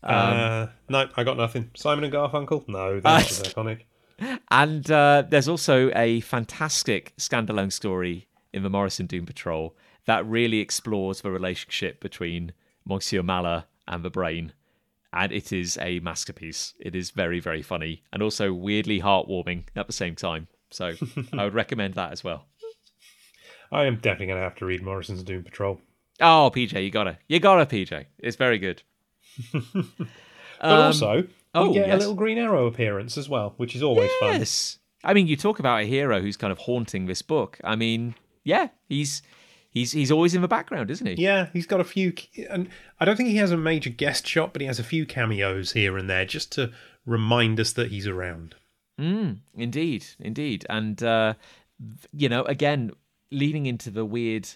Uh, 0.02 0.68
no, 0.88 1.08
I 1.16 1.24
got 1.24 1.36
nothing. 1.36 1.70
Simon 1.76 2.04
and 2.04 2.12
Garfunkel? 2.12 2.68
No, 2.68 3.00
they're 3.00 3.12
iconic. 3.20 3.82
And 4.50 4.90
uh, 4.90 5.24
there's 5.28 5.48
also 5.48 5.90
a 5.94 6.20
fantastic 6.20 7.14
standalone 7.18 7.72
story 7.72 8.28
in 8.52 8.62
the 8.62 8.70
Morrison 8.70 9.06
Doom 9.06 9.26
Patrol 9.26 9.76
that 10.06 10.26
really 10.26 10.60
explores 10.60 11.20
the 11.20 11.30
relationship 11.30 12.00
between 12.00 12.52
Monsieur 12.84 13.22
Mallah 13.22 13.66
and 13.86 14.02
the 14.04 14.10
Brain. 14.10 14.52
And 15.12 15.32
it 15.32 15.52
is 15.52 15.78
a 15.80 16.00
masterpiece. 16.00 16.74
It 16.78 16.94
is 16.94 17.10
very, 17.10 17.40
very 17.40 17.62
funny 17.62 18.02
and 18.12 18.22
also 18.22 18.52
weirdly 18.52 19.00
heartwarming 19.00 19.64
at 19.74 19.86
the 19.86 19.92
same 19.92 20.14
time. 20.14 20.48
So 20.70 20.94
I 21.32 21.44
would 21.44 21.54
recommend 21.54 21.94
that 21.94 22.12
as 22.12 22.22
well. 22.22 22.46
I 23.72 23.84
am 23.84 23.96
definitely 23.96 24.26
going 24.26 24.38
to 24.38 24.44
have 24.44 24.56
to 24.56 24.66
read 24.66 24.82
Morrison's 24.82 25.22
Doom 25.22 25.42
Patrol. 25.42 25.80
Oh, 26.20 26.50
PJ, 26.54 26.82
you 26.82 26.90
gotta. 26.90 27.18
You 27.28 27.40
gotta, 27.40 27.66
PJ. 27.66 28.06
It's 28.18 28.36
very 28.36 28.58
good. 28.58 28.82
But 30.60 30.80
also, 30.80 31.22
we 31.22 31.28
oh, 31.54 31.72
get 31.72 31.90
a 31.90 31.96
little 31.96 32.14
Green 32.14 32.38
Arrow 32.38 32.66
appearance 32.66 33.18
as 33.18 33.28
well, 33.28 33.54
which 33.56 33.76
is 33.76 33.82
always 33.82 34.10
fun. 34.20 34.38
Yes. 34.40 34.78
I 35.04 35.14
mean, 35.14 35.26
you 35.26 35.36
talk 35.36 35.58
about 35.58 35.82
a 35.82 35.84
hero 35.84 36.20
who's 36.20 36.36
kind 36.36 36.50
of 36.50 36.58
haunting 36.58 37.06
this 37.06 37.22
book. 37.22 37.60
I 37.62 37.76
mean, 37.76 38.14
yeah, 38.44 38.68
he's 38.88 39.22
he's 39.70 39.92
he's 39.92 40.10
always 40.10 40.34
in 40.34 40.42
the 40.42 40.48
background, 40.48 40.90
isn't 40.90 41.06
he? 41.06 41.22
Yeah, 41.22 41.48
he's 41.52 41.66
got 41.66 41.80
a 41.80 41.84
few, 41.84 42.12
and 42.50 42.68
I 42.98 43.04
don't 43.04 43.16
think 43.16 43.28
he 43.28 43.36
has 43.36 43.52
a 43.52 43.56
major 43.56 43.90
guest 43.90 44.26
shot, 44.26 44.52
but 44.52 44.62
he 44.62 44.66
has 44.66 44.78
a 44.78 44.84
few 44.84 45.06
cameos 45.06 45.72
here 45.72 45.96
and 45.96 46.08
there 46.08 46.24
just 46.24 46.50
to 46.52 46.72
remind 47.04 47.60
us 47.60 47.72
that 47.74 47.90
he's 47.90 48.06
around. 48.06 48.54
Mm, 48.98 49.40
indeed, 49.54 50.06
indeed, 50.18 50.64
and 50.70 51.02
uh, 51.02 51.34
you 52.12 52.28
know, 52.28 52.42
again, 52.44 52.92
leaning 53.30 53.66
into 53.66 53.90
the 53.90 54.04
weird 54.04 54.48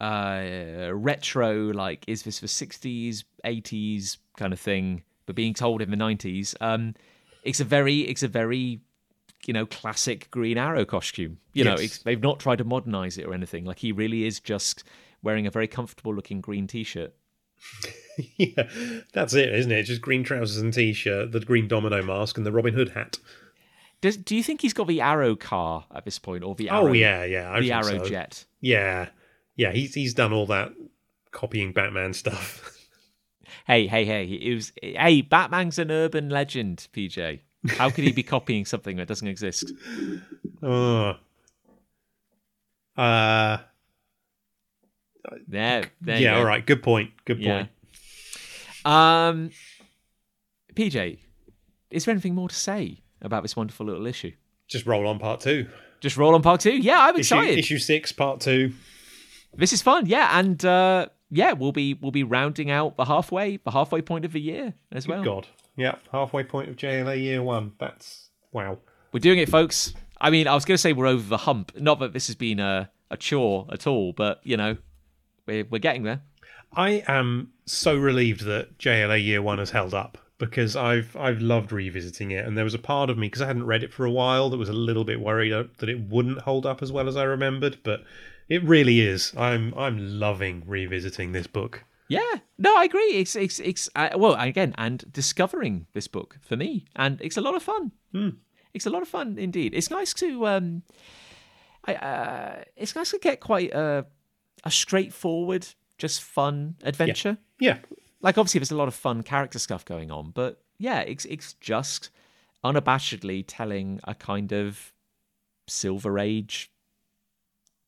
uh, 0.00 0.90
retro, 0.92 1.72
like 1.72 2.04
is 2.06 2.22
this 2.22 2.40
the 2.40 2.46
'60s, 2.46 3.24
'80s 3.44 4.18
kind 4.36 4.52
of 4.52 4.60
thing, 4.60 5.02
but 5.26 5.34
being 5.36 5.54
told 5.54 5.82
in 5.82 5.90
the 5.90 5.96
'90s. 5.96 6.54
Um, 6.60 6.94
it's 7.44 7.60
a 7.60 7.64
very, 7.64 8.00
it's 8.00 8.22
a 8.22 8.28
very, 8.28 8.80
you 9.46 9.54
know, 9.54 9.64
classic 9.66 10.30
Green 10.30 10.58
Arrow 10.58 10.84
costume. 10.84 11.38
You 11.52 11.64
know, 11.64 11.72
Yes. 11.72 11.80
it's, 11.80 11.98
they've 12.02 12.22
not 12.22 12.38
tried 12.40 12.58
to 12.58 12.64
modernize 12.64 13.16
it 13.18 13.26
or 13.26 13.32
anything. 13.34 13.64
Like 13.64 13.78
he 13.78 13.92
really 13.92 14.24
is 14.26 14.40
just 14.40 14.84
wearing 15.22 15.46
a 15.46 15.50
very 15.50 15.66
comfortable 15.68 16.14
looking 16.14 16.40
green 16.40 16.66
T-shirt. 16.66 17.14
yeah, 18.36 18.68
that's 19.12 19.34
it, 19.34 19.52
isn't 19.52 19.72
it? 19.72 19.82
Just 19.84 20.00
green 20.02 20.22
trousers 20.22 20.58
and 20.62 20.72
t-shirt, 20.72 21.32
the 21.32 21.40
green 21.40 21.66
domino 21.68 22.02
mask, 22.02 22.36
and 22.36 22.46
the 22.46 22.52
Robin 22.52 22.74
Hood 22.74 22.90
hat. 22.90 23.18
Does 24.00 24.16
do 24.16 24.36
you 24.36 24.42
think 24.44 24.60
he's 24.62 24.72
got 24.74 24.86
the 24.86 25.00
Arrow 25.00 25.34
car 25.34 25.84
at 25.92 26.04
this 26.04 26.18
point, 26.20 26.44
or 26.44 26.54
the 26.54 26.68
Arrow, 26.68 26.88
Oh 26.88 26.92
yeah, 26.92 27.24
yeah, 27.24 27.50
I 27.52 27.60
the 27.60 27.72
Arrow 27.72 27.98
so. 27.98 28.04
jet? 28.04 28.44
Yeah, 28.60 29.08
yeah, 29.58 29.72
he's 29.72 29.92
he's 29.92 30.14
done 30.14 30.32
all 30.32 30.46
that 30.46 30.72
copying 31.32 31.72
Batman 31.72 32.14
stuff. 32.14 32.64
Hey, 33.66 33.86
hey, 33.86 34.04
hey! 34.06 34.24
It 34.24 34.54
was 34.54 34.72
hey, 34.82 35.20
Batman's 35.20 35.78
an 35.78 35.90
urban 35.90 36.30
legend, 36.30 36.86
PJ. 36.94 37.40
How 37.76 37.90
could 37.90 38.04
he 38.04 38.12
be 38.12 38.22
copying 38.36 38.64
something 38.64 38.96
that 38.96 39.08
doesn't 39.08 39.28
exist? 39.28 39.72
Oh. 40.62 41.16
Uh, 42.96 43.58
There, 45.46 45.84
there 46.00 46.18
you 46.18 46.24
yeah, 46.24 46.38
all 46.38 46.44
right. 46.44 46.64
Good 46.64 46.82
point. 46.82 47.10
Good 47.26 47.38
Yeah. 47.40 47.66
point. 48.84 48.86
Um, 48.94 49.50
PJ, 50.74 51.18
is 51.90 52.04
there 52.04 52.12
anything 52.12 52.34
more 52.34 52.48
to 52.48 52.54
say 52.54 53.02
about 53.20 53.42
this 53.42 53.54
wonderful 53.56 53.86
little 53.86 54.06
issue? 54.06 54.32
Just 54.66 54.86
roll 54.86 55.06
on 55.06 55.18
part 55.18 55.40
two. 55.40 55.68
Just 56.00 56.16
roll 56.16 56.34
on 56.34 56.42
part 56.42 56.60
two. 56.60 56.76
Yeah, 56.76 57.00
I'm 57.00 57.14
Issue, 57.16 57.20
excited. 57.36 57.58
issue 57.58 57.78
six, 57.78 58.12
part 58.12 58.40
two. 58.40 58.72
This 59.58 59.72
is 59.72 59.82
fun. 59.82 60.06
Yeah, 60.06 60.38
and 60.38 60.64
uh, 60.64 61.08
yeah, 61.30 61.52
we'll 61.52 61.72
be 61.72 61.94
we'll 61.94 62.12
be 62.12 62.22
rounding 62.22 62.70
out 62.70 62.96
the 62.96 63.04
halfway 63.04 63.56
the 63.58 63.72
halfway 63.72 64.00
point 64.00 64.24
of 64.24 64.32
the 64.32 64.40
year 64.40 64.74
as 64.92 65.04
Good 65.04 65.12
well. 65.12 65.24
God. 65.24 65.46
Yeah, 65.76 65.96
halfway 66.12 66.44
point 66.44 66.68
of 66.68 66.76
JLA 66.76 67.20
year 67.20 67.42
one. 67.42 67.72
That's 67.78 68.30
wow. 68.52 68.78
We're 69.12 69.20
doing 69.20 69.38
it, 69.38 69.48
folks. 69.48 69.94
I 70.20 70.30
mean, 70.30 70.46
I 70.46 70.54
was 70.54 70.64
going 70.64 70.74
to 70.74 70.78
say 70.78 70.92
we're 70.92 71.06
over 71.06 71.28
the 71.28 71.38
hump. 71.38 71.72
Not 71.76 71.98
that 72.00 72.12
this 72.12 72.28
has 72.28 72.36
been 72.36 72.60
a, 72.60 72.90
a 73.10 73.16
chore 73.16 73.66
at 73.72 73.86
all, 73.86 74.12
but 74.12 74.40
you 74.44 74.56
know, 74.56 74.76
we're 75.46 75.64
we're 75.64 75.78
getting 75.78 76.04
there. 76.04 76.22
I 76.72 77.02
am 77.08 77.52
so 77.66 77.96
relieved 77.96 78.44
that 78.44 78.78
JLA 78.78 79.24
Year 79.24 79.42
One 79.42 79.58
has 79.58 79.70
held 79.70 79.92
up 79.92 80.18
because 80.38 80.76
I've 80.76 81.16
I've 81.16 81.40
loved 81.40 81.72
revisiting 81.72 82.30
it, 82.30 82.46
and 82.46 82.56
there 82.56 82.64
was 82.64 82.74
a 82.74 82.78
part 82.78 83.10
of 83.10 83.18
me 83.18 83.26
because 83.26 83.42
I 83.42 83.46
hadn't 83.46 83.66
read 83.66 83.82
it 83.82 83.92
for 83.92 84.04
a 84.04 84.10
while 84.10 84.50
that 84.50 84.56
was 84.56 84.68
a 84.68 84.74
little 84.74 85.04
bit 85.04 85.20
worried 85.20 85.52
that 85.78 85.88
it 85.88 86.00
wouldn't 86.00 86.42
hold 86.42 86.64
up 86.64 86.80
as 86.80 86.92
well 86.92 87.08
as 87.08 87.16
I 87.16 87.24
remembered, 87.24 87.78
but 87.82 88.04
it 88.48 88.62
really 88.64 89.00
is. 89.00 89.32
I'm 89.36 89.74
I'm 89.76 90.18
loving 90.18 90.62
revisiting 90.66 91.32
this 91.32 91.46
book. 91.46 91.84
Yeah, 92.08 92.36
no, 92.56 92.74
I 92.76 92.84
agree. 92.84 93.10
It's 93.12 93.36
it's 93.36 93.60
it's 93.60 93.88
uh, 93.94 94.10
well 94.16 94.34
again, 94.34 94.74
and 94.78 95.04
discovering 95.12 95.86
this 95.92 96.08
book 96.08 96.38
for 96.40 96.56
me, 96.56 96.86
and 96.96 97.20
it's 97.20 97.36
a 97.36 97.40
lot 97.42 97.54
of 97.54 97.62
fun. 97.62 97.92
It's 98.74 98.86
a 98.86 98.90
lot 98.90 99.02
of 99.02 99.08
fun 99.08 99.38
indeed. 99.38 99.74
It's 99.74 99.90
nice 99.90 100.14
to 100.14 100.46
um, 100.46 100.82
I 101.86 101.94
uh, 101.94 102.62
it's 102.76 102.94
nice 102.96 103.10
to 103.10 103.18
get 103.18 103.40
quite 103.40 103.72
a 103.72 104.06
a 104.64 104.70
straightforward, 104.70 105.66
just 105.98 106.22
fun 106.22 106.76
adventure. 106.82 107.38
Yeah, 107.60 107.78
Like 108.22 108.38
obviously, 108.38 108.60
there's 108.60 108.70
a 108.70 108.76
lot 108.76 108.88
of 108.88 108.94
fun 108.94 109.22
character 109.22 109.58
stuff 109.58 109.84
going 109.84 110.10
on, 110.10 110.30
but 110.30 110.62
yeah, 110.78 111.00
it's 111.00 111.24
it's 111.26 111.52
just 111.54 112.10
unabashedly 112.64 113.44
telling 113.46 114.00
a 114.04 114.14
kind 114.14 114.52
of 114.52 114.92
Silver 115.66 116.18
Age 116.18 116.70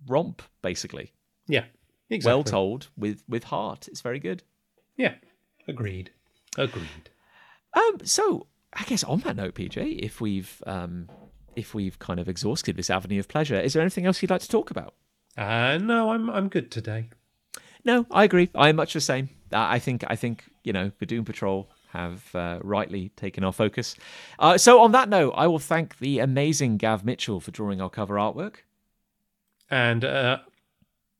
romp, 0.07 0.43
basically. 0.63 1.13
yeah, 1.47 1.65
exactly. 2.09 2.35
Well 2.37 2.45
told 2.45 2.89
with 2.97 3.23
with 3.29 3.45
heart. 3.45 3.89
It's 3.89 4.01
very 4.01 4.19
good. 4.19 4.43
Yeah, 4.97 5.15
agreed. 5.69 6.11
Agreed. 6.59 7.11
Um, 7.75 7.99
so 8.05 8.47
I 8.73 8.85
guess 8.85 9.05
on 9.05 9.21
that 9.21 9.37
note, 9.37 9.55
PJ, 9.55 10.01
if 10.01 10.21
we've 10.21 10.63
um, 10.67 11.09
if 11.57 11.75
we've 11.75 11.99
kind 11.99 12.19
of 12.21 12.29
exhausted 12.29 12.77
this 12.77 12.91
avenue 12.91 13.21
of 13.21 13.29
pleasure, 13.29 13.59
is 13.61 13.73
there 13.73 13.83
anything 13.83 14.07
else 14.07 14.21
you'd 14.23 14.31
like 14.31 14.41
to 14.43 14.49
talk 14.49 14.71
about? 14.71 14.95
Uh 15.37 15.79
no, 15.79 16.11
I'm 16.11 16.29
I'm 16.29 16.49
good 16.49 16.71
today. 16.71 17.11
No, 17.85 18.05
I 18.11 18.25
agree. 18.25 18.51
I'm 18.55 18.77
much 18.77 18.93
the 18.93 19.01
same. 19.01 19.31
Uh, 19.53 19.59
I 19.59 19.79
think 19.79 20.05
I 20.07 20.17
think 20.17 20.45
you 20.65 20.73
know 20.73 20.91
the 20.99 21.07
Doom 21.07 21.25
Patrol 21.25 21.71
have 21.93 22.35
uh, 22.37 22.59
rightly 22.63 23.09
taken 23.17 23.43
our 23.43 23.53
focus. 23.53 23.97
Uh, 24.39 24.57
so 24.59 24.81
on 24.81 24.93
that 24.93 25.09
note, 25.09 25.33
I 25.37 25.47
will 25.49 25.59
thank 25.59 25.99
the 25.99 26.21
amazing 26.21 26.77
Gav 26.77 27.05
Mitchell 27.05 27.41
for 27.41 27.51
drawing 27.51 27.81
our 27.81 27.91
cover 27.91 28.15
artwork. 28.15 28.57
And 29.71 30.05
uh 30.05 30.39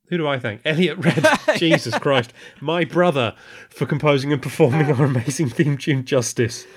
who 0.09 0.17
do 0.17 0.27
I 0.27 0.39
thank? 0.39 0.61
Eliot 0.65 0.97
Red. 0.97 1.25
Jesus 1.57 1.97
Christ. 1.97 2.33
My 2.59 2.83
brother 2.83 3.33
for 3.69 3.85
composing 3.85 4.33
and 4.33 4.41
performing 4.41 4.91
our 4.91 5.05
amazing 5.05 5.49
theme 5.49 5.77
tune 5.77 6.05
Justice. 6.05 6.65
Uh, 6.65 6.67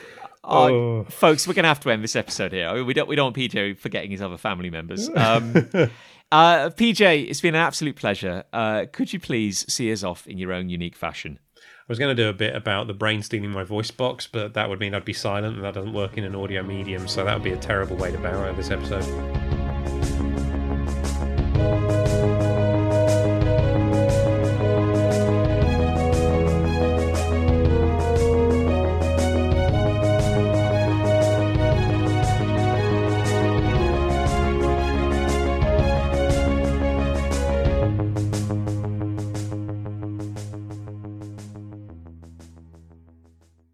Oh. 0.47 1.05
Folks, 1.09 1.49
we're 1.49 1.55
going 1.55 1.65
to 1.65 1.69
have 1.69 1.81
to 1.81 1.91
end 1.91 2.05
this 2.05 2.15
episode 2.17 2.53
here. 2.53 2.85
We 2.85 2.95
don't 2.95 3.09
we 3.09 3.17
don't 3.17 3.35
want 3.35 3.37
PJ 3.37 3.79
forgetting 3.79 4.11
his 4.11 4.23
other 4.23 4.37
family 4.37 4.71
members. 4.71 5.09
Um, 5.09 5.55
uh, 6.31 6.71
PJ, 6.71 7.29
it's 7.31 7.41
been 7.41 7.55
an 7.55 7.61
absolute 7.63 7.97
pleasure. 7.97 8.45
Uh, 8.53 8.85
could 8.93 9.13
you 9.13 9.19
please 9.19 9.65
see 9.73 9.91
us 9.93 10.05
off 10.05 10.27
in 10.27 10.39
your 10.39 10.53
own 10.53 10.69
unique 10.69 10.97
fashion? 10.97 11.39
I 11.57 11.87
was 11.89 11.99
going 11.99 12.15
to 12.15 12.23
do 12.23 12.29
a 12.29 12.33
bit 12.33 12.55
about 12.55 12.87
the 12.87 12.95
brain 12.95 13.23
stealing 13.23 13.51
my 13.51 13.65
voice 13.65 13.91
box, 13.91 14.27
but 14.27 14.55
that 14.55 14.69
would 14.69 14.81
mean 14.81 14.95
I'd 14.95 15.05
be 15.05 15.13
silent, 15.13 15.57
and 15.57 15.65
that 15.65 15.75
doesn't 15.75 15.93
work 15.93 16.17
in 16.17 16.25
an 16.25 16.35
audio 16.35 16.63
medium, 16.63 17.07
so 17.09 17.25
that 17.25 17.35
would 17.35 17.43
be 17.45 17.53
a 17.53 17.59
terrible 17.59 17.97
way 17.97 18.11
to 18.11 18.19
bow 18.19 18.31
out 18.43 18.49
of 18.49 18.57
this 18.57 18.71
episode. 18.71 19.05